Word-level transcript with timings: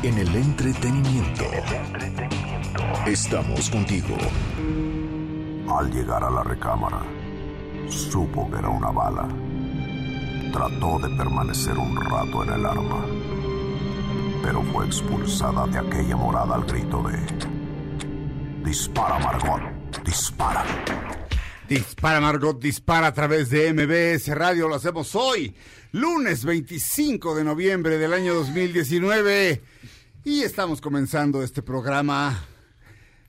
En 0.00 0.16
el 0.16 0.32
entretenimiento. 0.36 1.44
Estamos 3.04 3.68
contigo. 3.68 4.16
Al 5.68 5.90
llegar 5.90 6.22
a 6.22 6.30
la 6.30 6.44
recámara, 6.44 7.02
supo 7.88 8.48
que 8.48 8.58
era 8.58 8.68
una 8.68 8.90
bala. 8.90 9.28
Trató 10.52 11.00
de 11.00 11.16
permanecer 11.16 11.76
un 11.76 11.96
rato 11.96 12.44
en 12.44 12.52
el 12.52 12.64
arma, 12.64 13.04
pero 14.40 14.62
fue 14.72 14.86
expulsada 14.86 15.66
de 15.66 15.78
aquella 15.78 16.14
morada 16.14 16.54
al 16.54 16.64
grito 16.64 17.02
de... 17.02 17.18
Dispara, 18.64 19.18
Margot, 19.18 20.04
dispara. 20.04 20.64
Dispara 21.68 22.20
Margot, 22.20 22.60
dispara 22.60 23.08
a 23.08 23.12
través 23.12 23.50
de 23.50 23.72
MBS 23.72 24.28
Radio. 24.28 24.68
Lo 24.68 24.76
hacemos 24.76 25.16
hoy, 25.16 25.54
lunes 25.90 26.44
25 26.44 27.34
de 27.34 27.42
noviembre 27.42 27.98
del 27.98 28.14
año 28.14 28.32
2019. 28.34 29.60
Y 30.24 30.42
estamos 30.42 30.80
comenzando 30.80 31.42
este 31.42 31.62
programa. 31.62 32.44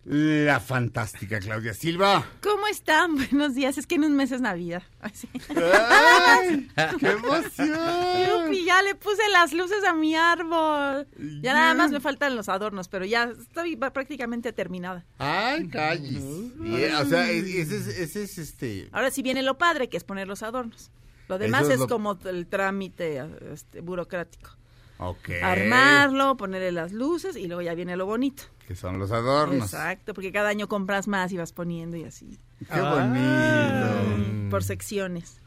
La 0.05 0.59
fantástica 0.59 1.39
Claudia 1.39 1.73
Silva. 1.73 2.25
¿Cómo 2.41 2.65
están? 2.67 3.15
Buenos 3.31 3.53
días. 3.53 3.77
Es 3.77 3.85
que 3.85 3.95
en 3.95 4.05
un 4.05 4.15
mes 4.15 4.31
es 4.31 4.41
Navidad. 4.41 4.81
¡Qué 5.53 7.09
emoción! 7.11 8.47
Yupi, 8.47 8.65
ya 8.65 8.81
le 8.81 8.95
puse 8.95 9.21
las 9.31 9.53
luces 9.53 9.83
a 9.83 9.93
mi 9.93 10.15
árbol. 10.15 11.07
Ya 11.41 11.53
nada 11.53 11.73
más 11.75 11.91
me 11.91 11.99
faltan 11.99 12.35
los 12.35 12.49
adornos, 12.49 12.87
pero 12.87 13.05
ya 13.05 13.25
estoy 13.39 13.75
prácticamente 13.75 14.51
terminada. 14.51 15.05
¡Ay, 15.19 15.67
calles! 15.67 16.23
Bien, 16.57 16.95
o 16.95 17.05
sea, 17.05 17.29
ese 17.29 17.61
es, 17.61 17.87
ese 17.87 18.23
es 18.23 18.37
este. 18.37 18.89
Ahora 18.91 19.11
sí 19.11 19.21
viene 19.21 19.43
lo 19.43 19.57
padre, 19.57 19.89
que 19.89 19.97
es 19.97 20.03
poner 20.03 20.27
los 20.27 20.41
adornos. 20.43 20.91
Lo 21.27 21.37
demás 21.37 21.65
es 21.65 21.71
es, 21.71 21.79
lo- 21.81 21.87
como 21.87 22.17
el 22.25 22.47
trámite 22.47 23.23
este, 23.53 23.81
burocrático. 23.81 24.51
Ok. 24.99 25.29
Armarlo, 25.41 26.35
ponerle 26.37 26.71
las 26.71 26.91
luces 26.91 27.35
y 27.35 27.47
luego 27.47 27.61
ya 27.61 27.73
viene 27.73 27.95
lo 27.95 28.05
bonito. 28.05 28.43
Que 28.67 28.75
son 28.75 28.99
los 28.99 29.11
adornos. 29.11 29.73
Exacto, 29.73 30.13
porque 30.13 30.31
cada 30.31 30.49
año 30.49 30.67
compras 30.67 31.07
más 31.07 31.31
y 31.31 31.37
vas 31.37 31.53
poniendo 31.53 31.97
y 31.97 32.03
así. 32.03 32.37
¡Qué 32.71 32.79
bonito! 32.81 34.17
Mm, 34.17 34.49
Por 34.49 34.63
secciones. 34.63 35.41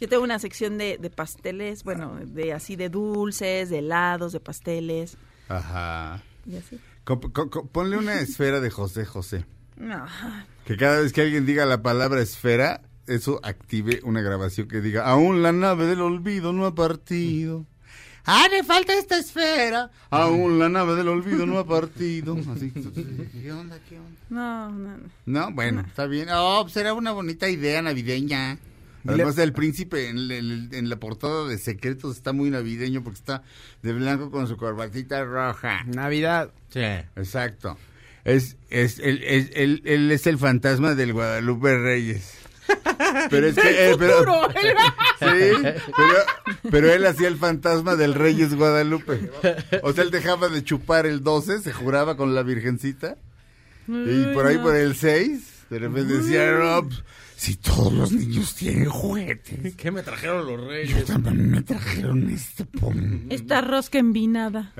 Yo 0.00 0.08
tengo 0.08 0.22
una 0.22 0.38
sección 0.38 0.78
de, 0.78 0.98
de 0.98 1.10
pasteles, 1.10 1.82
bueno, 1.82 2.16
de 2.24 2.52
así 2.52 2.76
de 2.76 2.88
dulces, 2.88 3.70
de 3.70 3.78
helados, 3.78 4.32
de 4.32 4.40
pasteles 4.40 5.16
Ajá. 5.48 6.22
y 6.46 6.56
así. 6.56 6.78
Co- 7.04 7.20
co- 7.20 7.50
co- 7.50 7.66
ponle 7.66 7.96
una 7.96 8.20
esfera 8.20 8.60
de 8.60 8.70
José 8.70 9.04
José. 9.06 9.46
No, 9.76 10.04
Que 10.64 10.76
cada 10.76 11.00
vez 11.00 11.12
que 11.12 11.22
alguien 11.22 11.44
diga 11.46 11.64
la 11.66 11.82
palabra 11.82 12.20
esfera, 12.22 12.82
eso 13.06 13.40
active 13.42 14.00
una 14.04 14.20
grabación 14.22 14.68
que 14.68 14.80
diga, 14.80 15.04
aún 15.06 15.42
la 15.42 15.52
nave 15.52 15.86
del 15.86 16.00
olvido 16.02 16.52
no 16.52 16.66
ha 16.66 16.74
partido. 16.74 17.64
Ah, 18.26 18.46
le 18.50 18.64
falta 18.64 18.92
esta 18.98 19.18
esfera. 19.18 19.90
Aún 20.10 20.58
la 20.58 20.68
nave 20.68 20.94
del 20.96 21.08
olvido 21.08 21.46
no 21.46 21.58
ha 21.58 21.66
partido. 21.66 22.36
Así. 22.54 22.70
¿Qué 22.72 23.52
onda? 23.52 23.78
¿Qué 23.88 23.98
onda? 23.98 24.18
no, 24.28 24.70
no, 24.72 24.96
no. 24.96 25.04
No, 25.26 25.52
bueno, 25.52 25.84
está 25.86 26.06
bien. 26.06 26.28
Oh, 26.32 26.68
será 26.68 26.92
una 26.92 27.12
bonita 27.12 27.48
idea 27.48 27.80
navideña. 27.82 28.58
Además, 29.08 29.38
el 29.38 29.52
príncipe 29.52 30.08
en, 30.08 30.88
la 30.88 30.96
portada 30.96 31.46
de 31.46 31.58
Secretos 31.58 32.16
está 32.16 32.32
muy 32.32 32.50
navideño 32.50 33.04
porque 33.04 33.18
está 33.20 33.42
de 33.82 33.92
blanco 33.92 34.32
con 34.32 34.48
su 34.48 34.56
corbatita 34.56 35.24
roja. 35.24 35.84
Navidad. 35.84 36.50
Sí. 36.70 36.80
Exacto. 37.14 37.78
Es, 38.24 38.56
es, 38.70 38.98
él, 38.98 39.22
es- 39.22 39.50
él- 39.54 39.82
él 39.84 40.10
es 40.10 40.26
el 40.26 40.38
fantasma 40.38 40.96
del 40.96 41.12
Guadalupe 41.12 41.78
Reyes. 41.78 42.34
Pero 43.30 43.46
es 43.46 43.54
que. 43.56 43.90
eh, 43.90 43.96
pero, 43.98 44.24
sí, 45.18 45.82
pero, 45.96 46.70
pero 46.70 46.92
él 46.92 47.06
hacía 47.06 47.28
el 47.28 47.36
fantasma 47.36 47.96
del 47.96 48.14
Reyes 48.14 48.54
Guadalupe. 48.54 49.30
O 49.82 49.92
sea, 49.92 50.04
él 50.04 50.10
dejaba 50.10 50.48
de 50.48 50.62
chupar 50.64 51.06
el 51.06 51.22
12, 51.22 51.60
se 51.60 51.72
juraba 51.72 52.16
con 52.16 52.34
la 52.34 52.42
Virgencita. 52.42 53.16
Y 53.88 54.24
por 54.34 54.46
ahí, 54.46 54.58
por 54.58 54.74
el 54.74 54.96
6, 54.96 55.55
de 55.70 55.78
repente 55.78 56.14
decía: 56.18 56.52
no, 56.52 56.82
pues, 56.88 57.02
si 57.36 57.56
todos 57.56 57.92
los 57.92 58.12
niños 58.12 58.54
tienen 58.54 58.88
juguetes. 58.88 59.74
¿Qué 59.76 59.90
me 59.90 60.02
trajeron 60.02 60.46
los 60.46 60.60
Yo 60.60 60.68
reyes? 60.68 61.04
también 61.04 61.50
me 61.50 61.62
trajeron 61.62 62.30
este 62.30 62.64
pom. 62.64 63.26
Esta 63.30 63.60
rosca 63.60 63.98
envinada. 63.98 64.72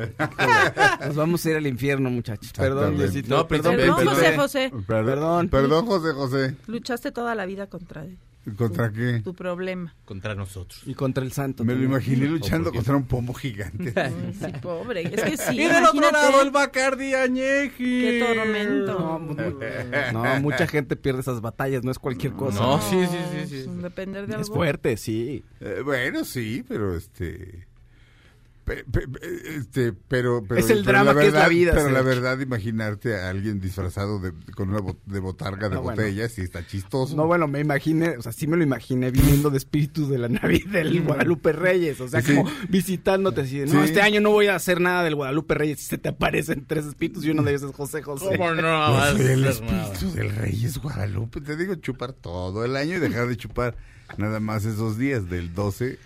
Nos 1.07 1.17
vamos 1.17 1.45
a 1.45 1.51
ir 1.51 1.57
al 1.57 1.67
infierno, 1.67 2.11
muchachos. 2.11 2.53
Perdón. 2.57 2.97
Diosito. 2.97 3.37
No, 3.37 3.47
perdón, 3.47 3.77
Perdón, 3.77 3.97
príncipe. 3.97 4.37
José 4.37 4.71
José. 4.71 4.73
Perdón. 4.87 5.49
Perdón, 5.49 5.87
José 5.87 6.13
José. 6.13 6.57
Luchaste 6.67 7.13
toda 7.13 7.35
la 7.35 7.45
vida 7.47 7.67
contra 7.67 8.05
él, 8.05 8.17
¿Contra 8.57 8.93
qué? 8.93 9.21
tu 9.25 9.35
problema. 9.35 9.95
Contra 10.05 10.35
nosotros. 10.35 10.83
Y 10.87 10.95
contra 10.95 11.25
el 11.25 11.33
santo. 11.33 11.65
Me 11.65 11.75
lo 11.75 11.83
imaginé 11.83 12.27
luchando 12.27 12.73
contra 12.73 12.97
un 12.97 13.07
pomo 13.07 13.35
gigante. 13.35 13.93
Ay, 14.01 14.35
sí, 14.39 14.53
pobre. 14.63 15.03
Es 15.03 15.23
que 15.23 15.37
sí, 15.37 15.55
y 15.61 15.67
del 15.67 15.85
otro 15.85 16.11
lado 16.13 16.43
el 16.43 16.51
Bacardi 16.51 17.15
Añeji. 17.15 18.01
Qué 18.01 18.25
tormento. 18.25 18.99
No, 18.99 19.19
mu- 19.19 19.35
no, 20.13 20.41
mucha 20.41 20.67
gente 20.69 20.97
pierde 20.97 21.21
esas 21.21 21.41
batallas, 21.41 21.83
no 21.85 21.91
es 21.91 21.99
cualquier 21.99 22.35
cosa. 22.35 22.61
No, 22.61 22.81
sí, 22.81 23.05
sí, 23.11 23.19
sí, 23.49 23.63
sí. 23.65 23.71
Depender 23.83 24.27
de 24.27 24.35
algo. 24.35 24.43
Es 24.43 24.49
fuerte, 24.49 24.97
sí. 24.97 25.45
Eh, 25.61 25.81
bueno, 25.85 26.25
sí, 26.25 26.65
pero 26.69 26.97
este... 26.97 27.67
pe- 28.67 28.85
pe- 28.85 29.07
pe- 29.09 29.57
este, 29.57 29.93
pero, 29.95 30.43
pero, 30.47 30.61
Es 30.61 30.69
el 30.69 30.81
pero 30.85 30.99
drama 30.99 31.15
que 31.19 31.29
es 31.29 31.33
la 31.33 31.39
verdad- 31.39 31.49
vida, 31.51 31.73
Pero 31.73 31.91
la 31.91 32.03
verdad, 32.03 32.39
imaginarte 32.41 33.17
a 33.17 33.31
alguien 33.31 33.61
disfrazado 33.61 34.19
de, 34.19 34.33
con 34.55 34.69
una 34.71 34.81
bot- 34.81 34.99
de 35.07 35.21
botarga 35.21 35.69
de 35.71 35.77
No, 35.77 35.83
bueno. 35.83 36.03
botellas, 36.03 36.33
sí 36.33 36.43
está 36.43 36.67
chistoso. 36.67 37.17
No, 37.17 37.27
bueno, 37.27 37.47
me 37.49 37.61
imaginé, 37.61 38.17
o 38.19 38.23
sea, 38.23 38.33
sí 38.33 38.47
me 38.47 38.57
lo 38.57 38.65
imaginé 38.65 39.11
viniendo 39.11 39.49
de 39.51 39.57
espíritu 39.59 40.09
de 40.09 40.19
la 40.19 40.29
Navidad 40.29 40.73
del 40.73 41.01
Guadalupe 41.03 41.53
Reyes, 41.53 42.01
o 42.01 42.09
sea, 42.09 42.21
Sí. 42.21 42.35
como 42.35 42.51
visitándote 42.69 43.43
así, 43.43 43.61
de, 43.61 43.67
no, 43.67 43.73
Sí. 43.83 43.87
este 43.91 44.03
año 44.03 44.21
no 44.21 44.31
voy 44.31 44.49
a 44.49 44.57
hacer 44.57 44.81
nada 44.81 45.05
del 45.05 45.15
Guadalupe 45.15 45.55
Reyes, 45.55 45.81
y 45.81 45.85
se 45.85 45.97
te 45.99 46.09
aparecen 46.09 46.65
tres 46.67 46.85
espíritus 46.87 47.25
y 47.25 47.31
uno 47.31 47.43
de 47.45 47.53
ellos 47.53 47.63
es 47.63 47.73
José 47.75 48.03
José. 48.03 48.37
¿Cómo 48.37 48.53
no? 48.53 48.61
Soy 49.17 49.21
el 49.27 49.41
nada? 49.43 49.53
espíritu 49.53 50.13
del 50.15 50.31
Reyes 50.35 50.79
Guadalupe. 50.79 51.41
Te 51.41 51.57
digo 51.57 51.75
chupar 51.77 52.13
todo 52.13 52.65
el 52.65 52.77
año 52.77 52.97
y 52.97 52.99
dejar 52.99 53.29
de 53.29 53.37
chupar 53.37 53.77
nada 54.19 54.41
más 54.41 54.65
esos 54.65 54.99
días, 54.99 55.29
del 55.31 55.55
12 55.55 55.99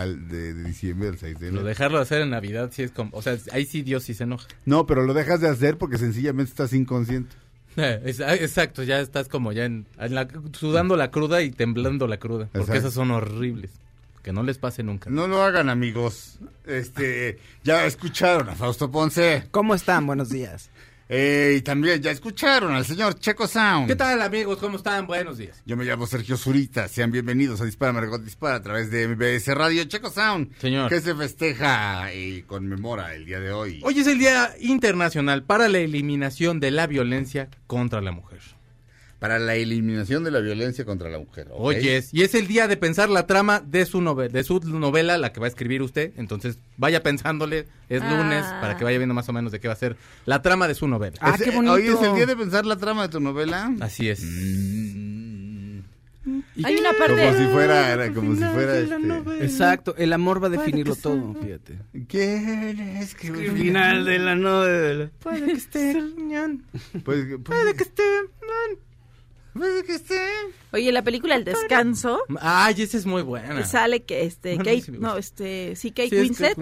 al 0.00 0.28
de, 0.28 0.54
de 0.54 0.64
diciembre 0.64 1.08
al 1.08 1.18
6 1.18 1.38
de 1.38 1.46
Lo 1.46 1.50
enero. 1.52 1.66
dejarlo 1.66 1.98
hacer 1.98 2.22
en 2.22 2.30
Navidad 2.30 2.70
sí 2.72 2.82
es 2.82 2.90
como, 2.90 3.10
o 3.16 3.22
sea, 3.22 3.36
ahí 3.52 3.64
sí 3.66 3.82
Dios 3.82 4.02
sí 4.04 4.14
se 4.14 4.24
enoja. 4.24 4.46
No, 4.66 4.86
pero 4.86 5.04
lo 5.04 5.14
dejas 5.14 5.40
de 5.40 5.48
hacer 5.48 5.78
porque 5.78 5.98
sencillamente 5.98 6.50
estás 6.50 6.72
inconsciente. 6.72 7.34
Ah, 7.76 7.98
exacto, 8.36 8.84
ya 8.84 9.00
estás 9.00 9.26
como 9.28 9.50
ya 9.50 9.64
en, 9.64 9.84
en 9.98 10.14
la- 10.14 10.28
sudando 10.52 10.94
la 10.96 11.10
cruda 11.10 11.42
y 11.42 11.50
temblando 11.50 12.06
la 12.06 12.18
cruda, 12.18 12.44
porque 12.52 12.58
Exacto. 12.60 12.78
esas 12.78 12.94
son 12.94 13.10
horribles. 13.10 13.72
Que 14.22 14.32
no 14.32 14.42
les 14.44 14.56
pase 14.58 14.82
nunca. 14.84 15.10
No 15.10 15.26
lo 15.26 15.42
hagan, 15.42 15.68
amigos. 15.68 16.38
Este, 16.66 17.38
ya 17.62 17.84
escucharon 17.84 18.48
a 18.48 18.54
Fausto 18.54 18.90
Ponce. 18.90 19.44
¿Cómo 19.50 19.74
están? 19.74 20.06
Buenos 20.06 20.30
días. 20.30 20.70
Eh, 21.08 21.56
y 21.58 21.62
también 21.62 22.00
ya 22.00 22.10
escucharon 22.10 22.72
al 22.72 22.84
señor 22.84 23.18
Checo 23.18 23.46
Sound. 23.46 23.86
¿Qué 23.88 23.96
tal 23.96 24.22
amigos? 24.22 24.58
¿Cómo 24.58 24.78
están? 24.78 25.06
Buenos 25.06 25.36
días. 25.36 25.62
Yo 25.66 25.76
me 25.76 25.84
llamo 25.84 26.06
Sergio 26.06 26.36
Zurita. 26.36 26.88
Sean 26.88 27.10
bienvenidos 27.10 27.60
a 27.60 27.64
Dispara 27.64 27.92
Margot 27.92 28.22
Dispara 28.22 28.56
a 28.56 28.62
través 28.62 28.90
de 28.90 29.06
MBS 29.08 29.54
Radio 29.54 29.84
Checo 29.84 30.10
Sound. 30.10 30.56
Señor. 30.58 30.88
Que 30.88 31.00
se 31.00 31.14
festeja 31.14 32.12
y 32.14 32.42
conmemora 32.42 33.14
el 33.14 33.26
día 33.26 33.40
de 33.40 33.52
hoy. 33.52 33.80
Hoy 33.84 33.98
es 33.98 34.06
el 34.06 34.18
Día 34.18 34.54
Internacional 34.60 35.42
para 35.42 35.68
la 35.68 35.78
Eliminación 35.78 36.58
de 36.60 36.70
la 36.70 36.86
Violencia 36.86 37.50
contra 37.66 38.00
la 38.00 38.12
Mujer. 38.12 38.40
Para 39.24 39.38
la 39.38 39.54
eliminación 39.54 40.22
de 40.22 40.30
la 40.30 40.40
violencia 40.40 40.84
contra 40.84 41.08
la 41.08 41.18
mujer. 41.18 41.46
¿ok? 41.50 41.58
Oyes, 41.58 42.12
y 42.12 42.24
es 42.24 42.34
el 42.34 42.46
día 42.46 42.68
de 42.68 42.76
pensar 42.76 43.08
la 43.08 43.26
trama 43.26 43.60
de 43.60 43.86
su 43.86 44.02
novela, 44.02 44.30
de 44.30 44.44
su 44.44 44.60
novela, 44.60 45.16
la 45.16 45.32
que 45.32 45.40
va 45.40 45.46
a 45.46 45.48
escribir 45.48 45.80
usted. 45.80 46.12
Entonces, 46.18 46.58
vaya 46.76 47.02
pensándole, 47.02 47.66
es 47.88 48.02
Ah. 48.02 48.10
lunes, 48.18 48.44
para 48.60 48.76
que 48.76 48.84
vaya 48.84 48.98
viendo 48.98 49.14
más 49.14 49.26
o 49.30 49.32
menos 49.32 49.50
de 49.50 49.60
qué 49.60 49.68
va 49.68 49.72
a 49.72 49.78
ser 49.78 49.96
la 50.26 50.42
trama 50.42 50.68
de 50.68 50.74
su 50.74 50.88
novela. 50.88 51.16
Ah, 51.22 51.36
Es- 51.38 51.42
qué 51.42 51.52
bonito. 51.52 51.72
Hoy 51.72 51.86
es 51.86 52.02
el 52.02 52.14
día 52.16 52.26
de 52.26 52.36
pensar 52.36 52.66
la 52.66 52.76
trama 52.76 53.00
de 53.04 53.08
tu 53.08 53.18
novela. 53.18 53.72
Así 53.80 54.10
es. 54.10 54.22
Mm. 54.22 55.78
Hay 56.62 56.76
una 56.76 56.92
parte. 56.92 57.16
Como 57.26 57.38
si 57.38 57.46
fuera, 57.46 57.92
era 57.94 58.12
como 58.12 58.34
si 58.34 58.42
fuera 58.44 58.78
este. 58.78 59.44
Exacto, 59.44 59.94
el 59.96 60.12
amor 60.12 60.42
va 60.42 60.48
a 60.48 60.50
definirlo 60.50 60.96
todo, 60.96 61.34
fíjate. 61.42 61.78
¿Quién 62.08 62.78
es 62.98 63.14
que 63.14 63.28
El 63.28 63.52
final 63.52 64.04
de 64.04 64.18
la 64.18 64.34
novela. 64.34 65.10
Puede 65.22 65.46
que 65.46 65.52
esté 65.52 65.92
que 65.94 65.98
esté 65.98 66.98
Pues 67.04 67.24
que 67.74 67.82
esté. 67.84 68.02
Oye, 70.72 70.90
la 70.90 71.02
película 71.02 71.36
El 71.36 71.44
Descanso 71.44 72.20
Ay, 72.40 72.74
esa 72.78 72.96
es 72.96 73.06
muy 73.06 73.22
buena. 73.22 73.64
sale 73.64 74.02
que 74.02 74.24
este 74.24 74.56
Kate, 74.56 74.80
sí 74.82 74.92
no, 74.92 75.16
este, 75.16 75.76
sí 75.76 75.90
Kate 75.90 76.10
Sí, 76.10 76.16
Winslet, 76.16 76.58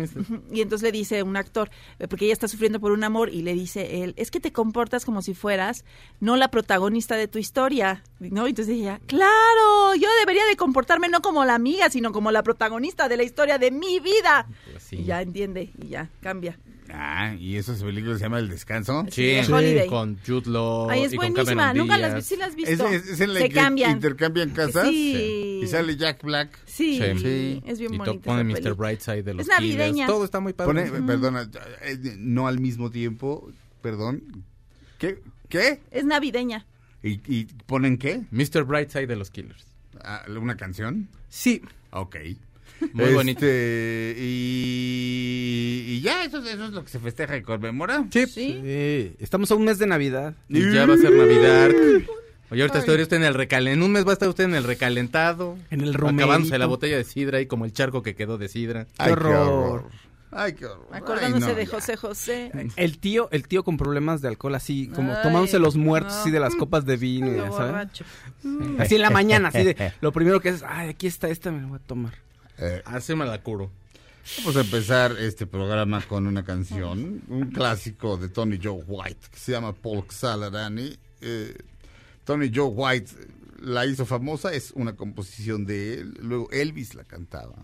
y 0.52 0.60
entonces 0.60 0.82
le 0.84 0.92
dice 0.92 1.22
un 1.22 1.36
actor, 1.36 1.70
eh, 1.98 2.06
porque 2.08 2.26
ella 2.26 2.34
está 2.34 2.48
sufriendo 2.48 2.80
por 2.80 2.92
un 2.92 3.04
amor 3.04 3.30
y 3.32 3.42
le 3.42 3.54
dice 3.54 4.02
él, 4.02 4.14
es 4.16 4.30
que 4.30 4.40
te 4.40 4.52
comportas 4.52 5.04
como 5.04 5.22
si 5.22 5.34
fueras 5.34 5.84
no 6.20 6.36
la 6.36 6.50
protagonista 6.50 7.16
de 7.16 7.28
tu 7.28 7.38
historia, 7.38 8.02
¿no? 8.20 8.46
Y 8.46 8.50
Entonces 8.50 8.74
ella, 8.76 9.00
claro, 9.06 9.94
yo 9.94 10.08
debería 10.20 10.44
de 10.46 10.56
comportarme 10.56 11.08
no 11.08 11.22
como 11.22 11.44
la 11.44 11.54
amiga, 11.54 11.88
sino 11.88 12.12
como 12.12 12.30
la 12.30 12.42
protagonista 12.42 13.08
de 13.08 13.16
la 13.16 13.22
historia 13.22 13.58
de 13.58 13.70
mi 13.70 13.98
vida. 14.00 14.46
Pues 14.70 14.82
sí. 14.82 14.96
Y 14.96 15.04
ya 15.04 15.22
entiende 15.22 15.72
y 15.82 15.88
ya 15.88 16.10
cambia. 16.20 16.58
Ah, 16.94 17.34
y 17.38 17.56
esa 17.56 17.74
película 17.74 18.16
se 18.18 18.24
llama 18.24 18.38
El 18.38 18.48
Descanso. 18.50 19.04
Sí, 19.10 19.40
Sí, 19.42 19.86
con 19.88 20.18
Jude 20.26 20.50
Law 20.50 20.90
Ay, 20.90 21.04
es 21.04 21.12
y 21.12 21.16
con 21.16 21.32
buenísima, 21.32 21.62
Cameron 21.68 21.76
nunca 21.88 21.96
las 21.98 22.24
sí 22.26 22.36
las 22.36 22.48
has 22.48 22.54
¿Es, 22.54 22.56
visto. 22.68 22.86
es- 22.88 23.08
es 23.08 23.20
en 23.20 23.32
la 23.34 23.40
Se 23.40 23.48
que 23.48 23.54
cambian. 23.54 23.92
intercambian 23.92 24.50
casas? 24.50 24.88
Sí. 24.88 25.60
Y 25.62 25.66
sale 25.68 25.96
Jack 25.96 26.22
Black. 26.22 26.58
Sí, 26.66 26.98
Sí. 26.98 27.18
Sí. 27.18 27.62
es 27.66 27.78
bien 27.78 27.94
Y 27.94 27.98
to- 27.98 28.04
bonita. 28.04 28.24
pone 28.24 28.44
Mr. 28.44 28.74
Brightside 28.74 29.22
de 29.22 29.34
los 29.34 29.42
Es 29.42 29.48
navideña. 29.48 29.92
Killers. 29.92 30.06
Todo 30.06 30.24
está 30.24 30.40
muy 30.40 30.52
padre. 30.52 30.84
Pone, 30.90 31.02
perdona, 31.06 31.48
eh, 31.82 31.98
no 32.18 32.46
al 32.46 32.60
mismo 32.60 32.90
tiempo, 32.90 33.50
perdón. 33.80 34.44
¿Qué? 34.98 35.18
¿Qué? 35.48 35.80
Es 35.90 36.04
navideña. 36.04 36.66
¿Y, 37.02 37.20
y 37.26 37.44
ponen 37.66 37.96
qué? 37.98 38.22
Mr. 38.30 38.64
Brightside 38.64 39.06
de 39.06 39.16
los 39.16 39.30
Killers. 39.30 39.66
Ah, 40.04 40.24
¿Una 40.28 40.56
canción? 40.56 41.08
Sí. 41.28 41.62
Ok. 41.90 42.16
Muy 42.92 43.04
Este, 43.04 43.14
bonito. 43.14 43.46
Y, 44.18 45.84
y 45.88 46.00
ya, 46.00 46.24
eso, 46.24 46.38
eso 46.38 46.64
es 46.64 46.70
lo 46.72 46.84
que 46.84 46.90
se 46.90 46.98
festeja 46.98 47.36
y 47.36 47.42
conmemora. 47.42 48.04
Sí. 48.10 49.14
Estamos 49.18 49.50
a 49.50 49.54
un 49.54 49.64
mes 49.64 49.78
de 49.78 49.86
Navidad. 49.86 50.34
Y 50.48 50.72
ya 50.72 50.86
va 50.86 50.94
a 50.94 50.98
ser 50.98 51.12
Navidad. 51.12 51.70
Oye, 52.50 52.60
ahorita 52.62 52.80
estaría 52.80 53.02
usted 53.02 53.16
en 53.16 53.24
el 53.24 53.34
recalentado. 53.34 53.74
En 53.74 53.82
un 53.82 53.92
mes 53.92 54.04
va 54.06 54.10
a 54.10 54.12
estar 54.12 54.28
usted 54.28 54.44
en 54.44 54.54
el 54.54 54.64
recalentado. 54.64 55.56
En 55.70 55.80
el 55.80 55.90
Acabándose 55.94 56.28
romerito. 56.34 56.58
la 56.58 56.66
botella 56.66 56.96
de 56.98 57.04
sidra 57.04 57.40
y 57.40 57.46
como 57.46 57.64
el 57.64 57.72
charco 57.72 58.02
que 58.02 58.14
quedó 58.14 58.36
de 58.36 58.48
sidra. 58.48 58.86
Ay, 58.98 59.12
horror. 59.12 59.86
Ay, 60.34 60.52
qué 60.54 60.66
horror. 60.66 60.86
Acordándose 60.92 61.44
Ay, 61.46 61.50
no, 61.52 61.56
de. 61.56 61.66
José 61.66 61.96
José. 61.96 62.52
El 62.76 62.98
tío, 62.98 63.28
el 63.32 63.46
tío 63.48 63.64
con 63.64 63.76
problemas 63.78 64.20
de 64.20 64.28
alcohol 64.28 64.54
así, 64.54 64.88
como 64.88 65.12
Ay, 65.14 65.22
tomándose 65.22 65.58
los 65.58 65.76
muertos 65.76 66.12
no. 66.12 66.20
así 66.20 66.30
de 66.30 66.40
las 66.40 66.54
copas 66.54 66.84
de 66.84 66.96
vino, 66.96 67.28
Lo 67.30 67.36
ya 67.36 67.50
¿sabes? 67.52 67.70
borracho. 67.72 68.04
Así 68.78 68.94
en 68.96 69.02
la 69.02 69.10
mañana, 69.10 69.48
así 69.48 69.62
de, 69.64 69.92
lo 70.02 70.12
primero 70.12 70.40
que 70.40 70.50
es, 70.50 70.62
ay, 70.66 70.88
aquí 70.90 71.06
está 71.06 71.28
esta, 71.28 71.50
me 71.52 71.60
la 71.62 71.66
voy 71.68 71.76
a 71.82 71.86
tomar. 71.86 72.14
Eh, 72.58 72.82
Así 72.84 73.14
me 73.14 73.24
la 73.26 73.42
curo. 73.42 73.70
Vamos 74.38 74.56
a 74.56 74.60
empezar 74.60 75.16
este 75.18 75.46
programa 75.46 76.00
con 76.02 76.28
una 76.28 76.44
canción, 76.44 77.22
un 77.26 77.50
clásico 77.50 78.16
de 78.16 78.28
Tony 78.28 78.58
Joe 78.62 78.84
White, 78.86 79.28
que 79.32 79.38
se 79.38 79.52
llama 79.52 79.72
Polk 79.72 80.12
Saladani. 80.12 80.96
Eh, 81.20 81.56
Tony 82.24 82.50
Joe 82.54 82.68
White 82.68 83.10
la 83.60 83.84
hizo 83.84 84.06
famosa, 84.06 84.52
es 84.52 84.70
una 84.76 84.94
composición 84.94 85.66
de 85.66 85.94
él. 85.94 86.14
Luego 86.20 86.48
Elvis 86.52 86.94
la 86.94 87.04
cantaba. 87.04 87.56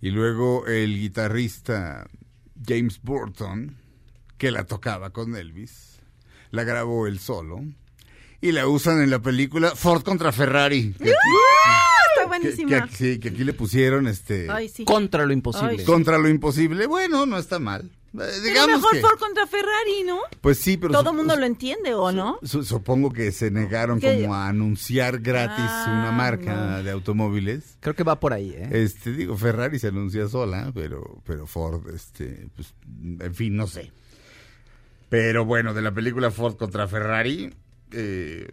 Y 0.00 0.10
luego 0.10 0.66
el 0.66 0.98
guitarrista 0.98 2.06
James 2.64 3.00
Burton, 3.02 3.76
que 4.38 4.50
la 4.50 4.64
tocaba 4.64 5.10
con 5.10 5.36
Elvis, 5.36 6.00
la 6.50 6.64
grabó 6.64 7.06
él 7.06 7.18
solo. 7.18 7.64
Y 8.40 8.52
la 8.52 8.66
usan 8.68 9.00
en 9.02 9.10
la 9.10 9.18
película 9.20 9.74
Ford 9.74 10.02
contra 10.02 10.30
Ferrari. 10.32 10.92
Que 10.92 11.04
aquí, 11.04 11.12
Está 11.12 12.22
que- 12.22 12.26
buenísima. 12.28 12.86
que 12.88 12.96
sí, 12.96 13.18
que 13.18 13.28
aquí 13.30 13.44
le 13.44 13.52
pusieron 13.54 14.06
este... 14.06 14.46
Ay, 14.50 14.68
sí. 14.68 14.84
Contra 14.84 15.24
lo 15.26 15.32
imposible. 15.32 15.76
Ay, 15.78 15.84
Contra 15.84 16.18
lo 16.18 16.28
imposible, 16.28 16.86
bueno, 16.86 17.24
no 17.26 17.38
está 17.38 17.58
mal. 17.58 17.82
Eh, 17.84 18.18
Pero 18.18 18.42
digamos 18.42 18.76
mejor 18.80 18.92
que, 18.92 19.00
Ford 19.00 19.18
contra 19.18 19.46
Ferrari, 19.46 20.02
¿no? 20.06 20.18
pues 20.40 20.58
sí, 20.58 20.78
pero 20.78 20.92
Todo 20.94 21.10
sup- 21.12 21.16
mundo 21.16 21.36
lo 21.36 21.44
entiende, 21.44 21.92
¿o 21.92 22.12
no? 22.12 22.38
su- 22.42 22.64
supongo 22.64 23.10
que 23.12 23.30
se 23.30 23.50
negaron 23.50 24.00
como 24.00 24.34
a 24.34 24.48
anunciar 24.48 25.18
gratis 25.20 25.64
Ah, 25.68 25.84
una 25.88 26.12
marca 26.12 26.54
no. 26.78 26.82
de 26.82 26.90
automóviles. 26.92 27.76
Creo 27.80 27.94
que 27.94 28.04
va 28.04 28.18
por 28.18 28.32
ahí, 28.32 28.54
¿eh? 28.56 28.68
Este, 28.72 29.12
digo, 29.12 29.36
Ferrari 29.36 29.78
se 29.78 29.88
anuncia 29.88 30.28
sola, 30.28 30.70
pero, 30.74 31.20
pero 31.26 31.46
Ford, 31.46 31.88
este, 31.94 32.48
pues, 32.56 32.72
en 33.20 33.34
fin, 33.34 33.54
no 33.56 33.66
sé. 33.66 33.92
Pero 35.10 35.44
bueno, 35.44 35.74
de 35.74 35.82
la 35.82 35.92
película 35.92 36.30
Ford 36.30 36.56
contra 36.56 36.88
Ferrari, 36.88 37.52
eh, 37.92 38.48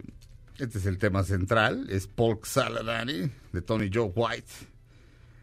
este 0.58 0.78
es 0.78 0.86
el 0.86 0.98
tema 0.98 1.24
central, 1.24 1.86
es 1.90 2.06
Polk 2.06 2.44
Saladani, 2.46 3.30
de 3.52 3.62
Tony 3.62 3.90
Joe 3.92 4.12
White, 4.14 4.52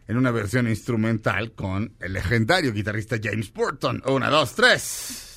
en 0.08 0.16
una 0.16 0.30
versión 0.30 0.68
instrumental 0.68 1.52
con 1.52 1.94
el 2.00 2.12
legendario 2.14 2.72
guitarrista 2.72 3.16
James 3.22 3.52
Burton. 3.52 4.02
Una, 4.06 4.30
dos, 4.30 4.54
tres. 4.54 5.31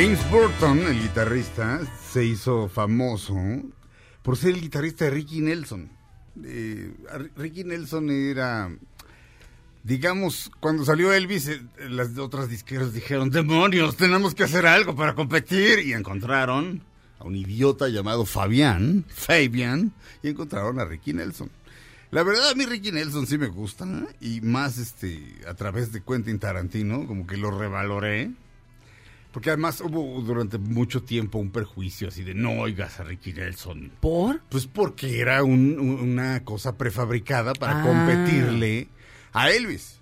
James 0.00 0.30
Burton, 0.30 0.78
el 0.86 1.02
guitarrista, 1.02 1.80
se 2.12 2.24
hizo 2.24 2.68
famoso 2.68 3.34
por 4.22 4.36
ser 4.36 4.50
el 4.50 4.60
guitarrista 4.60 5.06
de 5.06 5.10
Ricky 5.10 5.40
Nelson. 5.40 5.90
Eh, 6.44 6.94
Ricky 7.34 7.64
Nelson 7.64 8.08
era, 8.08 8.70
digamos, 9.82 10.52
cuando 10.60 10.84
salió 10.84 11.12
Elvis, 11.12 11.48
eh, 11.48 11.60
las 11.88 12.16
otras 12.16 12.48
disqueras 12.48 12.92
dijeron, 12.92 13.30
demonios, 13.30 13.96
tenemos 13.96 14.36
que 14.36 14.44
hacer 14.44 14.66
algo 14.66 14.94
para 14.94 15.16
competir. 15.16 15.80
Y 15.80 15.94
encontraron 15.94 16.80
a 17.18 17.24
un 17.24 17.34
idiota 17.34 17.88
llamado 17.88 18.24
Fabián, 18.24 19.04
Fabian, 19.08 19.92
y 20.22 20.28
encontraron 20.28 20.78
a 20.78 20.84
Ricky 20.84 21.12
Nelson. 21.12 21.50
La 22.12 22.22
verdad, 22.22 22.50
a 22.50 22.54
mí 22.54 22.66
Ricky 22.66 22.92
Nelson 22.92 23.26
sí 23.26 23.36
me 23.36 23.48
gusta, 23.48 23.84
¿eh? 23.84 24.14
y 24.20 24.40
más 24.42 24.78
este 24.78 25.20
a 25.48 25.54
través 25.54 25.90
de 25.90 26.04
Quentin 26.04 26.38
Tarantino, 26.38 27.04
como 27.04 27.26
que 27.26 27.36
lo 27.36 27.50
revaloré. 27.50 28.30
Porque 29.32 29.50
además 29.50 29.80
hubo 29.82 30.20
durante 30.22 30.56
mucho 30.58 31.02
tiempo 31.02 31.38
un 31.38 31.50
perjuicio 31.50 32.08
así 32.08 32.24
de 32.24 32.34
no 32.34 32.52
oigas 32.52 32.98
a 32.98 33.04
Ricky 33.04 33.32
Nelson. 33.34 33.92
¿Por? 34.00 34.40
Pues 34.48 34.66
porque 34.66 35.20
era 35.20 35.42
un- 35.44 35.78
un- 35.78 36.00
una 36.00 36.44
cosa 36.44 36.76
prefabricada 36.78 37.52
para 37.52 37.80
Ah. 37.80 37.84
competirle 37.84 38.88
a 39.32 39.50
Elvis. 39.50 39.96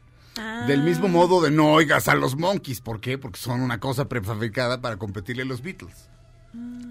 Del 0.67 0.83
mismo 0.83 1.09
modo 1.09 1.41
de 1.43 1.51
no 1.51 1.73
oigas 1.73 2.09
a 2.09 2.15
los 2.15 2.37
Monkeys. 2.37 2.83
¿Por 2.83 3.01
qué? 3.01 3.17
Porque 3.17 3.39
son 3.41 3.63
una 3.63 3.81
cosa 3.81 4.07
prefabricada 4.07 4.81
para 4.83 4.99
competirle 4.99 5.43
a 5.43 5.47
los 5.47 5.63
Beatles. 5.63 6.11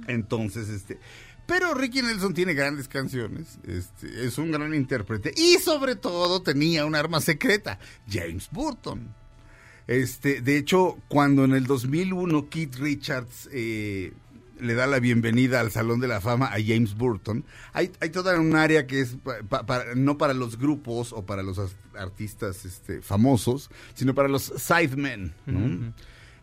Entonces, 0.07 0.69
este... 0.69 0.99
Pero 1.47 1.75
Ricky 1.75 2.01
Nelson 2.01 2.33
tiene 2.33 2.55
grandes 2.55 2.87
canciones, 2.87 3.59
este, 3.67 4.25
es 4.25 4.39
un 4.39 4.51
gran 4.51 4.73
intérprete 4.73 5.31
y 5.37 5.59
sobre 5.59 5.95
todo 5.95 6.41
tenía 6.41 6.87
un 6.87 6.95
arma 6.95 7.21
secreta, 7.21 7.77
James 8.09 8.49
Burton. 8.51 9.13
Este, 9.87 10.41
de 10.41 10.57
hecho, 10.57 10.97
cuando 11.07 11.43
en 11.45 11.53
el 11.53 11.65
2001 11.67 12.49
Keith 12.49 12.75
Richards 12.77 13.49
eh, 13.51 14.13
le 14.59 14.73
da 14.73 14.87
la 14.87 14.99
bienvenida 14.99 15.59
al 15.59 15.69
Salón 15.71 15.99
de 15.99 16.07
la 16.07 16.21
Fama 16.21 16.47
a 16.47 16.57
James 16.65 16.95
Burton, 16.95 17.43
hay, 17.73 17.91
hay 17.99 18.09
toda 18.09 18.39
un 18.39 18.55
área 18.55 18.87
que 18.87 19.01
es 19.01 19.15
pa- 19.23 19.39
pa- 19.47 19.65
para- 19.65 19.93
no 19.95 20.17
para 20.17 20.33
los 20.33 20.57
grupos 20.57 21.13
o 21.13 21.25
para 21.25 21.43
los 21.43 21.59
as- 21.59 21.75
artistas 21.95 22.65
este, 22.65 23.01
famosos, 23.01 23.69
sino 23.93 24.15
para 24.15 24.27
los 24.27 24.51
sidemen. 24.57 25.33
¿no? 25.45 25.93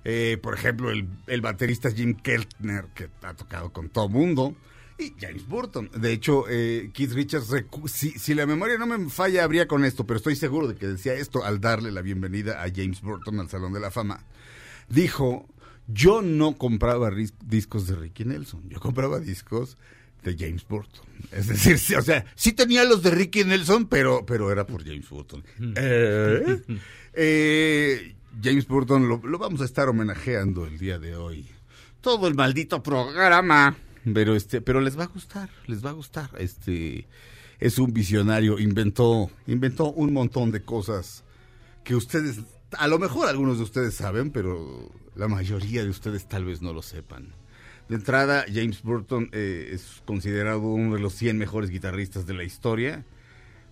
Eh, 0.04 0.38
por 0.42 0.54
ejemplo, 0.54 0.90
el, 0.90 1.08
el 1.26 1.40
baterista 1.40 1.90
Jim 1.90 2.14
Keltner, 2.14 2.86
que 2.94 3.08
ha 3.22 3.34
tocado 3.34 3.72
con 3.72 3.88
todo 3.88 4.08
mundo, 4.08 4.54
y 5.02 5.14
James 5.20 5.46
Burton. 5.46 5.90
De 5.94 6.12
hecho, 6.12 6.44
eh, 6.48 6.90
Keith 6.92 7.12
Richards, 7.12 7.52
si, 7.86 8.10
si 8.10 8.34
la 8.34 8.46
memoria 8.46 8.78
no 8.78 8.86
me 8.86 9.10
falla, 9.10 9.44
habría 9.44 9.66
con 9.66 9.84
esto, 9.84 10.06
pero 10.06 10.18
estoy 10.18 10.36
seguro 10.36 10.68
de 10.68 10.76
que 10.76 10.86
decía 10.86 11.14
esto 11.14 11.44
al 11.44 11.60
darle 11.60 11.90
la 11.90 12.02
bienvenida 12.02 12.62
a 12.62 12.68
James 12.74 13.00
Burton 13.00 13.40
al 13.40 13.48
Salón 13.48 13.72
de 13.72 13.80
la 13.80 13.90
Fama. 13.90 14.24
Dijo, 14.88 15.46
yo 15.88 16.22
no 16.22 16.56
compraba 16.56 17.10
discos 17.44 17.86
de 17.86 17.96
Ricky 17.96 18.24
Nelson, 18.24 18.68
yo 18.68 18.80
compraba 18.80 19.18
discos 19.18 19.76
de 20.22 20.36
James 20.38 20.66
Burton. 20.66 21.04
Es 21.32 21.48
decir, 21.48 21.78
sí, 21.78 21.94
o 21.94 22.02
sea, 22.02 22.24
sí 22.34 22.52
tenía 22.52 22.84
los 22.84 23.02
de 23.02 23.10
Ricky 23.10 23.44
Nelson, 23.44 23.86
pero, 23.86 24.24
pero 24.24 24.52
era 24.52 24.66
por 24.66 24.84
James 24.84 25.08
Burton. 25.08 25.42
Eh, 25.76 26.62
eh, 27.14 28.14
James 28.42 28.66
Burton 28.66 29.08
lo, 29.08 29.18
lo 29.18 29.38
vamos 29.38 29.60
a 29.60 29.64
estar 29.64 29.88
homenajeando 29.88 30.66
el 30.66 30.78
día 30.78 30.98
de 30.98 31.16
hoy. 31.16 31.46
Todo 32.00 32.28
el 32.28 32.34
maldito 32.34 32.82
programa. 32.82 33.76
Pero 34.04 34.34
este, 34.34 34.60
pero 34.60 34.80
les 34.80 34.98
va 34.98 35.04
a 35.04 35.08
gustar, 35.08 35.50
les 35.66 35.84
va 35.84 35.90
a 35.90 35.94
gustar. 35.94 36.30
Este 36.38 37.06
es 37.60 37.78
un 37.78 37.92
visionario, 37.92 38.58
inventó, 38.58 39.30
inventó 39.46 39.92
un 39.92 40.12
montón 40.12 40.50
de 40.50 40.62
cosas 40.62 41.22
que 41.84 41.94
ustedes, 41.94 42.40
a 42.72 42.88
lo 42.88 42.98
mejor 42.98 43.28
algunos 43.28 43.58
de 43.58 43.64
ustedes 43.64 43.94
saben, 43.94 44.30
pero 44.30 44.90
la 45.14 45.28
mayoría 45.28 45.84
de 45.84 45.90
ustedes 45.90 46.26
tal 46.26 46.44
vez 46.44 46.62
no 46.62 46.72
lo 46.72 46.82
sepan. 46.82 47.34
De 47.88 47.96
entrada, 47.96 48.44
James 48.52 48.82
Burton 48.82 49.28
eh, 49.32 49.70
es 49.72 50.02
considerado 50.04 50.60
uno 50.60 50.94
de 50.94 51.00
los 51.00 51.14
100 51.14 51.38
mejores 51.38 51.70
guitarristas 51.70 52.26
de 52.26 52.34
la 52.34 52.44
historia 52.44 53.04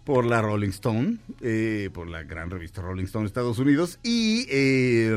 por 0.04 0.24
la 0.24 0.42
Rolling 0.42 0.70
Stone, 0.70 1.18
eh, 1.40 1.90
por 1.92 2.08
la 2.08 2.22
gran 2.24 2.50
revista 2.50 2.82
Rolling 2.82 3.04
Stone 3.04 3.26
Estados 3.26 3.58
Unidos. 3.58 3.98
Y, 4.02 4.46
eh, 4.50 5.16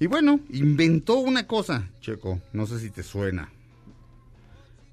y 0.00 0.06
bueno, 0.06 0.40
inventó 0.50 1.18
una 1.18 1.46
cosa, 1.46 1.88
Checo, 2.00 2.40
no 2.52 2.66
sé 2.66 2.78
si 2.80 2.90
te 2.90 3.02
suena. 3.02 3.50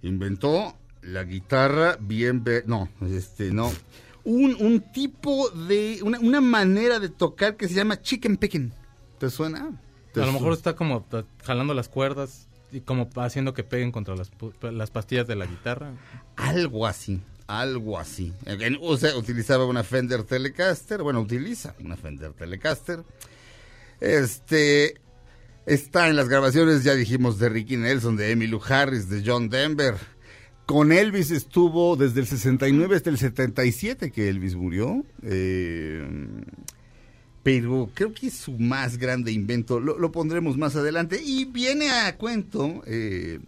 Inventó 0.02 0.76
la 1.02 1.24
guitarra 1.24 1.98
bien... 2.00 2.44
no, 2.66 2.90
este, 3.02 3.52
no. 3.52 3.72
Un, 4.24 4.56
un 4.60 4.82
tipo 4.92 5.50
de... 5.52 6.00
Una, 6.04 6.20
una 6.20 6.42
manera 6.42 7.00
de 7.00 7.10
tocar 7.10 7.58
que 7.58 7.68
se 7.68 7.76
llama 7.76 8.02
chicken 8.02 8.38
picking. 8.38 8.72
¿Te 9.20 9.30
suena? 9.30 9.80
¿Te 10.14 10.22
A 10.22 10.26
lo 10.26 10.34
mejor 10.34 10.54
está 10.54 10.76
como 10.76 11.02
ta- 11.04 11.26
jalando 11.44 11.74
las 11.74 11.90
cuerdas 11.90 12.48
y 12.72 12.82
como 12.82 13.10
haciendo 13.16 13.54
que 13.54 13.64
peguen 13.64 13.92
contra 13.92 14.16
las, 14.16 14.32
las 14.62 14.92
pastillas 14.92 15.28
de 15.28 15.36
la 15.36 15.46
guitarra. 15.46 15.94
Algo 16.36 16.88
así, 16.88 17.22
algo 17.48 17.98
así. 18.00 18.34
O 18.82 18.98
sea, 18.98 19.16
utilizaba 19.16 19.66
una 19.66 19.84
Fender 19.84 20.24
Telecaster, 20.24 21.02
bueno, 21.04 21.22
utiliza 21.22 21.76
una 21.84 21.96
Fender 21.96 22.34
Telecaster. 22.34 23.04
Este 24.06 25.02
está 25.66 26.10
en 26.10 26.16
las 26.16 26.30
grabaciones, 26.30 26.84
ya 26.84 26.94
dijimos, 26.94 27.40
de 27.40 27.50
Ricky 27.50 27.76
Nelson, 27.76 28.16
de 28.16 28.32
Emmylou 28.32 28.62
Harris, 28.64 29.10
de 29.10 29.24
John 29.26 29.50
Denver. 29.50 29.96
Con 30.68 30.92
Elvis 30.92 31.32
estuvo 31.32 31.96
desde 31.96 32.20
el 32.20 32.28
69 32.28 32.96
hasta 32.96 33.10
el 33.10 33.18
77 33.18 34.12
que 34.12 34.30
Elvis 34.30 34.56
murió. 34.56 35.04
Eh, 35.24 36.08
pero 37.42 37.90
creo 37.96 38.14
que 38.14 38.28
es 38.28 38.36
su 38.36 38.52
más 38.60 38.98
grande 38.98 39.32
invento. 39.32 39.80
Lo, 39.80 40.12
pondremos 40.12 40.56
más 40.56 40.76
adelante. 40.76 41.20
Y 41.24 41.46
viene 41.46 41.90
a 41.90 42.16
cuento 42.16 42.84
eh, 42.86 43.40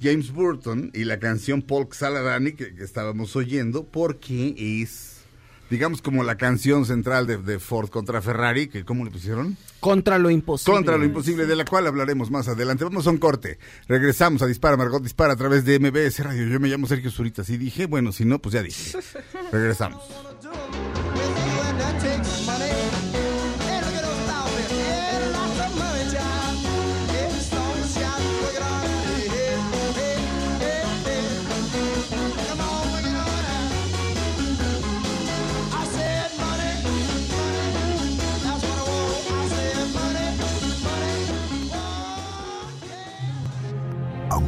James 0.00 0.30
Burton 0.30 0.90
y 0.92 1.04
la 1.04 1.18
canción 1.18 1.62
Polk 1.62 1.94
Saladani 1.94 2.52
que, 2.52 2.74
que 2.74 2.84
estábamos 2.84 3.34
oyendo, 3.34 3.84
porque 3.84 4.54
es, 4.82 5.09
digamos, 5.70 6.02
como 6.02 6.24
la 6.24 6.36
canción 6.36 6.84
central 6.84 7.26
de, 7.26 7.38
de 7.38 7.58
Ford 7.58 7.88
contra 7.88 8.20
Ferrari, 8.20 8.68
que 8.68 8.84
¿cómo 8.84 9.04
le 9.04 9.10
pusieron? 9.10 9.56
Contra 9.78 10.18
lo 10.18 10.28
imposible. 10.28 10.76
Contra 10.76 10.98
lo 10.98 11.04
imposible, 11.04 11.46
de 11.46 11.56
la 11.56 11.64
cual 11.64 11.86
hablaremos 11.86 12.30
más 12.30 12.48
adelante. 12.48 12.84
Vamos 12.84 13.06
a 13.06 13.10
un 13.10 13.18
corte. 13.18 13.58
Regresamos 13.88 14.42
a 14.42 14.46
Dispara, 14.46 14.76
Margot 14.76 15.02
Dispara 15.02 15.32
a 15.32 15.36
través 15.36 15.64
de 15.64 15.78
MBS 15.78 16.18
Radio. 16.24 16.46
Yo 16.46 16.60
me 16.60 16.68
llamo 16.68 16.86
Sergio 16.86 17.10
Zurita. 17.10 17.44
Si 17.44 17.56
dije, 17.56 17.86
bueno, 17.86 18.12
si 18.12 18.24
no, 18.24 18.40
pues 18.40 18.54
ya 18.54 18.62
dije. 18.62 18.98
Regresamos. 19.52 20.02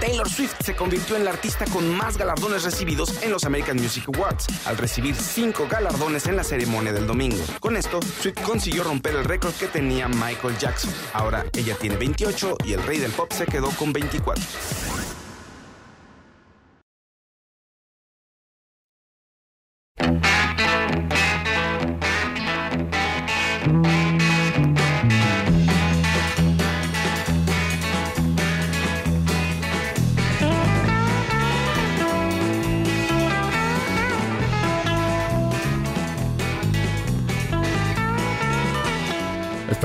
Taylor 0.00 0.28
Swift 0.28 0.54
se 0.64 0.74
convirtió 0.74 1.16
en 1.16 1.24
la 1.24 1.30
artista 1.30 1.66
con 1.66 1.94
más 1.94 2.16
galardones 2.16 2.64
recibidos 2.64 3.22
en 3.22 3.30
los 3.30 3.44
American 3.44 3.76
Music 3.76 4.04
Awards, 4.08 4.46
al 4.64 4.78
recibir 4.78 5.14
cinco 5.14 5.68
galardones 5.70 6.26
en 6.26 6.36
la 6.36 6.44
ceremonia 6.44 6.92
del 6.92 7.06
domingo. 7.06 7.44
Con 7.60 7.76
esto, 7.76 8.00
Swift 8.02 8.40
consiguió 8.42 8.82
romper 8.82 9.14
el 9.16 9.24
récord 9.24 9.52
que 9.54 9.66
tenía 9.66 10.08
Michael 10.08 10.56
Jackson. 10.58 10.90
Ahora 11.12 11.44
ella 11.52 11.76
tiene 11.78 11.96
28 11.96 12.56
y 12.64 12.72
el 12.72 12.82
rey 12.82 12.98
del 12.98 13.12
pop 13.12 13.30
se 13.30 13.44
quedó 13.44 13.68
con 13.70 13.92
24. 13.92 14.42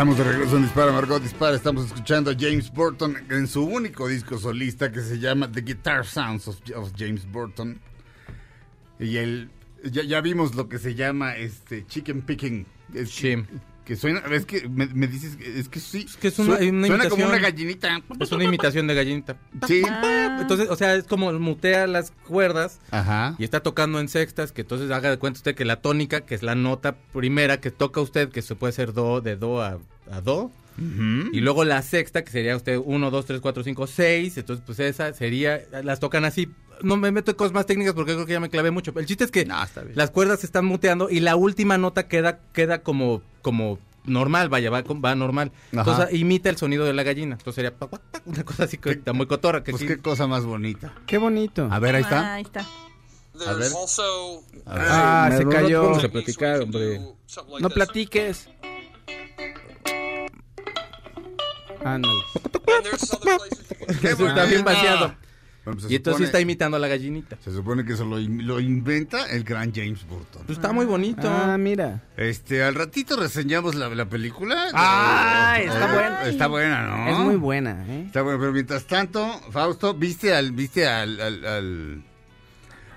Estamos 0.06 0.24
de 0.24 0.32
regreso 0.34 0.58
en 0.58 0.62
Dispara, 0.62 0.92
Margot 0.92 1.20
Dispara. 1.20 1.56
Estamos 1.56 1.86
escuchando 1.88 2.30
a 2.30 2.36
James 2.38 2.72
Burton 2.72 3.18
en 3.32 3.48
su 3.48 3.66
único 3.66 4.08
disco 4.08 4.38
solista 4.38 4.92
que 4.92 5.02
se 5.02 5.18
llama 5.18 5.52
The 5.52 5.62
Guitar 5.62 6.06
Sounds 6.06 6.48
of, 6.48 6.60
of 6.76 6.92
James 6.96 7.26
Burton. 7.26 7.82
Y 9.00 9.18
el, 9.18 9.50
ya, 9.84 10.04
ya 10.04 10.22
vimos 10.22 10.54
lo 10.54 10.70
que 10.70 10.78
se 10.78 10.94
llama 10.94 11.36
este 11.38 11.88
chicken 11.88 12.22
picking. 12.22 12.68
Es 12.94 13.10
Sí. 13.10 13.36
Que, 13.86 13.96
suena, 13.96 14.20
es 14.32 14.46
que 14.46 14.68
me, 14.68 14.88
me 14.88 15.08
dices, 15.08 15.38
es 15.40 15.70
que 15.70 15.80
sí. 15.80 16.06
Es 16.08 16.18
que 16.18 16.28
es 16.30 16.40
una- 16.40 16.58
Sue- 16.58 16.70
una 16.72 16.88
suena 16.88 17.10
como 17.10 17.26
una 17.28 17.38
gallinita. 17.40 18.02
Es 18.20 18.32
una 18.32 18.44
imitación 18.44 18.88
de 18.88 18.96
gallinita. 18.96 19.38
Sí. 19.68 19.84
Entonces, 20.40 20.70
o 20.70 20.76
sea, 20.76 20.96
es 20.96 21.06
como 21.06 21.32
mutea 21.34 21.88
las 21.88 22.12
cuerdas 22.28 22.80
Ajá. 22.92 23.36
y 23.38 23.44
está 23.44 23.62
tocando 23.62 24.00
en 24.00 24.10
sextas, 24.10 24.52
que 24.52 24.62
entonces 24.62 24.92
haga 24.92 25.10
de 25.10 25.18
cuenta 25.18 25.38
usted 25.38 25.56
que 25.56 25.66
la 25.66 25.82
tónica, 25.82 26.22
que 26.22 26.36
es 26.36 26.44
la 26.44 26.56
nota 26.56 26.96
primera 27.14 27.62
que 27.62 27.72
toca 27.72 28.02
usted, 28.02 28.30
que 28.30 28.42
se 28.42 28.56
puede 28.56 28.72
hacer 28.72 28.92
do, 28.94 29.22
de 29.22 29.36
do 29.38 29.62
a, 29.62 29.80
a 30.12 30.22
do, 30.22 30.52
Ujú. 30.78 31.30
y 31.32 31.40
luego 31.40 31.64
la 31.64 31.82
sexta, 31.82 32.24
que 32.26 32.32
sería 32.32 32.56
usted 32.56 32.78
1, 32.84 33.12
2, 33.12 33.26
3, 33.26 33.40
4, 33.40 33.64
5, 33.64 33.88
6, 33.88 34.38
entonces 34.38 34.64
pues 34.66 34.80
esa 34.80 35.14
sería, 35.14 35.62
las 35.84 36.00
tocan 36.02 36.26
así. 36.26 36.50
No 36.82 36.98
me 36.98 37.12
meto 37.12 37.32
en 37.32 37.38
cosas 37.38 37.54
más 37.54 37.66
técnicas 37.66 37.94
porque 37.94 38.14
creo 38.14 38.26
que 38.26 38.34
ya 38.34 38.40
me 38.40 38.50
clavé 38.50 38.72
mucho. 38.72 38.92
El 38.98 39.06
chiste 39.06 39.24
es 39.24 39.32
que 39.32 39.46
No, 39.46 39.62
está 39.64 39.82
bien. 39.82 39.96
las 39.96 40.12
cuerdas 40.12 40.40
se 40.40 40.46
están 40.46 40.66
muteando 40.66 41.10
y 41.10 41.20
la 41.20 41.36
última 41.36 41.78
nota 41.78 42.08
queda, 42.08 42.40
queda 42.54 42.82
como, 42.84 43.22
como 43.42 43.80
normal, 44.06 44.50
vaya, 44.50 44.70
va, 44.70 44.82
va 44.84 45.16
normal. 45.16 45.52
Ajá. 45.72 45.80
Entonces 45.92 46.14
imita 46.20 46.50
el 46.50 46.58
sonido 46.58 46.86
de 46.86 46.94
la 46.94 47.04
gallina. 47.04 47.36
Entonces 47.40 47.56
sería 47.56 47.74
una 48.26 48.44
cosa 48.44 48.64
así 48.66 48.78
que 48.78 48.92
está 48.92 49.14
muy 49.14 49.26
cotorra. 49.26 49.64
Que 49.64 49.72
Pues 49.72 49.82
sí. 49.82 49.88
qué 49.88 49.98
cosa 50.00 50.28
más 50.28 50.46
bonita. 50.46 50.94
Qué 51.08 51.18
bonito. 51.18 51.68
A 51.72 51.80
ver, 51.80 51.96
ahí 51.96 52.04
Ah, 52.04 52.08
está. 52.08 52.34
ahí 52.36 52.42
está. 52.44 52.60
A 53.50 53.54
ver. 53.54 53.72
A 54.66 54.74
ver. 54.76 54.86
Ah, 54.88 55.28
Me- 55.32 55.38
se 55.38 55.46
cayó. 55.48 55.84
vamos 55.84 56.04
a 56.04 56.10
platicar, 56.10 56.62
hombre. 56.62 57.02
No 57.60 57.70
platiques. 57.70 58.50
Ándale. 61.84 62.16
Eso 64.04 64.28
está 64.28 64.46
bien 64.46 64.64
vaciado. 64.64 65.16
Bueno, 65.66 65.80
pues 65.80 65.92
Y 65.92 65.96
entonces 65.96 66.18
supone- 66.20 66.26
está 66.28 66.40
imitando 66.40 66.78
a 66.78 66.80
la 66.80 66.88
gallinita. 66.88 67.38
Se 67.44 67.52
supone 67.52 67.84
que 67.84 67.94
eso 67.94 68.06
lo, 68.06 68.20
in- 68.20 68.46
lo 68.46 68.60
inventa 68.60 69.26
el 69.32 69.44
gran 69.44 69.74
James 69.74 70.06
Burton. 70.08 70.44
Pues 70.46 70.58
está 70.60 70.72
muy 70.72 70.86
bonito. 70.86 71.28
Ah, 71.28 71.58
mira. 71.58 72.04
Este, 72.18 72.64
al 72.64 72.76
ratito 72.76 73.16
reseñamos 73.18 73.74
la, 73.76 73.90
la 73.90 74.06
película. 74.06 74.68
Ah, 74.74 75.58
está 75.60 75.92
buena. 75.94 76.24
Está 76.28 76.48
buena, 76.48 76.84
¿no? 76.88 77.10
Es 77.12 77.18
muy 77.20 77.36
buena, 77.36 77.84
¿eh? 77.88 78.04
Está 78.06 78.22
bueno, 78.22 78.40
pero 78.40 78.52
mientras 78.54 78.86
tanto, 78.86 79.28
Fausto, 79.52 79.94
¿viste 79.96 80.34
al, 80.36 80.52
viste 80.52 80.88
al, 80.88 81.20
al, 81.20 81.46
al- 81.46 82.04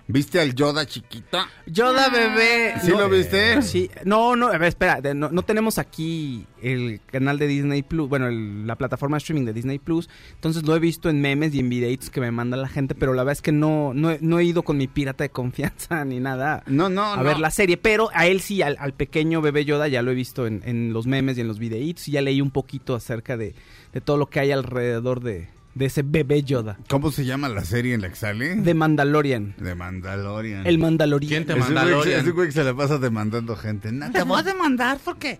viste 0.09 0.41
al 0.41 0.55
Yoda 0.55 0.85
chiquita? 0.87 1.49
Yoda 1.67 2.09
bebé. 2.09 2.75
¿Sí 2.83 2.91
lo 2.91 3.09
viste? 3.09 3.63
Sí. 3.63 3.91
No, 4.05 4.35
no, 4.37 4.49
a 4.49 4.59
ver, 4.59 4.69
espera. 4.69 5.01
No, 5.15 5.31
no 5.31 5.43
tenemos 5.43 5.79
aquí 5.79 6.47
el 6.63 7.01
canal 7.07 7.39
de 7.39 7.47
Disney 7.47 7.83
Plus, 7.83 8.09
bueno, 8.09 8.27
el- 8.27 8.67
la 8.67 8.75
plataforma 8.77 9.17
de 9.17 9.19
streaming 9.19 9.45
de 9.45 9.53
Disney 9.53 9.79
Plus. 9.79 10.09
Entonces 10.35 10.65
lo 10.65 10.75
he 10.75 10.79
visto 10.81 11.09
en 11.11 11.21
memes 11.21 11.55
y 11.55 11.61
en 11.61 11.69
videitos 11.69 12.11
que 12.11 12.21
me 12.21 12.31
manda 12.31 12.57
la 12.57 12.69
gente, 12.69 12.95
pero 12.95 13.13
la 13.15 13.23
verdad 13.23 13.33
es 13.39 13.43
que 13.43 13.53
no, 13.53 13.93
no, 13.95 14.11
he- 14.11 14.19
no 14.21 14.39
he 14.39 14.45
ido 14.45 14.63
con 14.63 14.77
mi 14.79 14.89
pirata 14.89 15.25
de 15.25 15.31
confianza 15.31 16.05
ni 16.05 16.19
nada. 16.21 16.63
No, 16.67 16.89
no, 16.89 17.13
a 17.13 17.17
no. 17.19 17.25
ver 17.25 17.39
la 17.39 17.51
serie, 17.51 17.77
pero 17.77 18.11
a 18.15 18.27
él 18.27 18.41
sí, 18.41 18.63
al, 18.63 18.77
al 18.81 18.95
pequeño 18.95 19.41
bebé 19.41 19.65
Yoda 19.65 19.89
ya 19.89 20.03
lo 20.03 20.11
he 20.11 20.15
visto 20.15 20.47
en, 20.47 20.63
en 20.65 20.93
los 20.93 21.07
memes 21.07 21.39
y 21.39 21.43
en 21.43 21.49
los 21.49 21.59
videitos 21.59 22.09
y 22.09 22.13
ya 22.13 22.23
leí 22.23 22.41
un 22.41 22.51
poquito 22.51 22.95
acerca 22.95 23.37
de, 23.37 23.55
de 23.93 24.01
todo 24.01 24.17
lo 24.17 24.27
que 24.31 24.41
hay 24.41 24.51
alrededor 24.53 25.21
de, 25.21 25.49
de 25.79 25.87
ese 25.87 26.03
bebé 26.03 26.43
Yoda. 26.43 26.77
¿Cómo 26.89 27.11
se 27.13 27.25
llama 27.25 27.49
la 27.49 27.65
serie 27.65 27.95
en 27.95 28.03
la 28.03 28.09
que 28.09 28.17
sale? 28.17 28.57
De 28.57 28.75
Mandalorian. 28.75 29.55
De 29.59 29.75
Mandalorian. 29.75 30.67
El 30.67 30.79
Mandalorian. 30.79 31.29
¿Quién 31.29 31.47
te 31.47 31.53
Ese 31.53 31.61
manda 31.61 31.85
güey, 31.85 32.13
ese 32.13 32.31
güey 32.33 32.49
que 32.49 32.53
se 32.53 32.65
la 32.65 32.75
pasa 32.75 32.99
demandando 32.99 33.55
gente. 33.57 33.93
No, 33.93 34.11
te 34.11 34.23
voy 34.25 34.41
a 34.41 34.43
demandar 34.43 34.99
porque 35.05 35.39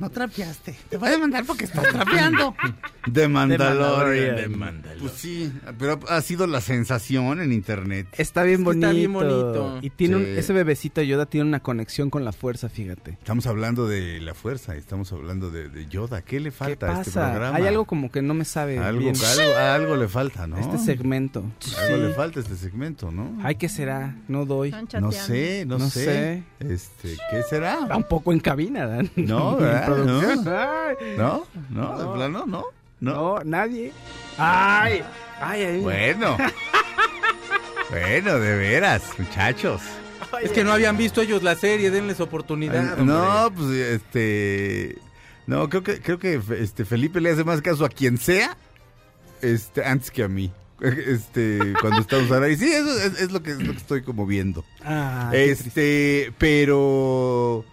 no 0.00 0.10
trapeaste. 0.10 0.74
Te 0.88 0.96
voy 0.96 1.08
a 1.08 1.12
demandar 1.12 1.44
porque 1.44 1.64
estás 1.64 1.84
trapeando. 1.92 2.54
De 3.06 3.28
Mandalorian. 3.28 4.36
De 4.36 4.48
Mandalorian. 4.48 4.98
Pues 5.00 5.12
sí, 5.12 5.52
pero 5.78 5.98
ha 6.08 6.20
sido 6.20 6.46
la 6.46 6.60
sensación 6.60 7.40
en 7.40 7.52
internet. 7.52 8.06
Está 8.18 8.42
bien 8.42 8.64
bonito. 8.64 8.86
está 8.86 8.96
bien 8.96 9.12
bonito. 9.12 9.78
Y 9.82 9.90
tiene 9.90 10.16
un- 10.16 10.24
ese 10.26 10.52
bebecito 10.52 11.00
Yoda 11.02 11.26
tiene 11.26 11.46
una 11.46 11.60
conexión 11.60 12.10
con 12.10 12.24
la 12.24 12.32
fuerza, 12.32 12.68
fíjate. 12.68 13.12
Estamos 13.12 13.46
hablando 13.46 13.86
de 13.86 14.20
la 14.20 14.34
fuerza, 14.34 14.74
estamos 14.76 15.12
hablando 15.12 15.50
de, 15.50 15.68
de 15.68 15.86
Yoda. 15.86 16.22
¿Qué 16.22 16.40
le 16.40 16.50
¿Qué 16.50 16.56
falta 16.56 16.86
a 16.88 17.00
este 17.00 17.12
pasa? 17.12 17.30
programa? 17.30 17.56
Hay 17.56 17.66
algo 17.66 17.84
como 17.86 18.10
que 18.10 18.20
no 18.22 18.34
me 18.34 18.44
sabe 18.44 18.78
algo, 18.78 19.00
bien. 19.00 19.14
algo, 19.38 19.56
algo 19.56 19.96
le 19.96 20.08
falta, 20.08 20.46
¿no? 20.46 20.58
Este 20.58 20.78
segmento. 20.78 21.44
Algo 21.78 21.96
le 22.08 22.14
falta 22.14 22.40
a 22.40 22.42
este 22.42 22.56
segmento, 22.56 23.10
¿no? 23.10 23.38
Ay, 23.42 23.54
¿qué 23.56 23.68
será? 23.68 24.14
No 24.28 24.44
doy. 24.44 24.74
No 25.00 25.12
sé, 25.12 25.64
no, 25.66 25.78
No 25.78 25.88
sé. 25.88 26.04
sé. 26.04 26.42
Este, 26.60 27.16
¿qué 27.30 27.42
será? 27.48 27.86
Tampoco 27.88 28.32
en 28.32 28.40
cabina, 28.40 28.86
Dan. 28.86 29.10
No, 29.16 29.56
¿verdad? 29.58 29.89
Producción. 29.94 30.44
No. 31.16 31.44
No, 31.70 31.94
no, 31.94 31.98
de 31.98 32.16
plano, 32.16 32.44
no. 32.46 32.64
No. 33.00 33.12
no, 33.14 33.44
nadie. 33.44 33.92
Ay, 34.36 35.02
ay, 35.40 35.62
ay. 35.62 35.80
Bueno. 35.80 36.36
bueno, 37.90 38.38
de 38.38 38.56
veras, 38.56 39.02
muchachos. 39.18 39.80
Es 40.42 40.52
que 40.52 40.64
no 40.64 40.72
habían 40.72 40.96
visto 40.96 41.20
ellos 41.20 41.42
la 41.42 41.56
serie, 41.56 41.90
denles 41.90 42.20
oportunidad. 42.20 42.98
Ay, 42.98 43.04
no, 43.04 43.50
pues 43.54 43.70
este 43.70 44.98
no, 45.46 45.68
creo 45.68 45.82
que 45.82 46.00
creo 46.00 46.18
que 46.18 46.40
este 46.60 46.84
Felipe 46.84 47.20
le 47.20 47.30
hace 47.30 47.42
más 47.42 47.60
caso 47.60 47.84
a 47.84 47.88
quien 47.88 48.18
sea 48.18 48.56
este 49.42 49.84
antes 49.84 50.10
que 50.10 50.22
a 50.22 50.28
mí. 50.28 50.52
Este, 50.80 51.74
cuando 51.78 52.00
estamos 52.00 52.30
ahí. 52.30 52.56
Sí, 52.56 52.72
eso 52.72 52.98
es, 53.00 53.20
es 53.20 53.32
lo 53.32 53.42
que 53.42 53.50
es 53.50 53.62
lo 53.62 53.72
que 53.72 53.78
estoy 53.78 54.02
como 54.02 54.24
viendo. 54.24 54.64
Ah. 54.82 55.30
Este, 55.34 56.32
pero 56.38 57.66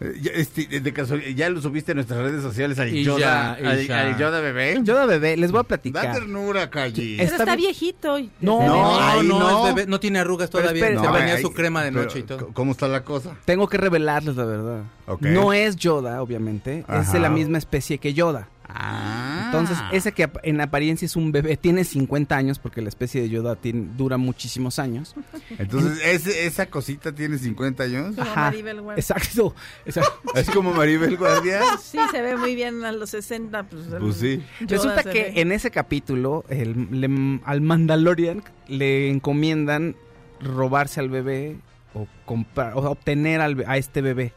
este, 0.00 0.80
de 0.80 0.92
casualidad, 0.92 1.30
ya 1.30 1.50
lo 1.50 1.60
subiste 1.60 1.92
a 1.92 1.94
nuestras 1.96 2.20
redes 2.20 2.40
sociales 2.42 2.78
al 2.78 2.90
Yoda, 2.92 3.18
ya, 3.18 3.58
y 3.60 3.66
al, 3.66 3.86
ya. 3.86 4.00
al 4.00 4.16
Yoda 4.18 4.40
bebé. 4.40 4.78
Yoda 4.84 5.06
bebé, 5.06 5.36
les 5.36 5.50
voy 5.50 5.58
a 5.58 5.62
Da 5.62 5.68
platicar. 5.68 6.12
ternura, 6.14 6.70
Calle. 6.70 7.16
Pero 7.18 7.30
Está 7.30 7.42
está, 7.44 7.56
viejito. 7.56 8.18
No, 8.40 8.64
No, 8.66 9.22
no, 9.22 9.38
no. 9.38 9.68
es 9.68 9.74
bebé, 9.74 9.86
no 9.90 9.98
tiene 9.98 10.20
arrugas 10.20 10.50
Pero 10.50 10.62
todavía. 10.62 10.82
espérense, 10.84 11.02
Se 11.04 11.08
a 11.08 11.12
ver, 11.12 11.22
baña 11.22 11.34
ahí- 11.34 11.42
su 11.42 11.52
crema 11.52 11.82
de 11.82 11.90
pero, 11.92 12.02
noche 12.04 12.18
y 12.20 12.22
todo. 12.22 12.48
¿Cómo 12.52 12.72
está 12.72 12.86
la 12.88 13.02
cosa? 13.02 13.34
Tengo 13.44 13.68
que 13.68 13.76
revelarles 13.78 14.36
la 14.36 14.44
verdad. 14.44 14.82
Ok. 15.06 15.22
No 15.22 15.52
es 15.52 15.76
Yoda, 15.76 16.22
obviamente. 16.22 16.80
Es 16.80 16.84
Ajá. 16.88 17.12
de 17.12 17.18
la 17.20 17.30
misma 17.30 17.58
especie 17.58 17.98
que 17.98 18.14
Yoda. 18.14 18.48
Ah. 18.68 19.37
Entonces, 19.52 19.78
ese 19.92 20.12
que 20.12 20.24
ap- 20.24 20.38
en 20.42 20.60
apariencia 20.60 21.06
es 21.06 21.16
un 21.16 21.32
bebé, 21.32 21.56
tiene 21.56 21.84
50 21.84 22.36
años 22.36 22.58
porque 22.58 22.80
la 22.82 22.88
especie 22.88 23.20
de 23.22 23.28
Yoda 23.28 23.56
tiene- 23.56 23.88
dura 23.96 24.16
muchísimos 24.16 24.78
años. 24.78 25.14
Entonces, 25.58 26.00
ese- 26.04 26.46
esa 26.46 26.66
cosita 26.66 27.12
tiene 27.14 27.38
50 27.38 27.82
años. 27.84 28.14
Como 28.16 28.34
Maribel 28.34 28.80
Guardia. 28.80 29.00
Exacto. 29.00 29.54
exacto. 29.86 30.20
Es 30.34 30.50
como 30.50 30.72
Maribel 30.72 31.16
Guardia. 31.16 31.60
Sí, 31.80 31.98
se 32.10 32.22
ve 32.22 32.36
muy 32.36 32.54
bien 32.54 32.84
a 32.84 32.92
los 32.92 33.10
60. 33.10 33.64
Pues, 33.64 33.82
Pues 33.98 34.16
sí. 34.16 34.42
Yoda 34.60 34.66
Resulta 34.68 35.02
que 35.04 35.22
ve. 35.24 35.40
en 35.40 35.52
ese 35.52 35.70
capítulo, 35.70 36.44
el- 36.48 36.88
le- 37.00 37.40
al 37.44 37.60
Mandalorian 37.60 38.42
le 38.68 39.10
encomiendan 39.10 39.96
robarse 40.40 41.00
al 41.00 41.08
bebé 41.08 41.56
o 41.94 42.06
comprar 42.24 42.74
o 42.74 42.80
obtener 42.90 43.40
al 43.40 43.64
a 43.66 43.76
este 43.76 44.02
bebé, 44.02 44.32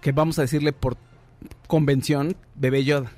que 0.00 0.10
vamos 0.12 0.38
a 0.38 0.42
decirle 0.42 0.72
por 0.72 0.96
convención, 1.66 2.36
bebé 2.54 2.84
Yoda. 2.84 3.12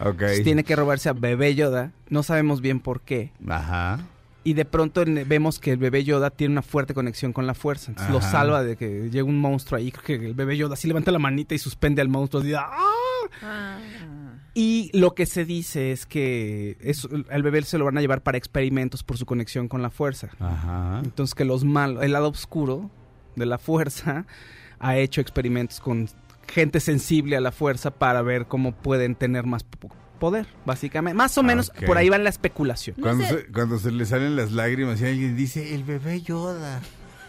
Entonces, 0.00 0.44
Tiene 0.44 0.64
que 0.64 0.76
robarse 0.76 1.08
a 1.08 1.12
bebé 1.12 1.54
Yoda, 1.54 1.92
no 2.08 2.22
sabemos 2.22 2.60
bien 2.60 2.80
por 2.80 3.00
qué. 3.00 3.32
Ajá. 3.48 4.00
Y 4.44 4.54
de 4.54 4.64
pronto 4.64 5.02
vemos 5.26 5.58
que 5.58 5.72
el 5.72 5.78
bebé 5.78 6.04
Yoda 6.04 6.30
tiene 6.30 6.52
una 6.52 6.62
fuerte 6.62 6.94
conexión 6.94 7.32
con 7.32 7.48
la 7.48 7.54
fuerza. 7.54 7.90
Entonces 7.90 8.14
lo 8.14 8.20
salva 8.20 8.62
de 8.62 8.76
que 8.76 9.10
llegue 9.10 9.24
un 9.24 9.40
monstruo 9.40 9.76
ahí. 9.76 9.90
Creo 9.90 10.20
que 10.20 10.26
el 10.26 10.34
bebé 10.34 10.56
Yoda 10.56 10.74
así 10.74 10.86
levanta 10.86 11.10
la 11.10 11.18
manita 11.18 11.56
y 11.56 11.58
suspende 11.58 12.00
al 12.00 12.08
monstruo. 12.08 12.42
así, 12.42 12.54
¡ah! 12.54 12.70
Ah. 13.42 13.78
Y 14.54 14.90
lo 14.96 15.14
que 15.14 15.26
se 15.26 15.44
dice 15.44 15.90
es 15.90 16.06
que 16.06 16.76
es, 16.80 17.08
al 17.28 17.42
bebé 17.42 17.62
se 17.62 17.76
lo 17.76 17.84
van 17.86 17.98
a 17.98 18.00
llevar 18.00 18.22
para 18.22 18.38
experimentos 18.38 19.02
por 19.02 19.18
su 19.18 19.26
conexión 19.26 19.66
con 19.66 19.82
la 19.82 19.90
fuerza. 19.90 20.28
Ajá. 20.38 21.00
Entonces 21.02 21.34
que 21.34 21.44
los 21.44 21.64
malos, 21.64 22.04
el 22.04 22.12
lado 22.12 22.28
oscuro 22.28 22.88
de 23.34 23.46
la 23.46 23.58
fuerza 23.58 24.26
ha 24.78 24.96
hecho 24.96 25.20
experimentos 25.20 25.80
con 25.80 26.08
gente 26.48 26.80
sensible 26.80 27.36
a 27.36 27.40
la 27.40 27.52
fuerza 27.52 27.90
para 27.92 28.22
ver 28.22 28.46
cómo 28.46 28.72
pueden 28.72 29.14
tener 29.14 29.44
más 29.44 29.64
po- 29.64 29.90
poder, 30.18 30.46
básicamente. 30.64 31.16
Más 31.16 31.36
o 31.38 31.42
menos 31.42 31.70
por 31.86 31.98
ahí 31.98 32.08
va 32.08 32.18
la 32.18 32.30
especulación. 32.30 32.96
Cuando, 33.00 33.24
No 33.24 33.28
sé. 33.30 33.38
se, 33.40 33.46
cuando 33.52 33.78
se 33.78 33.90
le 33.92 34.06
salen 34.06 34.36
las 34.36 34.52
lágrimas 34.52 35.00
y 35.00 35.06
alguien 35.06 35.36
dice, 35.36 35.74
el 35.74 35.84
bebé 35.84 36.22
Yoda. 36.22 36.80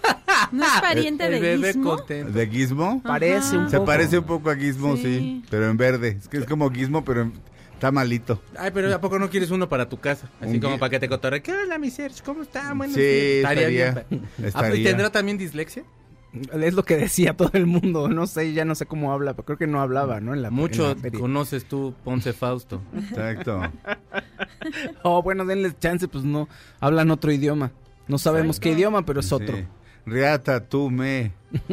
¿No 0.52 0.64
es 0.64 0.82
pariente 0.82 1.26
El 1.26 1.32
de 1.34 1.40
bebé 1.42 1.68
Gizmo? 1.74 1.98
contento. 1.98 2.32
¿De 2.32 2.48
Gizmo? 2.48 3.02
Parece 3.04 3.58
un 3.58 3.70
Se 3.70 3.78
poco. 3.78 3.86
parece 3.88 4.18
un 4.20 4.24
poco 4.26 4.50
a 4.50 4.56
Gizmo, 4.56 4.96
sí. 4.96 5.04
Sí. 5.04 5.44
pero 5.50 5.70
en 5.70 5.76
verde. 5.78 6.18
Es 6.22 6.28
que 6.30 6.38
es 6.38 6.46
como 6.46 6.70
Gizmo, 6.72 7.04
pero 7.04 7.24
en- 7.24 7.34
está 7.74 7.92
malito. 7.92 8.42
Ay, 8.58 8.72
pero 8.74 8.94
¿a 8.96 9.02
poco 9.02 9.20
no 9.20 9.30
quieres 9.30 9.52
uno 9.52 9.68
para 9.68 9.90
tu 9.90 10.00
casa? 10.00 10.30
Así 10.40 10.52
Un 10.56 10.60
como 10.62 10.80
para 10.80 10.90
que 10.92 11.00
te 11.00 11.10
cotorre. 11.10 11.42
¿Qué 11.42 11.52
hola, 11.52 11.78
mi 11.78 11.92
Serge? 11.92 12.22
¿Cómo 12.24 12.44
está? 12.44 12.74
Buenos 12.74 12.96
Sí, 12.96 13.02
días. 13.02 13.38
estaría, 13.52 13.68
bien. 13.68 13.94
Ah, 13.98 14.04
pues, 14.10 14.22
¿Y 14.40 14.46
estaría. 14.46 14.90
tendrá 14.90 15.10
también 15.12 15.38
dislexia? 15.38 15.84
Es 16.34 16.74
lo 16.74 16.84
que 16.84 16.98
decía 16.98 17.36
todo 17.36 17.52
el 17.54 17.66
mundo. 17.66 18.10
No 18.10 18.28
sé, 18.28 18.54
ya 18.54 18.66
no 18.66 18.76
sé 18.76 18.86
cómo 18.86 19.12
habla, 19.14 19.34
pero 19.34 19.46
creo 19.46 19.58
que 19.58 19.68
no 19.68 19.82
hablaba, 19.82 20.20
¿no? 20.20 20.34
En 20.34 20.42
la, 20.42 20.52
Mucho 20.52 20.92
en 20.92 20.98
la 20.98 21.02
serie. 21.02 21.20
conoces 21.20 21.66
tú, 21.66 21.94
Ponce 22.04 22.34
Fausto. 22.34 22.82
Exacto. 22.96 23.62
Oh, 25.04 25.22
bueno, 25.24 25.46
denle 25.46 25.74
chance, 25.80 26.08
pues 26.10 26.26
no. 26.26 26.50
Hablan 26.82 27.10
otro 27.12 27.32
idioma. 27.32 27.72
No 28.08 28.18
sabemos 28.18 28.60
qué 28.60 28.72
idioma, 28.72 29.06
pero 29.06 29.22
es 29.22 29.32
otro. 29.32 29.56
Sí. 29.56 29.66
Riata, 30.06 30.66
tú 30.68 30.90
me. 30.90 31.32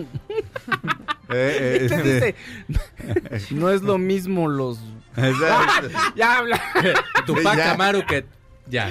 Eh, 1.31 1.81
eh, 1.81 1.87
¿Qué 1.88 1.95
este- 1.95 2.37
dice? 2.69 3.55
no 3.55 3.71
es 3.71 3.81
lo 3.83 3.97
mismo 3.97 4.47
los... 4.47 4.79
Ya 6.14 6.38
habla. 6.38 6.61
Tupac. 7.27 7.59
Amaru 7.61 8.05
que... 8.07 8.27
Ya. 8.66 8.90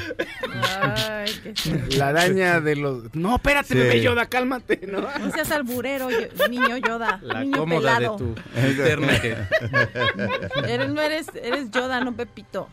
Ay, 0.88 1.32
qué 1.42 1.98
La 1.98 2.10
araña 2.10 2.60
de 2.62 2.76
los... 2.76 3.14
No, 3.16 3.36
espérate, 3.38 3.70
Sí. 3.70 3.76
bebé 3.76 4.02
Yoda, 4.02 4.28
cálmate, 4.28 4.82
¿no? 4.88 5.02
No 5.02 5.32
seas 5.32 5.52
alburero, 5.52 6.10
yo- 6.12 6.48
niño 6.48 6.78
Yoda. 6.78 7.20
La 7.24 7.42
niño 7.42 7.58
cómoda 7.58 7.96
pelado. 7.98 8.18
de 8.18 8.36
tu 8.36 8.68
interna 8.68 9.22
que... 9.22 9.36
Eres, 10.68 10.90
no 10.90 11.02
eres, 11.02 11.28
eres 11.42 11.72
Yoda, 11.72 12.02
no 12.02 12.16
Pepito. 12.16 12.70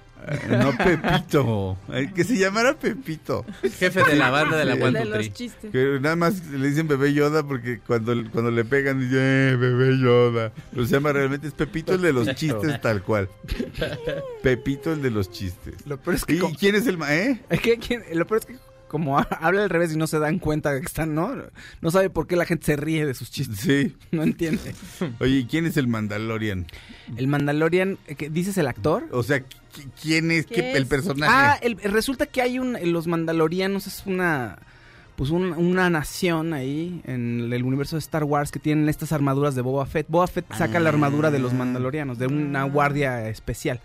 No 0.49 0.73
Pepito. 0.77 1.77
Eh, 1.93 2.11
Que 2.15 2.25
se 2.25 2.37
llamara 2.39 2.75
Pepito. 2.75 3.45
Jefe 3.79 4.03
de 4.05 4.17
la 4.17 4.31
banda 4.31 4.57
de 4.57 4.65
la. 4.65 4.75
One, 4.75 4.99
de 4.99 5.05
Two, 5.05 5.09
los 5.11 5.19
Three. 5.19 5.31
chistes. 5.33 5.71
Que 5.73 5.99
nada 6.01 6.17
más 6.17 6.47
le 6.47 6.69
dicen 6.69 6.89
bebé 6.89 7.13
Yoda 7.13 7.43
porque 7.43 7.81
cuando, 7.87 8.15
cuando 8.31 8.51
le 8.51 8.65
pegan 8.65 9.01
dicen, 9.01 9.19
eh, 9.21 9.57
bebé 9.59 9.99
Yoda. 9.99 10.53
Lo 10.73 10.85
se 10.85 10.93
llama 10.93 11.13
realmente, 11.13 11.47
es 11.49 11.53
Pepito 11.55 11.95
el 11.95 12.03
de 12.03 12.13
los 12.13 12.35
chistes 12.35 12.81
tal 12.81 13.03
cual. 13.03 13.29
Pepito 14.43 14.93
el 14.93 15.03
de 15.03 15.11
los 15.11 15.31
chistes. 15.31 15.75
Lo 15.87 15.99
peor 15.99 16.17
es 16.17 16.25
que... 16.25 16.35
¿Y 16.35 16.41
quién 16.59 16.75
es 16.75 16.87
el 16.87 16.97
ma 16.99 17.15
eh? 17.15 17.41
es 17.51 17.61
que 17.61 17.79
¿quién- 17.79 18.03
Lo 18.15 18.27
peor 18.27 18.41
es 18.41 18.47
que 18.47 18.57
como 18.91 19.19
habla 19.41 19.63
al 19.63 19.71
revés 19.71 19.93
y 19.95 19.97
no 19.97 20.07
se 20.07 20.19
dan 20.19 20.39
cuenta 20.41 20.73
de 20.73 20.81
que 20.81 20.87
están, 20.87 21.15
¿no? 21.15 21.33
No 21.81 21.91
sabe 21.93 22.11
por 22.11 22.27
qué 22.27 22.35
la 22.37 22.45
gente 22.45 22.67
se 22.67 22.77
ríe 22.77 23.07
de 23.07 23.15
sus 23.15 23.31
chistes. 23.31 23.61
Sí. 23.61 23.97
No 24.11 24.25
entiende. 24.25 24.75
Oye, 25.21 25.37
¿y 25.39 25.45
¿quién 25.45 25.65
es 25.67 25.77
el 25.77 25.87
Mandalorian? 25.87 26.67
El 27.17 27.29
Mandalorian, 27.29 27.97
eh, 28.09 28.17
¿qué- 28.17 28.29
¿dices 28.29 28.59
el 28.59 28.67
actor? 28.67 29.05
O 29.13 29.23
sea, 29.23 29.39
¿qui- 29.39 29.89
¿quién 30.03 30.31
es 30.33 30.47
¿Qué 30.47 30.57
qué- 30.57 30.71
es? 30.73 30.77
el 30.77 30.87
personaje? 30.87 31.33
Ah, 31.33 31.57
el- 31.63 31.77
resulta 31.77 32.27
que 32.27 32.43
hay 32.43 32.59
un, 32.59 32.77
los 32.93 33.07
Mandalorianos 33.07 33.87
es 33.87 34.03
una, 34.07 34.59
pues 35.17 35.31
un- 35.31 35.53
una 35.53 35.89
nación 35.91 36.53
ahí 36.55 37.01
en 37.05 37.53
el 37.53 37.63
universo 37.63 37.95
de 37.97 38.01
Star 38.01 38.25
Wars 38.25 38.51
que 38.51 38.59
tienen 38.59 38.89
estas 38.89 39.13
armaduras 39.13 39.55
de 39.55 39.63
Boba 39.63 39.87
Fett. 39.87 40.07
Boba 40.09 40.27
Fett 40.27 40.47
saca 40.55 40.81
la 40.81 40.89
armadura 40.89 41.31
de 41.31 41.39
los 41.39 41.53
Mandalorianos, 41.55 42.19
de 42.19 42.27
una 42.27 42.65
guardia 42.65 43.29
especial. 43.29 43.81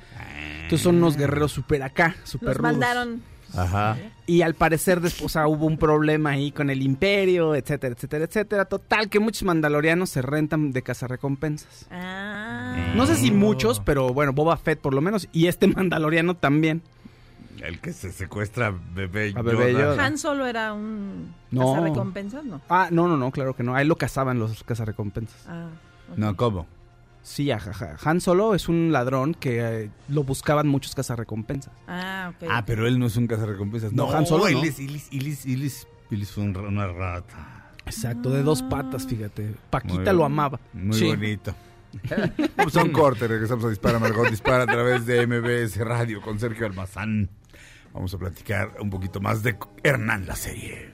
Entonces 0.64 0.82
son 0.82 0.96
unos 0.96 1.16
guerreros 1.18 1.52
super 1.52 1.84
acá, 1.84 2.16
super 2.24 2.48
Los 2.50 2.58
rudos. 2.58 2.72
mandaron. 2.72 3.22
Ajá. 3.58 3.98
Y 4.28 4.42
al 4.42 4.56
parecer 4.56 5.02
después 5.02 5.26
o 5.26 5.30
sea, 5.30 5.48
hubo 5.48 5.66
un 5.68 5.78
problema 5.78 6.32
ahí 6.32 6.52
con 6.52 6.70
el 6.70 6.82
imperio, 6.82 7.54
etcétera, 7.56 7.94
etcétera, 7.96 8.26
etcétera. 8.26 8.66
Total, 8.66 9.08
que 9.10 9.20
muchos 9.20 9.44
mandalorianos 9.44 10.10
se 10.10 10.22
rentan 10.22 10.72
de 10.72 10.82
cazarrecompensas. 10.82 11.88
Ah. 11.92 12.94
No 12.96 13.06
sé 13.06 13.16
si 13.16 13.32
muchos, 13.32 13.80
pero 13.80 14.14
bueno, 14.14 14.34
Boba 14.34 14.58
Fett 14.58 14.80
por 14.80 14.94
lo 14.94 15.02
menos. 15.02 15.28
Y 15.32 15.48
este 15.48 15.68
mandaloriano 15.76 16.36
también. 16.36 16.82
El 17.62 17.80
que 17.80 17.94
se 17.94 18.12
secuestra 18.12 18.68
a 18.68 18.72
bebé 18.94 19.34
A 19.36 19.42
Bebé 19.42 19.72
Yoda. 19.74 19.96
Yoda. 19.96 20.06
Han 20.06 20.18
solo 20.18 20.46
era 20.46 20.74
un 20.74 21.34
No. 21.52 21.82
recompensas, 21.84 22.44
¿no? 22.44 22.62
Ah, 22.70 22.90
no, 22.92 23.08
no, 23.08 23.16
no, 23.18 23.32
claro 23.32 23.56
que 23.56 23.64
no. 23.64 23.76
Ahí 23.76 23.86
lo 23.88 23.96
cazaban 23.96 24.40
los 24.40 24.64
cazarrecompensas. 24.64 25.46
Ah. 25.48 25.68
No, 26.18 26.36
¿cómo? 26.36 26.68
Sí, 27.28 27.50
ajaja. 27.50 27.98
Han 28.04 28.22
Solo 28.22 28.54
es 28.54 28.70
un 28.70 28.92
ladrón 28.92 29.34
que 29.34 29.60
eh, 29.86 29.90
lo 30.10 30.24
buscaban 30.24 30.68
muchos 30.68 30.94
cazarrecompensas. 30.94 31.74
Ah, 31.88 32.32
ok. 32.36 32.48
Ah, 32.52 32.64
pero 32.68 32.86
él 32.88 33.00
no 33.00 33.08
es 33.08 33.18
un 33.18 33.26
cazarrecompensas. 33.26 33.94
No, 33.94 34.12
Han 34.12 34.28
Solo 34.28 34.48
él 34.48 34.54
no. 34.54 34.64
es, 34.64 34.78
él 34.80 34.96
es, 34.96 35.08
él 35.12 35.26
es, 35.28 35.46
él 35.48 35.64
es- 35.64 35.88
él 36.12 36.22
es 36.22 36.38
un 36.38 36.56
una 36.56 36.86
rata. 36.88 37.72
Exacto, 37.84 38.30
de 38.30 38.44
dos 38.44 38.62
patas, 38.62 39.08
fíjate. 39.08 39.56
Paquita 39.72 40.14
lo 40.14 40.24
amaba. 40.24 40.60
Muy 40.72 40.94
Sí. 40.96 41.08
bonito. 41.08 41.56
Vamos 42.58 42.76
a 42.78 42.84
un 42.84 42.92
corte, 42.92 43.28
regresamos 43.28 43.66
a 43.66 43.70
Dispara 43.70 43.98
Margot 43.98 44.30
Dispara 44.30 44.64
a 44.64 44.68
través 44.68 45.08
de 45.08 45.26
MBS 45.26 45.78
Radio 45.84 46.22
con 46.22 46.40
Sergio 46.40 46.68
Almazán. 46.68 47.30
Vamos 47.92 48.14
a 48.14 48.20
platicar 48.20 48.74
un 48.80 48.92
poquito 48.92 49.20
más 49.20 49.42
de 49.42 49.58
Hernán 49.84 50.28
la 50.28 50.36
serie. 50.36 50.94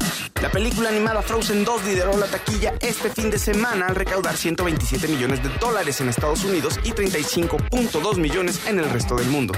La 0.41 0.49
película 0.49 0.89
animada 0.89 1.21
Frozen 1.21 1.63
2 1.63 1.85
lideró 1.85 2.17
la 2.17 2.25
taquilla 2.25 2.73
este 2.79 3.11
fin 3.11 3.29
de 3.29 3.37
semana 3.37 3.85
al 3.85 3.95
recaudar 3.95 4.35
127 4.35 5.07
millones 5.07 5.43
de 5.43 5.49
dólares 5.59 6.01
en 6.01 6.09
Estados 6.09 6.43
Unidos 6.43 6.79
y 6.83 6.93
35.2 6.93 8.17
millones 8.17 8.59
en 8.65 8.79
el 8.79 8.89
resto 8.89 9.15
del 9.15 9.27
mundo. 9.27 9.53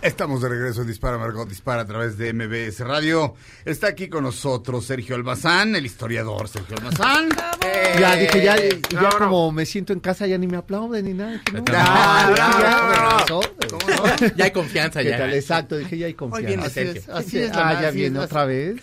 Estamos 0.00 0.40
de 0.42 0.48
regreso 0.48 0.82
en 0.82 0.86
Dispara 0.86 1.18
Margot 1.18 1.48
Dispara 1.48 1.82
a 1.82 1.84
través 1.84 2.16
de 2.16 2.32
MBS 2.32 2.80
Radio. 2.86 3.34
Está 3.64 3.88
aquí 3.88 4.08
con 4.08 4.22
nosotros 4.22 4.84
Sergio 4.84 5.16
Almazán, 5.16 5.74
el 5.74 5.84
historiador 5.86 6.46
Sergio 6.48 6.76
Almazán. 6.76 7.28
Ya 7.98 8.14
dije, 8.14 8.44
ya, 8.44 8.56
ya 8.56 9.08
como 9.18 9.50
me 9.50 9.66
siento 9.66 9.92
en 9.92 9.98
casa, 9.98 10.28
ya 10.28 10.38
ni 10.38 10.46
me 10.46 10.56
aplauden 10.56 11.04
ni 11.04 11.14
nada. 11.14 11.32
dije, 11.32 11.52
no. 11.52 11.64
Ya, 11.66 12.32
ya, 12.36 12.58
bravo. 12.60 13.40
regresó. 13.40 13.40
¿Cómo 13.70 13.88
no? 13.88 14.26
Ya 14.36 14.44
hay 14.44 14.50
confianza, 14.52 15.02
¿Qué 15.02 15.08
ya. 15.10 15.18
tal? 15.18 15.34
Exacto, 15.34 15.76
dije, 15.76 15.98
ya 15.98 16.06
hay 16.06 16.16
Hoy 16.18 16.44
viene 16.46 16.62
confianza. 16.62 16.78
Así 16.92 16.98
es, 16.98 17.08
así 17.08 17.38
es 17.40 17.56
la- 17.56 17.68
ah, 17.68 17.82
ya 17.82 17.88
así 17.88 17.96
viene 17.98 18.18
es, 18.20 18.24
otra 18.24 18.44
vez. 18.44 18.76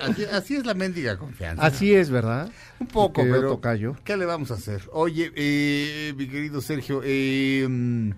Así, 0.00 0.24
así 0.32 0.54
es 0.56 0.66
la 0.66 0.74
mendiga 0.74 1.18
confianza. 1.18 1.62
Así 1.64 1.92
es, 1.96 2.10
¿verdad? 2.10 2.48
Un 2.78 2.86
poco, 2.86 3.22
pero 3.22 3.48
tocayo. 3.48 3.96
¿qué 4.04 4.16
le 4.16 4.24
vamos 4.24 4.52
a 4.52 4.54
hacer? 4.54 4.82
Oye, 4.92 5.32
eh, 5.34 6.14
mi 6.16 6.28
querido 6.28 6.60
Sergio, 6.60 7.00
eh, 7.04 7.66
mm, 7.68 8.10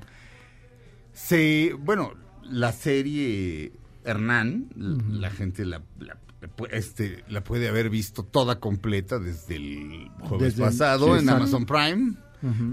se, 1.14 1.72
bueno, 1.78 2.12
la 2.52 2.72
serie 2.72 3.72
Hernán, 4.04 4.68
la 4.76 5.30
gente 5.30 5.64
la, 5.64 5.82
la- 6.00 6.18
este, 6.70 7.22
la 7.28 7.44
puede 7.44 7.68
haber 7.68 7.88
visto 7.88 8.24
toda 8.24 8.58
completa 8.58 9.18
desde 9.18 9.56
el 9.56 10.08
jueves 10.20 10.56
Desde 10.56 10.62
el- 10.64 10.68
pasado 10.70 11.16
sí, 11.16 11.22
en. 11.22 11.28
Amazon 11.30 11.66
Prime. 11.66 12.14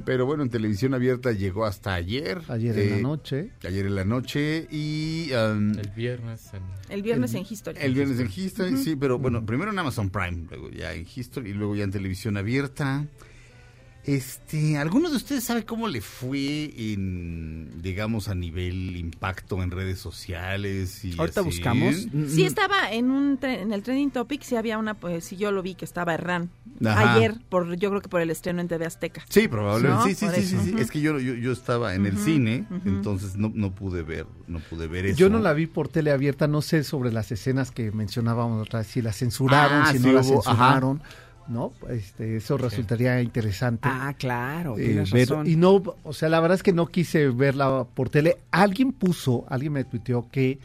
Pero 0.03 0.25
bueno, 0.25 0.41
en 0.41 0.49
televisión 0.49 0.95
abierta 0.95 1.31
llegó 1.31 1.63
hasta 1.63 1.93
ayer. 1.93 2.41
Ayer 2.47 2.75
en 2.79 2.89
la 2.89 2.97
eh, 2.97 3.01
noche. 3.03 3.51
Ayer 3.63 3.85
en 3.85 3.93
la 3.93 4.03
noche 4.03 4.67
y 4.71 5.29
um, 5.31 5.77
El 5.77 5.89
viernes. 5.95 6.49
en- 6.55 6.91
El 6.91 7.03
viernes 7.03 7.35
en 7.35 7.45
History. 7.47 7.77
el 7.79 7.93
viernes 7.93 8.19
en 8.19 8.31
History, 8.35 8.77
sí, 8.77 8.95
pero 8.95 9.19
bueno, 9.19 9.45
primero 9.45 9.69
en 9.71 9.77
Amazon 9.77 10.09
Prime, 10.09 10.47
luego 10.49 10.71
ya 10.71 10.91
en 10.95 11.05
History 11.15 11.51
y 11.51 11.53
luego 11.53 11.75
ya 11.75 11.83
en 11.83 11.91
televisión 11.91 12.35
abierta. 12.37 13.05
Este, 14.05 14.77
¿alguno 14.77 15.09
de 15.09 15.17
ustedes 15.17 15.43
sabe 15.43 15.65
cómo 15.65 15.87
le 15.87 16.01
fue 16.01 16.71
en, 16.93 17.81
digamos, 17.81 18.27
a 18.29 18.33
nivel 18.33 18.95
impacto 18.95 19.61
en 19.61 19.71
redes 19.71 19.99
sociales? 19.99 21.03
Y 21.05 21.15
Ahorita 21.19 21.41
así? 21.41 21.49
buscamos. 21.49 22.07
Sí 22.27 22.43
estaba 22.45 22.91
en 22.91 23.11
un 23.11 23.39
tre- 23.39 23.59
en 23.59 23.73
el 23.73 23.83
trending 23.83 24.09
topic, 24.11 24.41
sí 24.41 24.55
había 24.55 24.77
una, 24.77 24.93
pues 24.95 25.25
sí 25.25 25.35
yo 25.37 25.51
lo 25.51 25.61
vi 25.61 25.75
que 25.75 25.85
estaba 25.85 26.13
Herrán 26.13 26.49
Ajá. 26.83 27.15
ayer, 27.15 27.35
por 27.49 27.75
yo 27.75 27.89
creo 27.89 28.01
que 28.01 28.07
por 28.09 28.21
el 28.21 28.29
estreno 28.31 28.61
en 28.61 28.67
TV 28.69 28.85
Azteca. 28.85 29.23
Sí, 29.29 29.47
probablemente. 29.47 30.01
¿No? 30.01 30.07
Sí, 30.07 30.15
sí, 30.15 30.27
sí, 30.33 30.43
sí, 30.47 30.57
sí. 30.63 30.75
Es 30.79 30.89
que 30.91 31.01
yo, 31.01 31.19
yo, 31.19 31.33
yo 31.35 31.51
estaba 31.51 31.93
en 31.93 32.05
el 32.05 32.17
cine, 32.17 32.65
entonces 32.85 33.35
no, 33.35 33.51
no 33.53 33.75
pude 33.75 34.01
ver, 34.01 34.25
no 34.47 34.59
pude 34.59 34.87
ver 34.87 35.05
eso. 35.07 35.17
Yo 35.19 35.29
no 35.29 35.39
la 35.39 35.53
vi 35.53 35.67
por 35.67 35.89
tele 35.89 36.11
abierta, 36.11 36.47
no 36.47 36.61
sé 36.61 36.83
sobre 36.85 37.11
las 37.11 37.31
escenas 37.31 37.69
que 37.69 37.91
mencionábamos 37.91 38.61
otra 38.65 38.79
vez, 38.79 38.87
si 38.87 39.01
las 39.01 39.17
censuraron, 39.17 39.83
Ah, 39.83 39.91
si 39.91 39.99
sí 39.99 40.07
no 40.07 40.13
las 40.13 40.25
hubo, 40.25 40.41
censuraron, 40.41 41.03
¿no? 41.49 41.73
Este, 41.89 42.37
eso 42.37 42.57
resultaría 42.57 43.21
interesante. 43.21 43.89
Ah, 43.91 44.13
claro, 44.17 44.77
eh, 44.77 44.85
tienes 44.85 45.11
ver- 45.11 45.29
razón. 45.29 45.47
y 45.49 45.55
no, 45.55 45.81
o 46.03 46.13
sea, 46.13 46.29
la 46.29 46.39
verdad 46.39 46.55
es 46.55 46.63
que 46.63 46.73
no 46.73 46.87
quise 46.87 47.27
verla 47.29 47.85
por 47.93 48.09
tele. 48.09 48.37
Alguien 48.51 48.91
puso, 48.93 49.45
alguien 49.49 49.73
me 49.73 49.83
tuiteó 49.83 50.29
que 50.31 50.59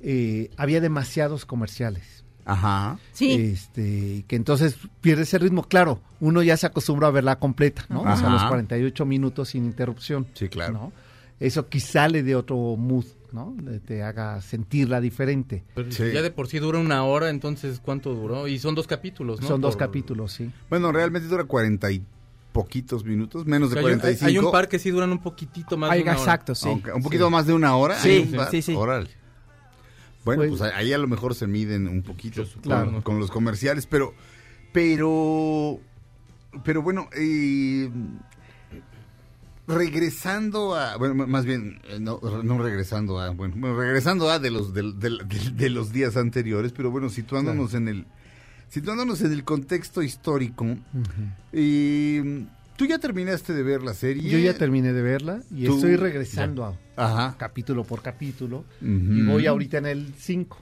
eh, 0.00 0.50
había 0.56 0.80
demasiados 0.80 1.44
comerciales. 1.46 2.24
Ajá. 2.44 2.98
Sí. 3.12 3.32
Este, 3.32 4.24
que 4.28 4.36
entonces 4.36 4.76
pierde 5.00 5.22
ese 5.24 5.38
ritmo. 5.38 5.64
Claro, 5.64 6.00
uno 6.20 6.42
ya 6.42 6.56
se 6.56 6.66
acostumbra 6.66 7.08
a 7.08 7.10
verla 7.10 7.40
completa, 7.40 7.84
¿no? 7.88 8.00
O 8.02 8.04
sea, 8.04 8.12
Ajá. 8.28 8.30
los 8.30 8.44
48 8.44 9.04
minutos 9.04 9.48
sin 9.48 9.64
interrupción. 9.64 10.26
Sí, 10.34 10.48
claro. 10.48 10.72
¿no? 10.74 10.92
Eso 11.40 11.66
quizá 11.68 12.06
le 12.08 12.22
dé 12.22 12.36
otro 12.36 12.56
mood, 12.76 13.04
¿no? 13.32 13.54
Te 13.86 14.02
haga 14.02 14.40
sentirla 14.40 15.00
diferente. 15.00 15.64
Pero 15.74 15.90
Sí. 15.92 16.04
Ya 16.12 16.22
de 16.22 16.30
por 16.30 16.48
sí 16.48 16.58
dura 16.58 16.78
una 16.78 17.04
hora, 17.04 17.30
entonces 17.30 17.80
¿cuánto 17.82 18.14
duró? 18.14 18.48
Y 18.48 18.58
son 18.58 18.74
dos 18.74 18.86
capítulos, 18.86 19.40
¿no? 19.40 19.46
Son 19.48 19.60
dos 19.60 19.74
Por- 19.76 19.86
capítulos, 19.86 20.32
sí. 20.32 20.50
Bueno, 20.70 20.92
realmente 20.92 21.28
dura 21.28 21.44
cuarenta 21.44 21.90
y 21.90 22.02
poquitos 22.52 23.04
minutos, 23.04 23.44
menos 23.46 23.66
O 23.70 23.74
de 23.74 23.74
sea, 23.74 23.80
hay, 23.88 23.92
hay- 23.94 24.00
45. 24.00 24.26
hay 24.28 24.38
un 24.38 24.50
par 24.52 24.68
que 24.68 24.78
sí 24.78 24.90
duran 24.90 25.10
un 25.12 25.18
poquito 25.18 25.76
más 25.76 25.90
de 25.92 26.00
una 26.02 26.12
hora. 26.12 26.20
exacto, 26.20 26.54
sí. 26.54 26.68
Aunque- 26.68 26.92
un 26.92 27.02
poquito 27.02 27.28
más 27.30 27.46
de 27.46 27.52
una 27.52 27.76
hora. 27.76 27.98
Sí, 27.98 28.08
hay 28.10 28.24
par. 28.24 28.50
sí, 28.50 28.62
sí. 28.62 28.72
Bueno, 28.74 29.08
Pues- 30.24 30.48
pues, 30.58 30.62
ahí 30.74 30.92
a 30.92 30.98
lo 30.98 31.06
mejor 31.06 31.34
se 31.34 31.46
miden 31.46 31.86
un 31.86 32.02
poquito 32.02 32.42
con, 32.54 32.62
Claro. 32.62 33.02
con 33.04 33.18
los 33.20 33.30
comerciales, 33.30 33.86
pero, 33.86 34.12
pero, 34.72 35.78
pero 36.64 36.82
bueno, 36.82 37.08
eh, 37.16 37.90
regresando 39.66 40.74
a, 40.74 40.96
bueno, 40.96 41.26
más 41.26 41.44
bien, 41.44 41.80
eh, 41.88 41.98
no, 42.00 42.20
no 42.42 42.58
regresando 42.62 43.18
a, 43.20 43.30
bueno, 43.30 43.54
bueno, 43.58 43.76
regresando 43.78 44.30
a 44.30 44.38
de 44.38 44.50
los 44.50 44.72
del- 44.74 44.98
del- 44.98 45.18
de, 45.56 45.70
los 45.70 45.92
días 45.92 46.16
anteriores, 46.16 46.72
pero 46.72 46.90
bueno, 46.90 47.08
situándonos 47.08 47.74
en 47.74 47.88
el, 47.88 48.06
situándonos 48.68 49.20
en 49.22 49.32
el 49.32 49.44
contexto 49.44 50.02
histórico. 50.02 50.66
eh, 51.52 52.44
Tú 52.76 52.84
ya 52.84 52.98
terminaste 52.98 53.54
de 53.54 53.62
ver 53.62 53.82
la 53.82 53.94
serie. 53.94 54.28
Yo 54.30 54.38
ya 54.38 54.52
terminé 54.52 54.92
de 54.92 55.00
verla 55.00 55.40
y 55.50 55.64
Tú- 55.64 55.76
estoy 55.76 55.96
regresando 55.96 56.64
a, 56.66 56.74
Ajá. 56.96 57.34
capítulo 57.38 57.84
por 57.84 58.02
capítulo, 58.02 58.64
y 58.80 59.22
voy 59.22 59.46
ahorita 59.46 59.78
en 59.78 59.86
el 59.86 60.14
5, 60.18 60.58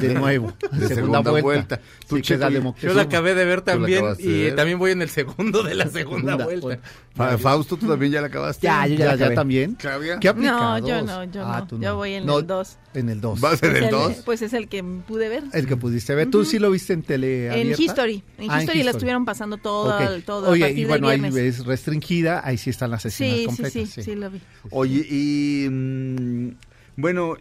de 0.00 0.14
nuevo, 0.14 0.52
De 0.72 0.88
segunda 0.88 1.20
vuelta. 1.20 1.80
Tú, 2.08 2.16
Sí, 2.16 2.34
es 2.34 2.40
Yo 2.80 2.94
la 2.94 3.02
acabé 3.02 3.34
de 3.34 3.44
ver 3.44 3.62
también 3.62 4.04
y 4.18 4.42
ver. 4.44 4.56
también 4.56 4.78
voy 4.78 4.92
en 4.92 5.02
el 5.02 5.08
segundo 5.10 5.62
de 5.62 5.74
la 5.74 5.86
segunda, 5.88 6.36
Segunda, 6.36 6.44
vuelta. 6.44 7.38
Fausto, 7.38 7.76
¿tú 7.76 7.88
también 7.88 8.12
ya 8.12 8.20
la 8.20 8.28
acabaste? 8.28 8.64
Ya, 8.66 8.86
yo 8.86 8.94
ya 8.94 8.98
Ya, 8.98 9.04
la 9.06 9.10
ya 9.16 9.24
acabé. 9.24 9.34
también. 9.34 9.74
Claudia. 9.74 10.18
¿Qué 10.20 10.28
No, 10.28 10.32
aplicados? 10.32 10.88
yo 10.88 11.02
no, 11.02 11.24
yo 11.24 11.42
Ah, 11.44 11.58
no. 11.60 11.66
tú 11.66 11.80
Yo 11.80 11.96
voy 11.96 12.12
en 12.14 12.26
No, 12.26 12.38
el 12.38 12.46
2. 12.46 12.76
En 12.94 13.08
el 13.08 13.20
2. 13.20 13.40
¿Vas 13.40 13.62
en 13.62 13.76
el 13.76 13.90
2? 13.90 14.12
Pues 14.24 14.42
es 14.42 14.52
el 14.52 14.68
que 14.68 14.82
pude 14.84 15.28
ver. 15.28 15.42
El 15.52 15.66
que 15.66 15.76
pudiste 15.76 16.14
ver. 16.14 16.30
¿Tú 16.30 16.44
sí 16.44 16.58
lo 16.60 16.70
viste 16.70 16.92
en 16.92 17.02
tele 17.02 17.60
En? 17.60 17.68
History. 17.76 18.22
En 18.38 18.50
Ah, 18.50 18.60
History 18.60 18.82
la 18.84 18.92
estuvieron 18.92 19.24
pasando 19.24 19.56
todo, 19.58 19.96
Ok. 19.96 20.24
todo 20.24 20.46
a 20.46 20.50
Oye, 20.50 20.60
partir 20.60 20.78
y 20.78 20.80
del 20.82 20.88
bueno, 20.88 21.08
ahí 21.08 21.20
viernes. 21.20 21.34
ves 21.58 21.66
restringida, 21.66 22.40
ahí 22.46 22.56
sí 22.56 22.70
están 22.70 22.90
las 22.92 23.04
escenas 23.04 23.32
Sí, 23.34 23.40
sí, 23.40 23.46
completas. 23.46 23.90
sí, 23.90 24.02
sí, 24.02 24.14
lo 24.14 24.30
vi. 24.30 24.40
Oye, 24.70 25.06
y 25.08 25.67
mm, 25.70 26.56
bueno, 26.96 27.36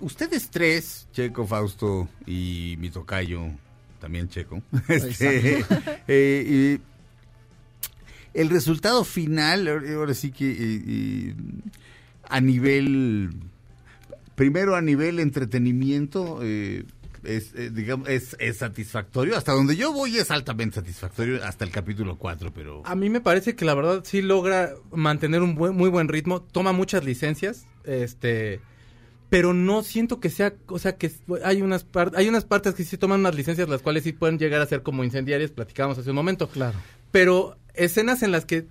ustedes 0.00 0.48
tres, 0.50 1.06
Checo, 1.12 1.46
Fausto 1.46 2.08
y 2.26 2.76
mi 2.78 2.90
tocayo, 2.90 3.48
también 4.00 4.28
Checo, 4.28 4.62
este, 4.88 5.64
eh, 6.08 6.78
el 8.32 8.48
resultado 8.48 9.04
final, 9.04 9.68
ahora 9.68 10.14
sí 10.14 10.30
que 10.30 10.56
eh, 10.58 11.34
a 12.28 12.40
nivel, 12.40 13.30
primero 14.34 14.76
a 14.76 14.80
nivel 14.80 15.18
entretenimiento, 15.18 16.38
eh, 16.42 16.84
es, 17.24 17.52
eh, 17.54 17.70
digamos, 17.72 18.08
es, 18.08 18.36
es 18.38 18.58
satisfactorio. 18.58 19.36
Hasta 19.36 19.52
donde 19.52 19.76
yo 19.76 19.92
voy 19.92 20.16
es 20.18 20.30
altamente 20.30 20.76
satisfactorio, 20.76 21.42
hasta 21.44 21.64
el 21.64 21.70
capítulo 21.70 22.16
4, 22.16 22.52
pero... 22.52 22.82
A 22.86 22.94
mí 22.94 23.10
me 23.10 23.20
parece 23.20 23.54
que 23.54 23.64
la 23.64 23.74
verdad 23.74 24.02
sí 24.04 24.22
logra 24.22 24.74
mantener 24.92 25.42
un 25.42 25.54
buen, 25.54 25.74
muy 25.74 25.88
buen 25.90 26.08
ritmo, 26.08 26.42
toma 26.42 26.72
muchas 26.72 27.04
licencias, 27.04 27.66
este, 27.84 28.60
pero 29.28 29.54
no 29.54 29.82
siento 29.82 30.20
que 30.20 30.30
sea, 30.30 30.54
o 30.66 30.78
sea, 30.78 30.96
que 30.96 31.10
hay 31.44 31.62
unas 31.62 31.84
par- 31.84 32.12
hay 32.16 32.28
unas 32.28 32.44
partes 32.44 32.74
que 32.74 32.84
sí 32.84 32.96
toman 32.98 33.20
unas 33.20 33.34
licencias 33.34 33.68
las 33.68 33.82
cuales 33.82 34.02
sí 34.04 34.12
pueden 34.12 34.38
llegar 34.38 34.60
a 34.60 34.66
ser 34.66 34.82
como 34.82 35.04
incendiarias, 35.04 35.50
platicábamos 35.50 35.98
hace 35.98 36.10
un 36.10 36.16
momento. 36.16 36.48
Claro. 36.48 36.78
Pero 37.10 37.56
escenas 37.74 38.22
en 38.22 38.32
las 38.32 38.44
que 38.44 38.66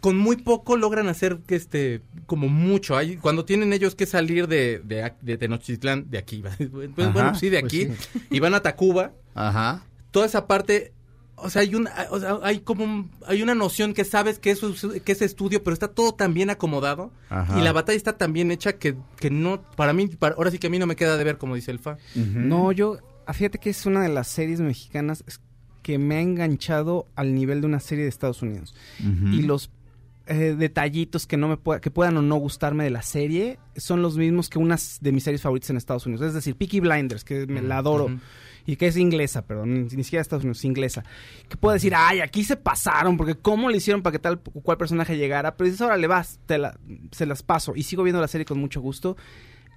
con 0.00 0.16
muy 0.16 0.36
poco 0.36 0.76
logran 0.76 1.08
hacer 1.08 1.38
que 1.46 1.56
este 1.56 2.02
como 2.26 2.48
mucho 2.48 2.96
hay 2.96 3.16
cuando 3.16 3.44
tienen 3.44 3.72
ellos 3.72 3.94
que 3.94 4.06
salir 4.06 4.46
de 4.48 4.80
de, 4.84 5.04
ac- 5.04 5.18
de 5.20 5.36
Tenochtitlán 5.38 6.10
de 6.10 6.18
aquí 6.18 6.42
pues, 6.72 6.94
bueno 6.94 7.20
Ajá, 7.20 7.34
sí 7.34 7.48
de 7.48 7.60
pues 7.60 7.72
aquí 7.72 7.86
sí. 8.12 8.20
y 8.30 8.40
van 8.40 8.54
a 8.54 8.60
Tacuba 8.60 9.12
Ajá. 9.34 9.84
toda 10.10 10.26
esa 10.26 10.46
parte 10.46 10.92
o 11.36 11.50
sea 11.50 11.62
hay 11.62 11.74
una 11.74 11.92
o 12.10 12.18
sea, 12.20 12.38
hay 12.42 12.60
como 12.60 12.84
un- 12.84 13.10
hay 13.26 13.42
una 13.42 13.54
noción 13.54 13.92
que 13.94 14.04
sabes 14.04 14.38
que 14.38 14.50
eso 14.50 14.70
es, 14.70 15.02
que 15.02 15.12
es 15.12 15.22
estudio 15.22 15.62
pero 15.64 15.74
está 15.74 15.88
todo 15.88 16.12
tan 16.12 16.32
bien 16.34 16.50
acomodado 16.50 17.10
Ajá. 17.28 17.58
y 17.58 17.62
la 17.62 17.72
batalla 17.72 17.96
está 17.96 18.16
tan 18.16 18.32
bien 18.32 18.50
hecha 18.50 18.74
que, 18.74 18.94
que 19.18 19.30
no 19.30 19.62
para 19.76 19.92
mí 19.92 20.06
para- 20.08 20.34
ahora 20.36 20.50
sí 20.50 20.58
que 20.58 20.68
a 20.68 20.70
mí 20.70 20.78
no 20.78 20.86
me 20.86 20.96
queda 20.96 21.16
de 21.16 21.24
ver 21.24 21.38
como 21.38 21.54
dice 21.54 21.70
el 21.70 21.78
fa 21.80 21.96
No, 22.14 22.70
yo, 22.72 22.98
ah, 23.26 23.32
fíjate 23.32 23.58
que 23.58 23.70
es 23.70 23.84
una 23.86 24.02
de 24.02 24.08
las 24.10 24.28
series 24.28 24.60
mexicanas 24.60 25.24
es- 25.26 25.40
que 25.82 25.96
me 25.96 26.16
ha 26.16 26.20
enganchado 26.20 27.06
al 27.16 27.34
nivel 27.34 27.62
de 27.62 27.66
una 27.66 27.80
serie 27.80 28.04
de 28.04 28.10
Estados 28.10 28.42
Unidos. 28.42 28.74
Y 29.00 29.40
los 29.40 29.70
eh, 30.28 30.54
detallitos 30.56 31.26
que 31.26 31.36
no 31.36 31.48
me 31.48 31.56
pueda- 31.56 31.80
que 31.80 31.90
puedan 31.90 32.16
o 32.16 32.22
no 32.22 32.36
gustarme 32.36 32.84
de 32.84 32.90
la 32.90 33.02
serie 33.02 33.58
son 33.76 34.02
los 34.02 34.16
mismos 34.16 34.48
que 34.48 34.58
unas 34.58 34.98
de 35.00 35.12
mis 35.12 35.24
series 35.24 35.42
favoritas 35.42 35.70
en 35.70 35.76
Estados 35.76 36.06
Unidos. 36.06 36.26
Es 36.28 36.34
decir, 36.34 36.54
Peaky 36.56 36.80
Blinders, 36.80 37.24
que 37.24 37.46
me 37.46 37.62
la 37.62 37.78
adoro. 37.78 38.08
Y 38.66 38.76
que 38.76 38.86
es 38.88 38.98
inglesa, 38.98 39.46
perdón, 39.46 39.84
ni 39.88 40.04
siquiera 40.04 40.20
Estados 40.20 40.44
Unidos, 40.44 40.62
inglesa. 40.66 41.02
Que 41.48 41.56
puedo 41.56 41.72
decir, 41.72 41.94
ay, 41.96 42.20
aquí 42.20 42.44
se 42.44 42.56
pasaron, 42.56 43.16
porque 43.16 43.34
cómo 43.34 43.70
le 43.70 43.78
hicieron 43.78 44.02
para 44.02 44.12
que 44.12 44.18
tal 44.18 44.42
o 44.52 44.60
cual 44.60 44.76
personaje 44.76 45.16
llegara. 45.16 45.56
Pero 45.56 45.66
dices, 45.66 45.80
ahora 45.80 45.96
le 45.96 46.06
vas, 46.06 46.38
te 46.44 46.58
la- 46.58 46.78
se 47.10 47.24
las 47.24 47.42
paso. 47.42 47.72
Y 47.74 47.82
sigo 47.84 48.02
viendo 48.02 48.20
la 48.20 48.28
serie 48.28 48.44
con 48.44 48.58
mucho 48.58 48.82
gusto. 48.82 49.16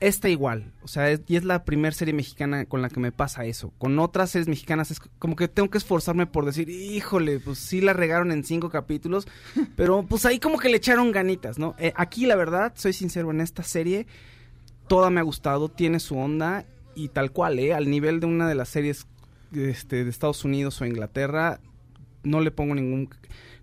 Esta 0.02 0.28
igual, 0.30 0.74
o 0.82 0.88
sea, 0.88 1.10
es- 1.12 1.22
y 1.28 1.36
es 1.36 1.44
la 1.46 1.64
primera 1.64 1.94
serie 1.96 2.14
mexicana 2.14 2.66
con 2.66 2.82
la 2.82 2.90
que 2.90 3.00
me 3.00 3.12
pasa 3.12 3.46
eso. 3.46 3.72
Con 3.78 3.98
otras 4.00 4.32
series 4.32 4.48
mexicanas 4.48 4.90
es 4.92 5.00
como 5.00 5.36
que 5.36 5.48
tengo 5.48 5.70
que 5.70 5.78
esforzarme 5.78 6.26
por 6.26 6.44
decir, 6.44 6.70
híjole, 6.70 7.40
pues 7.40 7.60
sí 7.60 7.82
la 7.82 7.94
regaron 7.94 8.32
en 8.32 8.44
cinco 8.44 8.70
capítulos, 8.70 9.28
pero 9.78 10.04
pues 10.04 10.26
ahí 10.26 10.40
como 10.40 10.58
que 10.58 10.70
le 10.70 10.78
echaron 10.78 11.12
ganitas, 11.12 11.60
¿no? 11.60 11.76
Eh, 11.78 11.94
aquí 11.96 12.26
la 12.26 12.36
verdad, 12.36 12.74
soy 12.76 12.94
sincero, 12.94 13.30
en 13.32 13.42
esta 13.42 13.62
serie 13.64 14.08
toda 14.88 15.10
me 15.12 15.20
ha 15.20 15.24
gustado, 15.24 15.70
tiene 15.70 16.00
su 16.00 16.18
onda 16.18 16.66
y 16.96 17.10
tal 17.10 17.32
cual, 17.32 17.60
¿eh? 17.60 17.74
Al 17.74 17.90
nivel 17.90 18.20
de 18.20 18.26
una 18.26 18.50
de 18.50 18.56
las 18.56 18.70
series 18.70 19.06
este, 19.54 20.04
de 20.04 20.10
Estados 20.10 20.44
Unidos 20.44 20.82
o 20.82 20.86
Inglaterra, 20.86 21.60
no 22.24 22.42
le 22.42 22.52
pongo 22.52 22.74
ningún 22.76 23.08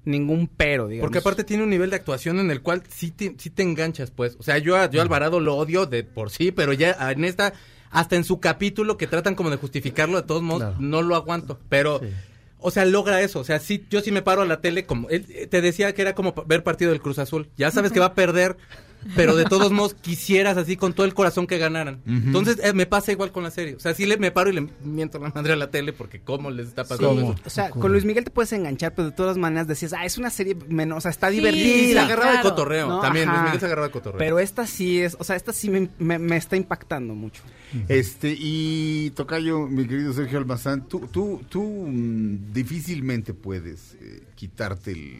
ningún 0.09 0.49
pero, 0.49 0.88
digamos. 0.88 1.07
Porque 1.07 1.18
aparte 1.18 1.44
tiene 1.44 1.62
un 1.62 1.71
nivel 1.71 1.90
de 1.90 1.97
actuación 1.97 2.38
en 2.40 2.51
el 2.51 2.61
cual 2.62 2.83
sí 2.88 3.11
te, 3.11 3.35
sí 3.38 3.51
te 3.51 3.62
enganchas, 3.62 4.11
pues. 4.11 4.37
O 4.38 4.42
sea, 4.42 4.59
yo 4.59 4.77
a, 4.77 4.90
yo 4.90 5.01
a 5.01 5.03
Alvarado 5.03 5.38
lo 5.40 5.57
odio 5.57 5.87
de 5.87 6.03
por 6.05 6.31
sí, 6.31 6.51
pero 6.51 6.73
ya 6.73 6.97
en 7.11 7.25
esta, 7.25 7.53
hasta 7.90 8.16
en 8.16 8.25
su 8.25 8.40
capítulo 8.40 8.97
que 8.97 9.07
tratan 9.07 9.35
como 9.35 9.51
de 9.51 9.57
justificarlo, 9.57 10.21
de 10.21 10.27
todos 10.27 10.42
modos, 10.42 10.62
Claro. 10.62 10.77
no 10.81 11.03
lo 11.03 11.14
aguanto. 11.14 11.59
Pero, 11.68 12.01
o 12.59 12.71
sea, 12.71 12.85
logra 12.85 13.21
eso. 13.23 13.38
O 13.40 13.44
sea, 13.44 13.61
sí, 13.61 13.85
yo 13.90 14.01
sí 14.01 14.11
me 14.11 14.23
paro 14.23 14.42
a 14.42 14.47
la 14.47 14.61
tele 14.61 14.85
como... 14.87 15.09
él, 15.11 15.25
te 15.49 15.61
decía 15.61 15.92
que 15.94 16.03
era 16.03 16.14
como 16.14 16.35
ver 16.47 16.62
partido 16.64 16.90
del 16.90 17.01
Cruz 17.01 17.18
Azul. 17.18 17.49
Ya 17.57 17.71
sabes 17.71 17.92
que 17.92 18.01
va 18.01 18.07
a 18.07 18.14
perder, 18.14 18.57
pero 19.16 19.37
de 19.37 19.44
todos 19.44 19.70
modos 19.72 19.94
quisieras 19.94 20.56
así 20.56 20.76
con 20.76 20.92
todo 20.92 21.06
el 21.06 21.14
corazón 21.14 21.46
que 21.46 21.58
ganaran. 21.58 22.00
Entonces, 22.06 22.58
eh, 22.62 22.72
me 22.72 22.87
pasa 22.87 23.12
igual 23.12 23.32
con 23.32 23.42
la 23.42 23.50
serie. 23.50 23.74
O 23.74 23.80
sea, 23.80 23.94
sí 23.94 24.06
le, 24.06 24.16
me 24.18 24.30
paro 24.30 24.50
y 24.50 24.54
le 24.54 24.68
miento 24.84 25.18
la 25.18 25.30
madre 25.30 25.52
a 25.52 25.56
la 25.56 25.70
tele 25.70 25.92
porque 25.92 26.20
cómo 26.20 26.50
les 26.50 26.68
está 26.68 26.84
pasando 26.84 27.08
¿Cómo? 27.14 27.32
eso. 27.32 27.42
O 27.46 27.50
sea, 27.50 27.70
con 27.70 27.92
Luis 27.92 28.04
Miguel 28.04 28.24
te 28.24 28.30
puedes 28.30 28.52
enganchar, 28.52 28.94
pero 28.94 29.08
de 29.11 29.14
todas 29.16 29.37
maneras 29.38 29.66
decías, 29.66 29.92
ah, 29.92 30.04
es 30.04 30.18
una 30.18 30.30
serie 30.30 30.56
menos, 30.68 30.98
o 30.98 31.00
sea, 31.00 31.11
está 31.11 31.28
Sí, 31.30 31.37
divertida. 31.37 32.00
Se 32.00 32.06
agarraba 32.06 32.32
de 32.32 32.40
claro. 32.40 32.50
cotorreo. 32.50 32.88
No, 32.88 33.00
También, 33.00 33.28
ajá. 33.28 33.37
Luis 33.38 33.44
Miguel 33.46 33.61
se 33.61 33.66
agarraba 33.66 33.87
de 33.88 33.92
cotorreo. 33.92 34.18
Pero 34.18 34.38
esta 34.38 34.66
sí 34.66 35.00
es, 35.00 35.16
o 35.18 35.24
sea, 35.24 35.37
esta 35.37 35.52
sí 35.52 35.70
me, 35.70 35.88
me- 35.98 36.18
me 36.18 36.37
está 36.37 36.56
impactando 36.56 37.14
mucho. 37.14 37.42
Este, 37.88 38.34
y 38.38 39.11
Tocayo, 39.11 39.66
mi 39.66 39.87
querido 39.87 40.12
Sergio 40.12 40.38
Almazán, 40.38 40.88
tú, 40.88 41.00
tú, 41.12 41.42
tú 41.48 41.62
mm, 41.62 42.52
difícilmente 42.52 43.34
puedes 43.34 43.94
eh, 44.00 44.22
quitarte 44.34 44.92
el 44.92 45.16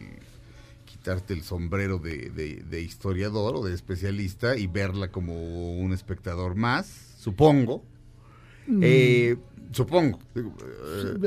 quitarte 0.99 1.33
el 1.33 1.43
sombrero 1.43 1.97
de, 1.97 2.29
de- 2.29 2.63
de 2.69 2.81
historiador 2.81 3.55
o 3.55 3.63
de 3.63 3.73
especialista 3.73 4.57
y 4.57 4.67
verla 4.67 5.09
como 5.11 5.79
un 5.79 5.93
espectador 5.93 6.55
más, 6.55 7.15
supongo. 7.17 7.83
Eh, 8.81 9.37
supongo. 9.71 10.19
Eh, 10.35 10.41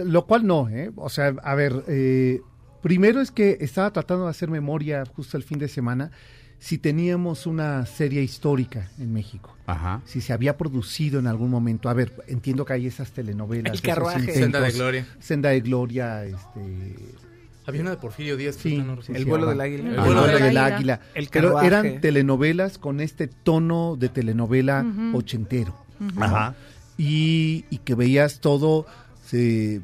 Lo 0.04 0.26
cual 0.26 0.46
no, 0.46 0.68
¿eh? 0.68 0.92
O 0.96 1.08
sea, 1.08 1.28
a 1.42 1.54
ver, 1.54 1.85
eh, 1.88 2.40
primero 2.82 3.20
es 3.20 3.30
que 3.30 3.56
estaba 3.61 3.92
tratando 3.92 4.24
de 4.24 4.30
hacer 4.30 4.50
memoria 4.50 5.04
justo 5.06 5.37
el 5.37 5.42
fin 5.42 5.58
de 5.58 5.68
semana 5.68 6.11
si 6.58 6.78
teníamos 6.78 7.46
una 7.46 7.85
serie 7.87 8.22
histórica 8.22 8.90
en 9.00 9.12
México. 9.12 9.56
Ajá. 9.66 10.00
Si 10.04 10.20
se 10.20 10.32
había 10.32 10.56
producido 10.56 11.18
en 11.18 11.26
algún 11.26 11.50
momento. 11.50 11.88
A 11.88 11.94
ver, 11.94 12.12
entiendo 12.28 12.64
que 12.64 12.74
hay 12.74 12.87
esas 12.87 13.11
telenovelas. 13.11 13.72
El 13.72 13.80
carruaje. 13.80 14.20
intentos, 14.20 14.40
Senda 14.42 14.61
de 14.61 14.70
Gloria. 14.70 15.06
Senda 15.18 15.48
de 15.48 15.61
Gloria, 15.61 16.24
este... 16.26 16.96
Había 17.66 17.83
una 17.83 17.90
de 17.90 17.96
Porfirio 17.96 18.37
Díaz. 18.37 18.57
que 18.57 18.62
Sí, 18.70 18.79
no. 18.79 18.98
El 19.14 19.25
vuelo 19.25 19.46
del 19.46 19.61
águila. 19.61 19.88
El 19.88 19.94
El 19.94 20.01
vuelo 20.01 20.22
del 20.27 20.33
del 20.35 20.42
águila. 20.57 20.77
águila. 20.77 21.01
El 21.14 21.29
Pero 21.31 21.61
eran 21.62 22.01
telenovelas 22.01 22.79
con 22.79 23.01
este 23.01 23.29
tono 23.29 23.96
de 23.98 24.09
telenovela 24.09 24.85
ochentero. 25.14 25.75
Ajá. 26.18 26.55
y, 26.98 27.64
y 27.70 27.79
que 27.79 27.94
veías 27.94 28.40
todo, 28.40 28.87
se, 29.25 29.77
eh, 29.77 29.83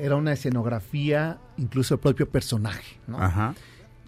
era 0.00 0.16
una 0.16 0.32
escenografía, 0.32 1.38
incluso 1.58 1.94
el 1.94 2.00
propio 2.00 2.28
personaje. 2.28 2.96
¿no? 3.06 3.20
Ajá. 3.20 3.54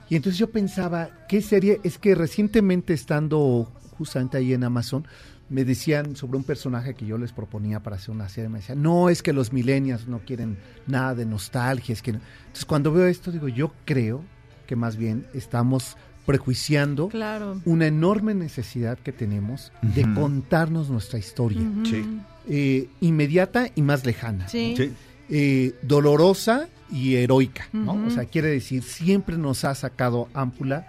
Y 0.09 0.17
entonces 0.17 0.39
yo 0.39 0.51
pensaba, 0.51 1.11
¿qué 1.29 1.43
serie? 1.43 1.81
Es 1.85 1.99
que 1.99 2.15
recientemente 2.15 2.95
estando 2.95 3.71
justamente 3.99 4.39
ahí 4.39 4.55
en 4.55 4.65
Amazon, 4.65 5.07
me 5.49 5.65
decían 5.65 6.17
sobre 6.17 6.37
un 6.39 6.45
personaje 6.45 6.95
que 6.95 7.07
yo 7.07 7.19
les 7.19 7.33
proponía 7.33 7.81
para 7.81 7.97
hacer 7.97 8.11
una 8.15 8.29
serie, 8.29 8.49
me 8.49 8.59
decían, 8.59 8.83
no, 8.83 9.09
es 9.09 9.23
que 9.23 9.33
los 9.33 9.53
millennials 9.53 10.09
no 10.09 10.19
quieren 10.21 10.57
nada 10.87 11.15
de 11.15 11.25
nostalgia. 11.27 11.93
Es 11.93 12.03
que 12.03 12.13
no". 12.13 12.21
Entonces 12.47 12.65
cuando 12.65 12.93
veo 12.93 13.07
esto 13.07 13.31
digo, 13.31 13.49
yo 13.49 13.73
creo 13.85 14.23
que 14.67 14.75
más 14.77 14.97
bien 14.97 15.27
estamos 15.35 15.97
prejuiciando 16.27 17.09
Claro. 17.09 17.61
una 17.65 17.87
enorme 17.87 18.35
necesidad 18.35 18.99
que 18.99 19.13
tenemos 19.13 19.71
de 19.83 20.03
contarnos 20.15 20.91
nuestra 20.91 21.19
historia. 21.19 21.61
Sí. 21.85 22.05
eh, 22.49 22.89
inmediata 23.01 23.69
y 23.75 23.83
más 23.83 24.05
lejana, 24.07 24.49
Sí. 24.49 24.75
Sí. 24.77 24.93
eh, 25.29 25.75
dolorosa 25.83 26.69
y 26.93 27.17
heroica. 27.17 27.69
O 27.87 28.11
sea, 28.11 28.25
quiere 28.27 28.49
decir, 28.49 28.83
siempre 28.85 29.37
nos 29.37 29.65
ha 29.65 29.75
sacado 29.75 30.29
ámpula 30.35 30.89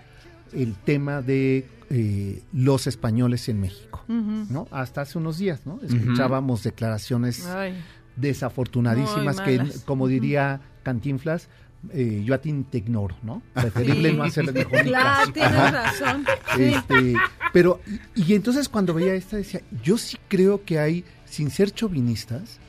el 0.53 0.75
tema 0.75 1.21
de 1.21 1.67
eh, 1.89 2.41
los 2.53 2.87
españoles 2.87 3.47
en 3.49 3.59
México. 3.61 4.03
¿no? 4.07 4.67
Hasta 4.71 5.01
hace 5.01 5.17
unos 5.17 5.37
días, 5.37 5.65
¿no? 5.65 5.79
Escuchábamos 5.83 6.63
declaraciones 6.63 7.45
Ay. 7.45 7.73
desafortunadísimas 8.15 9.41
que, 9.41 9.61
como 9.85 10.07
diría 10.07 10.61
Cantinflas, 10.83 11.49
eh, 11.91 12.23
yo 12.25 12.33
a 12.33 12.37
ti 12.39 12.53
te 12.69 12.77
ignoro, 12.79 13.15
¿no? 13.23 13.41
Preferible 13.53 14.11
Sí. 14.11 14.17
no 14.17 14.23
hacerle 14.23 14.51
mejor 14.53 14.81
Claro, 14.83 15.31
tienes 15.31 15.51
Ajá. 15.53 15.71
razón. 15.71 16.25
Este, 16.57 17.15
pero, 17.53 17.81
y, 18.15 18.31
y 18.31 18.35
entonces 18.35 18.69
cuando 18.69 18.93
veía 18.93 19.13
esta 19.13 19.37
decía, 19.37 19.61
yo 19.83 19.97
sí 19.97 20.17
creo 20.27 20.63
que 20.63 20.79
hay, 20.79 21.03
sin 21.25 21.49
ser 21.51 21.71
chauvinistas, 21.71 22.59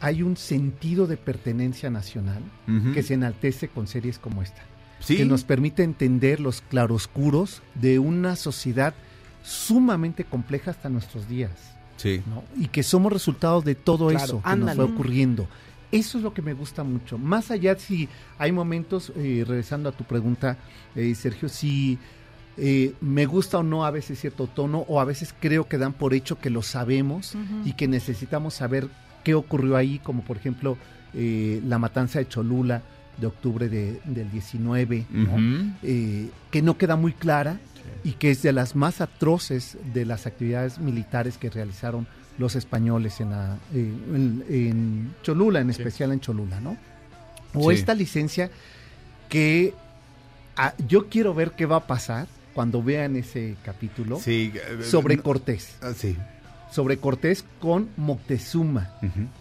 hay 0.00 0.22
un 0.22 0.36
sentido 0.36 1.06
de 1.06 1.16
pertenencia 1.18 1.90
nacional 1.90 2.42
que 2.94 3.02
se 3.02 3.14
enaltece 3.14 3.68
con 3.68 3.86
series 3.86 4.18
como 4.18 4.42
esta, 4.42 4.62
Sí. 5.00 5.16
que 5.16 5.24
nos 5.24 5.44
permite 5.44 5.82
entender 5.82 6.40
los 6.40 6.60
claroscuros 6.60 7.62
de 7.74 7.98
una 7.98 8.36
sociedad 8.36 8.94
sumamente 9.42 10.24
compleja 10.24 10.70
hasta 10.70 10.88
nuestros 10.88 11.28
días. 11.28 11.50
Sí. 11.96 12.22
¿no? 12.26 12.44
Y 12.56 12.68
que 12.68 12.82
somos 12.82 13.12
resultados 13.12 13.64
de 13.64 13.74
todo 13.74 14.08
Claro, 14.08 14.24
eso 14.24 14.42
que 14.42 14.48
ándale. 14.48 14.76
nos 14.78 14.86
fue 14.86 14.94
ocurriendo. 14.94 15.48
Eso 15.92 16.18
es 16.18 16.24
lo 16.24 16.32
que 16.32 16.42
me 16.42 16.52
gusta 16.54 16.84
mucho. 16.84 17.18
Más 17.18 17.50
allá 17.50 17.76
si 17.78 18.08
hay 18.38 18.52
momentos, 18.52 19.12
eh, 19.16 19.44
regresando 19.46 19.88
a 19.88 19.92
tu 19.92 20.04
pregunta, 20.04 20.56
eh, 20.94 21.14
Sergio, 21.14 21.48
si 21.48 21.98
eh, 22.56 22.94
me 23.00 23.26
gusta 23.26 23.58
o 23.58 23.62
no 23.62 23.84
a 23.84 23.90
veces 23.90 24.20
cierto 24.20 24.46
tono, 24.46 24.84
o 24.86 25.00
a 25.00 25.04
veces 25.04 25.34
creo 25.40 25.66
que 25.66 25.78
dan 25.78 25.92
por 25.92 26.14
hecho 26.14 26.38
que 26.38 26.50
lo 26.50 26.62
sabemos 26.62 27.34
y 27.64 27.72
que 27.72 27.88
necesitamos 27.88 28.54
saber 28.54 28.88
qué 29.24 29.34
ocurrió 29.34 29.76
ahí, 29.76 29.98
como 29.98 30.22
por 30.22 30.36
ejemplo 30.36 30.76
eh, 31.14 31.60
la 31.66 31.78
matanza 31.78 32.18
de 32.20 32.28
Cholula 32.28 32.82
de 33.20 33.26
octubre 33.26 33.68
de- 33.68 34.00
del 34.04 34.30
19, 34.30 35.06
¿no? 35.10 35.34
Ujú. 35.34 35.70
eh, 35.82 36.30
que 36.50 36.62
no 36.62 36.76
queda 36.78 36.96
muy 36.96 37.12
clara 37.12 37.58
y 38.04 38.12
que 38.12 38.30
es 38.30 38.42
de 38.42 38.52
las 38.52 38.74
más 38.76 39.00
atroces 39.00 39.76
de 39.92 40.04
las 40.04 40.26
actividades 40.26 40.78
militares 40.78 41.36
que 41.38 41.50
realizaron 41.50 42.06
los 42.38 42.56
españoles 42.56 43.20
en, 43.20 43.30
la, 43.30 43.56
eh, 43.74 43.92
en, 44.14 44.44
en 44.48 45.14
Cholula, 45.22 45.60
en 45.60 45.70
especial 45.70 46.12
en 46.12 46.20
Cholula, 46.20 46.60
¿no? 46.60 46.76
O 47.54 47.70
Sí. 47.70 47.76
esta 47.76 47.94
licencia 47.94 48.50
que 49.28 49.74
ah, 50.56 50.74
yo 50.88 51.08
quiero 51.08 51.34
ver 51.34 51.52
qué 51.52 51.66
va 51.66 51.76
a 51.76 51.86
pasar 51.86 52.26
cuando 52.54 52.82
vean 52.82 53.16
ese 53.16 53.56
capítulo 53.64 54.20
eh, 54.26 54.52
sobre 54.82 55.16
no- 55.16 55.22
Cortés, 55.22 55.76
ah, 55.82 55.92
sí. 55.96 56.16
sobre 56.70 56.98
Cortés 56.98 57.44
con 57.60 57.88
Moctezuma 57.96 58.92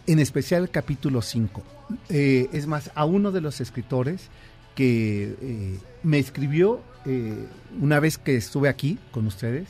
en 0.08 0.20
especial 0.20 0.64
el 0.64 0.70
capítulo 0.70 1.22
5. 1.22 1.64
Eh, 2.10 2.50
es 2.54 2.68
más, 2.68 2.92
a 2.96 3.06
uno 3.06 3.32
de 3.32 3.42
los 3.42 3.62
escritores 3.62 4.30
que 4.76 5.36
eh, 5.42 5.80
me 6.04 6.20
escribió 6.20 6.82
eh, 7.06 7.34
una 7.82 8.00
vez 8.00 8.18
que 8.18 8.36
estuve 8.36 8.70
aquí 8.70 8.98
con 9.12 9.26
ustedes 9.28 9.68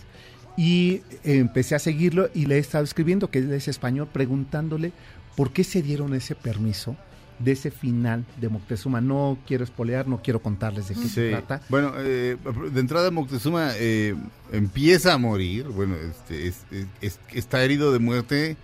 y 0.58 1.02
empecé 1.24 1.76
a 1.76 1.80
seguirlo 1.80 2.30
y 2.34 2.46
le 2.46 2.56
he 2.56 2.60
estado 2.60 2.84
escribiendo, 2.84 3.30
que 3.32 3.40
él 3.40 3.52
es 3.54 3.68
español, 3.70 4.10
preguntándole 4.12 4.92
por 5.38 5.52
qué 5.54 5.64
se 5.64 5.82
dieron 5.82 6.14
ese 6.14 6.36
permiso 6.36 6.98
de 7.40 7.54
ese 7.54 7.72
final 7.72 8.26
de 8.42 8.50
Moctezuma. 8.50 9.00
No 9.00 9.38
quiero 9.48 9.64
espolear, 9.64 10.06
no 10.10 10.22
quiero 10.22 10.42
contarles 10.42 10.90
de 10.90 10.96
qué 10.96 11.08
se 11.08 11.30
trata. 11.30 11.62
Bueno, 11.70 11.94
eh, 11.98 12.36
de 12.74 12.80
entrada 12.82 13.10
Moctezuma 13.12 13.72
eh, 13.78 14.14
empieza 14.52 15.14
a 15.14 15.18
morir. 15.18 15.64
Bueno, 15.70 15.96
este, 15.96 16.48
es- 16.48 16.66
es- 16.72 16.88
es- 17.00 17.20
está 17.34 17.64
herido 17.64 17.94
de 17.94 18.00
muerte 18.00 18.58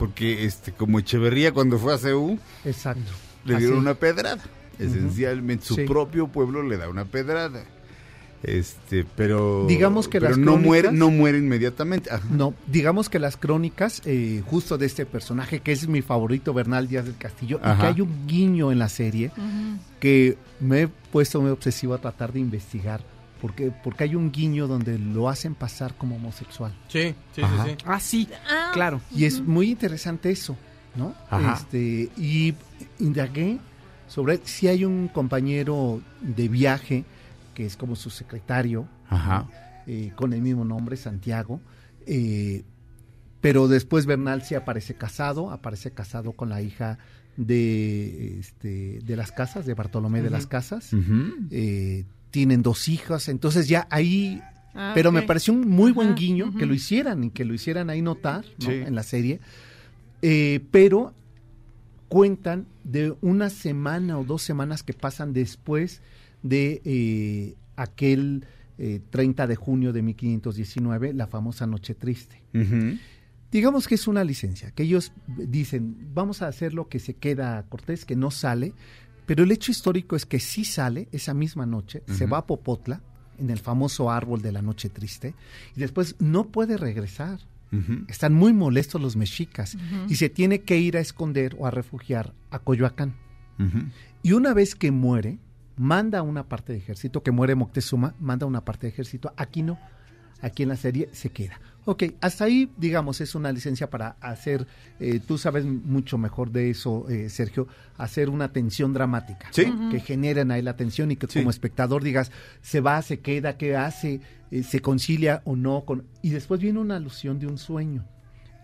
porque, 0.00 0.44
este, 0.44 0.72
como 0.72 0.98
Echeverría 0.98 1.52
cuando 1.52 1.78
fue 1.78 1.94
a 1.94 1.98
Ceú, 1.98 2.38
Exacto. 2.64 3.12
le 3.44 3.56
dieron 3.58 3.76
Así. 3.76 3.82
una 3.86 3.94
pedrada. 3.94 4.42
Esencialmente, 4.80 5.64
su 5.66 5.74
Sí. 5.76 5.84
propio 5.84 6.26
pueblo 6.26 6.62
le 6.64 6.76
da 6.78 6.88
una 6.88 7.04
pedrada. 7.04 7.62
Este, 8.42 9.04
pero 9.16 9.66
Digamos 9.68 10.08
que 10.08 10.18
pero 10.18 10.30
las 10.30 10.38
no 10.38 10.52
crónicas- 10.54 10.66
muere, 10.66 10.92
no 10.92 11.10
muere 11.10 11.36
inmediatamente. 11.38 12.10
Ajá. 12.10 12.26
No, 12.30 12.54
digamos 12.66 13.10
que 13.10 13.18
las 13.18 13.36
crónicas, 13.36 14.00
eh, 14.06 14.42
justo 14.46 14.78
de 14.78 14.86
este 14.86 15.04
personaje, 15.04 15.60
que 15.60 15.72
es 15.72 15.86
mi 15.86 16.00
favorito, 16.00 16.54
Bernal 16.54 16.88
Díaz 16.88 17.04
del 17.04 17.18
Castillo, 17.18 17.58
y 17.62 17.78
que 17.78 17.86
hay 17.86 18.00
un 18.00 18.26
guiño 18.26 18.72
en 18.72 18.78
la 18.78 18.88
serie 18.88 19.30
que 20.00 20.38
me 20.58 20.82
he 20.82 20.88
puesto 20.88 21.42
muy 21.42 21.50
obsesivo 21.50 21.92
a 21.92 21.98
tratar 21.98 22.32
de 22.32 22.40
investigar, 22.40 23.02
porque, 23.40 23.70
porque 23.82 24.04
hay 24.04 24.14
un 24.14 24.30
guiño 24.32 24.66
donde 24.66 24.98
lo 24.98 25.28
hacen 25.28 25.54
pasar 25.54 25.94
como 25.96 26.16
homosexual. 26.16 26.72
Sí, 26.88 27.14
sí, 27.34 27.42
Ajá. 27.42 27.64
sí, 27.64 27.70
sí. 27.70 27.76
Ah, 27.86 28.00
sí, 28.00 28.28
Ah, 28.48 28.70
claro. 28.74 29.00
Y 29.14 29.24
es 29.24 29.40
muy 29.40 29.70
interesante 29.70 30.30
eso, 30.30 30.56
¿no? 30.96 31.14
Ajá. 31.30 31.54
Este, 31.54 32.10
y 32.16 32.54
indagué 32.98 33.58
sobre 34.08 34.40
si 34.44 34.68
hay 34.68 34.84
un 34.84 35.08
compañero 35.08 36.00
de 36.20 36.48
viaje 36.48 37.04
que 37.54 37.64
es 37.66 37.76
como 37.76 37.96
su 37.96 38.10
secretario, 38.10 38.86
Ajá. 39.08 39.46
eh, 39.86 40.12
con 40.16 40.32
el 40.32 40.42
mismo 40.42 40.64
nombre, 40.64 40.96
Santiago. 40.96 41.60
eh, 42.06 42.64
pero 43.40 43.68
después 43.68 44.04
Bernal 44.04 44.42
sí 44.42 44.54
aparece 44.54 44.94
casado, 44.94 45.50
aparece 45.50 45.92
casado 45.92 46.32
con 46.32 46.50
la 46.50 46.60
hija 46.60 46.98
de, 47.38 48.38
este, 48.38 49.00
de 49.02 49.16
las 49.16 49.32
casas, 49.32 49.64
de 49.64 49.72
Bartolomé 49.72 50.20
de 50.20 50.28
las 50.28 50.46
Casas. 50.46 50.90
Eh, 51.50 52.04
tienen 52.30 52.62
dos 52.62 52.88
hijas, 52.88 53.28
entonces 53.28 53.68
ya 53.68 53.86
ahí... 53.90 54.42
Ah, 54.72 54.92
pero 54.94 55.10
me 55.10 55.22
pareció 55.22 55.52
un 55.52 55.68
muy 55.68 55.90
buen 55.90 56.10
Ajá, 56.10 56.16
guiño 56.16 56.54
que 56.56 56.64
lo 56.64 56.74
hicieran 56.74 57.24
y 57.24 57.30
que 57.30 57.44
lo 57.44 57.54
hicieran 57.54 57.90
ahí 57.90 58.02
notar 58.02 58.44
¿no? 58.60 58.66
Sí. 58.66 58.72
en 58.72 58.94
la 58.94 59.02
serie. 59.02 59.40
Eh, 60.22 60.60
pero 60.70 61.12
cuentan 62.08 62.66
de 62.84 63.14
una 63.20 63.50
semana 63.50 64.16
o 64.16 64.24
dos 64.24 64.42
semanas 64.42 64.84
que 64.84 64.92
pasan 64.92 65.32
después 65.32 66.02
de 66.42 66.82
eh, 66.84 67.56
aquel 67.76 68.46
eh, 68.78 69.00
30 69.10 69.46
de 69.46 69.56
junio 69.56 69.92
de 69.92 70.02
1519, 70.02 71.14
la 71.14 71.26
famosa 71.26 71.66
Noche 71.66 71.94
Triste. 71.94 72.42
Digamos 73.52 73.88
que 73.88 73.96
es 73.96 74.06
una 74.06 74.24
licencia, 74.24 74.70
que 74.70 74.84
ellos 74.84 75.12
dicen, 75.26 75.96
vamos 76.14 76.42
a 76.42 76.48
hacer 76.48 76.72
lo 76.72 76.88
que 76.88 76.98
se 76.98 77.14
queda 77.14 77.58
a 77.58 77.64
Cortés, 77.64 78.04
que 78.04 78.14
no 78.16 78.30
sale, 78.30 78.72
pero 79.30 79.44
el 79.44 79.52
hecho 79.52 79.70
histórico 79.70 80.16
es 80.16 80.26
que 80.26 80.40
sí 80.40 80.64
sale 80.64 81.06
esa 81.12 81.34
misma 81.34 81.64
noche, 81.64 82.02
se 82.08 82.26
va 82.26 82.38
a 82.38 82.46
Popotla, 82.48 83.00
en 83.38 83.50
el 83.50 83.60
famoso 83.60 84.10
árbol 84.10 84.42
de 84.42 84.50
la 84.50 84.60
Noche 84.60 84.88
Triste, 84.88 85.36
y 85.76 85.78
después 85.78 86.16
no 86.18 86.48
puede 86.48 86.76
regresar. 86.76 87.38
Están 88.08 88.34
muy 88.34 88.52
molestos 88.52 89.00
los 89.00 89.14
mexicas 89.14 89.76
y 90.08 90.16
se 90.16 90.30
tiene 90.30 90.62
que 90.62 90.78
ir 90.78 90.96
a 90.96 91.00
esconder 91.00 91.54
o 91.60 91.68
a 91.68 91.70
refugiar 91.70 92.34
a 92.50 92.58
Coyoacán. 92.58 93.14
Y 94.20 94.32
una 94.32 94.52
vez 94.52 94.74
que 94.74 94.90
muere, 94.90 95.38
manda 95.76 96.22
una 96.22 96.48
parte 96.48 96.72
de 96.72 96.80
ejército, 96.80 97.22
que 97.22 97.30
muere 97.30 97.54
Moctezuma, 97.54 98.16
manda 98.18 98.46
una 98.46 98.64
parte 98.64 98.88
de 98.88 98.92
ejército. 98.94 99.32
Aquí 99.36 99.62
no, 99.62 99.78
aquí 100.42 100.64
en 100.64 100.70
la 100.70 100.76
serie 100.76 101.08
se 101.12 101.30
queda. 101.30 101.60
Ok, 101.86 102.04
hasta 102.20 102.44
ahí, 102.44 102.70
digamos, 102.76 103.20
es 103.20 103.34
una 103.34 103.50
licencia 103.52 103.88
para 103.88 104.16
hacer, 104.20 104.66
eh, 105.00 105.18
tú 105.26 105.38
sabes 105.38 105.64
mucho 105.64 106.18
mejor 106.18 106.50
de 106.50 106.70
eso, 106.70 107.08
eh, 107.08 107.30
Sergio, 107.30 107.68
hacer 107.96 108.28
una 108.28 108.52
tensión 108.52 108.92
dramática. 108.92 109.48
Sí. 109.50 109.66
¿no? 109.66 109.90
Que 109.90 110.00
generen 110.00 110.50
ahí 110.50 110.60
la 110.62 110.76
tensión 110.76 111.10
y 111.10 111.16
que 111.16 111.26
Sí. 111.26 111.38
como 111.40 111.50
espectador 111.50 112.02
digas, 112.04 112.30
se 112.60 112.80
va, 112.80 113.00
se 113.02 113.20
queda, 113.20 113.56
qué 113.56 113.76
hace, 113.76 114.20
Eh, 114.52 114.64
se 114.64 114.80
concilia 114.80 115.42
o 115.44 115.54
no. 115.54 115.84
con 115.84 116.04
Y 116.22 116.30
después 116.30 116.60
viene 116.60 116.80
una 116.80 116.96
alusión 116.96 117.38
de 117.38 117.46
un 117.46 117.56
sueño. 117.56 118.04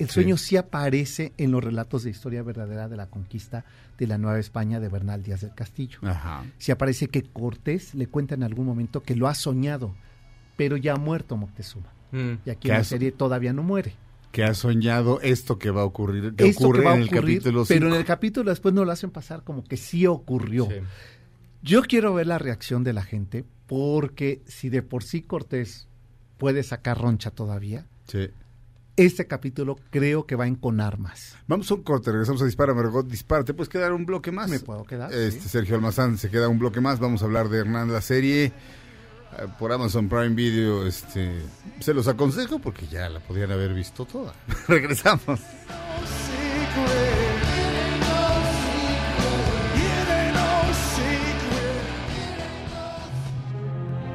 El 0.00 0.08
Sí. 0.08 0.14
sueño 0.14 0.36
sí 0.36 0.56
aparece 0.56 1.32
en 1.38 1.52
los 1.52 1.62
relatos 1.62 2.02
de 2.02 2.10
historia 2.10 2.42
verdadera 2.42 2.88
de 2.88 2.96
la 2.96 3.06
conquista 3.06 3.64
de 3.96 4.06
la 4.08 4.18
Nueva 4.18 4.38
España 4.40 4.78
de 4.80 4.88
Bernal 4.88 5.22
Díaz 5.22 5.40
del 5.42 5.54
Castillo. 5.54 6.00
Ajá. 6.02 6.44
Si 6.58 6.72
aparece 6.72 7.06
que 7.06 7.22
Cortés 7.22 7.94
le 7.94 8.08
cuenta 8.08 8.34
en 8.34 8.42
algún 8.42 8.66
momento 8.66 9.02
que 9.02 9.14
lo 9.16 9.28
ha 9.28 9.34
soñado, 9.36 9.94
pero 10.56 10.76
ya 10.76 10.94
ha 10.94 10.96
muerto 10.98 11.36
Moctezuma. 11.36 11.92
Mm. 12.12 12.32
Y 12.44 12.50
aquí 12.50 12.68
¿Qué 12.68 12.72
en 12.72 12.78
la 12.78 12.84
serie 12.84 13.12
todavía 13.12 13.52
no 13.52 13.62
muere. 13.62 13.94
Que 14.32 14.44
ha 14.44 14.52
soñado 14.54 15.20
esto 15.22 15.58
que 15.58 15.70
va 15.70 15.82
a 15.82 15.84
ocurrir, 15.84 16.34
que 16.34 16.48
Esto 16.48 16.64
ocurre 16.64 16.80
que 16.80 16.84
va 16.84 16.92
a 16.92 16.96
en 16.96 17.02
el 17.02 17.08
ocurrir, 17.08 17.38
capítulo 17.38 17.64
pero 17.66 17.88
en 17.88 17.94
el 17.94 18.04
capítulo 18.04 18.50
después 18.50 18.74
no 18.74 18.84
lo 18.84 18.92
hacen 18.92 19.10
pasar 19.10 19.42
como 19.44 19.64
que 19.64 19.76
sí 19.76 20.06
ocurrió. 20.06 20.66
Sí. 20.66 20.76
Yo 21.62 21.82
quiero 21.82 22.12
ver 22.14 22.26
la 22.26 22.38
reacción 22.38 22.84
de 22.84 22.92
la 22.92 23.02
gente 23.02 23.44
porque 23.66 24.42
si 24.46 24.68
de 24.68 24.82
por 24.82 25.02
sí 25.02 25.22
Cortés 25.22 25.88
puede 26.38 26.62
sacar 26.62 27.00
roncha 27.00 27.30
todavía, 27.30 27.86
Sí. 28.08 28.28
este 28.96 29.26
capítulo 29.26 29.76
creo 29.90 30.26
que 30.26 30.36
va 30.36 30.46
en 30.46 30.54
con 30.56 30.80
armas. 30.80 31.34
Vamos 31.48 31.70
a 31.70 31.74
un 31.74 31.82
corte, 31.82 32.12
regresamos 32.12 32.42
a 32.42 32.44
Dispara, 32.44 32.74
Margot. 32.74 33.08
Dispara, 33.08 33.42
¿te 33.42 33.54
puedes 33.54 33.68
quedar 33.70 33.92
un 33.94 34.04
bloque 34.06 34.30
más? 34.32 34.50
¿Me 34.50 34.60
puedo 34.60 34.84
quedar? 34.84 35.12
Este, 35.14 35.40
Sí. 35.42 35.48
Sergio 35.48 35.76
Almazán 35.76 36.18
se 36.18 36.28
queda 36.30 36.48
un 36.48 36.58
bloque 36.58 36.80
más. 36.82 37.00
Vamos 37.00 37.22
a 37.22 37.24
hablar 37.24 37.48
de 37.48 37.58
Hernán 37.60 37.90
la 37.90 38.02
serie 38.02 38.52
por 39.58 39.72
Amazon 39.72 40.08
Prime 40.08 40.30
Video. 40.30 40.86
Este, 40.86 41.40
se 41.80 41.94
los 41.94 42.08
aconsejo 42.08 42.58
porque 42.58 42.86
ya 42.86 43.08
la 43.08 43.20
podrían 43.20 43.52
haber 43.52 43.74
visto 43.74 44.04
toda. 44.04 44.32
Regresamos. 44.68 45.40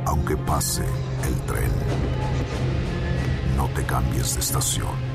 Aunque 0.06 0.36
pase 0.38 0.84
el 1.26 1.36
tren, 1.46 1.72
no 3.56 3.68
te 3.70 3.84
cambies 3.86 4.36
de 4.36 4.42
estación. 4.42 5.12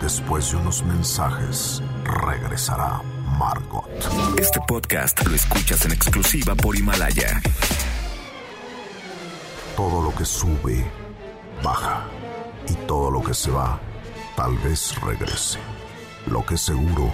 Después 0.00 0.50
de 0.50 0.56
unos 0.56 0.82
mensajes, 0.84 1.82
regresará 2.04 3.02
Margot. 3.38 3.88
Este 4.38 4.60
podcast 4.66 5.26
lo 5.26 5.34
escuchas 5.34 5.84
en 5.84 5.92
exclusiva 5.92 6.54
por 6.54 6.76
Himalaya. 6.76 7.42
Todo 9.80 10.02
lo 10.02 10.14
que 10.14 10.26
sube, 10.26 10.84
baja. 11.64 12.06
Y 12.68 12.74
todo 12.86 13.10
lo 13.10 13.22
que 13.22 13.32
se 13.32 13.50
va, 13.50 13.80
tal 14.36 14.58
vez 14.58 14.94
regrese. 15.00 15.58
Lo 16.26 16.44
que 16.44 16.58
seguro 16.58 17.10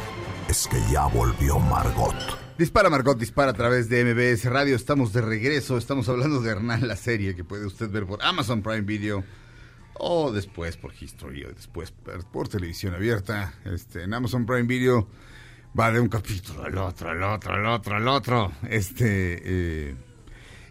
es 0.48 0.66
que 0.66 0.80
ya 0.90 1.06
volvió 1.06 1.60
Margot. 1.60 2.16
Dispara 2.58 2.90
Margot, 2.90 3.16
dispara 3.16 3.52
a 3.52 3.54
través 3.54 3.88
de 3.88 4.04
MBS 4.04 4.46
Radio. 4.46 4.74
Estamos 4.74 5.12
de 5.12 5.20
regreso. 5.20 5.78
Estamos 5.78 6.08
hablando 6.08 6.40
de 6.40 6.50
Hernán 6.50 6.88
la 6.88 6.96
serie 6.96 7.36
que 7.36 7.44
puede 7.44 7.66
usted 7.66 7.88
ver 7.88 8.04
por 8.04 8.20
Amazon 8.24 8.62
Prime 8.62 8.80
Video 8.80 9.22
o 9.94 10.32
después 10.32 10.76
por 10.76 10.92
History 10.92 11.44
o 11.44 11.52
después 11.52 11.92
por, 11.92 12.48
televisión 12.48 12.94
abierta. 12.94 13.54
Este, 13.64 14.02
en 14.02 14.12
Amazon 14.12 14.44
Prime 14.44 14.64
Video 14.64 15.06
va 15.78 15.92
de 15.92 16.00
un 16.00 16.08
capítulo 16.08 16.64
al 16.64 16.76
otro, 16.78 17.10
al 17.10 17.22
otro, 17.22 17.54
al 17.54 17.66
otro, 17.66 17.94
al 17.94 18.08
otro. 18.08 18.52
Este. 18.68 19.90
eh, 19.90 20.05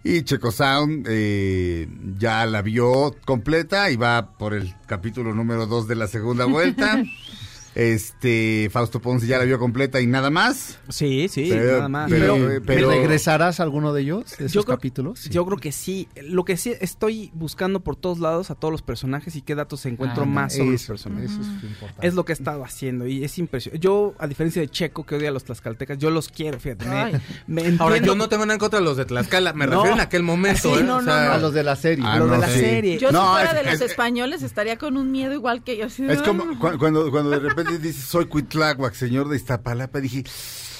Y 0.08 0.22
Checo 0.22 0.52
Sound 0.52 1.08
eh, 1.10 1.88
ya 2.20 2.46
la 2.46 2.62
vio 2.62 3.16
completa 3.26 3.90
y 3.90 3.96
va 3.96 4.38
por 4.38 4.54
el 4.54 4.76
capítulo 4.86 5.34
número 5.34 5.66
2 5.66 5.88
de 5.88 5.96
la 5.96 6.08
segunda 6.08 6.46
vuelta. 6.46 7.02
Este, 7.76 8.70
Fausto 8.72 9.00
Ponce 9.02 9.28
ya 9.28 9.38
la 9.38 9.44
vio 9.44 9.60
completa 9.60 10.00
y 10.02 10.08
nada 10.08 10.30
más. 10.30 10.80
Sí, 10.90 11.28
sí, 11.30 11.48
Pero- 11.50 11.78
nada 11.78 11.90
más. 11.90 12.10
pero- 12.10 12.36
Pero- 12.36 12.62
pero- 12.66 12.90
¿Regresarás 12.90 13.60
a 13.60 13.64
alguno 13.64 13.94
de 13.94 14.02
ellos, 14.02 14.24
de 14.38 14.46
esos 14.46 14.54
yo 14.54 14.64
creo, 14.64 14.78
capítulos? 14.78 15.20
Sí. 15.20 15.30
yo 15.30 15.46
creo 15.46 15.58
que 15.58 15.72
sí. 15.72 16.08
Lo 16.24 16.46
que 16.46 16.58
sí 16.58 16.74
estoy 16.80 17.32
buscando 17.34 17.82
por 17.82 17.96
todos 17.96 18.20
lados 18.20 18.50
a 18.50 18.56
todos 18.56 18.72
los 18.72 18.82
personajes 18.82 19.36
y 19.36 19.42
qué 19.42 19.56
datos 19.56 19.86
encuentro 19.86 20.24
Ah, 20.24 20.28
más 20.28 20.54
sobre 20.54 20.72
los 20.72 20.82
eso, 20.82 20.94
personajes. 20.94 21.32
eso 21.32 21.42
es 21.42 21.64
importante. 21.64 22.08
Es 22.08 22.14
lo 22.14 22.26
que 22.26 22.32
he 22.32 22.36
estado 22.36 22.64
haciendo 22.64 23.08
y 23.08 23.24
es 23.24 23.38
impresionante. 23.38 23.84
Yo, 23.86 24.14
a 24.20 24.28
diferencia 24.28 24.62
de 24.62 24.70
Checo, 24.70 25.06
que 25.06 25.16
odia 25.16 25.30
a 25.30 25.32
los 25.32 25.44
tlaxcaltecas, 25.44 25.98
yo 25.98 26.10
los 26.10 26.30
quiero, 26.30 26.60
fíjate. 26.60 26.86
Me, 27.48 27.76
Ahora, 27.80 27.98
yo 27.98 28.16
no 28.16 28.30
tengo 28.30 28.46
nada 28.46 28.54
en 28.56 28.60
contra 28.60 28.80
de 28.80 28.86
los 28.86 28.98
de 28.98 29.06
Tlaxcala. 29.06 29.54
Me 29.54 29.66
No. 29.66 29.74
refiero 29.74 29.96
en 29.96 30.02
aquel 30.02 30.24
momento, 30.24 30.74
Sí, 30.74 30.80
¿eh? 30.80 30.84
no, 30.84 30.98
O 30.98 31.02
no, 31.02 31.12
sea, 31.12 31.26
no. 31.26 31.32
a 31.34 31.38
los 31.38 31.54
de 31.54 31.64
la 31.64 31.76
serie. 31.76 32.06
Ah, 32.08 32.18
lo 32.20 32.26
de 32.28 32.32
no, 32.32 32.38
la 32.38 32.48
sí. 32.50 32.60
serie. 32.60 32.98
Yo 32.98 33.12
No, 33.12 33.22
si 33.22 33.32
fuera 33.34 33.50
es- 33.52 33.56
de 33.66 33.72
los 33.72 33.82
es- 33.82 33.92
españoles 33.92 34.44
estaría 34.44 34.78
con 34.78 34.98
un 34.98 35.12
miedo 35.12 35.34
igual 35.34 35.64
que 35.64 35.78
yo. 35.78 35.86
Es 35.86 36.00
"Ah". 36.00 36.24
como 36.26 36.58
cu- 36.60 36.78
cuando, 36.80 37.12
cuando 37.12 37.32
de 37.32 37.40
repente 37.40 37.65
dices, 37.72 38.06
soy 38.06 38.28
Cuitláhuac, 38.28 38.94
señor 38.94 39.30
de 39.30 39.38
Iztapalapa, 39.38 40.00
dije, 40.00 40.24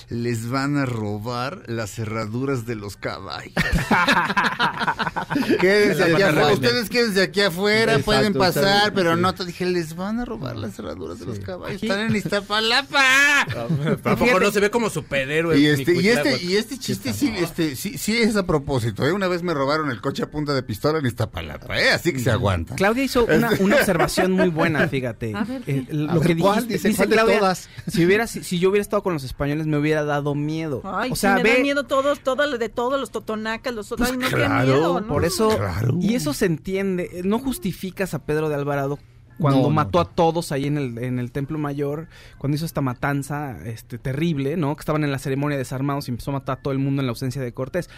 les 0.10 0.50
van 0.50 0.78
a 0.78 0.86
robar 0.86 1.64
las 1.68 1.92
cerraduras 1.92 2.66
de 2.66 2.76
los 2.76 2.98
caballos. 2.98 3.54
quédense 5.60 6.04
aquí 6.04 6.22
afuera. 6.22 6.54
Ustedes 6.54 6.90
quédense 6.90 7.22
aquí 7.22 7.42
afuera, 7.42 7.94
Exacto, 7.94 8.06
pueden 8.06 8.34
pasar, 8.34 8.94
pero 8.94 9.16
sí. 9.16 9.22
no, 9.22 9.34
te 9.34 9.46
dije, 9.46 9.66
les 9.66 9.96
van 9.96 10.20
a 10.20 10.26
robar 10.26 10.56
las 10.56 10.76
cerraduras 10.76 11.20
de 11.20 11.26
los 11.26 11.40
caballos. 11.40 11.82
Están 11.82 12.00
en 12.02 12.16
Iztapalapa. 12.16 13.46
Tampoco 14.04 14.40
no 14.40 14.52
se 14.52 14.60
ve 14.60 14.70
como 14.70 14.90
superhéroe. 14.90 15.58
Y 15.58 15.66
este, 15.68 15.94
y 15.96 16.08
este, 16.10 16.44
y 16.44 16.56
este 16.56 16.78
chiste 16.78 17.14
sí, 17.14 17.34
este, 17.38 17.76
sí, 17.76 17.98
sí 17.98 18.18
es 18.18 18.36
a 18.36 18.46
propósito, 18.46 19.06
¿eh? 19.06 19.12
Una 19.12 19.28
vez 19.28 19.44
me 19.44 19.54
robaron 19.54 19.90
el 19.92 20.02
coche 20.02 20.24
a 20.24 20.30
punta 20.32 20.54
de 20.54 20.64
pistola 20.64 21.00
en 21.00 21.06
Iztapalapa, 21.06 21.80
¿eh? 21.80 21.92
Así 21.92 22.14
que 22.14 22.20
se 22.20 22.32
aguanta. 22.32 22.76
Claudia 22.76 23.04
hizo 23.04 23.26
una, 23.26 23.52
una 23.60 23.78
observación 23.78 24.32
muy 24.32 24.50
buena, 24.50 24.88
fíjate. 24.88 25.34
A 25.36 25.44
ver, 25.44 25.64
Eh, 25.68 25.86
lo 25.90 26.12
A 26.12 26.14
ver, 26.20 26.28
que 26.28 26.38
¿cuál? 26.38 26.68
dijiste, 26.68 26.74
Dice, 26.76 26.88
dice 26.90 26.98
¿cuál 26.98 27.10
de 27.10 27.16
Claudia, 27.16 27.40
todas? 27.40 27.70
Si, 27.88 28.06
hubiera, 28.06 28.28
si, 28.28 28.44
si 28.44 28.60
yo 28.60 28.70
hubiera 28.70 28.82
estado 28.82 29.02
con 29.04 29.14
los 29.14 29.24
españoles 29.24 29.66
me 29.68 29.78
hubiera 29.78 29.95
dado 30.04 30.36
miedo. 30.36 30.82
Ay, 30.84 31.12
o 31.12 31.16
sea, 31.16 31.38
sí, 31.38 31.44
me 31.44 31.50
ve, 31.50 31.54
dan 31.54 31.62
miedo 31.62 31.84
todos, 31.86 32.20
todo, 32.20 32.58
de 32.58 32.70
todos 32.70 33.00
los 33.00 33.12
totonacas, 33.12 33.74
los 33.74 33.88
Pues 33.90 34.12
ay, 34.12 34.18
no, 34.18 34.28
claro, 34.28 34.66
miedo, 34.66 35.02
¿no? 35.02 35.08
por 35.08 35.24
eso, 35.26 35.50
Claro. 35.56 35.96
y 36.02 36.16
eso 36.16 36.34
se 36.34 36.46
entiende. 36.46 37.10
Eh, 37.14 37.22
No 37.24 37.40
justificas 37.40 38.14
a 38.14 38.20
Pedro 38.26 38.50
de 38.50 38.56
Alvarado 38.56 39.00
cuando 39.40 39.62
No, 39.62 39.68
no, 39.68 39.74
mató 39.74 39.98
no. 39.98 40.02
a 40.02 40.06
todos 40.06 40.52
ahí 40.52 40.66
en 40.66 40.78
el, 40.78 40.98
en 40.98 41.20
el 41.20 41.32
Templo 41.32 41.58
Mayor, 41.58 42.08
cuando 42.38 42.56
hizo 42.56 42.66
esta 42.66 42.82
matanza 42.82 43.58
este, 43.66 43.98
terrible, 43.98 44.56
¿no? 44.58 44.76
Que 44.76 44.80
estaban 44.82 45.04
en 45.04 45.12
la 45.12 45.20
ceremonia 45.20 45.58
desarmados 45.58 46.08
y 46.08 46.12
empezó 46.12 46.32
a 46.32 46.36
matar 46.36 46.58
a 46.60 46.62
todo 46.62 46.72
el 46.74 46.80
mundo 46.80 47.02
en 47.02 47.08
la 47.08 47.12
ausencia 47.12 47.42
de 47.42 47.54
Cortés. 47.54 47.90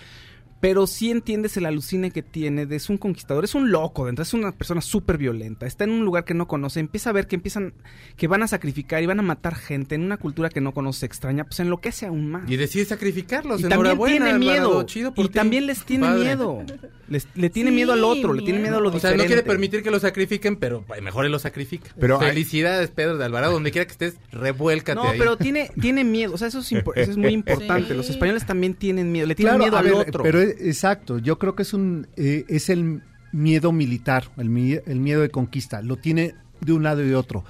Pero 0.60 0.88
sí 0.88 1.12
entiendes 1.12 1.56
el 1.58 1.66
alucine 1.68 2.10
que 2.12 2.24
tiene 2.24 2.66
de 2.66 2.76
es 2.78 2.90
un 2.90 2.98
conquistador, 2.98 3.44
es 3.44 3.54
un 3.54 3.72
loco, 3.72 4.06
de 4.06 4.10
entrada 4.10 4.28
es 4.28 4.34
una 4.34 4.52
persona 4.52 4.82
súper 4.82 5.18
violenta, 5.20 5.68
está 5.68 5.84
en 5.84 5.92
un 5.92 6.04
lugar 6.04 6.26
que 6.26 6.34
no 6.34 6.48
conoce, 6.48 6.80
empieza 6.80 7.12
a 7.12 7.14
ver 7.14 7.28
que 7.28 7.36
empiezan, 7.36 7.74
que 8.16 8.28
van 8.28 8.42
a 8.42 8.48
sacrificar 8.48 9.04
y 9.04 9.06
van 9.06 9.20
a 9.20 9.24
matar 9.24 9.56
gente 9.56 9.94
en 9.96 10.02
una 10.04 10.18
cultura 10.18 10.50
que 10.50 10.60
no 10.60 10.74
conoce, 10.74 11.06
extraña, 11.06 11.44
pues 11.44 11.60
enloquece 11.60 12.08
aún 12.08 12.32
más. 12.32 12.50
Y 12.50 12.56
decide 12.58 12.86
sacrificarlos. 12.86 13.60
Y 13.60 13.64
también 13.64 13.82
Enhorabuena, 13.82 14.26
tiene 14.26 14.40
miedo. 14.40 14.54
Alvarado, 14.54 14.84
chido 14.84 15.14
por 15.14 15.26
y 15.26 15.28
ti. 15.28 15.34
también 15.36 15.68
les 15.68 15.84
tiene 15.86 16.06
Padre. 16.08 16.24
miedo. 16.26 16.64
Les- 17.08 17.28
le 17.36 17.50
tiene 17.50 17.70
Sí, 17.70 17.76
miedo 17.76 17.94
al 17.94 18.04
otro, 18.04 18.34
le 18.34 18.42
tiene 18.42 18.60
miedo 18.60 18.78
a 18.78 18.82
lo 18.82 18.90
O 18.90 18.92
sea, 18.92 18.98
diferente. 19.12 19.24
no 19.24 19.28
quiere 19.28 19.44
permitir 19.44 19.84
que 19.84 19.92
lo 19.92 20.00
sacrifiquen, 20.00 20.56
pero 20.58 20.84
ay, 20.90 21.02
mejor 21.02 21.26
él 21.26 21.32
lo 21.32 21.40
sacrifica. 21.40 21.92
Pero 22.00 22.20
hay- 22.20 22.30
Felicidades, 22.30 22.90
Pedro 22.90 23.18
de 23.18 23.24
Alvarado. 23.26 23.54
Donde 23.54 23.72
quiera 23.72 23.86
que 23.86 23.92
estés, 23.92 24.18
revuélcate 24.32 24.96
No, 24.96 25.08
ahí. 25.10 25.20
pero 25.20 25.38
tiene, 25.38 25.70
tiene 25.80 26.04
miedo. 26.04 26.34
O 26.34 26.38
sea, 26.38 26.48
eso 26.50 26.60
es, 26.60 26.72
impo- 26.72 26.94
eso 26.96 27.12
es 27.12 27.18
muy 27.18 27.30
importante. 27.34 27.90
Sí. 27.90 27.94
Los 27.96 28.10
españoles 28.10 28.46
también 28.46 28.74
tienen 28.74 29.12
miedo. 29.12 29.26
Le 29.28 29.36
tienen 29.36 29.56
Claro, 29.56 29.64
miedo 29.64 29.78
al 29.78 29.84
ver, 29.86 29.94
otro. 30.10 30.24
Pero 30.24 30.47
es- 30.48 30.62
exacto, 30.62 31.18
yo 31.20 31.38
creo 31.40 31.56
que 31.56 31.64
es 31.64 31.74
un 31.74 32.08
eh, 32.16 32.46
es 32.48 32.70
el 32.70 33.02
miedo 33.32 33.72
militar, 33.72 34.26
el, 34.38 34.50
mi- 34.50 34.78
el 34.86 35.00
miedo 35.00 35.22
de 35.22 35.30
conquista. 35.30 35.82
Lo 35.82 35.98
tiene 35.98 36.34
de 36.62 36.74
un 36.74 36.84
lado 36.84 37.04
y 37.04 37.08
de 37.08 37.16
otro. 37.16 37.44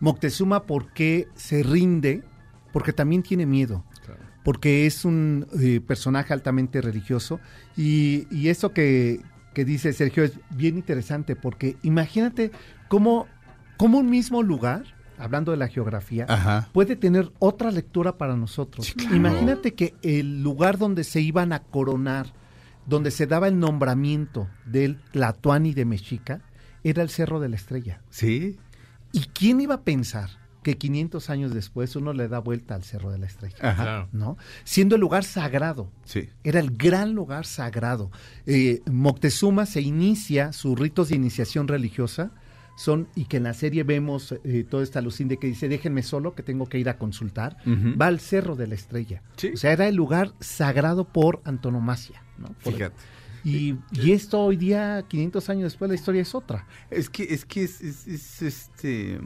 Moctezuma, 0.00 0.64
¿por 0.64 0.92
qué 0.92 1.28
se 1.34 1.62
rinde? 1.62 2.22
Porque 2.72 2.92
también 2.92 3.22
tiene 3.22 3.46
miedo. 3.46 3.84
Porque 4.42 4.86
es 4.86 5.04
un 5.04 5.46
eh, 5.60 5.80
personaje 5.86 6.32
altamente 6.32 6.80
religioso. 6.80 7.40
Y, 7.76 8.26
y 8.30 8.48
eso 8.48 8.72
que, 8.72 9.20
que 9.54 9.64
dice 9.66 9.92
Sergio 9.92 10.24
es 10.24 10.32
bien 10.50 10.76
interesante, 10.76 11.36
porque 11.36 11.76
imagínate 11.82 12.50
cómo, 12.88 13.26
cómo 13.76 13.98
un 13.98 14.08
mismo 14.08 14.42
lugar, 14.42 14.84
hablando 15.20 15.50
de 15.52 15.58
la 15.58 15.68
geografía, 15.68 16.26
Ajá. 16.28 16.68
puede 16.72 16.96
tener 16.96 17.30
otra 17.38 17.70
lectura 17.70 18.16
para 18.18 18.36
nosotros. 18.36 18.86
Sí, 18.86 18.94
claro. 18.94 19.16
Imagínate 19.16 19.74
que 19.74 19.94
el 20.02 20.42
lugar 20.42 20.78
donde 20.78 21.04
se 21.04 21.20
iban 21.20 21.52
a 21.52 21.60
coronar, 21.62 22.32
donde 22.86 23.10
se 23.10 23.26
daba 23.26 23.48
el 23.48 23.58
nombramiento 23.58 24.48
del 24.64 25.00
Tlatuani 25.12 25.74
de 25.74 25.84
Mexica, 25.84 26.40
era 26.82 27.02
el 27.02 27.10
Cerro 27.10 27.40
de 27.40 27.48
la 27.48 27.56
Estrella. 27.56 28.00
Sí. 28.10 28.58
¿Y 29.12 29.20
quién 29.34 29.60
iba 29.60 29.74
a 29.76 29.82
pensar 29.82 30.30
que 30.62 30.76
500 30.76 31.30
años 31.30 31.54
después 31.54 31.96
uno 31.96 32.12
le 32.12 32.28
da 32.28 32.38
vuelta 32.38 32.74
al 32.74 32.84
Cerro 32.84 33.10
de 33.10 33.18
la 33.18 33.26
Estrella? 33.26 33.56
Ajá. 33.60 33.82
Claro. 33.82 34.08
¿No? 34.12 34.36
Siendo 34.64 34.94
el 34.94 35.00
lugar 35.00 35.24
sagrado. 35.24 35.90
Sí. 36.04 36.28
Era 36.44 36.60
el 36.60 36.76
gran 36.76 37.14
lugar 37.14 37.46
sagrado. 37.46 38.10
Eh, 38.46 38.80
Moctezuma 38.90 39.66
se 39.66 39.80
inicia, 39.82 40.52
sus 40.52 40.78
ritos 40.78 41.10
de 41.10 41.16
iniciación 41.16 41.68
religiosa 41.68 42.30
son, 42.76 43.08
y 43.14 43.24
que 43.26 43.36
en 43.38 43.42
la 43.44 43.54
serie 43.54 43.82
vemos 43.84 44.34
eh, 44.44 44.64
toda 44.68 44.82
esta 44.82 44.98
alucín 45.00 45.28
de 45.28 45.36
que 45.36 45.46
dice, 45.46 45.68
déjenme 45.68 46.02
solo, 46.02 46.34
que 46.34 46.42
tengo 46.42 46.66
que 46.68 46.78
ir 46.78 46.88
a 46.88 46.96
consultar, 46.98 47.56
va 47.66 48.06
al 48.06 48.20
Cerro 48.20 48.56
de 48.56 48.66
la 48.66 48.74
Estrella. 48.74 49.22
Sí. 49.36 49.50
O 49.54 49.56
sea, 49.56 49.72
era 49.72 49.86
el 49.88 49.94
lugar 49.96 50.32
sagrado 50.40 51.04
por 51.04 51.42
antonomasia. 51.44 52.22
¿no? 52.38 52.48
Por- 52.62 52.72
Fíjate. 52.74 52.96
Y, 53.42 53.76
y 53.92 54.12
esto 54.12 54.38
hoy 54.40 54.56
día, 54.56 55.02
500 55.08 55.48
años 55.48 55.62
después, 55.64 55.88
la 55.88 55.94
historia 55.94 56.20
es 56.22 56.34
otra. 56.34 56.66
Es 56.90 57.08
que, 57.08 57.22
es 57.24 57.44
que 57.46 57.64
es, 57.64 57.80
es- 57.80 58.06
es, 58.06 58.42
este. 58.42 59.18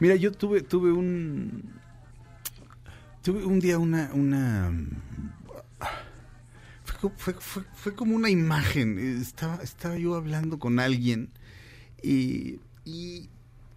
Mira, 0.00 0.14
yo 0.16 0.30
tuve, 0.32 0.62
tuve 0.62 0.92
un. 0.92 1.64
Tuve 3.22 3.44
un 3.44 3.58
día 3.60 3.78
una. 3.78 4.10
una 4.14 4.72
fue, 6.84 7.10
fue, 7.16 7.34
fue- 7.34 7.64
fue 7.74 7.94
como 7.94 8.14
una 8.14 8.30
imagen. 8.30 8.98
Estaba, 9.20 9.56
estaba 9.56 9.96
yo 9.98 10.14
hablando 10.14 10.58
con 10.58 10.78
alguien 10.78 11.30
y, 12.02 12.60
y 12.84 13.28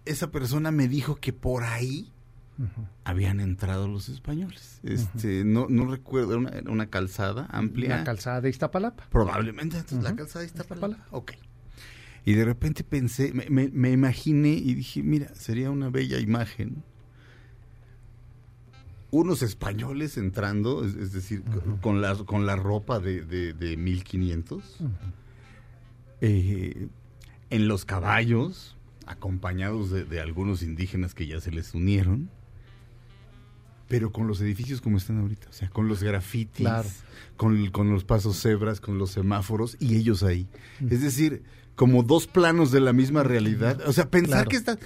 esa 0.04 0.30
persona 0.30 0.70
me 0.70 0.88
dijo 0.88 1.16
que 1.16 1.32
por 1.32 1.64
ahí 1.64 2.12
habían 3.04 3.40
entrado 3.40 3.86
los 3.86 4.08
españoles. 4.08 4.80
Este, 4.82 5.44
no, 5.44 5.66
no 5.68 5.86
recuerdo, 5.90 6.30
era 6.30 6.38
una, 6.38 6.70
una 6.70 6.86
calzada 6.86 7.46
amplia. 7.50 7.98
La 7.98 8.04
calzada 8.04 8.40
de 8.40 8.48
Iztapalapa. 8.48 9.06
Probablemente, 9.10 9.76
entonces 9.76 10.02
la 10.02 10.16
calzada 10.16 10.40
de 10.40 10.46
Iztapalapa. 10.46 11.06
Ok. 11.10 11.32
Y 12.24 12.32
de 12.32 12.44
repente 12.46 12.82
pensé, 12.82 13.32
me, 13.34 13.46
me- 13.50 13.68
me 13.68 13.90
imaginé 13.92 14.50
y 14.54 14.72
dije, 14.74 15.02
mira, 15.02 15.34
sería 15.34 15.70
una 15.70 15.90
bella 15.90 16.18
imagen. 16.18 16.82
Unos 19.10 19.42
españoles 19.42 20.16
entrando, 20.16 20.84
es, 20.84 20.94
es 20.96 21.12
decir, 21.12 21.42
con- 21.42 21.76
con, 21.78 22.00
la, 22.02 22.14
con 22.16 22.44
la 22.46 22.56
ropa 22.56 22.98
de, 23.00 23.20
de, 23.24 23.52
de 23.52 23.76
1500, 23.76 24.78
eh, 26.20 26.88
en 27.50 27.68
los 27.68 27.84
caballos, 27.84 28.76
acompañados 29.06 29.90
de, 29.90 30.04
de 30.04 30.20
algunos 30.20 30.62
indígenas 30.62 31.14
que 31.14 31.26
ya 31.26 31.40
se 31.40 31.50
les 31.52 31.74
unieron, 31.74 32.28
pero 33.88 34.10
con 34.10 34.26
los 34.26 34.40
edificios 34.40 34.80
como 34.80 34.96
están 34.96 35.20
ahorita, 35.20 35.48
o 35.48 35.52
sea, 35.52 35.70
con 35.70 35.86
los 35.86 36.02
grafitis, 36.02 36.66
Claro. 36.66 36.88
con, 37.36 37.70
con 37.70 37.90
los 37.92 38.02
pasos 38.04 38.40
cebras, 38.40 38.80
con 38.80 38.98
los 38.98 39.10
semáforos 39.12 39.76
y 39.78 39.96
ellos 39.96 40.24
ahí. 40.24 40.48
Es 40.90 41.02
decir, 41.02 41.44
como 41.76 42.02
dos 42.02 42.26
planos 42.26 42.72
de 42.72 42.80
la 42.80 42.92
misma 42.92 43.22
realidad. 43.22 43.80
O 43.86 43.92
sea, 43.92 44.10
pensar 44.10 44.48
Claro. 44.48 44.48
que 44.50 44.56
estás, 44.56 44.78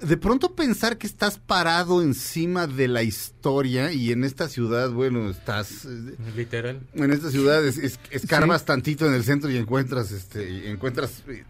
de 0.00 0.16
pronto 0.16 0.56
pensar 0.56 0.98
que 0.98 1.06
estás 1.06 1.38
parado 1.38 2.02
encima 2.02 2.66
de 2.66 2.88
la 2.88 3.04
historia 3.04 3.92
y 3.92 4.10
en 4.10 4.24
esta 4.24 4.48
ciudad, 4.48 4.90
bueno, 4.90 5.30
estás... 5.30 5.84
eh, 5.84 6.16
Literal. 6.36 6.80
en 6.94 7.12
esta 7.12 7.30
ciudad 7.30 7.64
es- 7.64 7.78
es- 7.78 8.00
escarbas 8.10 8.64
tantito 8.64 9.06
en 9.06 9.14
el 9.14 9.22
centro 9.22 9.50
y 9.50 9.56
encuentras 9.56 10.10
este 10.10 10.50
y 10.50 10.66
encuentras 10.66 11.22
eh, 11.28 11.44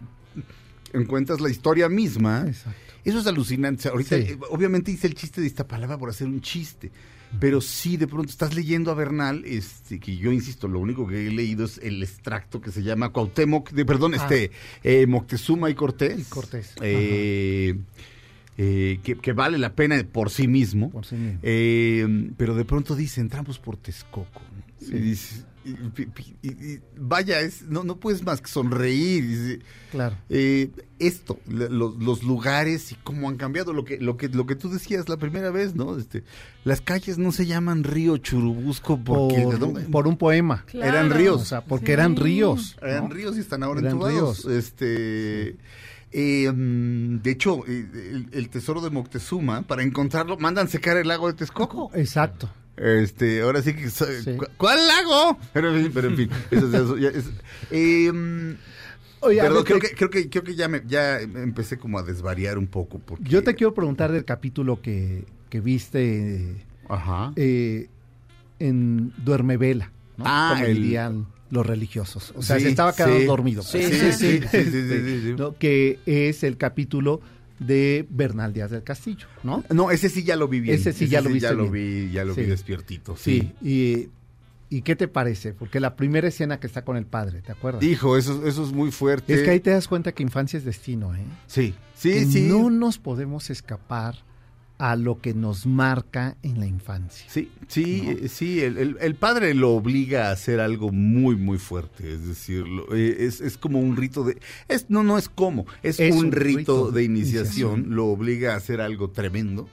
encuentras 0.92 1.40
la 1.40 1.50
historia 1.50 1.88
misma 1.88 2.44
Exacto. 2.46 2.78
eso 3.04 3.18
es 3.20 3.26
alucinante 3.26 3.88
ahorita 3.88 4.16
Sí. 4.16 4.22
eh, 4.32 4.38
obviamente 4.50 4.90
hice 4.90 5.06
el 5.06 5.14
chiste 5.14 5.40
de 5.40 5.46
esta 5.46 5.66
palabra 5.66 5.98
por 5.98 6.10
hacer 6.10 6.26
un 6.28 6.40
chiste 6.40 6.90
pero 7.40 7.62
sí 7.62 7.96
de 7.96 8.06
pronto 8.06 8.28
estás 8.30 8.54
leyendo 8.54 8.90
a 8.90 8.94
Bernal 8.94 9.42
este 9.46 9.98
que 9.98 10.16
yo 10.18 10.30
insisto 10.32 10.68
lo 10.68 10.80
único 10.80 11.06
que 11.06 11.26
he 11.26 11.30
leído 11.30 11.64
es 11.64 11.78
el 11.82 12.02
extracto 12.02 12.60
que 12.60 12.70
se 12.70 12.82
llama 12.82 13.08
Cuauhtémoc 13.10 13.70
de 13.70 13.84
perdón 13.86 14.12
Ah. 14.14 14.18
este 14.18 14.50
eh, 14.84 15.06
Moctezuma 15.06 15.70
y 15.70 15.74
Cortés 15.74 16.18
Y 16.20 16.24
Cortés. 16.24 16.74
Eh, 16.82 17.74
eh, 18.58 19.00
que, 19.02 19.16
que 19.16 19.32
vale 19.32 19.56
la 19.56 19.74
pena 19.74 19.96
por 20.12 20.28
sí 20.28 20.46
mismo 20.46 20.90
Por 20.90 21.06
sí 21.06 21.14
mismo. 21.14 21.40
pero 22.36 22.54
de 22.54 22.64
pronto 22.66 22.94
dice, 22.94 23.22
entramos 23.22 23.58
por 23.58 23.78
Texcoco. 23.78 24.40
¿no? 24.54 24.86
Sí. 24.86 24.94
Y 24.96 24.98
dices, 25.00 25.46
y- 25.64 26.02
y- 26.42 26.48
y- 26.72 26.80
vaya, 26.96 27.40
es, 27.40 27.62
no, 27.62 27.84
no 27.84 27.96
puedes 27.96 28.22
más 28.24 28.40
que 28.40 28.48
sonreír. 28.48 29.62
Claro. 29.90 30.16
eh, 30.28 30.70
esto, 30.98 31.38
los, 31.48 31.96
los 31.96 32.22
lugares 32.22 32.92
y 32.92 32.94
cómo 32.96 33.28
han 33.28 33.36
cambiado, 33.36 33.72
lo 33.72 33.84
que, 33.84 33.98
lo 33.98 34.16
que, 34.16 34.28
lo 34.28 34.46
que 34.46 34.54
tú 34.56 34.70
decías 34.70 35.08
la 35.08 35.16
primera 35.16 35.50
vez, 35.50 35.74
¿no? 35.74 35.98
Este, 35.98 36.22
las 36.64 36.80
calles 36.80 37.18
no 37.18 37.32
se 37.32 37.46
llaman 37.46 37.84
Río 37.84 38.16
Churubusco 38.18 38.98
porque 39.02 39.42
Por, 39.42 39.58
¿no? 39.60 39.90
por 39.90 40.06
un 40.06 40.16
poema. 40.16 40.64
eran 40.72 41.10
ríos. 41.10 41.42
O 41.42 41.44
sea, 41.44 41.64
porque 41.64 41.92
eran 41.92 42.16
ríos. 42.16 42.76
¿no? 42.80 42.88
Eran 42.88 43.10
ríos 43.10 43.36
y 43.36 43.40
están 43.40 43.62
ahora 43.62 43.80
Eran 43.80 43.92
entubados. 43.94 44.44
ríos. 44.44 44.56
Este, 44.64 45.56
eh, 46.12 46.50
mm, 46.52 47.22
de 47.22 47.30
hecho, 47.30 47.66
eh, 47.66 47.86
el, 47.92 48.28
el 48.32 48.48
tesoro 48.50 48.80
de 48.80 48.90
Moctezuma, 48.90 49.62
para 49.62 49.82
encontrarlo, 49.82 50.36
mandan 50.38 50.68
secar 50.68 50.96
el 50.96 51.08
lago 51.08 51.26
de 51.28 51.34
Texcoco. 51.34 51.90
Exacto. 51.94 52.48
Este, 52.82 53.42
ahora 53.42 53.62
sí 53.62 53.74
que... 53.74 53.88
Sí. 53.90 54.04
¿cu- 54.36 54.46
¿Cuál 54.56 54.78
lago? 54.86 55.38
Pero, 55.52 55.74
en 55.74 55.82
fin, 55.84 55.90
pero 55.94 56.08
en 56.08 56.16
fin, 56.16 56.30
eso 56.50 56.66
es- 56.66 56.74
eso 56.74 56.96
ya 56.98 57.08
es- 57.10 57.30
eh, 57.70 58.10
mm, 58.12 58.54
Oye, 59.20 59.40
perdón, 59.40 59.64
creo 59.64 59.78
te- 59.78 59.88
que, 59.90 59.94
creo 59.94 60.10
que, 60.10 60.28
creo 60.28 60.42
que 60.42 60.54
ya, 60.56 60.68
me, 60.68 60.82
ya 60.86 61.20
empecé 61.20 61.78
como 61.78 61.98
a 61.98 62.02
desvariar 62.02 62.58
un 62.58 62.66
poco. 62.66 62.98
Porque, 62.98 63.22
Yo 63.28 63.44
te 63.44 63.54
quiero 63.54 63.72
preguntar 63.72 64.10
del 64.10 64.24
capítulo 64.24 64.82
que, 64.82 65.24
que 65.48 65.60
viste 65.60 66.56
Ajá. 66.88 67.32
eh, 67.36 67.88
en 68.58 69.12
Duerme 69.18 69.56
Vela, 69.58 69.92
¿no? 70.16 70.24
Ah, 70.26 70.54
Como 70.54 70.66
el- 70.66 70.74
dirían 70.74 71.26
los 71.50 71.66
religiosos. 71.66 72.32
O 72.36 72.42
sea, 72.42 72.56
Sí, 72.56 72.62
se 72.64 72.70
estaba 72.70 72.94
quedando 72.96 73.18
sí. 73.20 73.24
dormido. 73.26 73.62
Sí, 73.62 73.82
sí, 73.82 73.92
sí, 73.92 74.12
sí, 74.12 74.40
sí, 74.50 74.64
sí, 74.64 74.70
sí, 74.88 75.20
sí. 75.22 75.34
¿no? 75.38 75.56
Que 75.56 75.98
es 76.06 76.42
el 76.42 76.56
capítulo 76.56 77.20
de 77.58 78.06
Bernal 78.10 78.52
Díaz 78.52 78.70
del 78.70 78.82
Castillo, 78.82 79.26
¿no? 79.42 79.62
No, 79.70 79.90
ese 79.90 80.08
sí 80.08 80.24
ya 80.24 80.36
lo 80.36 80.48
vi 80.48 80.60
bien. 80.60 80.74
Ese 80.76 80.92
sí 80.92 81.06
ya 81.08 81.20
lo 81.20 81.30
ya 81.30 81.52
vi, 81.52 82.10
ya 82.10 82.24
lo 82.24 82.34
Sí. 82.34 82.40
vi 82.42 82.46
despiertito. 82.46 83.16
Sí. 83.16 83.52
Sí. 83.62 83.68
Y, 83.68 84.08
¿Y 84.76 84.80
qué 84.82 84.96
te 84.96 85.06
parece? 85.06 85.52
Porque 85.52 85.80
la 85.80 85.96
primera 85.96 86.28
escena 86.28 86.58
que 86.58 86.66
está 86.66 86.82
con 86.82 86.96
el 86.96 87.04
padre, 87.04 87.42
¿te 87.42 87.52
acuerdas? 87.52 87.82
Hijo, 87.82 88.16
eso, 88.16 88.46
eso 88.46 88.64
es 88.64 88.72
muy 88.72 88.90
fuerte. 88.90 89.34
Es 89.34 89.42
que 89.42 89.50
ahí 89.50 89.60
te 89.60 89.68
das 89.70 89.86
cuenta 89.86 90.12
que 90.12 90.22
infancia 90.22 90.56
es 90.56 90.64
destino, 90.64 91.14
¿eh? 91.14 91.24
Sí, 91.46 91.74
sí, 91.94 92.10
Que 92.12 92.24
sí. 92.24 92.40
No 92.48 92.70
nos 92.70 92.98
podemos 92.98 93.50
escapar 93.50 94.16
a 94.84 94.96
lo 94.96 95.20
que 95.20 95.32
nos 95.32 95.64
marca 95.64 96.36
en 96.42 96.58
la 96.58 96.66
infancia. 96.66 97.24
Sí, 97.28 97.52
sí, 97.68 98.02
eh, 98.20 98.28
sí, 98.28 98.60
el, 98.62 98.78
el- 98.78 98.96
el 99.00 99.14
padre 99.14 99.54
lo 99.54 99.70
obliga 99.74 100.28
a 100.28 100.32
hacer 100.32 100.58
algo 100.58 100.90
muy, 100.90 101.36
muy 101.36 101.58
fuerte, 101.58 102.12
es 102.14 102.26
decir, 102.26 102.66
lo- 102.66 102.92
eh, 102.92 103.24
es, 103.26 103.40
es 103.40 103.56
como 103.56 103.78
un 103.78 103.96
rito 103.96 104.24
de, 104.24 104.38
es 104.66 104.86
no, 104.90 105.04
no 105.04 105.18
es 105.18 105.28
como, 105.28 105.66
es, 105.84 106.00
Es 106.00 106.12
un, 106.16 106.26
un 106.26 106.32
rito, 106.32 106.56
rito 106.58 106.90
de 106.90 106.98
de 106.98 107.04
iniciación, 107.04 107.70
iniciación. 107.70 107.94
lo 107.94 108.06
obliga 108.06 108.54
a 108.54 108.56
hacer 108.56 108.80
algo 108.80 109.10
tremendo 109.10 109.68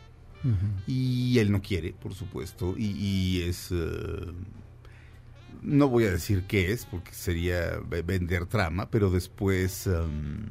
y 0.85 1.39
él 1.39 1.51
no 1.51 1.61
quiere, 1.61 1.91
por 1.93 2.13
supuesto, 2.13 2.75
y, 2.77 2.91
y 2.91 3.41
es, 3.41 3.69
eh, 3.71 4.31
no 5.63 5.89
voy 5.89 6.03
a 6.05 6.11
decir 6.11 6.43
qué 6.47 6.71
es, 6.71 6.85
porque 6.85 7.13
sería 7.13 7.79
ve- 7.89 8.03
vender 8.03 8.45
trama, 8.45 8.89
pero 8.91 9.09
después... 9.09 9.87
em, 9.87 10.49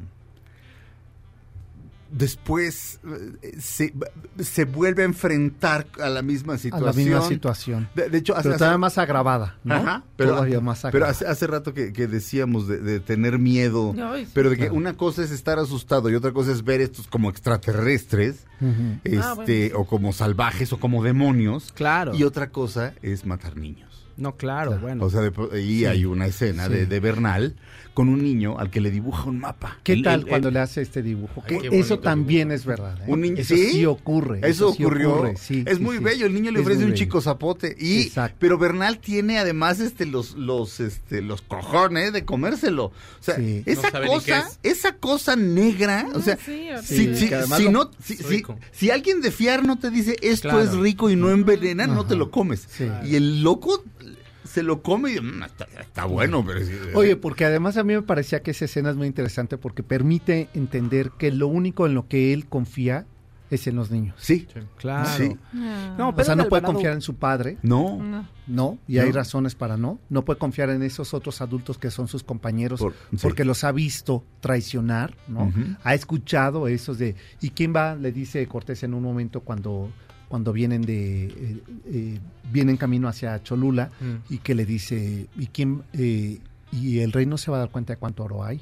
Después 2.11 3.01
eh, 3.43 3.57
se, 3.61 3.93
se 4.39 4.65
vuelve 4.65 5.03
a 5.03 5.05
enfrentar 5.05 5.87
a 6.01 6.09
la 6.09 6.23
misma 6.23 6.55
A 6.55 6.59
situación. 6.59 6.87
la 6.87 6.93
misma 6.95 7.23
situación. 7.29 7.89
De, 7.95 8.09
de 8.09 8.19
hecho, 8.19 8.33
hace, 8.35 8.45
Pero 8.45 8.55
hace- 8.55 8.59
todavía 8.61 8.79
más 8.79 8.97
agravada, 8.99 9.59
¿no? 9.63 9.75
Ajá, 9.75 10.05
pero, 10.17 10.31
todavía 10.31 10.61
más 10.61 10.83
pero 10.91 11.07
hace, 11.07 11.27
hace 11.27 11.47
rato 11.47 11.75
que, 11.75 11.93
que 11.93 12.07
decíamos 12.07 12.67
de, 12.67 12.79
de 12.79 13.01
tener 13.01 13.39
miedo, 13.39 13.95
Ay, 14.03 14.25
sí. 14.25 14.31
pero 14.35 14.49
de 14.51 14.57
que 14.57 14.63
Claro. 14.63 14.75
una 14.77 14.97
cosa 14.97 15.23
es 15.23 15.31
estar 15.31 15.59
asustado 15.59 16.09
y 16.11 16.15
otra 16.15 16.33
cosa 16.33 16.51
es 16.53 16.65
ver 16.65 16.81
estos 16.81 17.07
como 17.09 17.29
extraterrestres, 17.31 18.47
este, 19.05 19.73
o 19.75 19.85
como 19.87 20.13
salvajes 20.13 20.73
o 20.73 20.81
como 20.81 21.03
demonios, 21.03 21.73
Claro. 21.73 22.15
y 22.15 22.23
otra 22.25 22.51
cosa 22.51 22.95
es 23.03 23.27
matar 23.27 23.57
niños. 23.57 23.87
No, 24.17 24.35
claro, 24.37 24.71
Claro. 24.71 24.83
bueno. 24.83 25.05
O 25.05 25.11
sea, 25.11 25.21
de- 25.21 25.61
y 25.63 25.79
Sí. 25.81 25.85
hay 25.87 26.05
una 26.05 26.27
escena 26.27 26.67
Sí. 26.67 26.73
de, 26.73 26.87
de 26.87 27.01
Bernal 27.01 27.55
con 27.99 28.09
un 28.11 28.23
niño 28.23 28.57
al 28.61 28.71
que 28.71 28.81
le 28.81 28.93
dibuja 28.93 29.25
un 29.29 29.41
mapa. 29.41 29.77
¿Qué 29.83 29.95
El- 29.95 30.05
tal 30.05 30.21
el- 30.21 30.27
cuando 30.29 30.49
el- 30.49 30.55
le 30.55 30.61
hace 30.61 30.83
este 30.83 31.03
dibujo? 31.03 31.43
Qué 31.49 31.59
eso 31.73 31.99
también 31.99 32.51
dibujo. 32.51 32.55
es 32.61 32.65
verdad. 32.65 32.97
¿eh? 33.01 33.05
Un 33.09 33.23
niño- 33.23 33.39
eso 33.39 33.57
¿sí? 33.57 33.71
sí, 33.73 33.87
ocurre. 33.87 34.39
Eso, 34.49 34.73
sí 34.73 34.85
ocurrió. 34.85 35.15
ocurre, 35.15 35.35
sí, 35.37 35.65
es 35.67 35.79
sí, 35.79 35.83
muy 35.83 35.97
sí. 35.99 36.05
bello. 36.05 36.27
El 36.27 36.35
niño 36.35 36.53
le 36.53 36.61
ofrece 36.61 36.85
un 36.85 36.91
bello. 36.91 36.97
chico 36.97 37.21
zapote. 37.21 37.75
Y, 37.77 38.03
Exacto. 38.03 38.37
pero 38.39 38.57
Bernal 38.57 39.01
tiene 39.01 39.41
además 39.41 39.81
este 39.81 40.07
los, 40.07 40.37
los, 40.37 40.79
este, 40.79 41.23
los 41.23 41.43
cojones 41.43 42.13
de 42.13 42.25
comérselo. 42.25 42.85
O 42.85 42.93
sea, 43.19 43.35
Sí. 43.35 43.65
esa 43.67 43.91
No 43.91 44.07
cosa, 44.07 44.47
es. 44.47 44.61
esa 44.63 44.93
cosa 44.95 45.35
negra, 45.35 46.07
o 46.15 46.21
sea, 46.21 46.37
sí, 46.37 46.69
si, 46.85 47.17
si- 47.17 47.69
no, 47.69 47.91
alguien 48.93 49.21
de 49.23 49.33
fiar 49.33 49.67
no 49.67 49.77
te 49.77 49.91
dice 49.91 50.17
esto 50.23 50.51
Claro. 50.51 50.63
es 50.63 50.73
rico 50.77 51.11
y 51.11 51.17
no 51.17 51.31
envenena, 51.31 51.89
no 51.89 52.07
te 52.07 52.15
lo 52.15 52.31
comes. 52.31 52.65
Sí. 52.71 52.87
Y 53.05 53.17
el 53.17 53.43
loco 53.43 53.83
se 54.49 54.63
lo 54.63 54.83
come 54.83 55.13
y 55.13 55.21
"Mm, 55.21 55.43
está, 55.45 55.67
está 55.81 56.05
bueno, 56.07 56.45
pero 56.47 56.65
sí, 56.65 56.73
Oye, 56.95 57.17
porque 57.17 57.45
además 57.45 57.77
a 57.77 57.85
mí 57.85 57.95
me 57.95 58.03
parecía 58.03 58.43
que 58.43 58.51
esa 58.53 58.65
escena 58.65 58.91
es 58.91 58.97
muy 58.97 59.07
interesante 59.07 59.59
porque 59.59 59.83
permite 59.83 60.49
entender 60.55 61.11
que 61.19 61.31
lo 61.31 61.49
único 61.49 61.87
en 61.87 61.95
lo 61.95 62.09
que 62.09 62.33
él 62.33 62.47
confía 62.47 63.07
es 63.51 63.67
en 63.67 63.77
los 63.77 63.91
niños. 63.91 64.15
sí, 64.19 64.47
Claro. 64.77 65.09
sí, 65.17 65.35
No, 65.97 66.11
o 66.11 66.23
sea, 66.23 66.37
no 66.37 66.43
de 66.45 66.49
puede 66.51 66.61
Alvarado- 66.61 66.73
confiar 66.75 66.93
en 66.93 67.01
su 67.01 67.15
padre, 67.15 67.57
no, 67.63 67.97
No. 68.03 68.29
no, 68.47 68.79
y 68.87 68.99
hay 68.99 69.11
razones 69.11 69.55
para 69.55 69.79
no. 69.79 69.99
No 70.11 70.23
puede 70.23 70.39
confiar 70.39 70.69
en 70.69 70.83
esos 70.83 71.15
otros 71.15 71.41
adultos 71.41 71.79
que 71.79 71.91
son 71.91 72.09
sus 72.09 72.23
compañeros 72.23 72.79
Por- 72.79 72.93
sí. 73.11 73.17
porque 73.23 73.47
los 73.47 73.65
ha 73.65 73.73
visto 73.73 74.23
traicionar, 74.41 75.15
¿no? 75.29 75.51
Ha 75.83 75.95
escuchado 75.95 76.69
esos 76.69 76.99
de 76.99 77.15
¿y 77.41 77.49
quién 77.51 77.73
va? 77.75 77.95
Le 77.97 78.13
dice 78.13 78.47
Cortés 78.47 78.83
en 78.83 78.93
un 78.93 79.03
momento 79.03 79.41
cuando 79.41 79.91
cuando 80.29 80.53
vienen 80.53 80.83
de 80.83 81.25
eh, 81.27 81.63
eh, 81.87 82.19
vienen 82.53 82.77
camino 82.77 83.09
hacia 83.09 83.43
Cholula 83.43 83.91
Mm. 84.01 84.33
y 84.35 84.39
que 84.39 84.55
le 84.55 84.65
dice 84.67 85.27
¿y 85.37 85.47
quién? 85.49 85.83
eh, 85.95 86.39
y 86.71 86.99
el 87.01 87.13
rey 87.13 87.25
no 87.27 87.39
se 87.39 87.51
va 87.51 87.57
a 87.57 87.61
dar 87.61 87.71
cuenta 87.71 87.95
de 87.95 87.99
cuánto 87.99 88.25
oro 88.25 88.45
hay. 88.45 88.61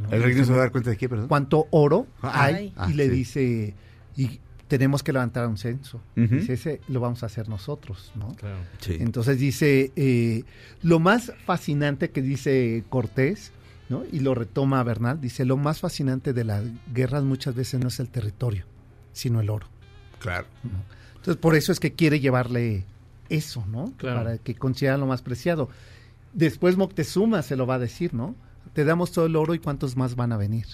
¿no? 0.00 0.10
el 0.10 0.22
rey 0.22 0.34
no 0.34 0.44
se 0.44 0.52
va 0.52 0.58
a 0.58 0.60
dar 0.60 0.70
cuenta 0.72 0.90
de 0.90 0.96
qué, 0.96 1.08
perdón. 1.08 1.28
cuánto 1.28 1.66
oro 1.70 2.06
Ah, 2.22 2.44
hay 2.44 2.72
ah, 2.76 2.88
y 2.90 2.94
le 2.94 3.04
sí. 3.04 3.10
dice 3.10 3.74
y 4.16 4.40
tenemos 4.68 5.02
que 5.02 5.12
levantar 5.12 5.48
un 5.48 5.56
censo. 5.58 6.00
Dice, 6.14 6.52
ese 6.52 6.80
lo 6.86 7.00
vamos 7.00 7.24
a 7.24 7.26
hacer 7.26 7.48
nosotros, 7.48 8.12
¿no? 8.14 8.36
Claro. 8.36 8.58
Sí. 8.78 8.96
Entonces 9.00 9.36
dice, 9.40 9.90
eh, 9.96 10.44
lo 10.82 11.00
más 11.00 11.32
fascinante 11.44 12.10
que 12.10 12.22
dice 12.22 12.84
Cortés, 12.88 13.50
¿no? 13.88 14.04
Y 14.12 14.20
lo 14.20 14.32
retoma 14.36 14.80
Bernal, 14.84 15.20
dice, 15.20 15.44
lo 15.44 15.56
más 15.56 15.80
fascinante 15.80 16.32
de 16.32 16.44
las 16.44 16.62
guerras 16.94 17.24
muchas 17.24 17.56
veces 17.56 17.80
no 17.80 17.88
es 17.88 17.98
el 17.98 18.10
territorio, 18.10 18.64
sino 19.12 19.40
el 19.40 19.50
oro. 19.50 19.66
Claro. 20.20 20.46
¿no? 20.62 20.70
Entonces 21.16 21.36
por 21.36 21.56
eso 21.56 21.72
es 21.72 21.80
que 21.80 21.92
quiere 21.92 22.20
llevarle 22.20 22.84
eso, 23.28 23.64
¿no? 23.66 23.92
Claro. 23.96 24.18
Para 24.18 24.38
que 24.38 24.54
considera 24.54 24.96
lo 24.96 25.06
más 25.06 25.22
preciado. 25.22 25.68
Después 26.32 26.76
Moctezuma 26.76 27.42
se 27.42 27.56
lo 27.56 27.66
va 27.66 27.74
a 27.74 27.78
decir, 27.78 28.14
¿no? 28.14 28.36
Te 28.72 28.84
damos 28.84 29.10
todo 29.12 29.26
el 29.26 29.36
oro 29.36 29.54
y 29.54 29.58
cuántos 29.58 29.96
más 29.96 30.14
van 30.14 30.32
a 30.32 30.36
venir. 30.36 30.66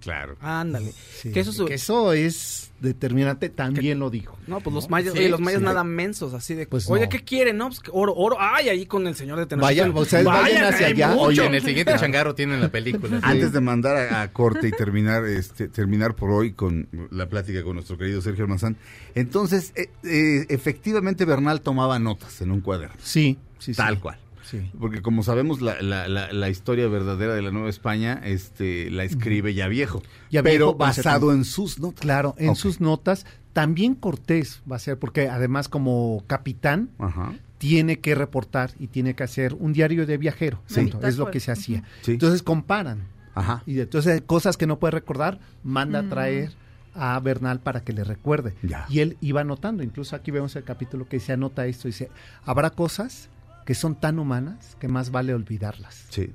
Claro. 0.00 0.36
Ándale. 0.40 0.92
Sí, 1.20 1.30
Que 1.32 1.40
eso 1.40 1.64
que 1.66 1.74
eso 1.74 2.12
es 2.12 2.70
determinante, 2.80 3.48
también 3.48 4.00
lo 4.00 4.10
dijo. 4.10 4.36
No, 4.48 4.60
pues 4.60 4.74
los 4.74 4.90
mayas, 4.90 5.12
Sí, 5.12 5.20
oye, 5.20 5.28
los 5.28 5.38
mayas 5.40 5.60
sí. 5.60 5.64
nada 5.64 5.84
mensos, 5.84 6.34
así 6.34 6.54
de, 6.54 6.66
Pues 6.66 6.90
oye, 6.90 7.04
no. 7.04 7.08
¿qué 7.08 7.20
quieren? 7.22 7.56
No, 7.56 7.68
pues 7.68 7.80
oro, 7.92 8.12
oro, 8.16 8.36
ay, 8.40 8.68
ahí 8.70 8.86
con 8.86 9.06
el 9.06 9.14
señor 9.14 9.38
de 9.38 9.54
Vayan, 9.56 9.92
Tenochtitlan. 9.92 10.02
ustedes 10.02 10.24
vayan 10.24 10.64
hacia 10.64 10.86
allá. 10.88 11.08
mucho. 11.10 11.20
Oye, 11.20 11.46
en 11.46 11.54
el 11.54 11.62
siguiente 11.62 11.94
changarro 11.96 12.34
tienen 12.34 12.60
la 12.60 12.68
película. 12.70 13.20
Antes 13.22 13.52
de 13.52 13.60
mandar 13.60 13.96
a, 13.96 14.22
a 14.22 14.32
corte 14.32 14.66
y 14.66 14.72
terminar 14.72 15.24
este 15.26 15.68
terminar 15.68 16.16
por 16.16 16.30
hoy 16.30 16.52
con 16.54 16.88
la 17.12 17.28
plática 17.28 17.62
con 17.62 17.74
nuestro 17.74 17.96
querido 17.96 18.20
Sergio 18.20 18.44
Almazán, 18.44 18.76
entonces 19.14 19.72
eh, 19.76 19.90
eh, 20.02 20.46
efectivamente 20.48 21.24
Bernal 21.24 21.60
tomaba 21.60 21.98
notas 22.00 22.40
en 22.40 22.50
un 22.50 22.60
cuaderno, 22.62 22.96
Sí, 23.00 23.38
sí, 23.60 23.74
sí. 23.74 23.76
tal 23.76 24.00
cual. 24.00 24.18
Sí. 24.52 24.70
Porque 24.78 25.02
como 25.02 25.22
sabemos 25.24 25.60
la, 25.60 25.80
la, 25.82 26.06
la, 26.08 26.30
la 26.32 26.48
historia 26.50 26.86
verdadera 26.86 27.34
de 27.34 27.42
la 27.42 27.50
Nueva 27.50 27.68
España 27.70 28.20
este 28.22 28.90
la 28.90 29.02
escribe 29.04 29.54
ya 29.54 29.66
viejo, 29.66 30.02
Ya 30.30 30.42
pero 30.42 30.66
viejo, 30.66 30.74
basado 30.78 31.32
en 31.32 31.44
sus 31.44 31.78
notas. 31.80 32.00
Claro, 32.00 32.34
en 32.38 32.54
sus 32.54 32.80
notas 32.80 33.24
también 33.54 33.94
Cortés 33.94 34.62
va 34.70 34.76
a 34.76 34.78
ser, 34.78 34.98
porque 34.98 35.28
además 35.28 35.68
como 35.68 36.22
capitán 36.26 36.90
Ajá. 36.98 37.32
tiene 37.58 37.98
que 38.00 38.14
reportar 38.14 38.70
y 38.78 38.86
tiene 38.88 39.14
que 39.14 39.22
hacer 39.24 39.54
un 39.58 39.72
diario 39.72 40.06
de 40.06 40.18
viajero. 40.18 40.62
Sí. 40.66 40.82
Punto, 40.82 41.06
es 41.06 41.16
lo 41.16 41.30
que 41.30 41.40
se 41.40 41.50
hacía. 41.50 41.82
Sí. 42.02 42.12
Entonces 42.12 42.42
comparan. 42.42 43.08
Ajá. 43.34 43.62
Y 43.66 43.80
entonces 43.80 44.22
cosas 44.26 44.56
que 44.58 44.66
no 44.66 44.78
puede 44.78 44.90
recordar, 44.92 45.38
manda 45.64 46.02
Mm. 46.02 46.06
a 46.06 46.10
traer 46.10 46.52
a 46.94 47.18
Bernal 47.20 47.58
para 47.60 47.80
que 47.82 47.94
le 47.94 48.04
recuerde. 48.04 48.54
Ya. 48.62 48.84
Y 48.90 49.00
él 49.00 49.16
iba 49.22 49.40
anotando. 49.40 49.82
Incluso 49.82 50.14
aquí 50.14 50.30
vemos 50.30 50.54
el 50.56 50.64
capítulo 50.64 51.08
que 51.08 51.20
se 51.20 51.32
anota 51.32 51.64
esto. 51.66 51.88
Dice, 51.88 52.10
habrá 52.44 52.68
cosas 52.68 53.30
que 53.64 53.74
son 53.74 53.98
tan 53.98 54.18
humanas 54.18 54.76
que 54.80 54.88
más 54.88 55.10
vale 55.10 55.34
olvidarlas. 55.34 56.06
Sí. 56.10 56.30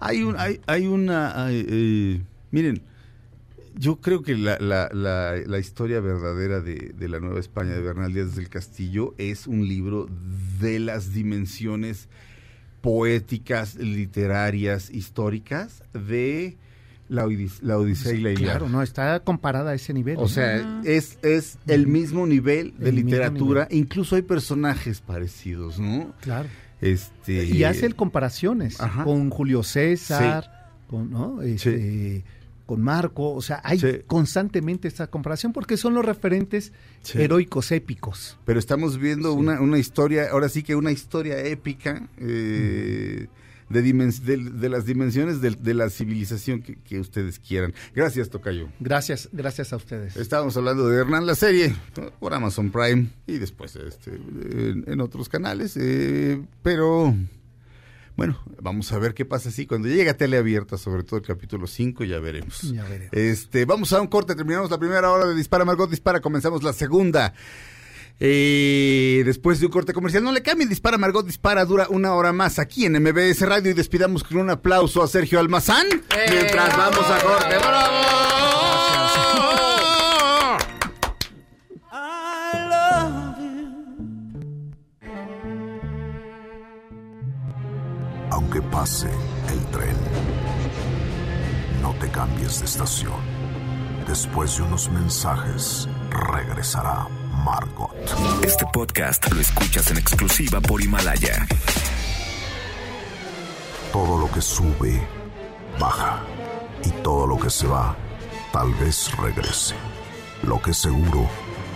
Hay, 0.00 0.22
un, 0.22 0.36
hay, 0.38 0.60
hay 0.66 0.86
una... 0.86 1.44
hay, 1.44 1.64
eh, 1.68 2.22
miren, 2.50 2.82
yo 3.74 4.00
creo 4.00 4.22
que 4.22 4.36
la, 4.36 4.58
la, 4.58 4.90
la, 4.92 5.36
la 5.46 5.58
historia 5.58 6.00
verdadera 6.00 6.60
de, 6.60 6.92
de 6.96 7.08
la 7.08 7.20
Nueva 7.20 7.40
España 7.40 7.72
de 7.72 7.80
Bernal 7.80 8.12
Díaz 8.12 8.34
del 8.34 8.48
Castillo 8.48 9.14
es 9.16 9.46
un 9.46 9.66
libro 9.66 10.08
de 10.60 10.78
las 10.78 11.12
dimensiones 11.12 12.08
poéticas, 12.80 13.76
literarias, 13.76 14.90
históricas 14.90 15.84
de 15.94 16.58
la, 17.12 17.26
Odis- 17.26 17.60
la 17.62 17.78
Odisea 17.78 18.12
y 18.14 18.20
la 18.20 18.30
Ilíada. 18.32 18.58
Claro, 18.58 18.68
no, 18.68 18.82
está 18.82 19.20
comparada 19.20 19.70
a 19.72 19.74
ese 19.74 19.92
nivel. 19.92 20.16
O 20.18 20.22
¿no? 20.22 20.28
sea, 20.28 20.80
es, 20.84 21.18
es 21.22 21.58
el 21.66 21.86
mismo 21.86 22.26
nivel 22.26 22.74
de 22.78 22.88
El 22.88 22.96
literatura. 22.96 23.68
Incluso 23.70 24.16
hay 24.16 24.22
personajes 24.22 25.00
parecidos, 25.00 25.78
¿no? 25.78 26.12
claro. 26.20 26.48
Este, 26.80 27.44
Y 27.44 27.62
hacen 27.62 27.92
comparaciones 27.92 28.80
Ajá. 28.80 29.04
con 29.04 29.30
Julio 29.30 29.62
César, 29.62 30.72
con, 30.88 31.10
¿no? 31.12 31.40
Este, 31.40 32.24
con 32.66 32.80
Marco. 32.82 33.32
O 33.34 33.40
sea, 33.40 33.60
hay 33.62 33.78
Sí. 33.78 33.86
constantemente 34.08 34.88
esta 34.88 35.06
comparación 35.06 35.52
porque 35.52 35.76
son 35.76 35.94
los 35.94 36.04
referentes 36.04 36.72
heroicos, 37.14 37.70
épicos. 37.70 38.36
Pero 38.44 38.58
estamos 38.58 38.98
viendo 38.98 39.32
una, 39.32 39.60
una 39.60 39.78
historia, 39.78 40.30
ahora 40.32 40.48
sí 40.48 40.64
que 40.64 40.74
una 40.74 40.90
historia 40.90 41.38
épica 41.44 42.08
eh, 42.18 43.28
de, 43.68 43.82
de, 43.82 44.36
de 44.50 44.68
las 44.68 44.84
dimensiones 44.84 45.40
de, 45.40 45.50
de 45.50 45.74
la 45.74 45.90
civilización 45.90 46.62
que, 46.62 46.76
que 46.76 47.00
ustedes 47.00 47.38
quieran. 47.38 47.74
Gracias, 47.94 48.30
Tocayo. 48.30 48.68
Gracias, 48.80 49.28
gracias 49.32 49.72
a 49.72 49.76
ustedes. 49.76 50.16
Estábamos 50.16 50.56
hablando 50.56 50.88
de 50.88 51.00
Hernán 51.00 51.26
la 51.26 51.34
serie 51.34 51.74
por 52.20 52.34
Amazon 52.34 52.70
Prime 52.70 53.08
y 53.26 53.38
después 53.38 53.76
este, 53.76 54.10
en, 54.14 54.84
en 54.86 55.00
otros 55.00 55.28
canales, 55.28 55.76
eh, 55.76 56.42
pero 56.62 57.14
bueno, 58.16 58.38
vamos 58.60 58.92
a 58.92 58.98
ver 58.98 59.14
qué 59.14 59.24
pasa 59.24 59.48
así 59.48 59.66
cuando 59.66 59.88
llegue 59.88 60.10
a 60.10 60.16
tele 60.16 60.36
abierta, 60.36 60.76
sobre 60.76 61.02
todo 61.02 61.18
el 61.18 61.26
capítulo 61.26 61.66
5, 61.66 62.04
ya 62.04 62.18
veremos. 62.20 62.60
Ya 62.62 62.84
veremos. 62.84 63.12
Este, 63.12 63.64
vamos 63.64 63.92
a 63.94 64.00
un 64.00 64.06
corte, 64.06 64.34
terminamos 64.34 64.70
la 64.70 64.78
primera 64.78 65.10
hora 65.10 65.26
de 65.26 65.34
Dispara 65.34 65.64
Margot 65.64 65.88
Dispara, 65.88 66.20
comenzamos 66.20 66.62
la 66.62 66.74
segunda. 66.74 67.32
Eh, 68.24 69.24
después 69.24 69.58
de 69.58 69.66
un 69.66 69.72
corte 69.72 69.92
comercial, 69.92 70.22
no 70.22 70.30
le 70.30 70.44
cambien, 70.44 70.68
Dispara 70.68 70.96
Margot 70.96 71.26
Dispara, 71.26 71.64
dura 71.64 71.88
una 71.88 72.14
hora 72.14 72.32
más 72.32 72.60
aquí 72.60 72.86
en 72.86 72.92
MBS 73.02 73.40
Radio 73.40 73.72
y 73.72 73.74
despidamos 73.74 74.22
con 74.22 74.36
un 74.36 74.48
aplauso 74.48 75.02
a 75.02 75.08
Sergio 75.08 75.40
Almazán 75.40 75.88
mientras 76.30 76.76
vamos 76.76 77.04
a 77.10 77.18
corte. 77.18 77.58
¡Bravo! 77.58 77.96
Aunque 88.30 88.62
pase 88.62 89.08
el 89.50 89.66
tren, 89.72 89.96
no 91.82 91.92
te 91.94 92.08
cambies 92.08 92.60
de 92.60 92.66
estación. 92.66 93.20
Después 94.06 94.58
de 94.58 94.62
unos 94.62 94.88
mensajes, 94.92 95.88
regresará 96.32 97.08
Margot. 97.44 97.90
Este 98.44 98.64
podcast 98.72 99.32
lo 99.32 99.40
escuchas 99.40 99.90
en 99.90 99.98
exclusiva 99.98 100.60
por 100.60 100.80
Himalaya. 100.80 101.46
Todo 103.92 104.18
lo 104.18 104.30
que 104.30 104.40
sube, 104.40 105.00
baja. 105.78 106.22
Y 106.84 106.90
todo 107.02 107.26
lo 107.26 107.38
que 107.38 107.50
se 107.50 107.66
va, 107.66 107.96
tal 108.52 108.72
vez 108.74 109.10
regrese. 109.16 109.74
Lo 110.44 110.60
que 110.62 110.72
seguro 110.72 111.28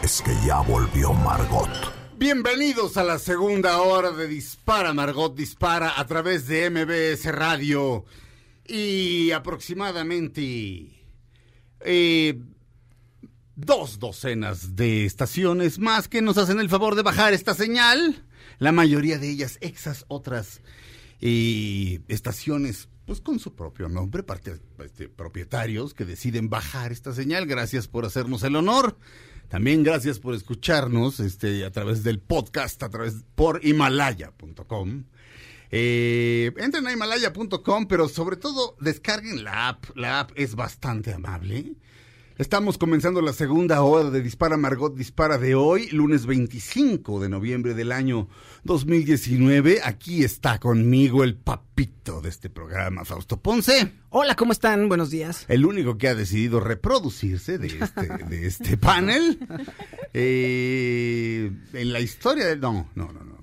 es 0.02 0.22
que 0.22 0.32
ya 0.46 0.60
volvió 0.60 1.12
Margot. 1.12 1.68
Bienvenidos 2.16 2.96
a 2.96 3.04
la 3.04 3.18
segunda 3.18 3.80
hora 3.80 4.10
de 4.12 4.26
Dispara, 4.28 4.94
Margot 4.94 5.34
Dispara 5.34 5.94
a 5.96 6.06
través 6.06 6.46
de 6.46 6.70
MBS 6.70 7.32
Radio 7.32 8.04
y 8.66 9.32
aproximadamente 9.32 10.96
eh, 11.80 12.40
dos 13.56 13.98
docenas 13.98 14.76
de 14.76 15.04
estaciones 15.04 15.78
más 15.78 16.08
que 16.08 16.22
nos 16.22 16.38
hacen 16.38 16.60
el 16.60 16.68
favor 16.68 16.94
de 16.94 17.02
bajar 17.02 17.32
esta 17.32 17.54
señal. 17.54 18.24
La 18.58 18.72
mayoría 18.72 19.18
de 19.18 19.28
ellas 19.30 19.58
exas, 19.60 20.04
otras 20.08 20.60
eh, 21.20 22.00
estaciones 22.08 22.88
pues 23.06 23.20
con 23.20 23.38
su 23.38 23.54
propio 23.54 23.88
nombre, 23.88 24.22
parte- 24.24 24.60
este, 24.84 25.08
propietarios 25.08 25.94
que 25.94 26.04
deciden 26.04 26.50
bajar 26.50 26.90
esta 26.92 27.12
señal. 27.14 27.46
Gracias 27.46 27.86
por 27.88 28.04
hacernos 28.04 28.42
el 28.42 28.56
honor. 28.56 28.98
También 29.48 29.84
gracias 29.84 30.18
por 30.18 30.34
escucharnos 30.34 31.20
este, 31.20 31.64
a 31.64 31.70
través 31.70 32.02
del 32.02 32.18
podcast, 32.18 32.82
a 32.82 32.88
través 32.90 33.14
por 33.36 33.64
himalaya.com. 33.64 35.04
Eh, 35.70 36.52
entren 36.58 36.86
a 36.86 36.92
himalaya.com, 36.92 37.86
pero 37.86 38.08
sobre 38.08 38.36
todo 38.36 38.76
descarguen 38.80 39.44
la 39.44 39.68
app. 39.68 39.84
La 39.94 40.20
app 40.20 40.32
es 40.34 40.56
bastante 40.56 41.12
amable. 41.12 41.74
Estamos 42.38 42.76
comenzando 42.76 43.22
la 43.22 43.32
segunda 43.32 43.80
hora 43.80 44.10
de 44.10 44.20
Dispara 44.20 44.58
Margot 44.58 44.94
Dispara 44.94 45.38
de 45.38 45.54
hoy, 45.54 45.88
lunes 45.88 46.26
25 46.26 47.18
de 47.18 47.30
noviembre 47.30 47.72
del 47.72 47.92
año 47.92 48.28
2019. 48.64 49.80
Aquí 49.82 50.22
está 50.22 50.58
conmigo 50.58 51.24
el 51.24 51.34
papito 51.34 52.20
de 52.20 52.28
este 52.28 52.50
programa, 52.50 53.06
Fausto 53.06 53.38
Ponce. 53.38 53.90
Hola, 54.10 54.36
¿cómo 54.36 54.52
están? 54.52 54.86
Buenos 54.86 55.08
días. 55.08 55.46
El 55.48 55.64
único 55.64 55.96
que 55.96 56.08
ha 56.08 56.14
decidido 56.14 56.60
reproducirse 56.60 57.56
de 57.56 57.68
este, 57.68 58.06
de 58.06 58.46
este 58.46 58.76
panel. 58.76 59.38
Eh, 60.12 61.50
en 61.72 61.92
la 61.92 62.00
historia 62.00 62.44
de... 62.44 62.56
No, 62.56 62.90
no, 62.94 63.12
no, 63.12 63.24
no. 63.24 63.36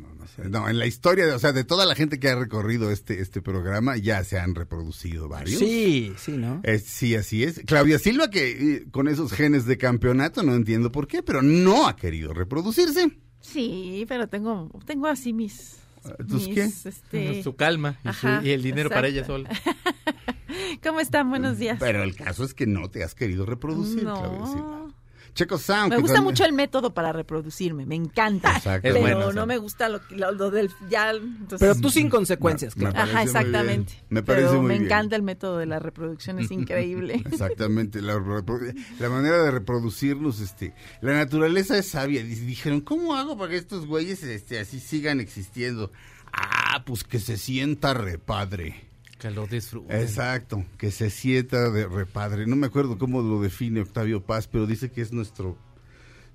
No, 0.50 0.70
en 0.70 0.80
la 0.80 0.86
historia, 0.86 1.26
de, 1.26 1.34
o 1.34 1.40
sea, 1.40 1.52
de 1.54 1.64
toda 1.64 1.86
la 1.86 1.96
gente 1.96 2.20
que 2.20 2.30
ha 2.30 2.36
recorrido 2.36 2.92
este, 2.92 3.22
este 3.22 3.42
programa, 3.42 3.98
ya 3.98 4.24
se 4.24 4.40
han 4.40 4.56
reproducido 4.56 5.28
varios. 5.28 5.60
Sí, 5.60 6.14
sí, 6.18 6.32
¿no? 6.34 6.62
Eh, 6.64 6.80
sí, 6.80 7.16
así 7.16 7.44
es. 7.44 7.62
Claudia 7.66 8.00
Silva, 8.00 8.30
que 8.30 8.52
eh, 8.76 8.86
con 8.92 9.08
esos 9.08 9.32
genes 9.34 9.66
de 9.66 9.78
campeonato, 9.78 10.44
no 10.44 10.54
entiendo 10.56 10.92
por 10.92 11.08
qué, 11.08 11.24
pero 11.24 11.42
no 11.42 11.88
ha 11.88 11.96
querido 11.96 12.34
reproducirse. 12.34 13.18
Sí, 13.42 14.06
pero 14.08 14.28
tengo, 14.28 14.70
tengo 14.86 15.08
así 15.08 15.34
mis... 15.34 15.78
¿Tus 16.28 16.48
mis, 16.50 16.56
qué? 16.56 16.64
este, 16.90 17.44
Su 17.44 17.56
calma 17.56 17.98
y, 18.04 18.14
su- 18.14 18.28
y 18.44 18.50
el 18.52 18.62
dinero 18.62 18.90
para 18.90 19.08
ella 19.08 19.26
sola. 19.26 19.50
¿Cómo 20.84 21.00
están? 21.00 21.30
Buenos 21.30 21.58
días. 21.58 21.78
Pero 21.80 22.04
el 22.04 22.16
caso 22.16 22.44
es 22.44 22.54
que 22.54 22.66
no 22.68 22.90
te 22.90 23.04
has 23.04 23.16
querido 23.16 23.46
reproducir, 23.46 24.02
Claudia 24.02 24.46
Silva. 24.48 24.88
Checo 25.34 25.58
Sound. 25.58 25.90
Me 25.90 25.98
gusta 25.98 26.16
también- 26.16 26.32
mucho 26.32 26.46
el 26.46 26.54
método 26.54 26.94
para 26.94 27.12
reproducirme, 27.12 27.86
me 27.86 27.96
encanta. 27.96 28.58
Exacto. 28.58 28.82
Pero 28.84 29.00
bueno, 29.00 29.34
no 29.34 29.46
me 29.48 29.58
gusta 29.58 29.90
lo, 29.90 30.06
que- 30.08 30.16
lo- 30.16 30.32
lo 30.32 30.52
del 30.52 30.70
ya. 30.90 31.12
entonces- 31.12 31.60
Pero 31.60 31.76
tú 31.76 31.90
sin 31.90 32.10
consecuencias, 32.10 32.78
Me- 32.78 32.86
me 32.86 32.92
claro. 32.92 33.04
Ajá, 33.06 33.14
muy 33.14 33.26
bien. 33.26 33.28
exactamente. 33.38 33.94
Me 34.10 34.22
parece 34.24 34.48
Pero 34.48 34.60
muy 34.60 34.68
me 34.68 34.74
bien. 34.76 34.86
encanta 34.86 35.16
el 35.16 35.24
método 35.24 35.58
de 35.58 35.66
la 35.66 35.80
reproducción, 35.80 36.40
es 36.40 36.52
increíble. 36.52 37.22
Exactamente, 37.26 38.02
la, 38.02 38.20
manera 39.10 39.42
de 39.44 39.52
reproducirnos, 39.52 40.40
este, 40.40 40.74
la 41.02 41.14
naturaleza 41.14 41.78
es 41.78 41.88
sabia. 41.88 42.24
Di- 42.24 42.36
Dijeron, 42.36 42.82
¿cómo 42.82 43.16
hago 43.16 43.38
para 43.38 43.50
que 43.52 43.58
estos 43.58 43.88
güeyes 43.88 44.22
este, 44.24 44.60
así 44.60 44.80
sigan 44.80 45.20
existiendo? 45.20 45.92
Ah, 46.32 46.84
pues 46.86 47.04
que 47.04 47.20
se 47.20 47.38
sienta 47.38 47.94
repadre. 47.94 48.86
Que 49.24 49.32
lo 49.32 49.48
disfruten. 49.48 50.02
Exacto, 50.02 50.66
que 50.78 50.92
se 50.92 51.10
sienta 51.10 51.70
de 51.70 51.88
repadre. 51.88 52.46
No 52.46 52.58
me 52.58 52.68
acuerdo 52.68 52.98
cómo 52.98 53.22
lo 53.22 53.42
define 53.42 53.80
Octavio 53.80 54.22
Paz, 54.22 54.50
pero 54.50 54.68
dice 54.68 54.92
que 54.92 55.00
es 55.00 55.14
nuestro, 55.14 55.58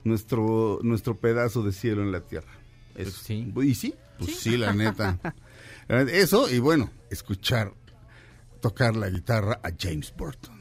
nuestro, 0.04 0.78
nuestro 0.82 1.14
pedazo 1.14 1.62
de 1.62 1.72
cielo 1.72 2.00
en 2.00 2.12
la 2.12 2.22
tierra. 2.22 2.50
Pues 2.94 3.12
sí. 3.12 3.52
Y 3.62 3.74
sí, 3.74 3.94
pues 4.18 4.36
sí, 4.36 4.56
la 4.56 4.72
neta. 4.72 5.18
La 5.86 5.98
neta, 6.02 6.16
Eso, 6.16 6.48
y 6.48 6.60
bueno, 6.60 6.90
escuchar 7.10 7.74
tocar 8.62 8.96
la 8.96 9.10
guitarra 9.10 9.60
a 9.62 9.68
James 9.78 10.10
Burton. 10.16 10.58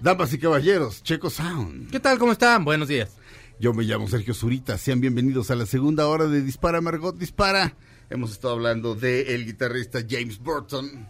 Damas 0.00 0.32
y 0.32 0.38
caballeros, 0.38 1.04
Checo 1.04 1.30
Sound. 1.30 1.92
¿Qué 1.92 2.00
tal? 2.00 2.18
¿Cómo 2.18 2.32
están? 2.32 2.64
Buenos 2.64 2.88
días. 2.88 3.16
Yo 3.60 3.72
me 3.72 3.84
llamo 3.84 4.08
Sergio 4.08 4.34
Zurita. 4.34 4.78
Sean 4.78 5.00
bienvenidos 5.00 5.52
a 5.52 5.54
la 5.54 5.64
segunda 5.64 6.08
hora 6.08 6.26
de 6.26 6.42
Dispara 6.42 6.80
Margot 6.80 7.16
Dispara. 7.16 7.76
Hemos 8.10 8.32
estado 8.32 8.54
hablando 8.54 8.96
de 8.96 9.36
el 9.36 9.46
guitarrista 9.46 10.00
James 10.08 10.38
Burton, 10.38 11.06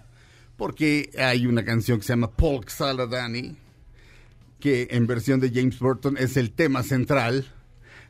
porque 0.58 1.10
hay 1.16 1.46
una 1.46 1.64
canción 1.64 1.98
que 1.98 2.04
se 2.04 2.12
llama 2.12 2.32
Polk 2.32 2.68
Saladani, 2.68 3.56
que 4.60 4.88
en 4.90 5.06
versión 5.06 5.38
de 5.40 5.50
James 5.54 5.78
Burton 5.78 6.16
es 6.18 6.36
el 6.36 6.50
tema 6.50 6.82
central 6.82 7.46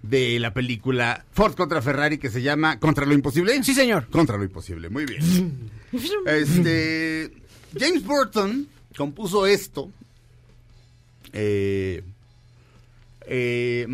de 0.02 0.38
la 0.40 0.54
película 0.54 1.26
Ford 1.32 1.54
contra 1.54 1.82
Ferrari 1.82 2.16
que 2.18 2.30
se 2.30 2.40
llama 2.40 2.80
Contra 2.80 3.04
lo 3.04 3.12
Imposible. 3.12 3.62
Sí, 3.62 3.74
señor. 3.74 4.08
Contra 4.08 4.38
lo 4.38 4.44
Imposible, 4.44 4.88
muy 4.88 5.04
bien. 5.04 5.70
Este, 6.26 7.32
James 7.78 8.04
Burton 8.04 8.66
compuso 8.96 9.46
esto. 9.46 9.90
eh, 11.32 12.02
eh, 13.26 13.86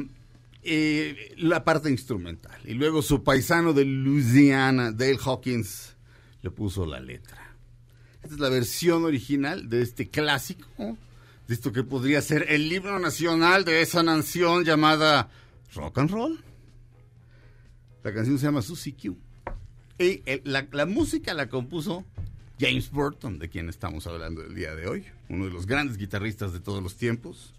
eh, 0.64 1.34
la 1.38 1.62
parte 1.64 1.90
instrumental. 1.90 2.58
Y 2.64 2.74
luego 2.74 3.02
su 3.02 3.22
paisano 3.22 3.72
de 3.72 3.84
Louisiana, 3.84 4.90
Dale 4.92 5.18
Hawkins, 5.24 5.94
le 6.42 6.50
puso 6.50 6.84
la 6.86 7.00
letra. 7.00 7.43
Esta 8.24 8.34
es 8.34 8.40
la 8.40 8.48
versión 8.48 9.04
original 9.04 9.68
de 9.68 9.82
este 9.82 10.08
clásico, 10.08 10.66
de 11.46 11.54
esto 11.54 11.72
que 11.72 11.84
podría 11.84 12.22
ser 12.22 12.46
el 12.48 12.72
himno 12.72 12.98
nacional 12.98 13.64
de 13.64 13.82
esa 13.82 14.02
nación 14.02 14.64
llamada 14.64 15.28
Rock 15.74 15.98
and 15.98 16.10
Roll. 16.10 16.40
La 18.02 18.12
canción 18.14 18.38
se 18.38 18.46
llama 18.46 18.62
Susie 18.62 18.94
Q. 18.94 19.16
Y 19.98 20.22
el- 20.26 20.40
la, 20.44 20.66
la 20.72 20.86
música 20.86 21.34
la 21.34 21.48
compuso 21.48 22.04
James 22.58 22.90
Burton, 22.90 23.38
de 23.38 23.48
quien 23.48 23.68
estamos 23.68 24.06
hablando 24.06 24.42
el 24.42 24.54
día 24.54 24.74
de 24.74 24.86
hoy, 24.88 25.04
uno 25.28 25.44
de 25.44 25.50
los 25.50 25.66
grandes 25.66 25.96
guitarristas 25.98 26.52
de 26.52 26.60
todos 26.60 26.82
los 26.82 26.96
tiempos, 26.96 27.52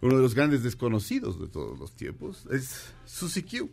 uno 0.00 0.16
de 0.16 0.22
los 0.22 0.34
grandes 0.34 0.62
desconocidos 0.62 1.40
de 1.40 1.46
todos 1.48 1.78
los 1.78 1.92
tiempos, 1.94 2.44
es 2.50 2.92
Susie 3.04 3.44
Q. 3.44 3.70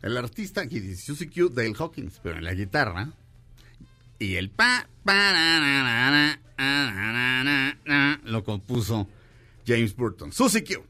El 0.00 0.16
artista 0.16 0.60
aquí 0.60 0.78
dice 0.78 1.02
Susie 1.06 1.28
Q, 1.28 1.48
Dale 1.48 1.74
Hawkins, 1.76 2.20
pero 2.22 2.38
en 2.38 2.44
la 2.44 2.54
guitarra. 2.54 3.12
Y 4.18 4.34
el 4.34 4.50
pa, 4.50 4.88
pa, 5.04 5.32
na, 5.32 5.60
na, 5.60 6.38
na, 7.84 8.20
lo 8.24 8.42
compuso 8.42 9.08
James 9.66 9.94
Burton. 9.94 10.32
Susie 10.32 10.64
Q. 10.64 10.82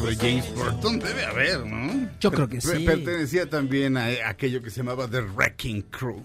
sobre 0.00 0.16
James 0.16 0.54
Burton? 0.54 0.98
Debe 0.98 1.24
haber, 1.24 1.66
¿no? 1.66 2.10
Yo 2.20 2.30
creo 2.30 2.48
que 2.48 2.60
sí. 2.60 2.84
Pertenecía 2.84 3.48
también 3.48 3.96
a 3.96 4.06
a 4.06 4.30
aquello 4.30 4.62
que 4.62 4.70
se 4.70 4.78
llamaba 4.78 5.08
The 5.08 5.20
Wrecking 5.22 5.82
Crew. 5.82 6.22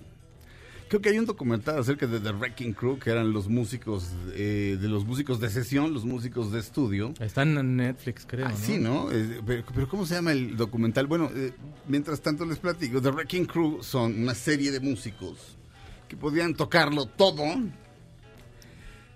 Creo 0.93 1.01
que 1.01 1.09
hay 1.09 1.17
un 1.17 1.25
documental 1.25 1.79
acerca 1.79 2.05
de 2.05 2.19
The 2.19 2.33
Wrecking 2.33 2.73
Crew, 2.73 2.99
que 2.99 3.09
eran 3.09 3.33
los 3.33 3.47
músicos, 3.47 4.11
eh, 4.35 4.77
de 4.79 4.87
los 4.87 5.05
músicos 5.05 5.39
de 5.39 5.49
sesión, 5.49 5.91
los 5.91 6.05
músicos 6.05 6.51
de 6.51 6.59
estudio. 6.59 7.15
Está 7.19 7.41
en 7.41 7.77
Netflix, 7.77 8.27
creo. 8.27 8.45
Ah, 8.45 8.51
¿no? 8.51 8.57
sí, 8.57 8.77
¿no? 8.77 9.11
Eh, 9.11 9.41
pero, 9.43 9.63
pero 9.73 9.89
¿cómo 9.89 10.05
se 10.05 10.13
llama 10.13 10.33
el 10.33 10.55
documental? 10.55 11.07
Bueno, 11.07 11.31
eh, 11.33 11.51
mientras 11.87 12.21
tanto 12.21 12.45
les 12.45 12.59
platico. 12.59 13.01
The 13.01 13.09
Wrecking 13.09 13.45
Crew 13.45 13.81
son 13.81 14.21
una 14.21 14.35
serie 14.35 14.71
de 14.71 14.79
músicos 14.81 15.57
que 16.07 16.15
podían 16.15 16.53
tocarlo 16.53 17.07
todo 17.07 17.43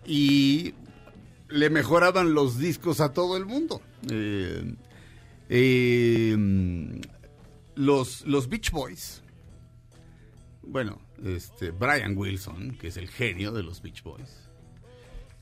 y 0.08 0.74
le 1.50 1.70
mejoraban 1.70 2.34
los 2.34 2.58
discos 2.58 3.00
a 3.00 3.14
todo 3.14 3.38
el 3.38 3.45
mundo. 3.45 3.82
Eh, 4.10 4.76
eh, 5.50 7.02
los, 7.76 8.26
los 8.26 8.50
Beach 8.50 8.72
Boys, 8.72 9.22
bueno, 10.64 11.00
este, 11.24 11.72
Brian 11.72 12.18
Wilson, 12.18 12.78
que 12.80 12.88
es 12.88 12.98
el 12.98 13.08
genio 13.08 13.52
de 13.52 13.64
los 13.64 13.82
Beach 13.82 14.04
Boys, 14.04 14.50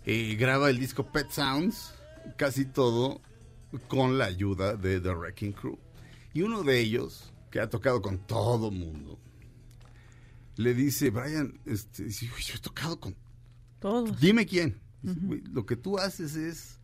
eh, 0.06 0.36
graba 0.36 0.70
el 0.70 0.80
disco 0.80 1.12
Pet 1.12 1.32
Sounds, 1.32 1.94
casi 2.38 2.66
todo 2.66 3.22
con 3.88 4.18
la 4.18 4.26
ayuda 4.26 4.76
de 4.76 5.00
The 5.00 5.14
Wrecking 5.14 5.54
Crew. 5.54 5.78
Y 6.34 6.42
uno 6.42 6.64
de 6.64 6.80
ellos, 6.80 7.34
que 7.50 7.60
ha 7.60 7.70
tocado 7.70 8.02
con 8.02 8.20
todo 8.20 8.70
mundo, 8.70 9.18
le 10.58 10.74
dice, 10.74 11.10
Brian, 11.10 11.60
este, 11.66 12.06
dice, 12.06 12.26
"Uy, 12.36 12.42
yo 12.44 12.56
he 12.56 12.60
tocado 12.60 13.00
con... 13.00 13.16
Todos. 13.80 14.20
Dime 14.20 14.46
quién. 14.46 14.80
Dice, 15.06 15.20
"Güey, 15.22 15.42
Lo 15.54 15.66
que 15.66 15.76
tú 15.76 15.98
haces 15.98 16.36
es 16.36 16.78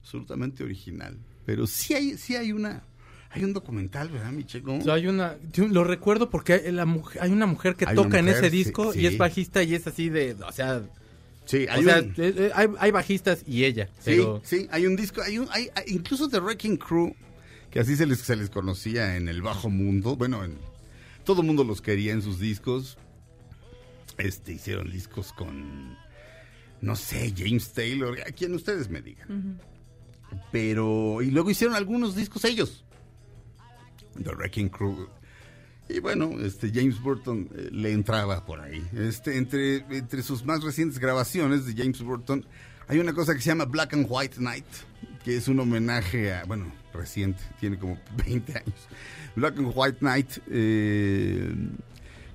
absolutamente 0.00 0.62
original. 0.64 1.16
Pero 1.46 1.66
sí 1.66 1.94
hay, 1.94 2.16
sí 2.18 2.36
hay 2.36 2.52
una... 2.52 2.82
Hay 3.30 3.44
un 3.44 3.52
documental, 3.52 4.08
¿verdad, 4.08 4.32
mi 4.32 4.44
checo? 4.44 4.76
O 4.76 4.80
sea, 4.80 4.94
hay 4.94 5.06
una, 5.06 5.36
yo 5.52 5.68
lo 5.68 5.84
recuerdo 5.84 6.30
porque 6.30 6.54
hay, 6.54 6.72
la 6.72 6.86
mujer, 6.86 7.20
hay 7.22 7.30
una 7.30 7.44
mujer 7.44 7.76
que 7.76 7.84
Hay 7.86 7.94
toca 7.94 8.18
en 8.20 8.28
ese 8.28 8.48
disco 8.48 8.94
sí. 8.94 9.00
y 9.00 9.06
es 9.06 9.18
bajista 9.18 9.62
y 9.62 9.74
es 9.74 9.86
así 9.86 10.08
de, 10.08 10.34
o 10.46 10.50
sea, 10.52 10.82
Sí, 11.44 11.66
o 11.68 11.72
hay 11.72 11.84
sea, 11.84 11.98
un- 11.98 12.08
eh, 12.16 12.34
eh, 12.36 12.50
hay, 12.54 12.68
hay 12.78 12.90
bajistas 12.90 13.42
y 13.46 13.64
ella, 13.64 13.86
Sí, 13.98 14.02
pero 14.16 14.40
sí, 14.44 14.66
hay 14.70 14.86
un 14.86 14.96
disco, 14.96 15.20
hay 15.20 15.36
un, 15.38 15.46
hay, 15.50 15.68
hay- 15.74 15.84
incluso 15.88 16.26
The 16.30 16.40
Wrecking 16.40 16.78
Crew, 16.78 17.14
que 17.70 17.80
así 17.80 17.96
se 17.96 18.06
les, 18.06 18.18
se 18.18 18.34
les 18.34 18.48
conocía 18.48 19.16
en 19.16 19.28
el 19.28 19.42
bajo 19.42 19.68
mundo, 19.68 20.16
bueno, 20.16 20.42
en, 20.42 20.56
todo 21.24 21.42
el 21.42 21.46
mundo 21.46 21.64
los 21.64 21.82
quería 21.82 22.12
en 22.14 22.22
sus 22.22 22.40
discos, 22.40 22.96
este, 24.16 24.54
hicieron 24.54 24.90
discos 24.90 25.34
con, 25.34 25.96
no 26.80 26.96
sé, 26.96 27.32
James 27.36 27.72
Taylor, 27.72 28.18
a 28.20 28.30
quien 28.32 28.54
ustedes 28.54 28.88
me 28.88 29.00
digan, 29.02 29.60
pero, 30.52 31.22
y 31.22 31.30
luego 31.30 31.50
hicieron 31.50 31.76
algunos 31.76 32.14
discos 32.14 32.44
ellos, 32.44 32.84
The 34.22 34.30
Wrecking 34.34 34.68
Crew, 34.68 35.08
y 35.88 36.00
bueno, 36.00 36.32
este 36.40 36.70
James 36.72 37.00
Burton 37.00 37.48
eh, 37.54 37.68
le 37.72 37.92
entraba 37.92 38.44
por 38.44 38.60
ahí. 38.60 38.86
Este, 38.94 39.38
entre, 39.38 39.76
entre 39.96 40.22
sus 40.22 40.44
más 40.44 40.62
recientes 40.62 40.98
grabaciones 40.98 41.64
de 41.64 41.72
James 41.74 42.02
Burton, 42.02 42.44
hay 42.88 42.98
una 42.98 43.12
cosa 43.14 43.34
que 43.34 43.40
se 43.40 43.48
llama 43.48 43.64
Black 43.64 43.94
and 43.94 44.06
White 44.08 44.36
Night, 44.38 44.66
que 45.24 45.36
es 45.36 45.48
un 45.48 45.58
homenaje 45.60 46.32
a, 46.34 46.44
bueno, 46.44 46.70
reciente, 46.92 47.42
tiene 47.58 47.78
como 47.78 47.98
20 48.26 48.52
años. 48.58 48.88
Black 49.34 49.56
and 49.58 49.72
White 49.74 49.98
Night, 50.02 50.28
eh, 50.50 51.54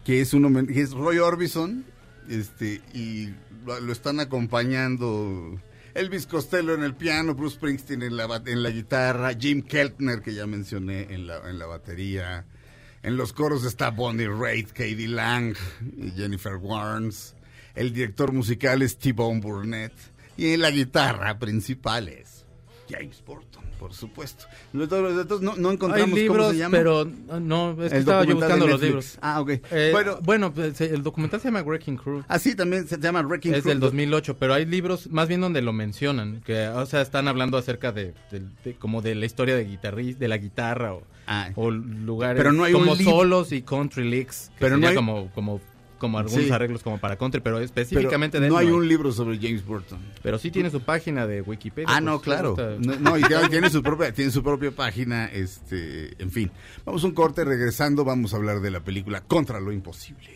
que 0.03 0.21
es 0.21 0.33
un 0.33 0.43
homen- 0.45 0.67
que 0.67 0.81
es 0.81 0.91
Roy 0.91 1.17
Orbison, 1.19 1.85
este, 2.29 2.81
y 2.93 3.29
lo, 3.65 3.91
están 3.91 4.19
acompañando 4.19 5.59
Elvis 5.93 6.25
Costello 6.25 6.73
en 6.73 6.83
el 6.83 6.95
piano, 6.95 7.35
Bruce 7.35 7.55
Springsteen 7.55 8.01
en 8.01 8.17
la, 8.17 8.41
en 8.45 8.63
la 8.63 8.69
guitarra, 8.69 9.33
Jim 9.33 9.61
Keltner, 9.61 10.21
que 10.21 10.33
ya 10.33 10.47
mencioné, 10.47 11.13
en 11.13 11.27
la, 11.27 11.49
en 11.49 11.59
la 11.59 11.65
batería. 11.65 12.45
En 13.03 13.17
los 13.17 13.33
coros 13.33 13.65
está 13.65 13.91
Bonnie 13.91 14.27
Raitt, 14.27 14.69
Katie 14.69 15.09
Lang, 15.09 15.55
y 15.97 16.11
Jennifer 16.11 16.55
Warnes. 16.55 17.35
El 17.75 17.91
director 17.91 18.31
musical 18.31 18.81
es 18.81 18.97
T-Bone 18.97 19.41
Burnett. 19.41 19.93
Y 20.37 20.53
en 20.53 20.61
la 20.61 20.71
guitarra 20.71 21.37
principal 21.37 22.07
es 22.07 22.45
James 22.89 23.21
Burton, 23.23 23.52
por 23.83 23.93
supuesto. 23.93 24.45
No, 24.71 24.85
no 25.57 25.67
hay 25.67 25.73
encontramos 25.75 26.05
cómo 26.05 26.15
libros, 26.15 26.51
se 26.51 26.57
llama. 26.57 26.77
pero 26.77 27.05
ah, 27.29 27.39
no, 27.41 27.71
es 27.83 27.91
que 27.91 27.97
estaba 27.99 28.23
yo 28.23 28.35
buscando 28.35 28.65
los 28.65 28.81
libros. 28.81 29.17
Ah, 29.21 29.41
ok. 29.41 29.49
Eh, 29.71 29.89
Bueno- 29.91 30.19
bueno, 30.23 30.53
pues, 30.53 30.79
el 30.79 31.03
documental 31.03 31.41
se 31.41 31.49
llama 31.49 31.63
Wrecking 31.63 31.97
Crew. 31.97 32.23
Ah, 32.29 32.39
sí, 32.39 32.55
también 32.55 32.87
se 32.87 32.97
llama 32.97 33.21
Wrecking 33.23 33.53
Es 33.53 33.63
Crew. 33.63 33.71
del 33.71 33.81
2008, 33.81 34.37
pero 34.37 34.53
hay 34.53 34.65
libros 34.65 35.09
más 35.11 35.27
bien 35.27 35.41
donde 35.41 35.61
lo 35.61 35.73
mencionan, 35.73 36.39
que 36.45 36.69
o 36.69 36.85
sea, 36.85 37.01
están 37.01 37.27
hablando 37.27 37.57
acerca 37.57 37.91
de, 37.91 38.13
de- 38.31 38.43
de- 38.63 38.75
como 38.75 39.01
de 39.01 39.15
la 39.15 39.25
historia 39.25 39.53
de 39.57 39.65
guitarrista, 39.65 40.17
de 40.17 40.27
la 40.29 40.37
guitarra 40.37 40.93
o, 40.93 41.03
Ah. 41.27 41.49
o 41.55 41.69
lugares 41.69 42.37
Pero 42.37 42.53
no 42.53 42.63
hay 42.63 42.71
como 42.71 42.95
solos 42.95 43.51
y 43.51 43.63
country 43.63 44.09
que 44.25 44.27
Pero 44.59 44.77
no 44.77 44.87
sería 44.87 44.89
hay- 44.91 44.95
como 44.95 45.29
como 45.35 45.59
como 46.03 46.17
algunos 46.19 46.43
Sí. 46.43 46.51
arreglos 46.51 46.83
como 46.83 46.97
para 46.97 47.15
country, 47.15 47.39
pero 47.39 47.55
Pero 47.55 47.65
específicamente 47.65 48.39
de 48.41 48.47
él 48.47 48.51
no 48.51 48.57
hay 48.59 48.67
un 48.67 48.85
libro 48.87 49.13
sobre 49.13 49.37
James 49.37 49.65
Burton. 49.65 49.99
Pero 50.21 50.37
sí 50.37 50.51
tiene 50.51 50.69
su 50.69 50.81
página 50.81 51.25
de 51.25 51.41
Wikipedia. 51.41 51.87
Ah, 51.89 52.01
no, 52.01 52.19
claro. 52.19 52.57
No, 52.79 52.95
no, 52.99 53.17
y 53.17 53.21
tiene, 53.23 53.47
tiene 53.47 53.69
su 53.69 53.81
propia, 53.81 54.11
tiene 54.13 54.31
su 54.31 54.43
propia 54.43 54.71
página, 54.71 55.27
este, 55.27 56.21
en 56.21 56.29
fin. 56.29 56.51
Vamos 56.83 57.03
a 57.05 57.07
un 57.07 57.13
corte, 57.13 57.45
regresando 57.45 58.03
vamos 58.03 58.33
a 58.33 58.35
hablar 58.37 58.59
de 58.59 58.69
la 58.71 58.81
película 58.81 59.21
Contra 59.21 59.61
lo 59.61 59.71
Imposible. 59.71 60.29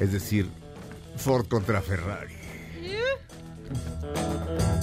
Es 0.00 0.12
decir, 0.12 0.46
Ford 1.16 1.46
contra 1.48 1.82
Ferrari. 1.82 2.34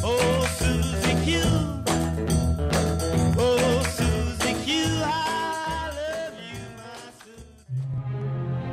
Oh, 0.03 0.45
Susie 0.59 1.39
Q. 1.41 1.82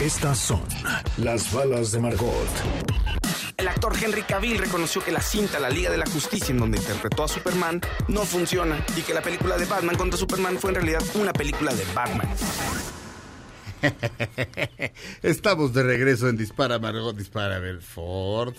Estas 0.00 0.38
son 0.38 0.62
las 1.18 1.52
balas 1.52 1.92
de 1.92 2.00
Margot. 2.00 2.48
El 3.56 3.68
actor 3.68 3.94
Henry 4.00 4.22
Cavill 4.22 4.58
reconoció 4.58 5.02
que 5.02 5.12
la 5.12 5.20
cinta 5.20 5.60
La 5.60 5.70
Liga 5.70 5.90
de 5.90 5.96
la 5.96 6.06
Justicia, 6.06 6.50
en 6.52 6.58
donde 6.58 6.78
interpretó 6.78 7.24
a 7.24 7.28
Superman, 7.28 7.80
no 8.08 8.22
funciona 8.24 8.84
y 8.96 9.02
que 9.02 9.14
la 9.14 9.22
película 9.22 9.56
de 9.56 9.64
Batman 9.66 9.96
contra 9.96 10.18
Superman 10.18 10.58
fue 10.58 10.70
en 10.70 10.76
realidad 10.76 11.02
una 11.14 11.32
película 11.32 11.72
de 11.72 11.84
Batman. 11.94 12.28
Estamos 15.22 15.72
de 15.72 15.82
regreso 15.84 16.28
en 16.28 16.36
Dispara 16.36 16.78
Margot 16.78 17.16
Dispara. 17.16 17.60
Ford 17.80 18.54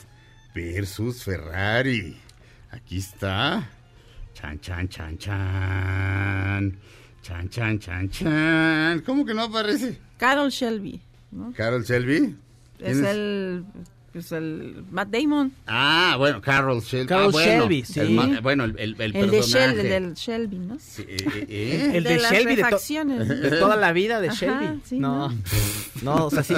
versus 0.53 1.23
Ferrari. 1.23 2.17
Aquí 2.71 2.97
está. 2.97 3.69
Chan, 4.33 4.59
chan, 4.61 4.87
chan, 4.87 5.17
chan. 5.17 6.79
Chan, 7.21 7.49
chan, 7.49 7.79
chan, 7.79 8.09
chan. 8.09 9.03
¿Cómo 9.05 9.25
que 9.25 9.33
no 9.33 9.43
aparece? 9.43 9.99
Carol 10.17 10.49
Shelby, 10.49 11.01
¿no? 11.35 11.53
Carol 11.53 11.83
Shelby. 11.83 12.35
Es 12.79 12.97
¿Quién 12.97 13.05
el 13.05 13.65
Pues 14.11 14.31
el 14.31 14.83
Matt 14.91 15.09
Damon. 15.09 15.51
Ah, 15.67 16.15
bueno, 16.17 16.41
Carol 16.41 16.81
Shelby. 16.81 17.07
Carol 17.07 17.25
Ah, 17.27 17.31
bueno, 17.31 17.61
Shelby, 17.63 17.83
sí. 17.85 17.99
el 17.99 18.41
bueno, 18.41 18.63
el, 18.63 18.79
el, 18.79 18.95
el 19.01 19.01
El 19.01 19.11
de 19.13 19.19
Shel- 19.21 19.31
personaje. 19.31 19.81
el 19.81 19.89
del 19.89 20.13
Shelby, 20.13 20.57
¿no? 20.59 20.77
Sí, 20.79 21.01
eh, 21.07 21.17
eh, 21.25 21.45
eh. 21.49 21.91
El 21.95 22.03
de, 22.05 22.09
de 22.11 22.19
las 22.19 22.31
Shelby, 22.31 22.55
de, 22.55 22.63
to- 22.63 22.79
de 23.49 23.49
toda 23.59 23.75
la 23.75 23.91
vida 23.93 24.21
de 24.21 24.29
Ajá, 24.29 24.37
Shelby. 24.37 24.81
sí, 24.85 24.99
no, 24.99 25.29
no, 26.01 26.25
o 26.27 26.31
sea, 26.31 26.43
sí. 26.43 26.55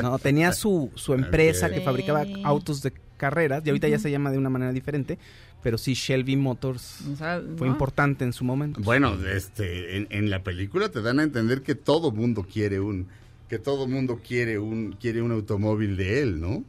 No, 0.00 0.18
tenía 0.20 0.52
su, 0.52 0.90
su 0.94 1.14
empresa 1.14 1.68
que 1.70 1.80
fabricaba 1.80 2.24
autos 2.44 2.80
de 2.82 2.92
carreras 3.16 3.62
y 3.66 3.70
ahorita 3.70 3.88
ya 3.88 3.98
se 3.98 4.10
llama 4.10 4.30
de 4.30 4.38
una 4.38 4.48
manera 4.48 4.72
diferente, 4.72 5.18
pero 5.62 5.76
sí 5.78 5.92
Shelby 5.94 6.36
Motors 6.36 7.02
O 7.12 7.16
sea, 7.16 7.42
fue 7.58 7.66
¿no? 7.66 7.72
importante 7.74 8.24
en 8.24 8.32
su 8.32 8.44
momento. 8.44 8.80
Bueno, 8.82 9.14
este, 9.26 9.96
en, 9.98 10.06
en 10.10 10.30
la 10.30 10.42
película 10.42 10.88
te 10.90 11.02
dan 11.02 11.18
a 11.20 11.24
entender 11.24 11.60
que 11.62 11.74
todo 11.74 12.12
mundo 12.12 12.46
quiere 12.50 12.80
un, 12.80 13.08
que 13.50 13.58
todo 13.58 13.86
mundo 13.86 14.20
quiere 14.26 14.58
un, 14.58 14.92
quiere 14.92 15.20
un 15.20 15.32
automóvil 15.32 15.96
de 15.98 16.22
él, 16.22 16.40
¿no? 16.40 16.64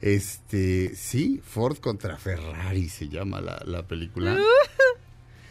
Este, 0.00 0.94
sí, 0.94 1.40
Ford 1.42 1.78
contra 1.78 2.16
Ferrari 2.18 2.88
se 2.90 3.08
llama 3.08 3.40
la, 3.40 3.60
la 3.66 3.86
película. 3.88 4.38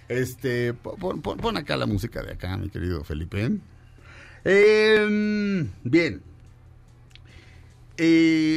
Este, 0.10 0.74
po- 0.74 0.96
pon, 0.98 1.22
pon- 1.22 1.38
pon 1.38 1.58
acá 1.58 1.76
la 1.78 1.86
música 1.88 2.22
de 2.22 2.34
acá, 2.34 2.56
mi 2.58 2.70
querido 2.70 3.04
Felipe. 3.06 3.50
Em, 4.44 5.70
bien. 5.84 6.22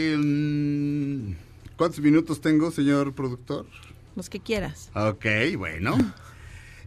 Em, 0.07 1.34
¿Cuántos 1.76 2.01
minutos 2.01 2.40
tengo, 2.40 2.70
señor 2.70 3.14
productor? 3.14 3.66
Los 4.16 4.28
que 4.28 4.40
quieras. 4.40 4.90
Ok, 4.94 5.24
bueno. 5.57 5.97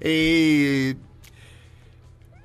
Eh, 0.02 0.96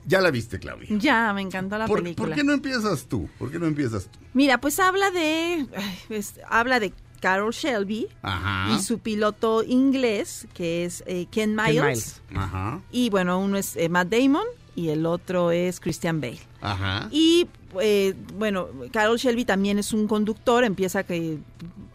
ya 0.07 0.21
la 0.21 0.31
viste, 0.31 0.59
Claudia. 0.59 0.89
Ya, 0.91 1.33
me 1.33 1.43
encantó 1.43 1.79
la 1.79 1.87
¿Por, 1.87 2.03
película. 2.03 2.29
por 2.29 2.37
qué 2.37 2.45
no 2.45 2.53
empiezas 2.53 3.07
tú? 3.07 3.29
¿Por 3.39 3.51
qué 3.51 3.59
no 3.59 3.67
empiezas 3.67 4.07
tú? 4.07 4.19
Mira, 4.33 4.59
pues 4.59 4.79
habla 4.79 5.11
de. 5.11 5.67
pues, 6.09 6.41
habla 6.49 6.81
de 6.81 6.93
Carol 7.21 7.53
Shelby 7.53 8.09
Ajá. 8.23 8.75
y 8.75 8.83
su 8.83 8.99
piloto 8.99 9.63
inglés, 9.63 10.47
que 10.53 10.85
es 10.85 11.03
eh, 11.07 11.27
Ken 11.31 11.57
Miles. 11.57 11.83
Miles. 11.83 12.23
Ajá. 12.35 12.81
Y 12.93 13.09
bueno, 13.11 13.39
uno 13.39 13.57
es 13.57 13.77
eh, 13.77 13.89
Matt 13.89 14.09
Damon 14.09 14.45
y 14.77 14.91
el 14.91 15.07
otro 15.07 15.51
es 15.51 15.81
Christian 15.81 16.21
Bale. 16.21 16.41
Ajá. 16.61 17.09
Y 17.11 17.49
eh, 17.81 18.15
bueno, 18.35 18.69
Carol 18.93 19.19
Shelby 19.19 19.45
también 19.45 19.79
es 19.79 19.93
un 19.93 20.07
conductor, 20.07 20.65
empieza 20.65 21.05
que 21.05 21.39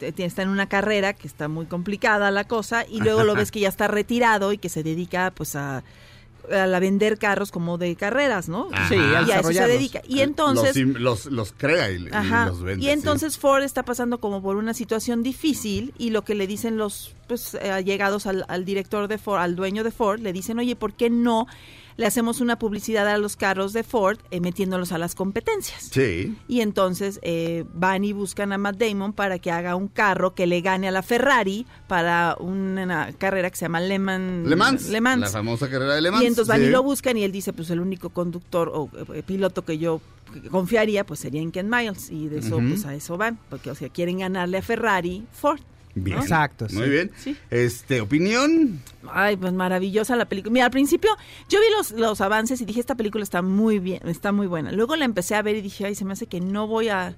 eh, 0.01 0.13
está 0.17 0.41
en 0.41 0.49
una 0.49 0.67
carrera 0.67 1.13
que 1.13 1.27
está 1.27 1.47
muy 1.47 1.65
complicada 1.65 2.31
la 2.31 2.45
cosa 2.45 2.85
y 2.87 2.99
luego 3.01 3.23
lo 3.23 3.35
ves 3.35 3.51
que 3.51 3.59
ya 3.59 3.69
está 3.69 3.87
retirado 3.87 4.51
y 4.53 4.57
que 4.57 4.69
se 4.69 4.83
dedica 4.83 5.31
pues 5.35 5.55
a, 5.55 5.83
a 6.51 6.67
la 6.67 6.79
vender 6.79 7.17
carros 7.17 7.51
como 7.51 7.77
de 7.77 7.95
carreras, 7.95 8.49
¿no? 8.49 8.69
Ajá. 8.71 8.89
Sí, 8.89 8.95
a 8.95 9.23
y 9.23 9.31
a 9.31 9.39
eso 9.39 9.53
se 9.53 9.67
dedica. 9.67 10.01
Y 10.07 10.21
entonces... 10.21 10.75
Los, 10.75 10.99
los, 10.99 11.25
los 11.27 11.51
crea 11.53 11.91
y, 11.91 11.99
los 11.99 12.61
vende. 12.61 12.83
y 12.83 12.87
sí. 12.87 12.91
entonces 12.91 13.37
Ford 13.37 13.63
está 13.63 13.83
pasando 13.83 14.19
como 14.19 14.41
por 14.41 14.55
una 14.55 14.73
situación 14.73 15.23
difícil 15.23 15.93
y 15.97 16.09
lo 16.09 16.23
que 16.23 16.35
le 16.35 16.47
dicen 16.47 16.77
los 16.77 17.15
pues 17.27 17.53
eh, 17.53 17.71
allegados 17.71 18.25
al, 18.25 18.45
al 18.47 18.65
director 18.65 19.07
de 19.07 19.17
Ford, 19.17 19.39
al 19.39 19.55
dueño 19.55 19.83
de 19.83 19.91
Ford, 19.91 20.19
le 20.19 20.33
dicen, 20.33 20.57
oye, 20.59 20.75
¿por 20.75 20.93
qué 20.93 21.09
no 21.09 21.47
le 21.99 22.05
hacemos 22.05 22.39
una 22.39 22.57
publicidad 22.57 23.05
a 23.09 23.17
los 23.17 23.35
carros 23.35 23.73
de 23.73 23.83
Ford 23.83 24.19
eh, 24.31 24.39
metiéndolos 24.39 24.93
a 24.93 24.97
las 24.97 25.15
competencias? 25.15 25.89
Sí. 25.91 26.33
Y 26.47 26.61
entonces 26.61 27.19
eh, 27.23 27.65
van 27.73 28.05
y 28.05 28.13
buscan 28.13 28.53
a 28.53 28.57
Matt 28.57 28.77
Damon 28.77 29.11
para 29.11 29.37
que 29.37 29.51
haga 29.51 29.75
un 29.75 29.89
carro 29.89 30.33
que 30.33 30.47
le 30.47 30.61
gane 30.61 30.87
a 30.87 30.91
la 30.91 31.03
Ferrari 31.03 31.65
para 31.89 32.37
una 32.39 33.11
carrera 33.17 33.49
que 33.49 33.57
se 33.57 33.65
llama 33.65 33.81
Le 33.81 33.99
Mans. 33.99 34.47
Le 34.47 34.55
Mans. 34.55 34.87
Le 34.87 35.01
Mans. 35.01 35.19
La 35.19 35.27
famosa 35.27 35.69
carrera 35.69 35.93
de 35.95 35.99
Le 35.99 36.09
Mans. 36.09 36.23
Y 36.23 36.27
entonces 36.27 36.47
van 36.47 36.61
sí. 36.61 36.67
y 36.67 36.69
lo 36.69 36.83
buscan 36.83 37.17
y 37.17 37.25
él 37.25 37.33
dice, 37.33 37.51
pues 37.51 37.69
el 37.69 37.81
único 37.81 38.11
conductor 38.11 38.71
o 38.73 38.89
eh, 39.13 39.21
piloto 39.21 39.65
que 39.65 39.77
yo 39.77 39.99
confiaría 40.51 41.05
pues 41.05 41.19
sería 41.19 41.41
en 41.41 41.51
Ken 41.51 41.69
Miles 41.69 42.11
y 42.11 42.29
de 42.29 42.39
eso 42.39 42.59
pues 42.59 42.85
a 42.85 42.95
eso 42.95 43.17
van, 43.17 43.37
porque 43.49 43.71
o 43.71 43.75
sea, 43.75 43.89
quieren 43.89 44.19
ganarle 44.19 44.59
a 44.59 44.61
Ferrari 44.61 45.25
Ford. 45.33 45.59
Bien. 45.95 46.17
¿no? 46.17 46.23
Exacto, 46.23 46.69
sí. 46.69 46.75
Muy 46.75 46.89
bien. 46.89 47.11
Sí. 47.17 47.35
Este, 47.49 48.01
opinión. 48.01 48.79
Ay, 49.11 49.37
pues 49.37 49.53
maravillosa 49.53 50.15
la 50.15 50.25
película. 50.25 50.53
Mira, 50.53 50.65
al 50.65 50.71
principio 50.71 51.09
yo 51.49 51.59
vi 51.59 51.65
los, 51.75 51.91
los 51.91 52.21
avances 52.21 52.61
y 52.61 52.65
dije, 52.65 52.79
esta 52.79 52.95
película 52.95 53.23
está 53.23 53.41
muy 53.41 53.79
bien, 53.79 54.01
está 54.07 54.31
muy 54.31 54.47
buena. 54.47 54.71
Luego 54.71 54.95
la 54.95 55.05
empecé 55.05 55.35
a 55.35 55.41
ver 55.41 55.55
y 55.55 55.61
dije, 55.61 55.85
ay, 55.85 55.95
se 55.95 56.05
me 56.05 56.13
hace 56.13 56.27
que 56.27 56.39
no 56.41 56.67
voy 56.67 56.89
a... 56.89 57.15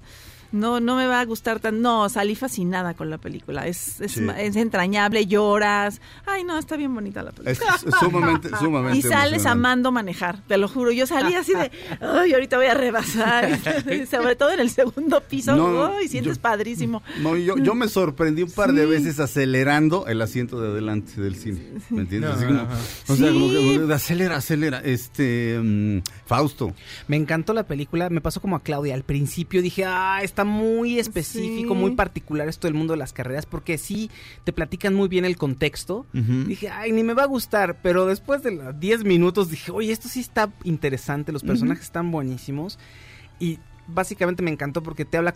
No, 0.52 0.80
no 0.80 0.96
me 0.98 1.08
va 1.08 1.22
a 1.22 1.26
gustar 1.26 1.60
tan... 1.60 1.82
No, 1.82 2.10
salí 2.10 2.36
fascinada 2.36 2.94
con 2.94 3.10
la 3.10 3.18
película. 3.18 3.68
Es, 3.68 4.02
es, 4.02 4.12
Sí. 4.14 4.22
ma- 4.22 4.40
es 4.40 4.56
entrañable, 4.56 5.26
lloras. 5.26 6.02
Ay, 6.26 6.44
no, 6.44 6.58
está 6.58 6.76
bien 6.76 6.94
bonita 6.94 7.24
la 7.24 7.32
película. 7.32 7.76
Es, 7.76 7.84
es 7.86 7.94
sumamente, 8.00 8.50
sumamente. 8.60 8.98
Y 9.00 9.02
sales 9.02 9.46
amando 9.46 9.92
manejar, 9.92 10.42
te 10.48 10.58
lo 10.58 10.68
juro. 10.68 10.92
Yo 10.92 11.08
salí 11.08 11.36
así 11.36 11.54
de, 11.54 11.72
ay, 12.02 12.34
ahorita 12.34 12.58
voy 12.58 12.66
a 12.66 12.74
rebasar. 12.74 13.58
Sobre 14.12 14.36
todo 14.36 14.52
en 14.52 14.60
el 14.60 14.70
segundo 14.70 15.22
piso, 15.22 15.56
No, 15.56 15.86
ay, 15.96 16.08
sientes 16.08 16.36
yo- 16.38 16.42
padrísimo. 16.42 17.02
No, 17.22 17.38
yo, 17.38 17.58
yo 17.58 17.74
me 17.76 17.88
sorprendí 17.88 18.44
un 18.44 18.52
par 18.52 18.74
de 18.74 18.86
veces 18.86 19.20
acelerando 19.20 20.06
el 20.08 20.22
asiento 20.22 20.60
de 20.62 20.70
adelante 20.70 21.20
del 21.22 21.36
cine. 21.36 21.62
¿Me 21.90 22.02
entiendes? 22.02 22.30
No, 22.32 22.36
Así 22.36 22.46
como- 22.46 22.60
ajá. 22.62 22.78
o 23.08 23.16
sea, 23.16 23.32
como 23.32 23.48
que 23.88 23.94
acelera, 23.94 24.36
acelera. 24.38 24.80
Este, 24.84 25.60
mm, 25.62 26.00
Fausto. 26.26 26.74
Me 27.08 27.16
encantó 27.18 27.54
la 27.54 27.64
película, 27.64 28.10
me 28.10 28.22
pasó 28.22 28.42
como 28.42 28.56
a 28.56 28.62
Claudia. 28.64 28.94
Al 28.96 29.04
principio 29.04 29.62
dije, 29.62 29.86
ah, 29.86 30.20
está 30.24 30.41
muy 30.44 31.00
específico, 31.00 31.74
Sí. 31.74 31.80
muy 31.80 31.92
particular 31.92 32.48
esto 32.50 32.68
del 32.68 32.74
mundo 32.74 32.94
de 32.94 32.98
las 32.98 33.14
carreras, 33.14 33.46
porque 33.46 33.78
sí 33.78 34.10
te 34.44 34.54
platican 34.54 34.94
muy 34.94 35.08
bien 35.08 35.26
el 35.26 35.38
contexto. 35.38 36.06
Dije, 36.14 36.70
ay, 36.70 36.92
ni 36.92 37.04
me 37.04 37.14
va 37.14 37.24
a 37.24 37.28
gustar, 37.28 37.82
pero 37.82 38.06
después 38.06 38.44
de 38.44 38.52
los 38.52 38.80
10 38.80 39.04
minutos 39.04 39.50
dije, 39.50 39.72
oye, 39.72 39.92
esto 39.92 40.08
sí 40.10 40.20
está 40.20 40.52
interesante, 40.64 41.32
los 41.32 41.44
personajes 41.44 41.84
están 41.86 42.12
buenísimos. 42.12 42.78
Y 43.40 43.60
básicamente 43.88 44.44
me 44.44 44.52
encantó 44.52 44.84
porque 44.84 45.06
te 45.06 45.18
habla 45.18 45.36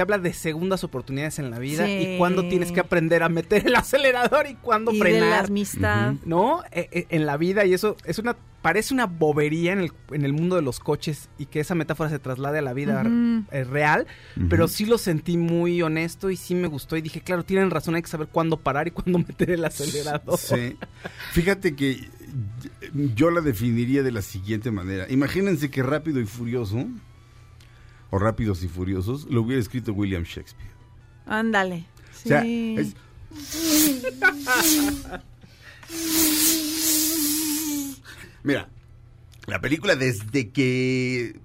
te 0.00 0.02
habla 0.02 0.16
de 0.16 0.32
segundas 0.32 0.82
oportunidades 0.82 1.38
en 1.40 1.50
la 1.50 1.58
vida 1.58 1.84
Sí. 1.84 1.92
y 1.92 2.16
cuándo 2.18 2.48
tienes 2.48 2.72
que 2.72 2.80
aprender 2.80 3.22
a 3.22 3.28
meter 3.28 3.66
el 3.66 3.74
acelerador 3.76 4.46
y 4.46 4.54
cuándo 4.54 4.92
Y 4.92 4.94
de 4.94 5.00
frenar. 5.00 5.28
la 5.28 5.38
amistad. 5.40 6.14
¿no? 6.24 6.62
Eh, 6.72 6.88
eh, 6.90 7.06
en 7.10 7.26
la 7.26 7.36
vida 7.36 7.66
y 7.66 7.74
eso 7.74 7.98
es 8.06 8.18
una 8.18 8.34
parece 8.62 8.94
una 8.94 9.04
bobería 9.06 9.72
en 9.74 9.80
el, 9.80 9.92
en 10.12 10.24
el 10.24 10.32
mundo 10.32 10.56
de 10.56 10.62
los 10.62 10.80
coches 10.80 11.28
y 11.38 11.46
que 11.46 11.60
esa 11.60 11.74
metáfora 11.74 12.08
se 12.08 12.18
traslade 12.18 12.58
a 12.58 12.62
la 12.62 12.72
vida 12.74 13.02
eh, 13.52 13.64
real, 13.64 14.06
pero 14.50 14.68
sí 14.68 14.84
lo 14.86 14.96
sentí 14.98 15.36
muy 15.38 15.80
honesto 15.82 16.30
y 16.30 16.36
sí 16.36 16.54
me 16.54 16.68
gustó 16.68 16.96
y 16.96 17.00
dije, 17.02 17.20
claro, 17.22 17.42
tienen 17.42 17.70
razón, 17.70 17.94
hay 17.94 18.02
que 18.02 18.08
saber 18.08 18.28
cuándo 18.28 18.58
parar 18.58 18.86
y 18.88 18.90
cuándo 18.90 19.18
meter 19.28 19.50
el 19.50 19.64
acelerador. 19.66 20.38
Sí. 20.38 20.76
Fíjate 21.32 21.74
que 21.74 22.08
yo 23.14 23.30
la 23.30 23.40
definiría 23.40 24.02
de 24.02 24.12
la 24.12 24.22
siguiente 24.22 24.70
manera. 24.70 25.06
Imagínense 25.10 25.70
que 25.70 25.82
Rápido 25.82 26.20
y 26.20 26.26
Furioso, 26.26 26.86
o 28.10 28.18
Rápidos 28.18 28.62
y 28.62 28.68
Furiosos, 28.68 29.26
lo 29.30 29.42
hubiera 29.42 29.60
escrito 29.60 29.92
William 29.92 30.22
Shakespeare. 30.24 30.70
Ándale. 31.26 31.86
O 32.12 32.28
sea, 32.28 32.42
Sí. 32.42 32.76
es- 32.78 32.94
Mira, 38.42 38.68
la 39.46 39.60
película 39.60 39.96
desde 39.96 40.50
que... 40.50 41.38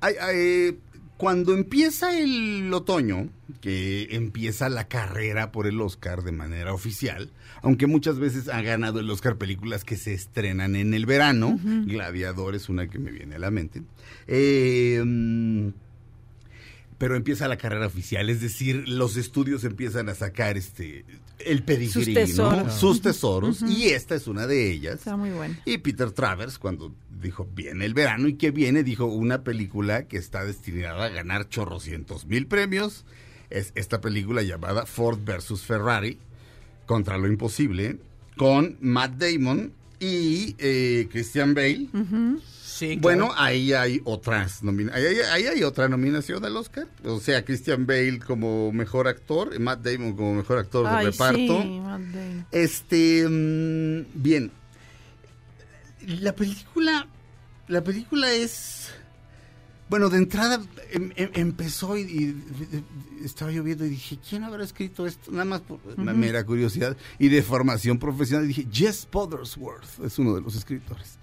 ay, 0.00 0.14
ay, 0.20 0.78
cuando 1.18 1.52
empieza 1.52 2.16
el 2.16 2.72
otoño, 2.72 3.28
que 3.60 4.06
empieza 4.12 4.68
la 4.68 4.86
carrera 4.86 5.50
por 5.50 5.66
el 5.66 5.80
Oscar 5.80 6.22
de 6.22 6.30
manera 6.30 6.72
oficial, 6.72 7.32
aunque 7.60 7.88
muchas 7.88 8.20
veces 8.20 8.48
ha 8.48 8.62
ganado 8.62 9.00
el 9.00 9.10
Oscar 9.10 9.36
películas 9.36 9.82
que 9.82 9.96
se 9.96 10.14
estrenan 10.14 10.76
en 10.76 10.94
el 10.94 11.06
verano, 11.06 11.58
Gladiador 11.62 12.54
es 12.54 12.68
una 12.68 12.88
que 12.88 13.00
me 13.00 13.10
viene 13.10 13.34
a 13.34 13.40
la 13.40 13.50
mente, 13.50 13.82
eh, 14.28 15.02
pero 16.98 17.14
empieza 17.16 17.46
la 17.48 17.56
carrera 17.56 17.86
oficial, 17.86 18.28
es 18.28 18.40
decir, 18.40 18.88
los 18.88 19.16
estudios 19.16 19.62
empiezan 19.64 20.08
a 20.08 20.14
sacar 20.14 20.56
este 20.56 21.04
el 21.38 21.62
pedigrí, 21.62 21.92
Sus 21.92 22.08
¿no? 22.08 22.14
tesoros. 22.14 22.74
sus 22.74 23.00
tesoros, 23.00 23.62
y 23.62 23.86
esta 23.90 24.16
es 24.16 24.26
una 24.26 24.46
de 24.48 24.70
ellas. 24.72 24.96
Está 24.96 25.16
muy 25.16 25.30
buena. 25.30 25.58
Y 25.64 25.78
Peter 25.78 26.10
Travers, 26.10 26.58
cuando 26.58 26.92
dijo, 27.22 27.46
viene 27.54 27.84
el 27.84 27.94
verano 27.94 28.26
y 28.26 28.34
que 28.34 28.50
viene, 28.50 28.82
dijo 28.82 29.04
una 29.06 29.44
película 29.44 30.08
que 30.08 30.16
está 30.16 30.44
destinada 30.44 31.04
a 31.04 31.08
ganar 31.08 31.48
chorrocientos 31.48 32.26
mil 32.26 32.46
premios. 32.48 33.04
Es 33.50 33.72
esta 33.76 34.00
película 34.00 34.42
llamada 34.42 34.84
Ford 34.84 35.20
versus 35.24 35.62
Ferrari, 35.62 36.18
contra 36.86 37.16
lo 37.18 37.28
imposible, 37.28 37.98
con 38.36 38.76
Matt 38.80 39.14
Damon 39.18 39.72
y 40.00 40.54
eh, 40.58 41.08
Christian 41.10 41.54
Bale. 41.54 41.86
Sí, 42.78 42.96
Bueno, 43.00 43.30
ahí 43.36 43.72
hay 43.72 44.00
otras 44.04 44.62
ahí, 44.62 45.04
hay- 45.04 45.16
ahí 45.32 45.46
hay 45.46 45.62
otra 45.64 45.88
nominación 45.88 46.44
al 46.44 46.56
Oscar. 46.56 46.86
O 47.04 47.18
sea, 47.18 47.44
Christian 47.44 47.86
Bale 47.86 48.20
como 48.20 48.70
mejor 48.70 49.08
actor, 49.08 49.58
Matt 49.58 49.80
Damon 49.84 50.14
como 50.14 50.34
mejor 50.34 50.58
actor 50.58 50.88
de 50.88 51.04
reparto. 51.10 51.62
sí, 51.62 51.80
Matt 51.80 52.00
Damon. 52.02 52.46
Este, 52.52 53.26
mm, 53.28 54.06
bien. 54.22 54.52
La 56.06 56.32
película, 56.34 57.06
la 57.66 57.82
película 57.82 58.32
es, 58.32 58.90
bueno, 59.90 60.08
de 60.08 60.18
entrada 60.18 60.60
em- 60.92 61.12
em- 61.16 61.30
empezó 61.34 61.96
y, 61.98 62.02
y- 62.02 62.24
y- 63.20 63.24
estaba 63.24 63.50
lloviendo 63.50 63.84
y 63.84 63.90
dije, 63.90 64.18
¿quién 64.26 64.44
habrá 64.44 64.62
escrito 64.64 65.06
esto? 65.06 65.30
Nada 65.32 65.44
más 65.44 65.60
por 65.62 65.80
una 65.96 66.12
mera 66.14 66.44
curiosidad 66.44 66.96
y 67.18 67.28
de 67.28 67.42
formación 67.42 67.98
profesional. 67.98 68.44
Y 68.44 68.48
dije, 68.48 68.66
Jess 68.72 69.06
Buttersworth 69.10 69.98
es 70.04 70.18
uno 70.18 70.34
de 70.36 70.40
los 70.42 70.54
escritores. 70.54 71.18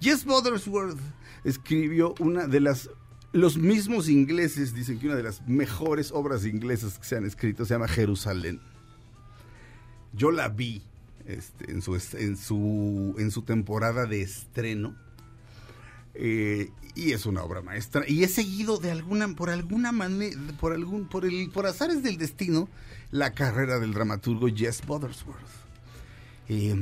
Jess 0.00 0.24
Buttersworth 0.24 0.98
escribió 1.44 2.14
una 2.18 2.46
de 2.46 2.60
las 2.60 2.90
Los 3.32 3.56
mismos 3.56 4.08
ingleses 4.08 4.74
dicen 4.74 4.98
que 4.98 5.06
una 5.06 5.16
de 5.16 5.22
las 5.22 5.46
mejores 5.46 6.10
obras 6.12 6.44
inglesas 6.44 6.98
que 6.98 7.04
se 7.04 7.16
han 7.16 7.24
escrito 7.24 7.64
se 7.64 7.74
llama 7.74 7.88
Jerusalén. 7.88 8.60
Yo 10.12 10.30
la 10.32 10.48
vi 10.48 10.82
este, 11.26 11.70
en, 11.70 11.80
su, 11.82 11.94
en, 11.94 12.36
su, 12.36 13.14
en 13.18 13.30
su 13.30 13.42
temporada 13.42 14.06
de 14.06 14.22
estreno. 14.22 14.96
eh, 16.14 16.70
y 16.94 17.12
es 17.12 17.24
una 17.26 17.42
obra 17.44 17.62
maestra. 17.62 18.04
Y 18.08 18.24
he 18.24 18.28
seguido 18.28 18.78
de 18.78 18.90
alguna, 18.90 19.28
por 19.34 19.48
alguna 19.50 19.92
manera, 19.92 20.36
por 20.58 20.72
algún, 20.72 21.06
por 21.06 21.24
el, 21.24 21.50
por 21.50 21.66
azares 21.66 22.02
del 22.02 22.18
destino, 22.18 22.68
la 23.12 23.32
carrera 23.32 23.78
del 23.78 23.94
dramaturgo 23.94 24.48
Jess 24.48 24.84
Buttersworth. 24.84 25.38
Eh, 26.48 26.74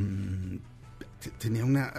tenía 1.38 1.64
una 1.64 1.92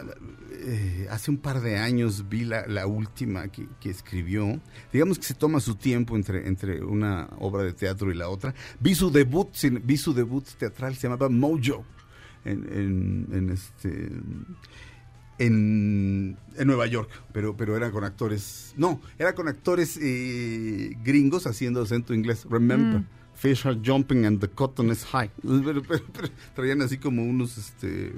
eh, 0.52 1.08
hace 1.12 1.30
un 1.32 1.38
par 1.38 1.62
de 1.62 1.78
años 1.78 2.30
vi 2.30 2.46
la, 2.46 2.66
la 2.68 2.88
última 2.88 3.48
que, 3.50 3.68
que 3.80 3.90
escribió 3.90 4.60
digamos 4.94 5.18
que 5.20 5.26
se 5.26 5.34
toma 5.34 5.60
su 5.60 5.76
tiempo 5.76 6.16
entre, 6.16 6.48
entre 6.48 6.84
una 6.84 7.28
obra 7.40 7.64
de 7.64 7.74
teatro 7.74 8.12
y 8.12 8.16
la 8.16 8.30
otra 8.30 8.54
vi 8.80 8.96
su 8.96 9.12
debut 9.12 9.50
vi 9.84 9.98
su 9.98 10.14
debut 10.14 10.46
teatral 10.58 10.96
se 10.96 11.04
llamaba 11.08 11.28
Mojo 11.30 11.84
en, 12.46 12.66
en- 12.72 13.28
en 13.34 13.50
este 13.50 14.10
en, 15.38 16.38
en 16.58 16.68
Nueva 16.68 16.86
York, 16.88 17.10
pero, 17.32 17.56
pero 17.56 17.78
era 17.78 17.92
con 17.92 18.04
actores, 18.04 18.74
no, 18.76 19.00
era 19.18 19.34
con 19.34 19.48
actores 19.48 19.98
eh, 20.02 20.98
gringos 21.04 21.48
haciendo 21.48 21.82
acento 21.82 22.14
inglés. 22.14 22.46
Remember, 22.50 23.00
Mm. 23.00 23.06
fish 23.36 23.66
are 23.66 23.80
jumping 23.82 24.26
and 24.26 24.42
the 24.42 24.50
cotton 24.50 24.90
is 24.90 25.06
high. 25.06 25.30
Pero, 25.42 25.82
pero- 25.82 26.04
pero 26.12 26.28
traían 26.56 26.82
así 26.82 26.98
como 26.98 27.24
unos, 27.24 27.58
este, 27.58 28.12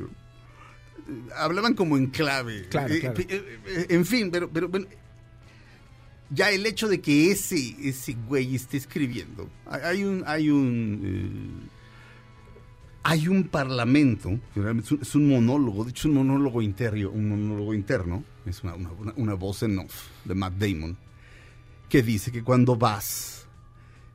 hablaban 1.36 1.74
como 1.74 1.98
en 1.98 2.08
clave. 2.08 2.68
Claro, 2.70 2.94
Eh, 2.94 3.00
claro. 3.00 3.20
eh, 3.20 3.60
eh, 3.68 3.86
en 3.90 4.06
fin, 4.06 4.30
pero, 4.32 4.50
pero 4.50 4.68
bueno, 4.70 4.88
ya 6.30 6.50
el 6.52 6.66
hecho 6.66 6.88
de 6.88 7.02
que 7.02 7.32
ese, 7.32 7.76
ese 7.82 8.14
güey 8.28 8.56
esté 8.56 8.78
escribiendo, 8.78 9.50
hay 9.66 10.04
un, 10.04 10.24
hay 10.26 10.50
un, 10.50 11.02
eh, 11.04 11.68
hay 13.04 13.28
un 13.28 13.46
parlamento, 13.50 14.40
es 14.56 14.92
un, 14.92 15.02
es 15.02 15.16
un 15.16 15.28
monólogo, 15.28 15.84
de 15.84 15.90
hecho 15.92 16.02
es 16.02 16.06
un 16.06 16.14
monólogo 16.26 16.62
interno, 16.62 17.10
un 17.10 17.30
monólogo 17.30 17.74
interno, 17.74 18.24
es 18.46 18.64
una, 18.64 18.76
una- 19.16 19.34
voz 19.34 19.64
en 19.64 19.80
off 19.80 20.08
de 20.24 20.36
Matt 20.36 20.54
Damon, 20.54 20.96
que 21.90 22.02
dice 22.04 22.32
que 22.32 22.44
cuando 22.44 22.76
vas 22.78 23.48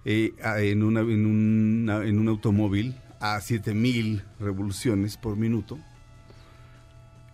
eh, 0.05 0.33
en, 0.59 0.83
una, 0.85 1.01
en, 1.01 1.89
en 1.91 2.19
un 2.19 2.29
automóvil 2.29 2.95
a 3.21 3.41
7000 3.41 4.23
revoluciones 4.41 5.17
por 5.17 5.37
minuto, 5.37 5.79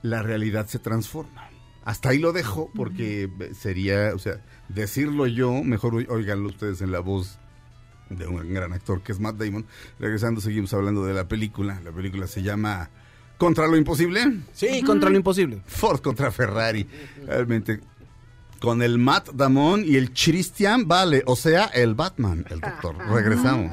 la 0.03 0.22
realidad 0.22 0.66
se 0.66 0.78
transforma. 0.78 1.48
Hasta 1.84 2.11
ahí 2.11 2.18
lo 2.18 2.32
dejo 2.32 2.70
porque 2.74 3.28
sería, 3.59 4.12
o 4.14 4.18
sea, 4.18 4.40
decirlo 4.68 5.26
yo, 5.26 5.64
mejor 5.64 5.94
oi- 5.94 6.07
óiganlo 6.09 6.48
ustedes 6.48 6.80
en 6.80 6.92
la 6.92 7.00
voz 7.00 7.38
de 8.09 8.26
un 8.26 8.53
gran 8.53 8.72
actor 8.72 9.03
que 9.03 9.12
es 9.12 9.18
Matt 9.20 9.36
Damon. 9.36 9.66
Regresando, 9.98 10.40
seguimos 10.40 10.72
hablando 10.74 11.05
de 11.05 11.14
la 11.14 11.26
película. 11.26 11.80
La 11.84 11.90
película 11.90 12.26
se 12.26 12.42
llama 12.42 12.90
¿Contra 13.38 13.66
lo 13.66 13.76
imposible? 13.76 14.40
Sí, 14.53 14.82
contra 14.84 15.11
lo 15.11 15.16
imposible. 15.16 15.62
Ford 15.66 16.00
contra 16.00 16.30
Ferrari. 16.30 16.86
Realmente. 17.26 17.80
Con 18.61 18.80
el 18.80 18.98
Matt 18.98 19.30
Damon 19.32 19.82
y 19.84 19.96
el 19.96 20.12
Christian 20.12 20.86
Vale, 20.86 21.24
o 21.26 21.34
sea, 21.34 21.64
el 21.64 21.94
Batman, 21.96 22.44
el 22.48 22.61
doctor. 22.61 22.96
Regresamos. 23.09 23.72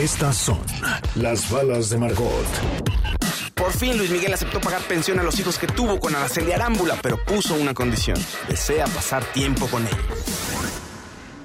Estas 0.00 0.34
son 0.34 0.58
las 1.14 1.50
balas 1.50 1.90
de 1.90 1.98
Margot. 1.98 2.46
Por 3.54 3.70
fin 3.70 3.98
Luis 3.98 4.10
Miguel 4.10 4.32
aceptó 4.32 4.58
pagar 4.58 4.80
pensión 4.88 5.18
a 5.18 5.22
los 5.22 5.38
hijos 5.38 5.58
que 5.58 5.66
tuvo 5.66 6.00
con 6.00 6.14
Araceli 6.14 6.52
Arámbula, 6.52 6.98
pero 7.02 7.22
puso 7.22 7.54
una 7.54 7.74
condición. 7.74 8.16
Desea 8.48 8.86
pasar 8.86 9.22
tiempo 9.34 9.66
con 9.66 9.86
ellos. 9.86 9.98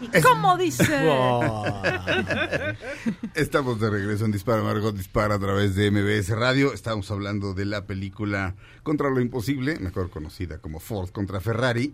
¿Y 0.02 0.22
cómo 0.22 0.56
dice? 0.56 0.86
Estamos 3.34 3.82
de 3.82 3.90
regreso 3.90 4.24
en 4.24 4.32
Dispara 4.32 4.64
Margot 4.64 4.96
Dispara 4.96 5.36
a 5.36 5.40
través 5.40 5.76
de 5.76 5.92
MBS 5.92 6.30
Radio. 6.30 6.72
Estamos 6.72 7.12
hablando 7.12 7.54
de 7.54 7.66
la 7.66 7.86
película 7.86 8.56
Contra 8.84 9.10
lo 9.10 9.20
Imposible, 9.20 9.80
mejor 9.80 10.10
conocida 10.10 10.60
como 10.60 10.80
Ford 10.80 11.10
contra 11.10 11.42
Ferrari. 11.42 11.94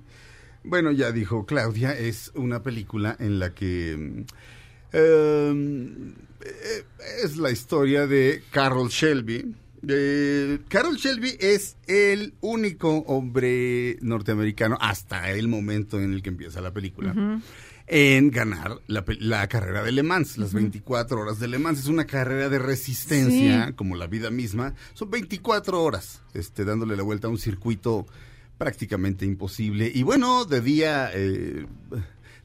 Bueno, 0.63 0.91
ya 0.91 1.11
dijo 1.11 1.47
Claudia, 1.47 1.97
es 1.97 2.31
una 2.35 2.61
película 2.61 3.15
en 3.17 3.39
la 3.39 3.55
que 3.55 3.97
mm, 3.97 4.21
eh, 4.93 6.13
es 7.23 7.37
la 7.37 7.51
historia 7.51 8.07
de 8.07 8.43
Carroll 8.51 8.89
Shelby. 8.89 9.53
Eh, 9.87 10.59
Carroll 10.67 10.97
Shelby 10.97 11.35
es 11.39 11.75
el 11.87 12.33
único 12.41 12.97
hombre 13.07 13.97
norteamericano 14.01 14.77
hasta 14.79 15.31
el 15.31 15.47
momento 15.47 15.99
en 15.99 16.13
el 16.13 16.21
que 16.21 16.29
empieza 16.29 16.61
la 16.61 16.71
película 16.71 17.41
en 17.87 18.31
ganar 18.31 18.77
la, 18.87 19.47
carrera 19.47 19.83
de 19.83 19.91
Le 19.91 20.03
Mans, 20.03 20.37
las 20.37 20.53
24 20.53 21.19
horas 21.19 21.39
de 21.39 21.47
Le 21.47 21.59
Mans. 21.59 21.79
Es 21.79 21.87
una 21.87 22.05
carrera 22.05 22.47
de 22.47 22.59
resistencia, 22.59 23.67
Sí. 23.67 23.73
como 23.73 23.95
la 23.95 24.07
vida 24.07 24.29
misma. 24.29 24.75
Son 24.93 25.09
24 25.09 25.83
horas 25.83 26.21
este, 26.33 26.63
dándole 26.63 26.95
la 26.95 27.03
vuelta 27.03 27.27
a 27.27 27.31
un 27.31 27.37
circuito 27.37 28.05
prácticamente 28.57 29.25
imposible. 29.25 29.91
Y 29.93 30.03
bueno, 30.03 30.45
de 30.45 30.61
día... 30.61 31.09
eh, 31.13 31.65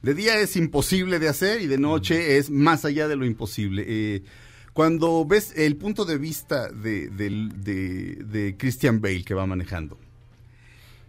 de 0.01 0.13
día 0.13 0.39
es 0.39 0.55
imposible 0.55 1.19
de 1.19 1.27
hacer 1.29 1.61
y 1.61 1.67
de 1.67 1.77
noche 1.77 2.37
es 2.37 2.49
más 2.49 2.85
allá 2.85 3.07
de 3.07 3.15
lo 3.15 3.25
imposible. 3.25 3.83
Eh, 3.87 4.23
cuando 4.73 5.25
ves 5.25 5.53
el 5.55 5.75
punto 5.75 6.05
de 6.05 6.17
vista 6.17 6.69
de, 6.69 7.07
del- 7.09 7.63
de- 7.63 8.23
de 8.29 8.55
Christian 8.57 9.01
Bale 9.01 9.23
que 9.23 9.33
va 9.33 9.45
manejando 9.47 9.97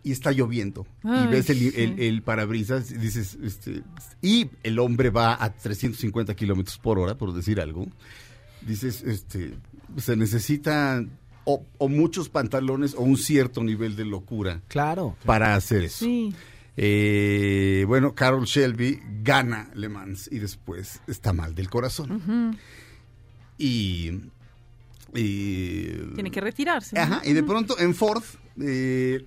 y 0.02 0.12
está 0.12 0.32
lloviendo 0.32 0.86
y 1.04 1.26
ves 1.26 1.50
el, 1.50 1.58
sí. 1.58 1.72
el- 1.76 2.00
el 2.00 2.22
parabrisas 2.22 2.90
y 2.90 2.94
dices, 2.96 3.36
este, 3.42 3.82
y 4.22 4.48
el 4.62 4.78
hombre 4.78 5.10
va 5.10 5.36
a 5.42 5.52
350 5.52 6.34
kilómetros 6.34 6.78
por 6.78 6.98
hora, 6.98 7.16
por 7.18 7.34
decir 7.34 7.60
algo, 7.60 7.86
dices, 8.66 9.02
este, 9.02 9.52
se 9.98 10.16
necesita 10.16 11.04
o, 11.44 11.64
o 11.78 11.88
muchos 11.88 12.28
pantalones 12.30 12.94
o 12.94 13.00
un 13.02 13.16
cierto 13.18 13.62
nivel 13.62 13.96
de 13.96 14.04
locura. 14.06 14.62
Claro. 14.68 15.16
Para 15.26 15.54
hacer 15.54 15.84
eso. 15.84 16.04
Sí. 16.06 16.32
Eh, 16.80 17.84
bueno, 17.88 18.14
Carol 18.14 18.44
Shelby 18.44 19.00
gana 19.24 19.68
Le 19.74 19.88
Mans 19.88 20.28
y 20.30 20.38
después 20.38 21.00
está 21.08 21.32
mal 21.32 21.54
del 21.56 21.68
corazón. 21.68 22.56
Y. 23.58 24.12
y- 25.12 25.92
Tiene 26.14 26.30
que 26.30 26.40
retirarse. 26.40 26.94
¿no? 26.94 27.02
Ajá, 27.02 27.22
y 27.24 27.32
de 27.32 27.42
pronto 27.42 27.76
en 27.80 27.96
Ford, 27.96 28.22
eh, 28.60 29.24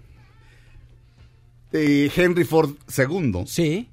eh, 1.74 2.10
Henry 2.16 2.46
Ford 2.46 2.76
II. 2.98 3.44
Sí. 3.48 3.90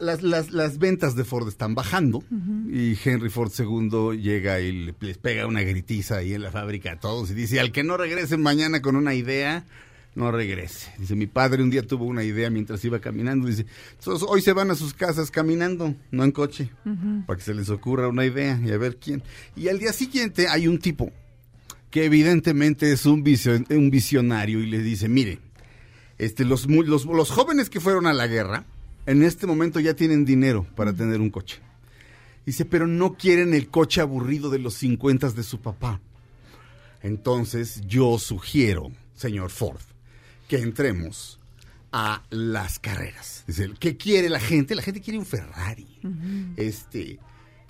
las, 0.00 0.22
las- 0.22 0.50
las 0.52 0.78
ventas 0.78 1.16
de 1.16 1.24
Ford 1.24 1.48
están 1.48 1.74
bajando 1.74 2.22
y 2.70 2.96
Henry 3.02 3.30
Ford 3.30 3.50
II 3.58 4.20
llega 4.20 4.60
y 4.60 4.72
le- 4.72 4.94
les 5.00 5.18
pega 5.18 5.46
una 5.46 5.62
gritiza 5.62 6.18
ahí 6.18 6.34
en 6.34 6.42
la 6.42 6.52
fábrica 6.52 6.92
a 6.92 7.00
todos 7.00 7.30
y 7.30 7.34
dice, 7.34 7.58
al 7.58 7.72
que 7.72 7.82
no 7.82 7.96
regrese 7.96 8.36
mañana 8.36 8.82
con 8.82 8.94
una 8.96 9.14
idea, 9.14 9.64
no 10.14 10.30
regrese. 10.32 10.92
Dice, 10.98 11.14
mi 11.14 11.26
padre 11.26 11.62
un 11.62 11.70
día 11.70 11.86
tuvo 11.86 12.04
una 12.04 12.24
idea 12.24 12.50
mientras 12.50 12.84
iba 12.84 12.98
caminando, 12.98 13.46
dice, 13.46 13.66
"Entonces, 13.98 14.26
hoy 14.28 14.42
se 14.42 14.52
van 14.52 14.70
a 14.70 14.74
sus 14.74 14.92
casas 14.94 15.30
caminando, 15.30 15.94
no 16.10 16.24
en 16.24 16.32
coche 16.32 16.70
para 17.26 17.36
que 17.36 17.44
se 17.44 17.54
les 17.54 17.68
ocurra 17.70 18.08
una 18.08 18.24
idea 18.24 18.60
y 18.64 18.70
a 18.72 18.78
ver 18.78 18.96
quién. 18.96 19.22
Y 19.54 19.68
al 19.68 19.78
día 19.78 19.92
siguiente 19.92 20.48
hay 20.48 20.66
un 20.66 20.78
tipo 20.78 21.10
que 21.90 22.04
evidentemente 22.04 22.92
es 22.92 23.06
un, 23.06 23.22
visio- 23.22 23.64
un 23.70 23.90
visionario 23.90 24.60
y 24.60 24.66
les 24.66 24.84
dice, 24.84 25.08
mire, 25.08 25.38
este, 26.18 26.44
los, 26.44 26.66
mu- 26.68 26.82
los, 26.82 27.04
los 27.04 27.30
jóvenes 27.30 27.70
que 27.70 27.78
fueron 27.80 28.06
a 28.06 28.12
la 28.12 28.26
guerra, 28.26 28.64
en 29.06 29.22
este 29.22 29.46
momento 29.46 29.78
ya 29.80 29.94
tienen 29.94 30.24
dinero 30.24 30.66
para 30.74 30.92
tener 30.92 31.20
un 31.20 31.30
coche. 31.30 31.60
Dice, 32.44 32.64
pero 32.64 32.86
no 32.86 33.14
quieren 33.14 33.54
el 33.54 33.68
coche 33.68 34.00
aburrido 34.00 34.50
de 34.50 34.58
los 34.58 34.74
50 34.74 35.30
de 35.30 35.42
su 35.44 35.60
papá. 35.60 36.00
Entonces 37.02 37.82
yo 37.86 38.18
sugiero, 38.18 38.90
señor 39.14 39.50
Ford, 39.50 39.80
que 40.48 40.56
entremos 40.58 41.38
a 41.92 42.22
las 42.30 42.78
carreras. 42.78 43.44
Dice, 43.46 43.70
¿qué 43.78 43.96
quiere 43.96 44.28
la 44.28 44.40
gente? 44.40 44.74
La 44.74 44.82
gente 44.82 45.00
quiere 45.00 45.18
un 45.18 45.26
Ferrari. 45.26 45.86
Este, 46.56 47.18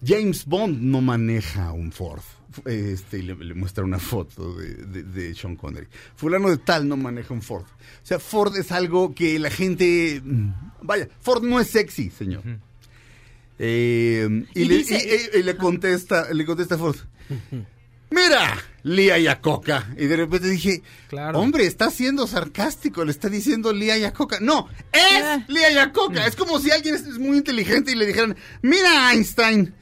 James 0.04 0.44
Bond 0.46 0.80
no 0.80 1.00
maneja 1.00 1.72
un 1.72 1.92
Ford. 1.92 2.22
Este, 2.64 3.18
y 3.18 3.22
le, 3.22 3.36
le 3.36 3.54
muestra 3.54 3.84
una 3.84 3.98
foto 3.98 4.54
de, 4.54 4.74
de- 4.74 5.02
de 5.04 5.34
Sean 5.34 5.54
Connery. 5.54 5.86
Fulano 6.16 6.48
de 6.50 6.56
tal 6.56 6.88
no 6.88 6.96
maneja 6.96 7.32
un 7.34 7.42
Ford. 7.42 7.64
O 7.64 8.06
sea, 8.06 8.18
Ford 8.18 8.56
es 8.56 8.72
algo 8.72 9.14
que 9.14 9.38
la 9.38 9.50
gente... 9.50 10.20
mm, 10.24 10.50
Vaya, 10.82 11.08
Ford 11.20 11.44
no 11.44 11.60
es 11.60 11.68
sexy, 11.68 12.10
señor. 12.10 12.42
Eh, 13.58 14.46
y, 14.54 14.62
Y 14.62 14.64
le, 14.64 14.78
dice- 14.78 15.28
y- 15.34 15.36
y- 15.36 15.40
y 15.40 15.42
le 15.42 15.56
contesta, 15.56 16.32
le 16.32 16.44
contesta 16.44 16.78
Ford. 16.78 16.96
Mira, 18.10 18.56
Lía 18.84 19.18
Yacoca. 19.18 19.86
Y 19.98 20.06
de 20.06 20.16
repente 20.16 20.48
dije, 20.48 20.82
Claro. 21.08 21.38
hombre, 21.40 21.66
está 21.66 21.90
siendo 21.90 22.26
sarcástico, 22.26 23.04
le 23.04 23.10
está 23.10 23.28
diciendo 23.28 23.72
Lía 23.72 23.98
Yacoca. 23.98 24.38
No, 24.40 24.68
es 24.92 25.22
Ah. 25.22 25.44
Lía 25.48 25.70
Yacoca. 25.72 26.26
Es 26.26 26.36
como 26.36 26.58
si 26.58 26.70
alguien 26.70 26.94
es 26.94 27.18
muy 27.18 27.36
inteligente 27.38 27.92
y 27.92 27.94
le 27.96 28.06
dijeran, 28.06 28.36
mira 28.62 29.12
Einstein. 29.12 29.74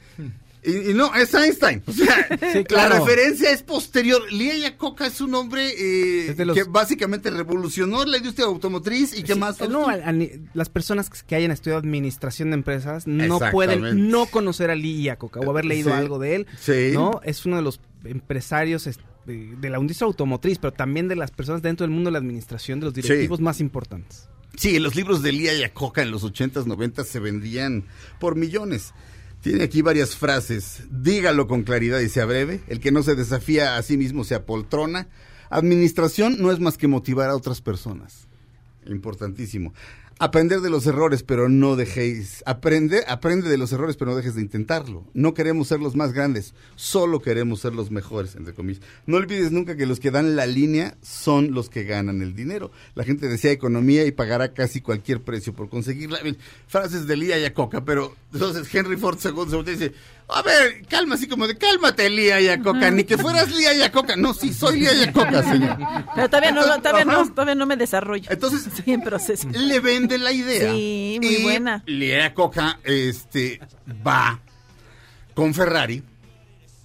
Y, 0.63 0.91
y 0.91 0.93
no, 0.93 1.13
es 1.15 1.33
Einstein. 1.33 1.81
O 1.85 1.91
sea, 1.93 2.27
Sí, 2.53 2.63
claro. 2.65 2.95
la 2.95 2.99
referencia 2.99 3.51
es 3.51 3.63
posterior. 3.63 4.21
Lía 4.33 4.57
Yacoca 4.57 5.05
es 5.05 5.21
un 5.21 5.33
hombre 5.35 5.69
eh, 5.69 6.29
Es 6.31 6.37
de 6.37 6.45
los- 6.45 6.55
que 6.57 6.63
básicamente 6.63 7.29
revolucionó 7.29 8.03
la 8.05 8.17
industria 8.17 8.47
automotriz 8.47 9.17
y 9.17 9.23
que 9.23 9.33
Sí, 9.33 9.39
más... 9.39 9.59
no, 9.69 9.87
al- 9.87 10.03
al- 10.03 10.49
las 10.53 10.69
personas 10.69 11.09
que 11.09 11.35
hayan 11.35 11.51
estudiado 11.51 11.79
administración 11.79 12.49
de 12.49 12.55
empresas 12.55 13.07
no 13.07 13.39
pueden 13.51 14.09
no 14.09 14.25
conocer 14.25 14.69
a 14.71 14.75
Lee 14.75 15.01
Iacocca 15.03 15.39
o 15.39 15.49
haber 15.51 15.65
leído 15.65 15.89
Sí. 15.91 15.95
algo 15.95 16.19
de 16.19 16.35
él. 16.35 16.47
¿no? 16.93 17.21
Es 17.23 17.45
uno 17.45 17.55
de 17.57 17.61
los 17.61 17.79
empresarios 18.03 18.87
es- 18.87 18.99
de, 19.25 19.55
de 19.57 19.69
la 19.69 19.77
industria 19.79 20.05
automotriz, 20.07 20.57
pero 20.57 20.71
también 20.73 21.07
de 21.07 21.15
las 21.15 21.31
personas 21.31 21.61
dentro 21.61 21.85
del 21.85 21.91
mundo 21.93 22.07
de 22.09 22.13
la 22.13 22.19
administración, 22.19 22.79
de 22.79 22.85
los 22.85 22.93
directivos 22.93 23.39
más 23.41 23.59
importantes. 23.59 24.29
Sí, 24.55 24.79
los 24.79 24.95
libros 24.95 25.21
de 25.21 25.33
Lía 25.33 25.53
Yacoca 25.53 26.01
en 26.01 26.09
los 26.11 26.23
80s, 26.23 26.65
90s 26.65 27.03
se 27.05 27.19
vendían 27.19 27.83
por 28.19 28.35
millones. 28.35 28.93
Tiene 29.47 29.63
aquí 29.63 29.81
varias 29.81 30.17
frases. 30.17 30.83
Dígalo 30.91 31.47
con 31.47 31.63
claridad 31.63 32.01
y 32.01 32.09
sea 32.09 32.25
breve. 32.25 32.59
El 32.67 32.81
que 32.81 32.91
no 32.91 33.01
se 33.01 33.15
desafía 33.15 33.77
a 33.77 33.81
sí 33.81 33.95
mismo 33.95 34.25
se 34.25 34.35
apoltrona. 34.35 35.07
Administración 35.49 36.35
no 36.41 36.51
es 36.51 36.59
más 36.59 36.77
que 36.77 36.89
motivar 36.89 37.29
a 37.29 37.35
otras 37.37 37.61
personas. 37.61 38.27
Importantísimo. 38.87 39.73
Aprender 40.19 40.61
de 40.61 40.71
los 40.71 40.87
errores, 40.87 41.21
pero 41.21 41.47
no 41.47 41.75
dejéis. 41.75 42.41
Aprende, 42.47 43.03
aprende 43.07 43.49
de 43.49 43.57
los 43.57 43.71
errores, 43.71 43.97
pero 43.97 44.09
no 44.09 44.17
dejes 44.17 44.33
de 44.33 44.41
intentarlo. 44.41 45.05
No 45.13 45.35
queremos 45.35 45.67
ser 45.67 45.79
los 45.79 45.95
más 45.95 46.11
grandes, 46.11 46.55
solo 46.75 47.21
queremos 47.21 47.59
ser 47.59 47.75
los 47.75 47.91
mejores, 47.91 48.35
entre 48.35 48.55
comillas. 48.55 48.81
No 49.05 49.17
olvides 49.17 49.51
nunca 49.51 49.77
que 49.77 49.85
los 49.85 49.99
que 49.99 50.09
dan 50.09 50.35
la 50.35 50.47
línea 50.47 50.97
son 51.03 51.51
los 51.51 51.69
que 51.69 51.83
ganan 51.83 52.23
el 52.23 52.33
dinero. 52.33 52.71
La 52.95 53.03
gente 53.03 53.27
desea 53.27 53.51
economía 53.51 54.05
y 54.05 54.11
pagará 54.11 54.55
casi 54.55 54.81
cualquier 54.81 55.21
precio 55.21 55.53
por 55.53 55.69
conseguirla. 55.69 56.17
Frases 56.65 57.05
de 57.05 57.15
Lía 57.15 57.37
Yacoca, 57.37 57.85
pero 57.85 58.15
entonces 58.33 58.73
Henry 58.73 58.97
Ford 58.97 59.19
II 59.23 59.51
se 59.51 59.57
y 59.57 59.63
dice, 59.75 59.93
a 60.29 60.41
ver, 60.41 60.85
calma, 60.89 61.15
así 61.15 61.27
como 61.27 61.47
de 61.47 61.57
cálmate, 61.57 62.09
Lía 62.09 62.41
Yacoca, 62.41 62.91
ni 62.91 63.03
que 63.05 63.17
fueras 63.17 63.49
Lía 63.49 63.73
Yacoca. 63.73 64.15
No, 64.17 64.33
sí, 64.33 64.53
soy 64.53 64.81
Lía 64.81 64.93
Yacoca, 64.93 65.41
señor. 65.43 65.77
Pero 66.15 66.27
todavía 66.29 66.51
no, 66.51 66.61
Entonces, 66.61 66.83
todavía 66.83 67.05
no, 67.05 67.29
todavía 67.33 67.55
no 67.55 67.65
me 67.65 67.77
desarrollo. 67.77 68.29
Entonces, 68.29 68.67
Estoy 68.77 68.93
en 68.93 69.01
proceso. 69.01 69.47
le 69.49 69.79
vende 69.79 70.17
la 70.17 70.31
idea. 70.33 70.71
Sí, 70.71 71.17
muy 71.21 71.35
Y 71.35 71.43
buena. 71.43 71.83
Lea 71.85 72.33
Coca 72.33 72.79
este, 72.83 73.59
va 74.05 74.39
con 75.33 75.53
Ferrari. 75.53 76.03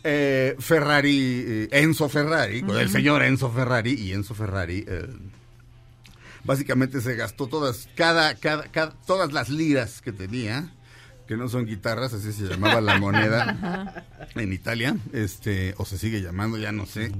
eh, 0.04 0.54
Ferrari, 0.58 1.44
eh, 1.46 1.68
Enzo 1.72 2.08
Ferrari, 2.08 2.62
con 2.62 2.76
el 2.78 2.90
señor 2.90 3.22
Enzo 3.22 3.50
Ferrari 3.50 3.92
y 3.94 4.12
Enzo 4.12 4.34
Ferrari. 4.34 4.84
eh, 4.86 5.06
básicamente 6.44 7.00
se 7.00 7.14
gastó 7.16 7.46
todas, 7.46 7.88
cada, 7.94 8.34
cada, 8.34 8.64
cada- 8.70 8.92
todas 9.06 9.32
las 9.32 9.48
liras 9.48 10.00
que 10.02 10.12
tenía, 10.12 10.72
que 11.32 11.38
no 11.38 11.48
son 11.48 11.64
guitarras, 11.64 12.12
así 12.12 12.30
se 12.30 12.46
llamaba 12.46 12.82
la 12.82 12.98
moneda 12.98 14.04
en 14.34 14.52
Italia, 14.52 14.94
este, 15.14 15.72
o 15.78 15.86
se 15.86 15.96
sigue 15.96 16.20
llamando, 16.20 16.58
ya 16.58 16.72
no 16.72 16.84
sé. 16.84 17.10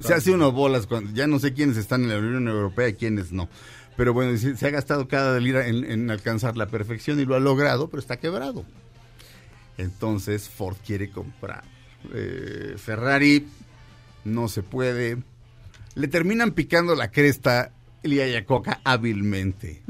Se 0.00 0.12
hace 0.12 0.32
uno 0.32 0.50
bolas, 0.50 0.88
cuando, 0.88 1.12
ya 1.12 1.28
no 1.28 1.38
sé 1.38 1.54
quiénes 1.54 1.76
están 1.76 2.02
en 2.02 2.08
la 2.08 2.18
Unión 2.18 2.48
Europea 2.48 2.88
y 2.88 2.94
quiénes 2.94 3.30
no. 3.30 3.48
Pero 3.96 4.12
bueno, 4.12 4.36
se, 4.36 4.66
ha 4.66 4.70
gastado 4.70 5.06
cada 5.06 5.38
lira 5.38 5.68
en, 5.68 5.88
en 5.88 6.10
alcanzar 6.10 6.56
la 6.56 6.66
perfección 6.66 7.20
y 7.20 7.26
lo 7.26 7.36
ha 7.36 7.38
logrado, 7.38 7.88
pero 7.88 8.00
está 8.00 8.16
quebrado. 8.16 8.64
Entonces 9.78 10.48
Ford 10.48 10.76
quiere 10.84 11.10
comprar. 11.10 11.62
Eh, 12.12 12.74
Ferrari 12.76 13.46
no 14.24 14.48
se 14.48 14.64
puede. 14.64 15.18
Le 15.94 16.08
terminan 16.08 16.50
picando 16.54 16.96
la 16.96 17.12
cresta 17.12 17.70
Elia 18.02 18.26
Yacoca 18.26 18.80
hábilmente 18.82 19.80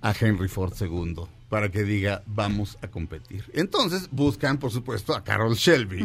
a 0.00 0.14
Henry 0.18 0.48
Ford 0.48 0.72
II 0.80 1.26
para 1.52 1.70
que 1.70 1.84
diga 1.84 2.22
vamos 2.24 2.78
a 2.80 2.88
competir. 2.88 3.44
Entonces 3.52 4.08
buscan, 4.10 4.56
por 4.56 4.70
supuesto, 4.70 5.14
a 5.14 5.22
Carroll 5.22 5.54
Shelby, 5.54 5.98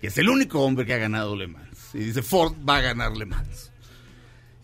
que 0.00 0.08
es 0.08 0.18
el 0.18 0.28
único 0.28 0.60
hombre 0.60 0.84
que 0.84 0.92
ha 0.92 0.98
ganado 0.98 1.36
Le 1.36 1.46
Mans. 1.46 1.94
Y 1.94 1.98
dice, 1.98 2.20
Ford 2.20 2.52
va 2.68 2.78
a 2.78 2.80
ganar 2.80 3.16
Le 3.16 3.26
Mans. 3.26 3.70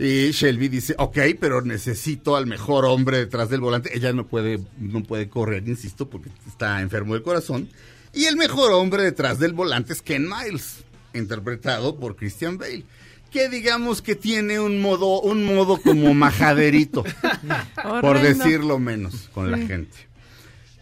Y 0.01 0.33
Shelby 0.33 0.67
dice, 0.67 0.97
ok, 0.99 1.19
pero 1.39 1.63
necesito 1.63 2.35
al 2.35 2.49
mejor 2.49 2.85
hombre 2.85 3.19
detrás 3.19 3.49
del 3.49 3.61
volante. 3.61 3.97
Ella 3.97 4.13
no 4.13 4.27
puede, 4.27 4.59
no 4.77 5.05
puede 5.05 5.29
correr, 5.29 5.69
insisto, 5.69 6.11
porque 6.11 6.31
está 6.49 6.81
enfermo 6.81 7.15
del 7.15 7.23
corazón. 7.23 7.69
Y 8.13 8.25
el 8.25 8.37
mejor 8.37 8.73
hombre 8.73 9.05
detrás 9.05 9.39
del 9.39 9.53
volante 9.53 9.93
es 9.93 10.03
Ken 10.03 10.29
Miles, 10.29 10.79
interpretado 11.15 11.95
por 11.95 12.17
Christian 12.17 12.59
Bale. 12.59 12.85
Que 13.33 13.49
digamos 13.49 14.03
que 14.03 14.15
tiene 14.15 14.61
un 14.61 14.81
modo, 14.81 15.21
un 15.23 15.45
modo 15.45 15.79
como 15.81 16.13
majaderito, 16.15 17.03
por 18.03 18.21
decirlo 18.21 18.79
menos, 18.79 19.31
con 19.33 19.51
la 19.51 19.57
gente. 19.59 19.97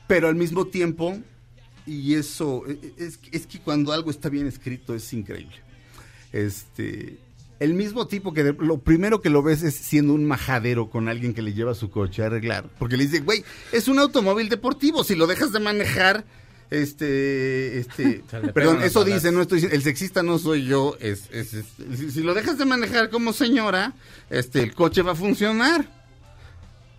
Pero 0.08 0.26
al 0.28 0.34
mismo 0.34 0.66
tiempo, 0.66 1.16
y 1.86 2.14
eso, 2.14 2.64
e- 2.66 2.92
es, 2.96 3.20
es 3.30 3.46
que 3.46 3.60
cuando 3.60 3.92
algo 3.92 4.10
está 4.10 4.28
bien 4.28 4.46
escrito 4.48 4.94
es 4.96 5.12
increíble. 5.12 5.54
Este, 6.32 7.18
el 7.60 7.74
mismo 7.74 8.06
tipo 8.08 8.32
que 8.32 8.42
de- 8.42 8.52
lo 8.58 8.78
primero 8.78 9.20
que 9.20 9.30
lo 9.30 9.42
ves 9.42 9.62
es 9.62 9.74
siendo 9.76 10.12
un 10.14 10.24
majadero 10.24 10.90
con 10.90 11.08
alguien 11.08 11.34
que 11.34 11.42
le 11.42 11.52
lleva 11.52 11.74
su 11.74 11.90
coche 11.90 12.22
a 12.22 12.26
arreglar, 12.26 12.68
porque 12.78 12.96
le 12.96 13.04
dice, 13.06 13.20
güey, 13.20 13.44
es 13.72 13.86
un 13.86 13.98
automóvil 14.00 14.48
deportivo, 14.48 15.04
si 15.04 15.14
lo 15.14 15.26
dejas 15.28 15.52
de 15.52 15.60
manejar, 15.60 16.24
este, 16.70 17.78
este, 17.78 18.22
perdón, 18.54 18.82
eso 18.82 19.04
dice, 19.04 19.32
no 19.32 19.42
estoy 19.42 19.56
diciendo- 19.56 19.76
el 19.76 19.82
sexista 19.82 20.22
no 20.22 20.38
soy 20.38 20.64
yo, 20.64 20.96
es, 21.00 21.24
es- 21.32 21.54
es- 21.54 21.66
si, 21.96 22.10
si 22.10 22.20
lo 22.22 22.34
dejas 22.34 22.58
de 22.58 22.64
manejar 22.64 23.10
como 23.10 23.32
señora, 23.32 23.92
este, 24.30 24.62
el 24.62 24.74
coche 24.74 25.02
va 25.02 25.12
a 25.12 25.16
funcionar. 25.16 25.98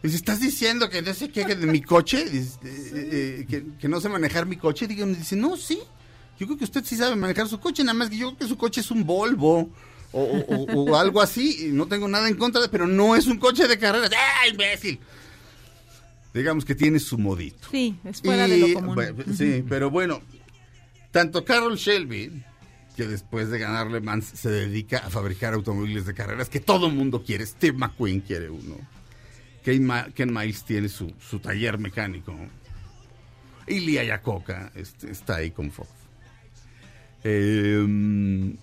Dice, 0.04 0.16
¿estás 0.16 0.40
diciendo 0.40 0.90
que 0.90 1.02
no 1.04 1.14
sé 1.14 1.30
qué 1.30 1.46
de 1.46 1.68
mi 1.68 1.82
coche? 1.82 2.26
Dice, 2.32 2.58
eh, 2.66 3.10
eh, 3.42 3.46
que, 3.48 3.64
que 3.80 3.88
no 3.88 4.02
sé 4.02 4.10
manejar 4.10 4.46
mi 4.48 4.58
coche. 4.58 4.88
Digo, 4.88 5.06
dice, 5.06 5.36
no, 5.36 5.56
sí. 5.58 5.80
Yo 6.40 6.48
creo 6.48 6.58
que 6.58 6.64
usted 6.64 6.84
sí 6.84 6.96
sabe 6.96 7.16
manejar 7.16 7.48
su 7.48 7.60
coche, 7.60 7.84
nada 7.84 7.94
más 7.94 8.10
que 8.10 8.18
yo 8.18 8.30
creo 8.30 8.40
que 8.40 8.48
su 8.48 8.58
coche 8.58 8.82
es 8.82 8.90
un 8.90 9.06
Volvo 9.06 9.70
o, 10.12 10.22
o- 10.24 10.56
o- 10.56 10.92
o 10.92 10.96
algo 10.98 11.22
así. 11.22 11.68
Y 11.68 11.72
no 11.72 11.86
tengo 11.88 12.08
nada 12.08 12.28
en 12.28 12.36
contra 12.36 12.60
de, 12.62 12.68
pero 12.70 12.88
no 12.88 13.16
es 13.16 13.28
un 13.28 13.38
coche 13.38 13.68
de 13.68 13.78
carreras. 13.78 14.10
¡Ah, 14.18 14.48
imbécil! 14.48 15.00
Digamos 16.34 16.64
que 16.66 16.76
tiene 16.76 17.00
su 17.00 17.18
modito. 17.18 17.68
Sí, 17.72 17.98
es 18.06 18.22
fuera 18.22 18.48
de 18.48 18.58
lo 18.58 18.74
común. 18.74 18.96
bueno, 18.96 19.24
Sí, 19.36 19.64
pero 19.68 19.90
bueno, 19.90 20.22
tanto 21.12 21.44
Carroll 21.44 21.76
Shelby, 21.76 22.44
que 22.96 23.06
después 23.08 23.50
de 23.50 23.60
ganar 23.60 23.88
Le 23.92 24.00
Mans 24.02 24.26
se 24.26 24.50
dedica 24.50 25.00
a 25.00 25.10
fabricar 25.10 25.54
automóviles 25.54 26.06
de 26.06 26.14
carreras 26.14 26.48
que 26.50 26.60
todo 26.62 26.88
el 26.88 26.94
mundo 26.94 27.24
quiere, 27.24 27.46
Steve 27.46 27.78
McQueen 27.78 28.22
quiere 28.22 28.50
uno. 28.50 28.76
Ken, 29.64 29.84
Ma- 29.86 30.08
Ken 30.16 30.34
Miles 30.34 30.64
tiene 30.64 30.88
su, 30.90 31.14
su 31.20 31.40
taller 31.40 31.78
mecánico. 31.78 32.36
Y 33.68 33.80
Lia 33.82 34.04
Yacoca 34.04 34.72
este, 34.76 35.12
está 35.12 35.36
ahí 35.36 35.52
con 35.52 35.70
Ford. 35.72 35.88
Eh, 37.24 38.56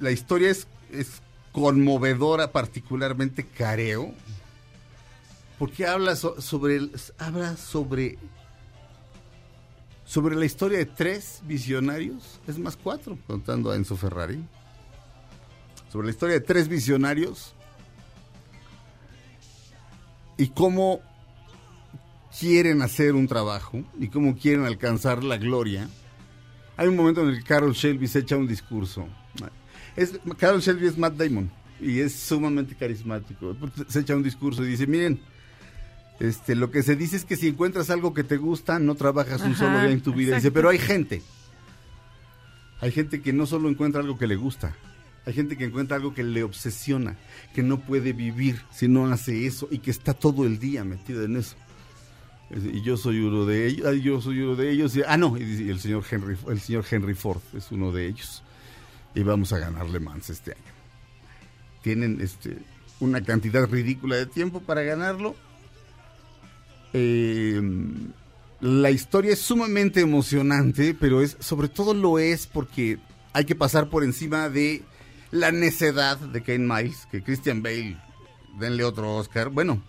la 0.00 0.10
historia 0.10 0.50
es, 0.50 0.66
es 0.92 1.20
conmovedora, 1.52 2.52
particularmente 2.52 3.44
careo, 3.44 4.14
porque 5.58 5.86
habla 5.86 6.14
so- 6.16 6.40
sobre 6.40 6.80
habla 7.18 7.56
sobre 7.56 8.18
sobre 10.04 10.36
la 10.36 10.44
historia 10.46 10.78
de 10.78 10.86
tres 10.86 11.40
visionarios, 11.44 12.40
es 12.46 12.58
más 12.58 12.76
cuatro, 12.76 13.18
contando 13.26 13.70
a 13.70 13.76
Enzo 13.76 13.94
Ferrari. 13.96 14.42
Sobre 15.92 16.06
la 16.06 16.12
historia 16.12 16.34
de 16.34 16.40
tres 16.40 16.66
visionarios 16.68 17.54
y 20.36 20.48
cómo 20.48 21.00
quieren 22.38 22.82
hacer 22.82 23.14
un 23.14 23.26
trabajo 23.26 23.82
y 23.98 24.08
cómo 24.08 24.36
quieren 24.36 24.64
alcanzar 24.64 25.24
la 25.24 25.36
gloria. 25.36 25.88
Hay 26.76 26.88
un 26.88 26.96
momento 26.96 27.22
en 27.22 27.28
el 27.30 27.38
que 27.38 27.44
Carol 27.44 27.72
Shelby 27.72 28.06
se 28.06 28.20
echa 28.20 28.36
un 28.36 28.46
discurso. 28.46 29.06
Es, 29.96 30.18
Carol 30.38 30.60
Shelby 30.60 30.86
es 30.86 30.96
Matt 30.96 31.14
Damon 31.14 31.50
y 31.80 31.98
es 32.00 32.14
sumamente 32.14 32.76
carismático. 32.76 33.56
Se 33.88 34.00
echa 34.00 34.14
un 34.14 34.22
discurso 34.22 34.62
y 34.64 34.68
dice, 34.68 34.86
miren, 34.86 35.20
este, 36.20 36.54
lo 36.54 36.70
que 36.70 36.82
se 36.82 36.96
dice 36.96 37.16
es 37.16 37.24
que 37.24 37.36
si 37.36 37.48
encuentras 37.48 37.90
algo 37.90 38.12
que 38.14 38.24
te 38.24 38.36
gusta, 38.36 38.78
no 38.78 38.94
trabajas 38.94 39.40
un 39.42 39.52
Ajá, 39.52 39.58
solo 39.66 39.80
día 39.80 39.90
en 39.90 40.00
tu 40.00 40.12
vida. 40.12 40.36
Dice, 40.36 40.50
pero 40.50 40.68
hay 40.68 40.78
gente. 40.78 41.22
Hay 42.80 42.92
gente 42.92 43.20
que 43.20 43.32
no 43.32 43.46
solo 43.46 43.68
encuentra 43.68 44.00
algo 44.00 44.18
que 44.18 44.26
le 44.26 44.36
gusta, 44.36 44.74
Hay 45.26 45.34
gente 45.34 45.58
que 45.58 45.64
encuentra 45.64 45.96
algo 45.98 46.14
que 46.14 46.22
le 46.22 46.42
obsesiona, 46.42 47.16
que 47.54 47.62
no 47.62 47.80
puede 47.80 48.14
vivir 48.14 48.62
si 48.72 48.88
no 48.88 49.06
hace 49.12 49.46
eso 49.46 49.68
y 49.70 49.80
que 49.80 49.90
está 49.90 50.14
todo 50.14 50.46
el 50.46 50.58
día 50.58 50.84
metido 50.84 51.22
en 51.22 51.36
eso. 51.36 51.54
Es- 52.48 52.64
Y 52.64 52.80
yo 52.82 52.96
soy 52.96 53.20
uno 53.20 53.44
de 53.44 53.66
ellos, 53.66 54.02
yo 54.02 54.22
soy 54.22 54.40
uno 54.40 54.56
de 54.56 54.70
ellos. 54.70 54.96
y- 54.96 55.02
ah, 55.06 55.18
no, 55.18 55.36
y 55.36 55.68
el 55.68 55.80
señor 55.80 56.02
Henry, 56.10 56.38
el 56.48 56.60
señor 56.60 56.86
Henry 56.90 57.12
Ford 57.14 57.42
es 57.54 57.70
uno 57.70 57.92
de 57.92 58.06
ellos. 58.06 58.42
Y 59.14 59.22
vamos 59.22 59.52
a 59.52 59.58
ganar 59.58 59.90
Le 59.90 60.00
Mans 60.00 60.30
este 60.30 60.52
año. 60.52 60.72
Tienen 61.82 62.20
este 62.22 62.56
una 63.00 63.22
cantidad 63.22 63.68
ridícula 63.68 64.16
de 64.16 64.24
tiempo 64.26 64.60
para 64.60 64.80
ganarlo. 64.82 65.36
Eh, 66.92 67.60
la 68.60 68.90
historia 68.90 69.32
es 69.32 69.38
sumamente 69.38 70.00
emocionante, 70.00 70.96
pero 70.98 71.22
es 71.22 71.36
sobre 71.40 71.68
todo 71.68 71.94
lo 71.94 72.18
es 72.18 72.46
porque 72.46 72.98
hay 73.32 73.44
que 73.44 73.54
pasar 73.54 73.88
por 73.88 74.02
encima 74.02 74.48
de 74.48 74.82
la 75.30 75.52
necedad 75.52 76.18
de 76.18 76.42
Kane 76.42 76.66
Miles, 76.66 77.06
que 77.10 77.22
Christian 77.22 77.62
Bale, 77.62 77.98
denle 78.58 78.84
otro 78.84 79.16
Oscar. 79.16 79.50
Bueno, 79.50 79.82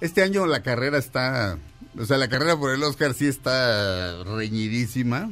este 0.00 0.22
año 0.22 0.46
la 0.46 0.62
carrera 0.62 0.98
está, 0.98 1.58
o 1.98 2.04
sea, 2.04 2.18
la 2.18 2.28
carrera 2.28 2.56
por 2.56 2.72
el 2.72 2.82
Oscar 2.82 3.14
sí 3.14 3.26
está 3.26 4.24
reñidísima. 4.24 5.30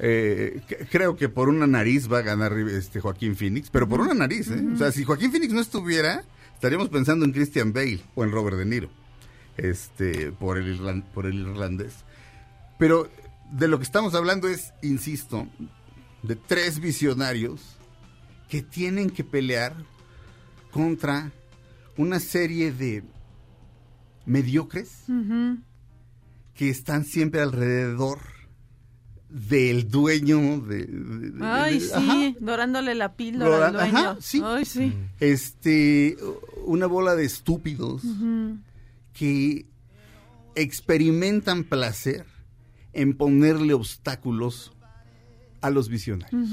Eh, 0.00 0.62
creo 0.90 1.16
que 1.16 1.28
por 1.28 1.48
una 1.48 1.66
nariz 1.66 2.10
va 2.10 2.18
a 2.18 2.22
ganar 2.22 2.56
este 2.56 3.00
Joaquín 3.00 3.36
Phoenix, 3.36 3.68
pero 3.70 3.88
por 3.88 4.00
una 4.00 4.14
nariz, 4.14 4.48
¿eh? 4.48 4.64
O 4.72 4.78
sea, 4.78 4.92
si 4.92 5.04
Joaquín 5.04 5.32
Phoenix 5.32 5.52
no 5.52 5.60
estuviera, 5.60 6.24
estaríamos 6.54 6.88
pensando 6.88 7.24
en 7.24 7.32
Christian 7.32 7.72
Bale 7.72 8.00
o 8.14 8.22
en 8.22 8.30
Robert 8.30 8.56
De 8.56 8.64
Niro, 8.64 8.90
este, 9.58 10.32
por 10.32 10.56
el, 10.58 11.02
por 11.14 11.26
el 11.26 11.38
irlandés. 11.40 11.94
Pero 12.78 13.10
de 13.52 13.68
lo 13.68 13.78
que 13.78 13.84
estamos 13.84 14.14
hablando 14.14 14.48
es, 14.48 14.72
insisto, 14.82 15.46
de 16.22 16.36
tres 16.36 16.80
visionarios 16.80 17.60
que 18.48 18.62
tienen 18.62 19.10
que 19.10 19.24
pelear 19.24 19.74
contra 20.70 21.30
una 21.96 22.20
serie 22.20 22.72
de 22.72 23.02
mediocres 24.26 25.04
que 26.54 26.68
están 26.70 27.04
siempre 27.04 27.40
alrededor 27.40 28.18
del 29.28 29.88
dueño 29.90 30.60
de... 30.60 30.86
de- 30.86 31.30
de- 31.30 31.44
Ay, 31.46 31.74
de- 31.74 31.80
sí, 31.80 31.92
ajá. 31.94 32.36
dorándole 32.40 32.94
la 32.94 33.12
píldora 33.14 33.66
al 33.66 33.72
Dora- 33.74 33.84
dueño. 33.84 33.98
ajá, 34.10 34.16
sí. 34.20 34.40
Ay, 34.44 34.64
sí. 34.64 34.92
Este, 35.20 36.16
una 36.64 36.86
bola 36.86 37.14
de 37.14 37.24
estúpidos 37.26 38.04
Ujú. 38.04 38.56
Que 39.18 39.66
experimentan 40.54 41.64
placer 41.64 42.24
en 42.92 43.16
ponerle 43.16 43.74
obstáculos 43.74 44.72
a 45.60 45.70
los 45.70 45.88
visionarios. 45.88 46.50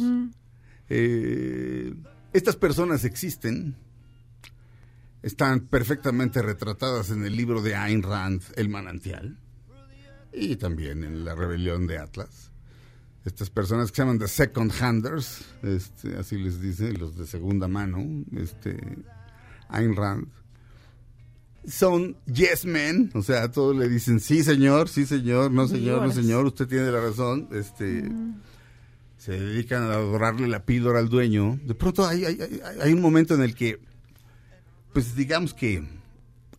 Eh, 0.89 1.93
estas 2.33 2.55
personas 2.55 3.05
existen, 3.05 3.75
están 5.21 5.61
perfectamente 5.61 6.41
retratadas 6.41 7.11
en 7.11 7.23
el 7.23 7.35
libro 7.35 7.61
de 7.61 7.75
Ayn 7.75 8.01
Rand, 8.01 8.41
El 8.55 8.69
manantial, 8.69 9.37
y 10.33 10.55
también 10.55 11.03
en 11.03 11.23
La 11.23 11.35
rebelión 11.35 11.85
de 11.87 11.99
Atlas. 11.99 12.51
Estas 13.25 13.49
personas 13.49 13.91
que 13.91 13.97
se 13.97 14.01
llaman 14.03 14.19
The 14.19 14.27
Second 14.27 14.71
Handers, 14.79 15.45
este, 15.63 16.15
así 16.17 16.37
les 16.37 16.61
dice, 16.61 16.93
los 16.93 17.15
de 17.15 17.25
segunda 17.25 17.67
mano, 17.67 18.05
este, 18.35 18.77
Ayn 19.69 19.95
Rand, 19.95 20.27
son 21.67 22.15
yes 22.25 22.65
men, 22.65 23.11
o 23.13 23.21
sea, 23.23 23.49
todos 23.51 23.75
le 23.75 23.87
dicen 23.89 24.19
sí 24.19 24.43
señor, 24.43 24.87
sí 24.89 25.05
señor, 25.05 25.51
no 25.51 25.67
señor, 25.67 26.01
no 26.07 26.11
señor, 26.11 26.45
usted 26.45 26.67
tiene 26.67 26.91
la 26.91 27.01
razón, 27.01 27.47
este 27.51 28.03
se 29.17 29.31
dedican 29.39 29.83
a 29.83 29.93
adorarle 29.93 30.47
la 30.47 30.63
píldora 30.65 30.99
al 30.99 31.09
dueño. 31.09 31.59
De 31.63 31.73
pronto 31.73 32.05
hay, 32.05 32.25
hay, 32.25 32.39
hay- 32.41 32.59
hay 32.81 32.93
un 32.93 33.01
momento 33.01 33.33
en 33.33 33.41
el 33.41 33.55
que, 33.55 33.79
pues 34.93 35.15
digamos 35.15 35.53
que 35.53 35.83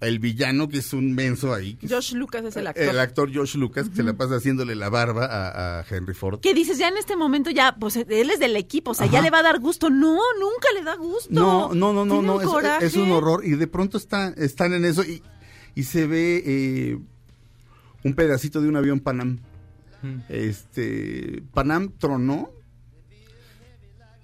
el 0.01 0.19
villano, 0.19 0.69
que 0.69 0.79
es 0.79 0.93
un 0.93 1.15
menso 1.15 1.55
ahí, 1.55 1.75
que 1.75 1.87
es 1.87 1.93
Josh 1.93 2.15
Lucas 2.15 2.45
es 2.45 2.57
el 2.57 2.67
actor. 2.67 2.85
el 2.85 2.99
actor 2.99 3.35
Josh 3.35 3.57
Lucas, 3.57 3.89
que 3.89 3.97
se 3.97 4.03
la 4.03 4.15
pasa 4.15 4.37
haciéndole 4.37 4.75
la 4.75 4.89
barba 4.89 5.27
a, 5.27 5.81
a 5.81 5.85
Henry 5.89 6.15
Ford. 6.15 6.41
Que 6.41 6.55
dices, 6.55 6.79
ya 6.79 6.89
en 6.89 6.97
este 6.97 7.17
momento 7.17 7.51
ya, 7.51 7.77
pues 7.79 7.97
él 7.97 8.31
es 8.31 8.39
del 8.39 8.57
equipo, 8.57 8.91
o 8.91 8.95
sea, 8.95 9.07
ya 9.07 9.23
le 9.23 9.31
va 9.31 9.39
a 9.39 9.43
dar 9.43 9.59
gusto. 9.59 9.91
No, 9.91 10.19
nunca 10.39 10.69
le 10.75 10.83
da 10.83 10.97
gusto. 10.97 11.29
No, 11.31 11.75
no, 11.75 11.93
no, 11.93 12.05
no, 12.05 12.15
Tiene 12.15 12.27
no, 12.27 12.35
un 12.37 12.43
es, 12.43 12.47
coraje. 12.49 12.87
es 12.87 12.97
un 12.97 13.11
horror. 13.11 13.45
Y 13.45 13.53
de 13.53 13.67
pronto 13.67 13.97
está, 13.97 14.29
están 14.37 14.75
en 14.75 14.85
eso 14.85 15.03
y, 15.03 15.23
y 15.75 15.85
se 15.85 16.07
ve 16.07 16.43
eh, 16.45 16.99
un 18.05 18.15
pedacito 18.15 18.61
de 18.61 18.69
un 18.69 18.77
avión 18.77 19.01
Panam. 19.01 19.39
Este, 20.29 21.43
Panam 21.53 21.91
tronó 21.99 22.51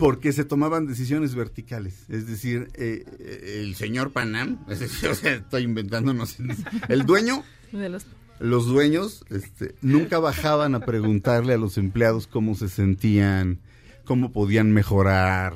porque 0.03 0.33
se 0.33 0.45
tomaban 0.45 0.89
decisiones 0.89 1.37
verticales. 1.37 2.07
Es 2.09 2.27
decir, 2.27 2.71
eh, 2.75 3.05
eh, 3.21 3.61
el 3.63 3.77
señor 3.77 4.11
Panam, 4.11 4.59
es 4.69 4.81
decir, 4.81 5.09
o 5.09 5.15
sea, 5.15 5.35
estoy 5.35 5.63
inventando, 5.63 6.13
no 6.13 6.27
sé, 6.27 6.43
el 6.89 7.07
dueño 7.07 7.45
De 7.71 7.89
los- 7.89 8.05
los 8.41 8.67
dueños 8.67 9.25
este, 9.31 9.77
nunca 9.81 10.19
bajaban 10.19 10.75
a 10.75 10.81
preguntarle 10.81 11.55
a 11.55 11.57
los 11.57 11.79
empleados 11.79 12.27
cómo 12.27 12.57
se 12.57 12.69
sentían, 12.69 13.61
cómo 14.05 14.33
podían 14.33 14.73
mejorar. 14.73 15.55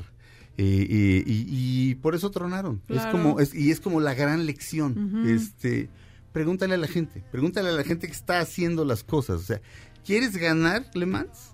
eh, 0.57 1.23
y, 1.27 1.31
y- 1.31 1.89
y 1.91 1.95
por 1.95 2.15
eso 2.15 2.31
tronaron. 2.31 2.81
Es 2.87 3.05
como, 3.07 3.39
es, 3.41 3.53
y 3.53 3.71
es 3.71 3.81
como 3.81 3.99
la 3.99 4.13
gran 4.13 4.45
lección. 4.45 5.27
Este, 5.27 5.89
pregúntale 6.31 6.75
a 6.75 6.77
la 6.77 6.87
gente, 6.87 7.21
pregúntale 7.31 7.67
a 7.69 7.73
la 7.73 7.83
gente 7.83 8.07
que 8.07 8.13
está 8.13 8.39
haciendo 8.39 8.85
las 8.85 9.03
cosas. 9.03 9.41
O 9.41 9.43
sea, 9.43 9.59
¿quieres 10.05 10.37
ganar, 10.37 10.85
Le 10.95 11.05
Mans? 11.05 11.53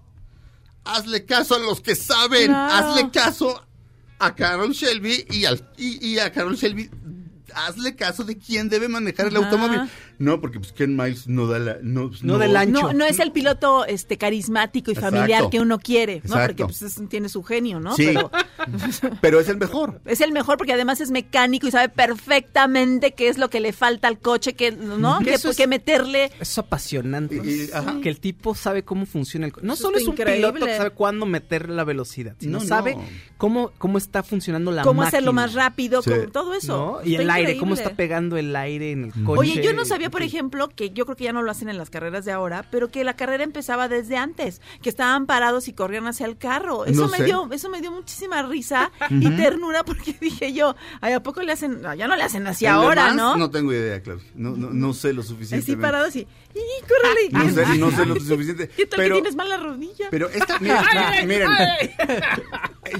Hazle 0.86 1.26
caso 1.26 1.56
a 1.56 1.60
los 1.60 1.82
que 1.82 1.96
saben, 1.96 2.48
Claro. 2.48 2.74
hazle 2.90 3.10
caso 3.12 3.66
a 4.20 4.36
Carol 4.36 4.72
Shelby 4.74 5.26
y, 5.30 5.46
al, 5.46 5.70
y, 5.78 6.06
y 6.14 6.20
a 6.20 6.32
Carol 6.32 6.56
Shelby. 6.56 6.90
Hazle 7.56 7.96
caso 7.96 8.24
de 8.24 8.38
quién 8.38 8.70
debe 8.70 8.88
manejar 8.88 9.28
el 9.28 9.36
Ajá. 9.38 9.46
automóvil. 9.46 9.82
No, 10.20 10.40
porque 10.40 10.60
pues 10.60 10.72
Ken 10.72 10.96
Miles 10.96 11.28
no 11.28 11.48
da 11.48 11.60
la... 11.60 11.78
No, 11.82 12.12
No 12.22 12.38
del 12.38 12.56
ancho. 12.56 12.72
No, 12.82 12.94
no 12.94 13.06
es 13.06 13.20
el 13.20 13.32
piloto 13.32 13.86
este 13.86 14.18
carismático 14.18 14.92
y 14.92 14.96
familiar 14.96 15.30
Exacto. 15.30 15.50
que 15.50 15.60
uno 15.60 15.80
quiere, 15.80 16.22
¿no? 16.24 16.36
Exacto. 16.36 16.48
Porque 16.48 16.66
pues, 16.66 16.82
es- 16.82 17.10
tiene 17.10 17.30
su 17.30 17.44
genio, 17.44 17.80
¿no? 17.80 17.96
Sí. 17.96 18.06
Pero 18.14 18.32
Pero 19.22 19.40
es 19.40 19.50
el 19.50 19.58
mejor. 19.58 20.02
es 20.06 20.22
el 20.22 20.32
mejor 20.32 20.58
porque 20.58 20.74
además 20.74 21.02
es 21.02 21.12
mecánico 21.12 21.68
y 21.68 21.72
sabe 21.72 21.90
perfectamente 21.90 23.14
qué 23.14 23.28
es 23.30 23.38
lo 23.38 23.50
que 23.50 23.60
le 23.60 23.74
falta 23.74 24.08
al 24.08 24.20
coche, 24.20 24.54
que, 24.54 24.72
¿no? 24.72 25.20
Que 25.20 25.34
es- 25.36 25.44
que 25.58 25.68
meterle. 25.68 26.26
Eso 26.26 26.36
es 26.42 26.58
apasionante. 26.58 27.36
Y- 27.44 27.64
y- 27.66 27.70
ajá. 27.74 28.00
Que 28.02 28.10
el 28.10 28.20
tipo 28.20 28.56
sabe 28.56 28.84
cómo 28.84 29.06
funciona 29.06 29.46
el 29.46 29.52
co- 29.54 29.62
No 29.62 29.74
Eso 29.74 29.84
solo 29.84 29.98
es 29.98 30.06
un 30.08 30.14
increíble. 30.14 30.36
piloto 30.54 30.66
que 30.66 30.78
sabe 30.78 30.90
cuándo 30.92 31.26
meter 31.26 31.70
la 31.70 31.84
velocidad, 31.84 32.36
sino 32.40 32.54
No, 32.54 32.60
no. 32.64 32.68
sabe 32.68 32.98
cómo, 33.38 33.72
cómo 33.78 33.98
está 33.98 34.24
funcionando 34.24 34.72
la 34.72 34.84
cómo 34.84 35.02
máquina. 35.02 35.08
hacerlo 35.10 35.34
más 35.34 35.54
rápido, 35.54 36.02
Sí. 36.02 36.10
con 36.10 36.32
todo 36.32 36.54
eso. 36.54 37.00
¿no? 37.02 37.08
Y 37.08 37.16
el 37.16 37.30
aire, 37.30 37.43
cómo 37.58 37.72
increíble. 37.74 37.84
está 37.84 37.96
pegando 37.96 38.38
el 38.38 38.56
aire 38.56 38.92
en 38.92 39.04
el 39.06 39.12
coche. 39.24 39.40
Oye, 39.40 39.62
yo 39.64 39.74
no 39.74 39.86
sabía, 39.86 40.10
por 40.10 40.22
ejemplo, 40.24 40.70
que 40.70 40.90
yo 40.92 41.06
creo 41.06 41.16
que 41.16 41.24
ya 41.26 41.34
no 41.34 41.42
lo 41.42 41.52
hacen 41.52 41.70
en 41.70 41.78
las 41.78 41.90
carreras 41.90 42.26
de 42.26 42.32
ahora, 42.32 42.66
pero 42.72 42.90
que 42.90 43.04
la 43.04 43.16
carrera 43.16 43.44
empezaba 43.44 43.88
desde 43.88 44.18
antes, 44.18 44.62
que 44.82 44.90
estaban 44.90 45.26
parados 45.26 45.68
y 45.68 45.74
corrían 45.74 46.08
hacia 46.08 46.26
el 46.26 46.38
carro. 46.38 46.86
Eso 46.86 47.02
No 47.02 47.08
me 47.10 47.18
sé. 47.18 47.26
dio, 47.26 47.48
eso 47.52 47.70
me 47.70 47.82
dio 47.82 47.92
muchísima 47.92 48.42
risa 48.44 48.92
y 49.10 49.30
ternura 49.32 49.84
porque 49.86 50.16
dije 50.20 50.54
yo, 50.54 50.76
ay, 51.02 51.14
¿a 51.14 51.22
poco 51.24 51.42
le 51.42 51.52
hacen? 51.52 51.82
no, 51.82 51.94
ya 51.94 52.08
no 52.08 52.16
le 52.16 52.24
hacen 52.24 52.46
así 52.48 52.66
En 52.66 52.74
Le 52.74 52.78
ahora, 52.78 53.14
¿no? 53.14 53.36
No 53.38 53.50
tengo 53.50 53.72
idea, 53.74 54.02
Claudia. 54.02 54.24
No, 54.36 54.52
no, 54.56 54.70
no 54.72 54.94
sé 54.94 55.14
lo 55.14 55.22
Así 55.22 55.30
suficiente. 55.30 55.78
parados 55.78 56.16
y, 56.16 56.20
y 56.20 56.82
córrele. 56.82 57.30
No 57.32 57.50
sé, 57.54 57.78
no 57.78 57.92
sé 57.92 58.06
lo 58.06 58.16
suficiente. 58.20 58.70
¿Qué 58.70 58.86
tal 58.86 58.98
Pero, 58.98 59.16
que 59.16 59.22
tienes 59.22 59.36
mala 59.36 59.58
rodilla? 59.58 60.08
pero 60.12 60.30
esta, 60.30 60.60
miren, 60.60 61.28
miren, 61.28 61.50
eh, 61.60 61.96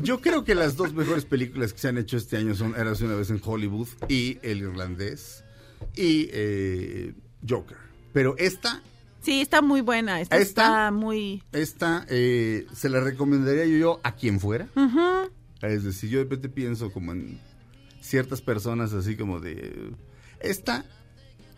yo 0.02 0.20
creo 0.22 0.44
que 0.44 0.56
las 0.56 0.76
dos 0.76 0.94
mejores 0.94 1.26
películas 1.26 1.74
que 1.74 1.80
se 1.80 1.88
han 1.90 1.98
hecho 1.98 2.18
este 2.18 2.38
año 2.38 2.56
son 2.56 2.76
Érase 2.76 3.06
una 3.06 3.16
vez 3.16 3.30
en 3.30 3.42
Hollywood 3.44 3.88
y 4.08 4.33
El 4.42 4.60
Irlandés 4.60 5.44
y 5.96 6.30
eh, 6.32 7.14
Joker. 7.48 7.78
Pero 8.14 8.36
esta, 8.38 8.82
Sí, 9.22 9.40
está 9.40 9.62
muy 9.62 9.80
buena. 9.80 10.20
Esta, 10.20 10.38
¿Esta? 10.38 10.64
está 10.64 10.92
muy. 10.92 11.44
esta 11.54 12.06
eh, 12.10 12.68
se 12.74 12.90
la 12.90 13.00
recomendaría 13.00 13.66
yo, 13.66 14.02
a 14.04 14.16
quien 14.16 14.40
fuera. 14.40 14.68
Es 15.62 15.86
decir, 15.86 16.10
yo 16.10 16.18
de 16.20 16.26
repente 16.26 16.50
pienso 16.50 16.92
como 16.92 17.14
en 17.14 17.40
ciertas 18.02 18.42
personas 18.42 18.92
así 18.92 19.16
como 19.16 19.40
de 19.40 19.94
esta, 20.42 20.86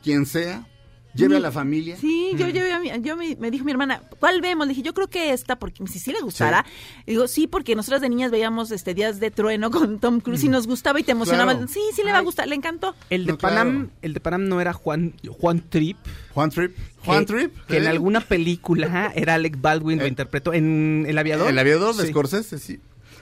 quien 0.03 0.27
sea, 0.27 0.67
lleve 1.15 1.37
a 1.37 1.39
la 1.39 1.51
familia. 1.51 1.95
Sí, 1.97 2.31
yo, 2.37 2.47
llevé 2.49 2.71
a 2.73 2.79
mi- 2.79 2.91
yo 3.01 3.15
me, 3.17 3.35
me 3.37 3.49
dijo 3.51 3.65
mi 3.65 3.71
hermana, 3.71 4.01
¿cuál 4.19 4.41
vemos? 4.41 4.67
Le 4.67 4.71
dije, 4.73 4.81
yo 4.85 4.93
creo 4.93 5.07
que 5.07 5.31
esta, 5.31 5.57
porque 5.57 5.85
si 5.87 5.99
sí 5.99 6.11
le 6.11 6.19
gustara. 6.21 6.65
Digo, 7.07 7.27
sí, 7.27 7.47
porque 7.47 7.75
nosotras 7.75 8.01
de 8.01 8.09
niñas 8.09 8.31
veíamos 8.31 8.71
este 8.71 8.93
Días 8.93 9.19
de 9.19 9.31
Trueno 9.31 9.71
con 9.71 9.99
Tom 9.99 10.19
Cruise 10.19 10.43
y 10.43 10.49
nos 10.49 10.67
gustaba 10.67 10.99
y 10.99 11.03
te 11.03 11.11
emocionaba. 11.13 11.53
Claro. 11.53 11.67
Sí, 11.67 11.79
sí 11.95 12.03
le 12.03 12.11
va 12.11 12.19
a 12.19 12.21
gustar, 12.21 12.47
le 12.47 12.55
encantó. 12.55 12.95
El 13.09 13.25
de 13.25 13.31
No, 13.33 13.37
Panam, 13.37 13.71
claro. 13.85 13.91
el 14.01 14.13
de 14.13 14.19
Panam 14.19 14.47
no 14.47 14.61
era 14.61 14.73
Juan 14.73 15.13
Juan 15.39 15.63
Trip. 15.69 15.97
Juan 16.33 16.49
Trip. 16.49 16.75
Juan 17.05 17.25
que, 17.25 17.33
Trip. 17.33 17.55
que 17.67 17.77
en 17.77 17.87
alguna 17.87 18.19
película 18.21 19.11
era 19.15 19.35
Alec 19.35 19.61
Baldwin 19.61 19.99
lo 19.99 20.05
Eh, 20.05 20.09
interpretó 20.09 20.53
en 20.53 21.05
El 21.07 21.17
aviador. 21.17 21.49
El 21.49 21.59
aviador 21.59 21.95
de 21.95 22.03
Sí. 22.03 22.09
Scorsese, 22.09 22.59
sí. 22.59 22.79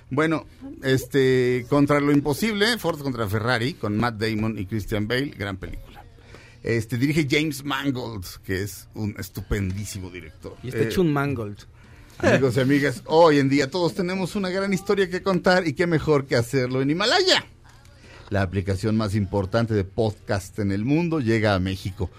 Bueno, 0.10 0.46
este, 0.84 1.66
contra 1.70 2.00
lo 2.00 2.12
imposible, 2.12 2.78
Ford 2.78 3.00
contra 3.02 3.28
Ferrari, 3.28 3.74
con 3.74 3.98
Matt 3.98 4.16
Damon 4.16 4.58
y 4.60 4.66
Christian 4.66 5.08
Bale, 5.08 5.34
gran 5.38 5.58
película. 5.58 5.93
Este, 6.64 6.98
dirige 6.98 7.28
James 7.30 7.64
Mangold, 7.64 8.26
que 8.46 8.64
es 8.64 8.88
un 8.94 9.16
estupendísimo 9.20 10.10
director. 10.10 10.56
Y 10.64 10.70
está 10.70 10.80
Eh, 10.80 10.86
hecho 10.86 11.02
un 11.02 11.12
mangold. 11.12 11.58
Amigos 12.20 12.56
y 12.56 12.60
amigas, 12.62 13.02
hoy 13.06 13.40
en 13.40 13.50
día 13.50 13.70
todos 13.70 13.94
tenemos 13.96 14.36
una 14.36 14.50
gran 14.50 14.72
historia 14.74 15.10
que 15.10 15.22
contar 15.22 15.68
y 15.68 15.74
qué 15.74 15.88
mejor 15.88 16.26
que 16.26 16.36
hacerlo 16.38 16.82
en 16.82 16.90
Himalaya. 16.92 17.46
La 18.30 18.44
aplicación 18.44 18.96
más 18.96 19.14
importante 19.16 19.74
de 19.74 19.84
podcast 19.84 20.58
en 20.60 20.72
el 20.72 20.86
mundo 20.86 21.20
llega 21.20 21.54
a 21.54 21.60
México. 21.60 22.10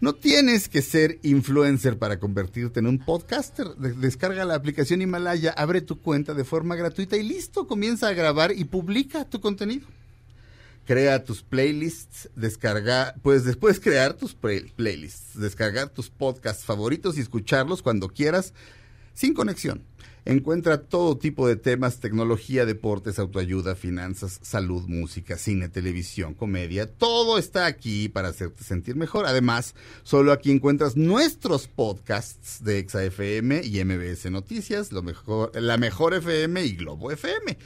No 0.00 0.14
tienes 0.14 0.68
que 0.68 0.80
ser 0.82 1.18
influencer 1.22 1.98
para 1.98 2.18
convertirte 2.18 2.80
en 2.80 2.86
un 2.86 2.98
podcaster. 2.98 3.68
De- 3.76 3.92
Descarga 3.92 4.44
la 4.46 4.54
aplicación 4.54 5.02
Himalaya, 5.02 5.50
abre 5.52 5.82
tu 5.82 6.00
cuenta 6.00 6.32
de 6.34 6.44
forma 6.44 6.74
gratuita 6.74 7.16
y 7.18 7.22
listo, 7.22 7.68
comienza 7.68 8.08
a 8.08 8.14
grabar 8.14 8.50
y 8.52 8.64
publica 8.64 9.26
tu 9.26 9.40
contenido. 9.40 9.86
Crea 10.86 11.24
tus 11.24 11.42
playlists, 11.42 12.30
descarga, 12.34 13.14
pues 13.22 13.44
después 13.44 13.78
crear 13.78 14.14
tus 14.14 14.34
play- 14.34 14.72
playlists, 14.74 15.38
descargar 15.38 15.88
tus 15.90 16.10
podcasts 16.10 16.64
favoritos 16.64 17.16
y 17.16 17.20
escucharlos 17.20 17.82
cuando 17.82 18.08
quieras, 18.08 18.54
sin 19.14 19.34
conexión. 19.34 19.84
Encuentra 20.26 20.82
todo 20.82 21.16
tipo 21.16 21.48
de 21.48 21.56
temas, 21.56 21.98
tecnología, 21.98 22.66
deportes, 22.66 23.18
autoayuda, 23.18 23.74
finanzas, 23.74 24.38
salud, 24.42 24.86
música, 24.86 25.38
cine, 25.38 25.68
televisión, 25.70 26.34
comedia. 26.34 26.86
Todo 26.92 27.38
está 27.38 27.64
aquí 27.66 28.08
para 28.10 28.28
hacerte 28.28 28.62
sentir 28.62 28.96
mejor. 28.96 29.24
Además, 29.26 29.74
solo 30.02 30.32
aquí 30.32 30.50
encuentras 30.50 30.94
nuestros 30.96 31.68
podcasts 31.68 32.62
de 32.62 32.80
ExaFM 32.80 33.62
y 33.64 33.82
MBS 33.82 34.30
Noticias, 34.30 34.92
lo 34.92 35.02
mejor, 35.02 35.52
la 35.54 35.78
mejor 35.78 36.12
FM 36.14 36.64
y 36.66 36.72
Globo 36.76 37.10
FM. 37.10 37.56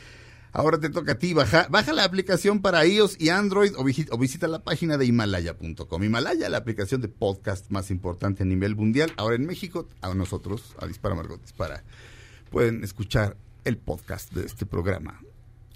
Ahora 0.56 0.78
te 0.78 0.89
toca 0.89 1.12
a 1.12 1.14
ti, 1.18 1.35
baja, 1.35 1.66
baja 1.68 1.93
la 1.93 2.05
aplicación 2.05 2.62
para 2.62 2.86
iOS 2.86 3.16
y 3.20 3.31
Android 3.31 3.72
o, 3.76 3.82
visi- 3.82 4.06
o 4.12 4.16
visita 4.18 4.47
la 4.47 4.60
página 4.62 4.97
de 4.97 5.05
Himalaya.com. 5.05 6.02
Himalaya, 6.05 6.48
la 6.48 6.59
aplicación 6.59 7.01
de 7.01 7.09
podcast 7.09 7.68
más 7.72 7.90
importante 7.90 8.44
a 8.44 8.47
nivel 8.47 8.76
mundial. 8.76 9.12
Ahora 9.16 9.35
en 9.35 9.47
México, 9.47 9.89
a 10.01 10.14
nosotros, 10.14 10.76
a 10.81 10.86
Dispara 10.86 11.16
Margot 11.16 11.40
Dispara, 11.40 11.82
pueden 12.51 12.85
escuchar 12.85 13.36
el 13.64 13.78
podcast 13.78 14.32
de 14.32 14.47
este 14.47 14.64
programa 14.64 15.20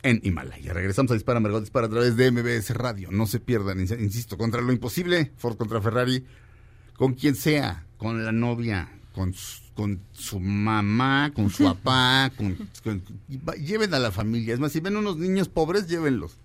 en 0.05 0.20
Himalaya. 0.22 0.72
Regresamos 0.74 1.10
a 1.10 1.14
Dispara 1.14 1.40
Margot 1.40 1.60
Dispara 1.60 1.88
a 1.88 1.90
través 1.90 2.16
de 2.16 2.30
MBS 2.30 2.70
Radio. 2.76 3.10
No 3.10 3.26
se 3.26 3.40
pierdan, 3.40 3.78
ins- 3.84 4.00
insisto, 4.00 4.38
contra 4.38 4.60
lo 4.60 4.72
imposible, 4.72 5.32
Ford 5.38 5.56
contra 5.56 5.80
Ferrari, 5.80 6.24
con 6.94 7.14
quien 7.14 7.34
sea, 7.34 7.84
con 7.96 8.24
la 8.24 8.30
novia, 8.30 8.92
con 9.12 9.32
su, 9.34 9.60
con 9.78 10.00
su 10.10 10.40
mamá, 10.40 11.30
con 11.32 11.50
su 11.50 11.62
papá, 11.62 12.32
con, 12.36 12.59
lleven 13.64 13.94
a 13.94 14.00
la 14.00 14.10
familia. 14.10 14.52
Es 14.52 14.59
más, 14.59 14.72
si 14.72 14.80
ven 14.80 14.96
unos 14.96 15.16
niños 15.18 15.48
pobres, 15.48 15.86
llévenlos. 15.86 16.36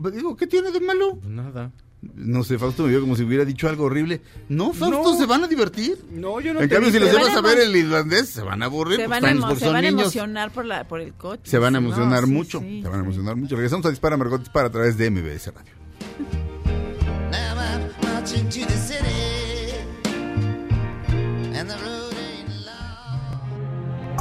Pues 0.00 0.14
Digo, 0.14 0.36
¿qué 0.36 0.46
tiene 0.46 0.70
de 0.70 0.78
malo? 0.78 1.18
Nada. 1.26 1.72
No 2.14 2.44
sé, 2.44 2.60
Fausto 2.60 2.84
me 2.84 2.90
vio 2.90 3.00
como 3.00 3.16
si 3.16 3.24
hubiera 3.24 3.44
dicho 3.44 3.68
algo 3.68 3.86
horrible. 3.86 4.20
No, 4.48 4.72
Fausto, 4.72 5.14
No. 5.14 5.18
se 5.18 5.26
van 5.26 5.42
a 5.42 5.48
divertir. 5.48 5.98
No, 6.12 6.38
yo 6.38 6.54
no 6.54 6.60
En 6.60 6.68
cambio, 6.68 6.92
si 6.92 7.00
los 7.00 7.10
llevas 7.10 7.34
a 7.34 7.40
ver 7.40 7.58
el 7.58 7.74
irlandés, 7.74 8.28
se 8.28 8.42
van 8.42 8.62
a 8.62 8.66
aburrir. 8.66 9.00
Se 9.00 9.08
pues, 9.08 9.20
van, 9.20 9.36
emo- 9.38 9.56
se 9.56 9.66
van 9.66 9.76
a 9.76 9.80
niños. 9.82 10.02
emocionar 10.02 10.52
por, 10.52 10.64
la, 10.64 10.86
por 10.86 11.00
el 11.00 11.12
coche. 11.12 11.42
Se 11.42 11.58
van 11.58 11.74
a 11.74 11.78
emocionar 11.78 12.22
no, 12.28 12.28
mucho. 12.28 12.60
sí. 12.60 12.82
Se 12.82 12.88
van 12.88 13.00
a 13.00 13.02
emocionar 13.02 13.34
mucho. 13.34 13.56
Regresamos 13.56 13.84
a 13.86 13.90
Dispara 13.90 14.16
Margot 14.16 14.38
Dispara 14.38 14.68
a 14.68 14.70
través 14.70 14.96
de 14.96 15.10
MBS 15.10 15.52
Radio. 15.52 15.72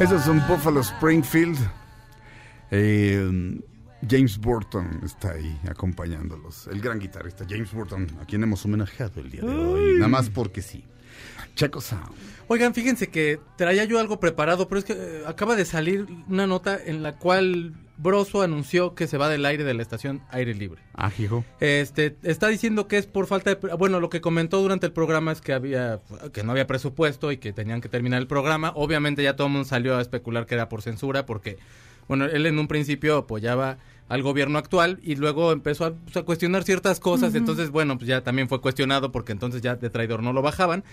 Esos 0.00 0.22
son 0.24 0.42
Buffalo 0.46 0.80
Springfield. 0.80 1.58
Eh, 2.70 3.60
James 4.08 4.38
Burton 4.38 5.00
está 5.04 5.32
ahí 5.32 5.58
acompañándolos. 5.68 6.66
El 6.66 6.80
gran 6.80 6.98
guitarrista 6.98 7.46
James 7.48 7.72
Burton, 7.72 8.06
a 8.20 8.26
quien 8.26 8.42
hemos 8.42 8.64
homenajeado 8.64 9.20
el 9.20 9.30
día 9.30 9.42
de 9.42 9.48
hoy. 9.48 9.94
Nada 9.94 10.08
más 10.08 10.28
porque 10.28 10.60
sí. 10.60 10.84
Chaco 11.54 11.80
Sound. 11.80 12.10
Oigan, 12.48 12.74
fíjense 12.74 13.08
que 13.08 13.40
traía 13.56 13.84
yo 13.84 13.98
algo 13.98 14.20
preparado, 14.20 14.68
pero 14.68 14.80
es 14.80 14.84
que 14.84 14.92
eh, 14.92 15.22
acaba 15.26 15.56
de 15.56 15.64
salir 15.64 16.06
una 16.28 16.46
nota 16.46 16.78
en 16.84 17.02
la 17.02 17.16
cual 17.16 17.74
Broso 17.96 18.42
anunció 18.42 18.94
que 18.94 19.06
se 19.06 19.18
va 19.18 19.28
del 19.28 19.46
aire 19.46 19.62
de 19.64 19.72
la 19.74 19.82
estación 19.82 20.20
Aire 20.30 20.52
Libre. 20.54 20.82
Ah, 20.94 21.12
hijo. 21.18 21.44
Este, 21.60 22.16
está 22.22 22.48
diciendo 22.48 22.88
que 22.88 22.98
es 22.98 23.06
por 23.06 23.26
falta 23.26 23.50
de... 23.50 23.56
pre- 23.56 23.74
Bueno, 23.74 24.00
lo 24.00 24.10
que 24.10 24.20
comentó 24.20 24.60
durante 24.60 24.86
el 24.86 24.92
programa 24.92 25.30
es 25.32 25.40
que 25.40 25.52
había 25.52 26.00
que 26.32 26.42
no 26.42 26.50
había 26.52 26.66
presupuesto 26.66 27.30
y 27.30 27.36
que 27.36 27.52
tenían 27.52 27.80
que 27.80 27.88
terminar 27.88 28.20
el 28.20 28.26
programa. 28.26 28.72
Obviamente 28.74 29.22
ya 29.22 29.36
todo 29.36 29.46
el 29.46 29.52
mundo 29.52 29.68
salió 29.68 29.96
a 29.96 30.00
especular 30.02 30.46
que 30.46 30.54
era 30.54 30.68
por 30.68 30.82
censura 30.82 31.24
porque, 31.24 31.58
bueno, 32.08 32.24
él 32.24 32.46
en 32.46 32.58
un 32.58 32.66
principio 32.66 33.16
apoyaba 33.18 33.78
al 34.08 34.22
gobierno 34.22 34.58
actual 34.58 34.98
y 35.02 35.14
luego 35.16 35.52
empezó 35.52 35.86
a, 35.86 35.92
pues, 35.94 36.16
a 36.16 36.22
cuestionar 36.24 36.64
ciertas 36.64 37.00
cosas. 37.00 37.34
Entonces, 37.34 37.70
bueno, 37.70 37.96
pues 37.96 38.08
ya 38.08 38.22
también 38.22 38.48
fue 38.48 38.60
cuestionado 38.60 39.12
porque 39.12 39.32
entonces 39.32 39.62
ya 39.62 39.76
de 39.76 39.88
traidor 39.88 40.22
no 40.22 40.32
lo 40.32 40.42
bajaban. 40.42 40.84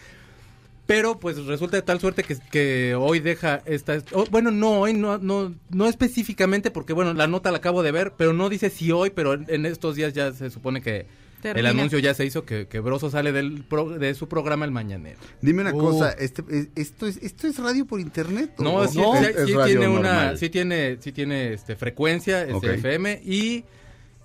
Pero 0.87 1.19
pues 1.19 1.37
resulta 1.45 1.77
de 1.77 1.83
tal 1.83 1.99
suerte 2.01 2.23
que, 2.23 2.37
que 2.51 2.95
hoy 2.95 3.19
deja 3.19 3.61
esta... 3.65 3.99
oh, 4.13 4.25
bueno, 4.29 4.51
no, 4.51 4.79
hoy 4.81 4.93
no, 4.93 5.17
no, 5.19 5.53
no 5.69 5.87
específicamente 5.87 6.69
porque, 6.71 6.91
bueno, 6.93 7.13
la 7.13 7.27
nota 7.27 7.51
la 7.51 7.57
acabo 7.57 7.81
de 7.83 7.91
ver, 7.91 8.13
pero 8.17 8.33
no 8.33 8.49
dice 8.49 8.69
si 8.69 8.91
hoy, 8.91 9.09
pero 9.11 9.33
en, 9.33 9.45
en 9.47 9.65
estos 9.65 9.95
días 9.95 10.13
ya 10.13 10.33
se 10.33 10.49
supone 10.49 10.81
que 10.81 11.05
el 11.43 11.65
anuncio 11.65 11.97
ya 11.99 12.13
se 12.13 12.25
hizo 12.25 12.45
que, 12.45 12.67
que 12.67 12.79
Broso 12.79 13.09
sale 13.09 13.31
del 13.31 13.63
pro- 13.63 13.89
de 13.97 14.13
su 14.15 14.27
programa 14.27 14.65
El 14.65 14.71
Mañanero. 14.71 15.17
Dime 15.41 15.61
una 15.61 15.73
Uh. 15.73 15.79
cosa, 15.79 16.11
este, 16.11 16.43
es- 16.49 16.67
esto, 16.75 17.07
es, 17.07 17.17
¿esto 17.17 17.47
es 17.47 17.57
radio 17.57 17.85
por 17.85 17.99
internet? 17.99 18.53
o- 18.57 18.63
No, 18.63 18.73
o 18.75 18.87
sí, 18.87 18.99
es- 18.99 19.19
sí- 19.27 19.33
es 19.37 19.45
sí 19.47 19.53
radio 19.53 19.79
tiene 19.79 19.87
una, 19.87 20.13
normal? 20.13 20.37
sí 20.37 20.49
tiene, 20.49 20.97
sí 20.99 21.11
tiene 21.11 21.53
este 21.53 21.75
frecuencia, 21.75 22.43
este. 22.43 22.73
FM 22.75 23.21
y 23.23 23.63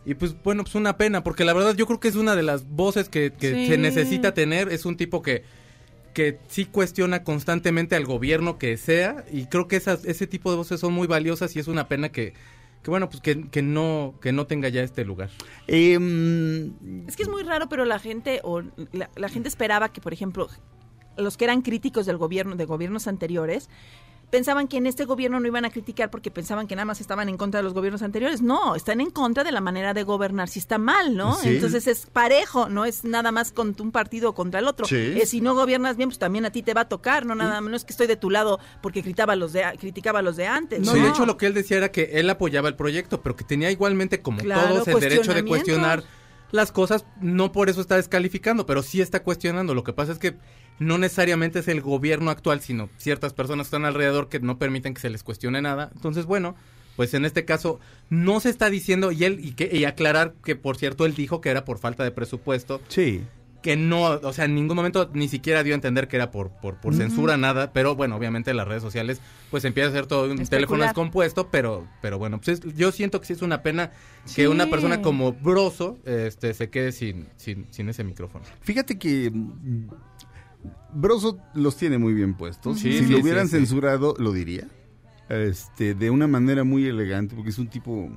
y 0.04 0.14
pues 0.14 0.36
bueno, 0.44 0.62
pues 0.62 0.74
una 0.76 0.96
pena, 0.98 1.24
porque 1.24 1.44
la 1.44 1.52
verdad 1.52 1.74
yo 1.74 1.86
creo 1.86 1.98
que 2.00 2.08
es 2.08 2.14
una 2.16 2.36
de 2.36 2.42
las 2.44 2.68
voces 2.68 3.08
que, 3.08 3.32
que 3.32 3.52
Sí. 3.54 3.66
se 3.68 3.78
necesita 3.78 4.34
tener, 4.34 4.68
es 4.68 4.84
un 4.84 4.96
tipo 4.96 5.20
que 5.22 5.42
que 6.16 6.38
sí 6.48 6.64
cuestiona 6.64 7.24
constantemente 7.24 7.94
al 7.94 8.06
gobierno 8.06 8.56
que 8.56 8.78
sea 8.78 9.26
y 9.30 9.44
creo 9.48 9.68
que 9.68 9.76
esas 9.76 10.06
ese 10.06 10.26
tipo 10.26 10.50
de 10.50 10.56
voces 10.56 10.80
son 10.80 10.94
muy 10.94 11.06
valiosas 11.06 11.54
y 11.54 11.58
es 11.58 11.68
una 11.68 11.88
pena 11.88 12.08
que 12.08 12.32
que 12.82 12.90
bueno, 12.90 13.10
pues 13.10 13.20
que, 13.20 13.50
que 13.50 13.60
no 13.60 14.14
que 14.22 14.32
no 14.32 14.46
tenga 14.46 14.70
ya 14.70 14.82
este 14.82 15.04
lugar. 15.04 15.28
Em, 15.66 16.72
Es 17.06 17.16
que 17.16 17.24
es 17.24 17.28
muy 17.28 17.42
raro, 17.42 17.68
pero 17.68 17.84
la 17.84 17.98
gente 17.98 18.40
o 18.44 18.62
la, 18.92 19.10
la 19.14 19.28
gente 19.28 19.50
esperaba 19.50 19.92
que, 19.92 20.00
por 20.00 20.14
ejemplo, 20.14 20.48
los 21.18 21.36
que 21.36 21.44
eran 21.44 21.60
críticos 21.60 22.06
del 22.06 22.16
gobierno, 22.16 22.56
de 22.56 22.64
gobiernos 22.64 23.08
anteriores, 23.08 23.68
pensaban 24.30 24.68
que 24.68 24.76
en 24.78 24.86
este 24.86 25.04
gobierno 25.04 25.40
no 25.40 25.46
iban 25.46 25.64
a 25.64 25.70
criticar 25.70 26.10
porque 26.10 26.30
pensaban 26.30 26.66
que 26.66 26.74
nada 26.74 26.86
más 26.86 27.00
estaban 27.00 27.28
en 27.28 27.36
contra 27.36 27.58
de 27.58 27.64
los 27.64 27.74
gobiernos 27.74 28.02
anteriores. 28.02 28.42
No, 28.42 28.74
están 28.74 29.00
en 29.00 29.10
contra 29.10 29.44
de 29.44 29.52
la 29.52 29.60
manera 29.60 29.94
de 29.94 30.02
gobernar 30.02 30.48
si 30.48 30.58
está 30.58 30.78
mal, 30.78 31.16
¿no? 31.16 31.34
Sí. 31.36 31.48
Entonces 31.48 31.86
es 31.86 32.06
parejo, 32.06 32.68
no 32.68 32.84
es 32.84 33.04
nada 33.04 33.32
más 33.32 33.52
contra 33.52 33.84
un 33.84 33.92
partido 33.92 34.30
o 34.30 34.34
contra 34.34 34.60
el 34.60 34.66
otro. 34.66 34.86
Sí. 34.86 34.96
Eh, 34.96 35.26
si 35.26 35.40
no 35.40 35.54
gobiernas 35.54 35.96
bien, 35.96 36.08
pues 36.08 36.18
también 36.18 36.44
a 36.44 36.50
ti 36.50 36.62
te 36.62 36.74
va 36.74 36.82
a 36.82 36.88
tocar, 36.88 37.26
no 37.26 37.34
nada 37.34 37.60
menos 37.60 37.84
que 37.84 37.92
estoy 37.92 38.06
de 38.06 38.16
tu 38.16 38.30
lado 38.30 38.58
porque 38.82 39.02
criticaba 39.02 39.34
a 39.34 39.36
los 39.36 39.52
de, 39.52 39.64
criticaba 39.78 40.20
a 40.20 40.22
los 40.22 40.36
de 40.36 40.46
antes. 40.46 40.80
No, 40.80 40.96
y 40.96 41.00
de 41.00 41.08
hecho 41.08 41.26
lo 41.26 41.36
que 41.36 41.46
él 41.46 41.54
decía 41.54 41.76
era 41.76 41.90
que 41.90 42.10
él 42.14 42.28
apoyaba 42.30 42.68
el 42.68 42.74
proyecto, 42.74 43.22
pero 43.22 43.36
que 43.36 43.44
tenía 43.44 43.70
igualmente 43.70 44.20
como 44.20 44.38
Claro, 44.38 44.82
todos 44.82 44.88
el 44.88 45.00
derecho 45.00 45.34
de 45.34 45.44
cuestionar 45.44 46.04
las 46.52 46.72
cosas, 46.72 47.04
no 47.20 47.52
por 47.52 47.68
eso 47.68 47.80
está 47.80 47.96
descalificando, 47.96 48.66
pero 48.66 48.82
sí 48.82 49.00
está 49.00 49.22
cuestionando. 49.22 49.74
Lo 49.74 49.84
que 49.84 49.92
pasa 49.92 50.12
es 50.12 50.18
que 50.18 50.36
no 50.78 50.98
necesariamente 50.98 51.60
es 51.60 51.68
el 51.68 51.80
gobierno 51.80 52.30
actual, 52.30 52.60
sino 52.60 52.88
ciertas 52.98 53.32
personas 53.32 53.66
que 53.66 53.68
están 53.68 53.84
alrededor 53.84 54.28
que 54.28 54.40
no 54.40 54.58
permiten 54.58 54.94
que 54.94 55.00
se 55.00 55.10
les 55.10 55.22
cuestione 55.22 55.62
nada. 55.62 55.90
Entonces, 55.94 56.26
bueno, 56.26 56.54
pues 56.96 57.14
en 57.14 57.24
este 57.24 57.44
caso 57.44 57.78
no 58.10 58.40
se 58.40 58.50
está 58.50 58.70
diciendo 58.70 59.12
y 59.12 59.24
él 59.24 59.38
y 59.42 59.52
que 59.52 59.70
y 59.76 59.84
aclarar 59.84 60.34
que 60.42 60.56
por 60.56 60.76
cierto 60.76 61.06
él 61.06 61.14
dijo 61.14 61.40
que 61.40 61.50
era 61.50 61.64
por 61.64 61.78
falta 61.78 62.02
de 62.02 62.10
presupuesto 62.10 62.80
sí. 62.88 63.22
Que 63.62 63.76
no, 63.76 64.04
o 64.04 64.32
sea, 64.32 64.44
en 64.44 64.54
ningún 64.54 64.76
momento 64.76 65.10
ni 65.12 65.28
siquiera 65.28 65.62
dio 65.62 65.74
a 65.74 65.76
entender 65.76 66.06
que 66.08 66.16
era 66.16 66.30
por, 66.30 66.50
por, 66.50 66.76
censura, 66.94 67.36
nada, 67.36 67.72
pero 67.72 67.94
bueno, 67.96 68.16
obviamente 68.16 68.50
en 68.50 68.56
las 68.56 68.68
redes 68.68 68.82
sociales 68.82 69.20
pues 69.50 69.64
empieza 69.64 69.88
a 69.88 69.92
ser 69.92 70.06
todo 70.06 70.24
un 70.24 70.32
Especular. 70.32 70.48
teléfono 70.50 70.82
descompuesto, 70.84 71.48
pero, 71.50 71.86
pero 72.02 72.18
bueno, 72.18 72.38
pues 72.40 72.60
es- 72.64 72.74
yo 72.76 72.92
siento 72.92 73.20
que 73.20 73.26
sí 73.26 73.32
es 73.32 73.42
una 73.42 73.62
pena 73.62 73.90
que 74.34 74.48
una 74.48 74.66
persona 74.66 75.02
como 75.02 75.32
Broso 75.32 75.98
este, 76.04 76.54
se 76.54 76.70
quede 76.70 76.92
sin, 76.92 77.26
sin, 77.36 77.66
sin 77.70 77.88
ese 77.88 78.04
micrófono. 78.04 78.44
Fíjate 78.60 78.98
que 78.98 79.30
mm, 79.32 79.88
Broso 80.94 81.38
los 81.54 81.76
tiene 81.76 81.98
muy 81.98 82.14
bien 82.14 82.34
puestos. 82.34 82.78
Sí, 82.78 82.92
si 82.92 83.04
sí, 83.06 83.12
lo 83.12 83.18
hubieran 83.20 83.46
sí. 83.48 83.56
censurado, 83.56 84.14
lo 84.18 84.32
diría. 84.32 84.66
Este, 85.28 85.94
de 85.94 86.10
una 86.10 86.26
manera 86.26 86.64
muy 86.64 86.86
elegante, 86.86 87.34
porque 87.34 87.50
es 87.50 87.58
un 87.58 87.68
tipo 87.68 88.10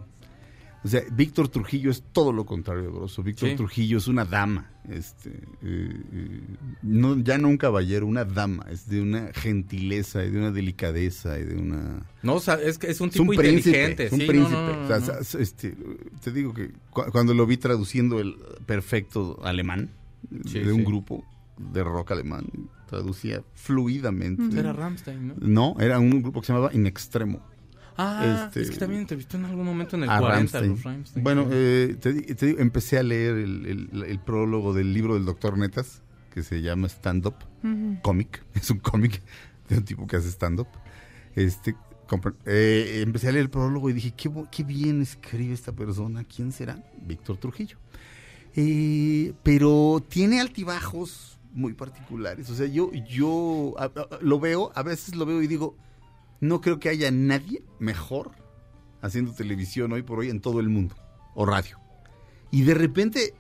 O 0.84 0.88
sea, 0.88 1.02
Víctor 1.12 1.50
Trujillo 1.50 1.92
es 1.92 2.04
todo 2.14 2.32
lo 2.32 2.46
contrario, 2.46 2.92
grosso. 2.94 3.22
Víctor 3.22 3.50
Sí. 3.50 3.56
Trujillo 3.56 3.98
es 3.98 4.08
una 4.08 4.24
dama. 4.24 4.72
Este, 4.90 5.30
eh, 5.30 6.02
eh, 6.14 6.42
no, 6.84 7.18
ya 7.20 7.38
no 7.38 7.50
un 7.50 7.58
caballero, 7.58 8.08
una 8.08 8.24
dama. 8.24 8.66
Es 8.72 8.88
de 8.88 9.02
una 9.02 9.32
gentileza 9.34 10.24
y 10.24 10.32
de 10.32 10.38
una 10.38 10.52
delicadeza 10.52 11.38
y 11.38 11.44
de 11.44 11.56
una... 11.58 12.06
No, 12.24 12.36
o 12.36 12.40
sea, 12.40 12.56
es 12.56 12.78
que 12.78 12.88
es 12.90 13.02
un 13.02 13.08
Es 13.10 13.14
tipo 13.16 13.30
un 13.32 13.36
príncipe, 13.38 13.70
inteligente. 13.90 14.06
es 14.06 14.12
un 14.14 14.20
sí, 14.22 14.26
príncipe. 14.28 14.56
no, 14.56 14.76
no, 14.78 14.84
O 14.84 14.88
sea, 14.88 15.00
no. 15.18 15.24
sa- 15.24 15.40
este, 15.40 15.76
te 16.24 16.32
digo 16.32 16.54
que 16.54 16.72
cu- 16.92 17.12
cuando 17.12 17.34
lo 17.34 17.46
vi 17.46 17.58
traduciendo 17.58 18.20
el 18.20 18.36
perfecto 18.66 19.40
alemán 19.44 19.90
Sí, 20.46 20.60
de 20.60 20.72
un 20.72 20.84
grupo 20.86 21.26
de 21.58 21.84
rock 21.84 22.12
alemán, 22.12 22.46
traducía 22.88 23.44
fluidamente. 23.54 24.58
Era 24.60 24.74
Rammstein, 24.74 25.28
¿no? 25.28 25.34
No, 25.40 25.76
era 25.82 26.00
un 26.00 26.22
grupo 26.22 26.40
que 26.42 26.48
se 26.48 26.54
llamaba 26.54 26.74
In 26.74 26.86
Extremo. 26.88 27.42
Ah, 28.02 28.44
Este- 28.46 28.62
es 28.62 28.72
que 28.72 28.78
también 28.78 29.02
entrevistó 29.02 29.36
en 29.38 29.46
algún 29.46 29.66
momento 29.66 29.96
en 29.98 30.04
el 30.04 30.10
a 30.10 30.20
40 30.20 30.38
Rammstein. 30.60 30.70
los 30.72 30.84
Rammstein. 30.84 31.24
Bueno, 31.24 31.48
eh, 31.52 31.98
te, 32.00 32.14
di- 32.14 32.22
te 32.34 32.46
digo, 32.46 32.60
empecé 32.60 32.98
a 32.98 33.04
leer 33.04 33.36
el, 33.36 33.66
el- 33.66 34.04
el 34.04 34.20
prólogo 34.20 34.74
del 34.74 34.94
libro 34.94 35.16
del 35.16 35.26
doctor 35.26 35.58
Netas, 35.58 36.02
que 36.34 36.42
se 36.44 36.62
llama 36.62 36.88
Stand 36.88 37.26
Up, 37.28 37.36
cómic, 38.02 38.44
es 38.54 38.70
un 38.70 38.80
cómic 38.80 39.22
de 39.68 39.78
un 39.78 39.84
tipo 39.84 40.08
que 40.08 40.16
hace 40.16 40.30
stand-up. 40.30 40.68
Este, 41.36 41.76
compre- 42.08 42.36
eh, 42.46 43.02
empecé 43.06 43.28
a 43.28 43.32
leer 43.32 43.44
el 43.44 43.50
prólogo 43.50 43.90
y 43.90 43.94
dije, 43.94 44.14
qué, 44.16 44.32
qué 44.52 44.64
bien 44.64 45.02
escribe 45.02 45.54
esta 45.54 45.72
persona, 45.74 46.24
¿quién 46.24 46.52
será? 46.52 46.82
Víctor 47.06 47.38
Trujillo. 47.38 47.78
Eh, 48.56 49.34
pero 49.44 50.04
tiene 50.08 50.40
altibajos 50.42 51.38
muy 51.54 51.74
particulares. 51.74 52.50
O 52.50 52.56
sea, 52.56 52.66
yo, 52.68 52.92
yo 52.94 53.74
a- 53.78 53.86
a- 53.86 54.20
lo 54.22 54.40
veo, 54.40 54.72
a 54.76 54.84
veces 54.84 55.16
lo 55.16 55.26
veo 55.26 55.42
y 55.42 55.48
digo, 55.48 55.76
no 56.40 56.62
creo 56.62 56.80
que 56.80 56.90
haya 56.90 57.12
nadie 57.12 57.64
mejor 57.80 58.32
haciendo 59.02 59.34
televisión 59.34 59.92
hoy 59.94 60.04
por 60.04 60.20
hoy 60.20 60.30
en 60.30 60.42
todo 60.42 60.60
el 60.60 60.70
mundo, 60.70 60.96
o 61.36 61.46
radio. 61.46 61.78
Y 62.52 62.64
de 62.64 62.74
repente 62.74 63.34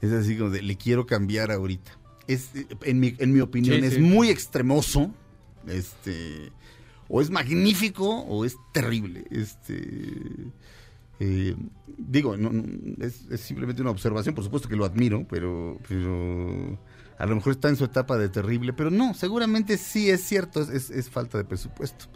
es 0.00 0.12
así 0.12 0.36
como 0.36 0.50
de, 0.50 0.62
le 0.62 0.76
quiero 0.76 1.06
cambiar 1.06 1.50
ahorita. 1.50 1.98
Es, 2.26 2.50
en, 2.82 3.00
mi, 3.00 3.14
en 3.18 3.32
mi 3.32 3.40
opinión, 3.40 3.80
Sí, 3.80 3.86
es 3.86 3.94
sí. 3.94 4.00
muy 4.00 4.30
extremoso, 4.30 5.12
este, 5.66 6.52
o 7.08 7.20
es 7.20 7.30
magnífico 7.30 8.08
o 8.20 8.44
es 8.44 8.56
terrible. 8.72 9.24
Este, 9.30 9.82
eh, 11.20 11.54
digo, 11.98 12.36
no, 12.36 12.50
no, 12.52 12.64
es, 13.04 13.26
es 13.30 13.40
simplemente 13.40 13.82
una 13.82 13.90
observación, 13.90 14.34
por 14.34 14.44
supuesto 14.44 14.68
que 14.68 14.76
lo 14.76 14.84
admiro, 14.84 15.26
pero, 15.28 15.78
pero 15.88 16.78
a 17.22 17.26
lo 17.26 17.36
mejor 17.36 17.52
está 17.52 17.68
en 17.68 17.76
su 17.76 17.84
etapa 17.84 18.18
de 18.18 18.28
terrible, 18.28 18.72
pero 18.72 18.90
no, 18.90 19.14
seguramente 19.14 19.76
sí 19.78 20.10
es 20.10 20.22
cierto, 20.24 20.60
es, 20.60 20.68
es- 20.70 20.90
es 20.90 21.08
falta 21.08 21.38
de 21.38 21.44
presupuesto. 21.44 22.06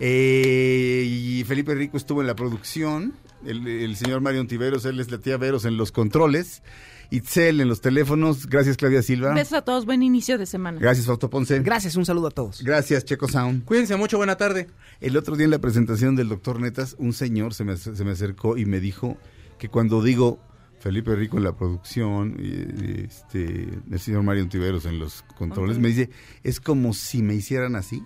Eh, 0.00 1.04
y 1.06 1.44
Felipe 1.44 1.74
Rico 1.74 1.96
estuvo 1.96 2.20
en 2.20 2.26
la 2.26 2.34
producción, 2.34 3.14
el, 3.44 3.66
el 3.68 3.94
señor 3.96 4.20
Mario 4.20 4.46
Tiveros, 4.46 4.84
él 4.84 4.98
es 5.00 5.10
la 5.10 5.18
tía 5.18 5.36
Veros 5.36 5.64
en 5.64 5.76
los 5.76 5.92
controles, 5.92 6.62
Itzel 7.10 7.60
en 7.60 7.68
los 7.68 7.80
teléfonos, 7.80 8.46
gracias 8.46 8.76
Claudia 8.76 9.02
Silva, 9.02 9.32
Besos 9.32 9.52
a 9.54 9.62
todos, 9.62 9.86
buen 9.86 10.02
inicio 10.02 10.38
de 10.38 10.46
semana. 10.46 10.80
gracias 10.80 11.06
Fausto 11.06 11.30
Ponce, 11.30 11.60
Gracias, 11.60 11.94
un 11.96 12.04
saludo 12.04 12.26
a 12.26 12.30
todos. 12.30 12.62
gracias 12.62 13.04
Checo 13.04 13.28
Sound. 13.28 13.64
Cuídense 13.64 13.94
mucho, 13.96 14.16
buena 14.16 14.36
tarde. 14.36 14.66
El 15.00 15.16
otro 15.16 15.36
día 15.36 15.44
en 15.44 15.50
la 15.52 15.58
presentación 15.60 16.16
del 16.16 16.28
doctor 16.28 16.60
Netas, 16.60 16.96
un 16.98 17.12
señor 17.12 17.54
se 17.54 17.64
me, 17.64 17.76
se 17.76 18.04
me 18.04 18.10
acercó 18.10 18.56
y 18.58 18.64
me 18.66 18.80
dijo 18.80 19.16
que 19.58 19.68
cuando 19.68 20.02
digo 20.02 20.40
Felipe 20.80 21.14
Rico 21.16 21.38
en 21.38 21.44
la 21.44 21.56
producción, 21.56 22.36
y, 22.38 23.04
este, 23.04 23.68
el 23.90 23.98
señor 23.98 24.22
Mario 24.22 24.48
Tiveros 24.48 24.86
en 24.86 24.98
los 24.98 25.22
controles, 25.36 25.78
me 25.78 25.88
dice, 25.88 26.10
es 26.42 26.60
como 26.60 26.94
si 26.94 27.22
me 27.22 27.34
hicieran 27.34 27.74
así 27.76 28.02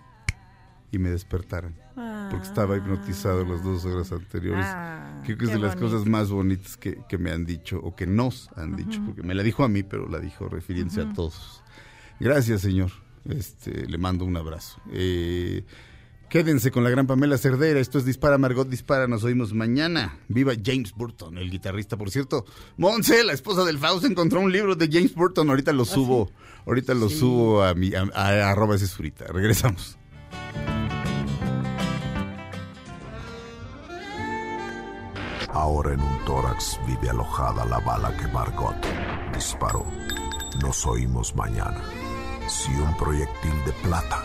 y 0.90 0.98
me 0.98 1.10
despertaran. 1.10 1.74
Porque 2.30 2.46
estaba 2.46 2.76
hipnotizado 2.78 3.44
las 3.44 3.62
dos 3.62 3.84
horas 3.84 4.10
anteriores. 4.12 4.64
Ah, 4.66 5.20
Creo 5.24 5.36
que 5.36 5.44
es 5.44 5.52
de 5.52 5.58
las 5.58 5.74
bonito. 5.74 5.92
cosas 5.92 6.08
más 6.08 6.30
bonitas 6.30 6.78
que, 6.78 6.98
que 7.06 7.18
me 7.18 7.30
han 7.30 7.44
dicho 7.44 7.78
o 7.82 7.94
que 7.94 8.06
nos 8.06 8.48
han 8.56 8.74
dicho, 8.76 9.02
porque 9.04 9.22
me 9.22 9.34
la 9.34 9.42
dijo 9.42 9.62
a 9.64 9.68
mí, 9.68 9.82
pero 9.82 10.08
la 10.08 10.18
dijo 10.18 10.48
refiriéndose 10.48 11.02
a 11.02 11.12
todos. 11.12 11.62
Gracias, 12.18 12.62
señor. 12.62 12.90
Este, 13.28 13.86
le 13.86 13.98
mando 13.98 14.24
un 14.24 14.36
abrazo. 14.36 14.80
Eh, 14.90 15.64
quédense 16.32 16.70
con 16.70 16.82
la 16.82 16.88
gran 16.88 17.06
Pamela 17.06 17.36
Cerdera. 17.36 17.78
Esto 17.78 17.98
es 17.98 18.06
Dispara, 18.06 18.38
Margot 18.38 18.66
Dispara. 18.66 19.06
Nos 19.06 19.22
oímos 19.22 19.52
mañana. 19.52 20.18
Viva 20.28 20.54
James 20.64 20.92
Burton, 20.94 21.36
el 21.36 21.50
guitarrista, 21.50 21.98
por 21.98 22.10
cierto. 22.10 22.46
Monse, 22.78 23.22
la 23.22 23.34
esposa 23.34 23.64
del 23.64 23.76
Faust, 23.78 24.06
encontró 24.06 24.40
un 24.40 24.50
libro 24.50 24.74
de 24.74 24.88
James 24.90 25.14
Burton. 25.14 25.50
Ahorita 25.50 25.74
lo 25.74 25.84
subo. 25.84 26.30
Ahorita 26.66 26.94
lo 26.94 27.10
subo 27.10 27.62
a 27.62 27.74
mi 27.74 27.92
a, 27.94 28.09
a- 28.14 28.50
arroba 28.50 28.76
ese 28.76 28.86
surita. 28.86 29.26
Regresamos. 29.26 29.98
Ahora 35.52 35.92
en 35.92 36.00
un 36.00 36.24
tórax 36.24 36.78
vive 36.86 37.10
alojada 37.10 37.64
la 37.66 37.78
bala 37.80 38.16
que 38.16 38.26
Margot 38.28 38.74
disparó. 39.34 39.84
Nos 40.62 40.86
oímos 40.86 41.34
mañana. 41.36 41.82
Si 42.48 42.70
un 42.72 42.96
proyectil 42.96 43.52
de 43.66 43.72
plata 43.82 44.24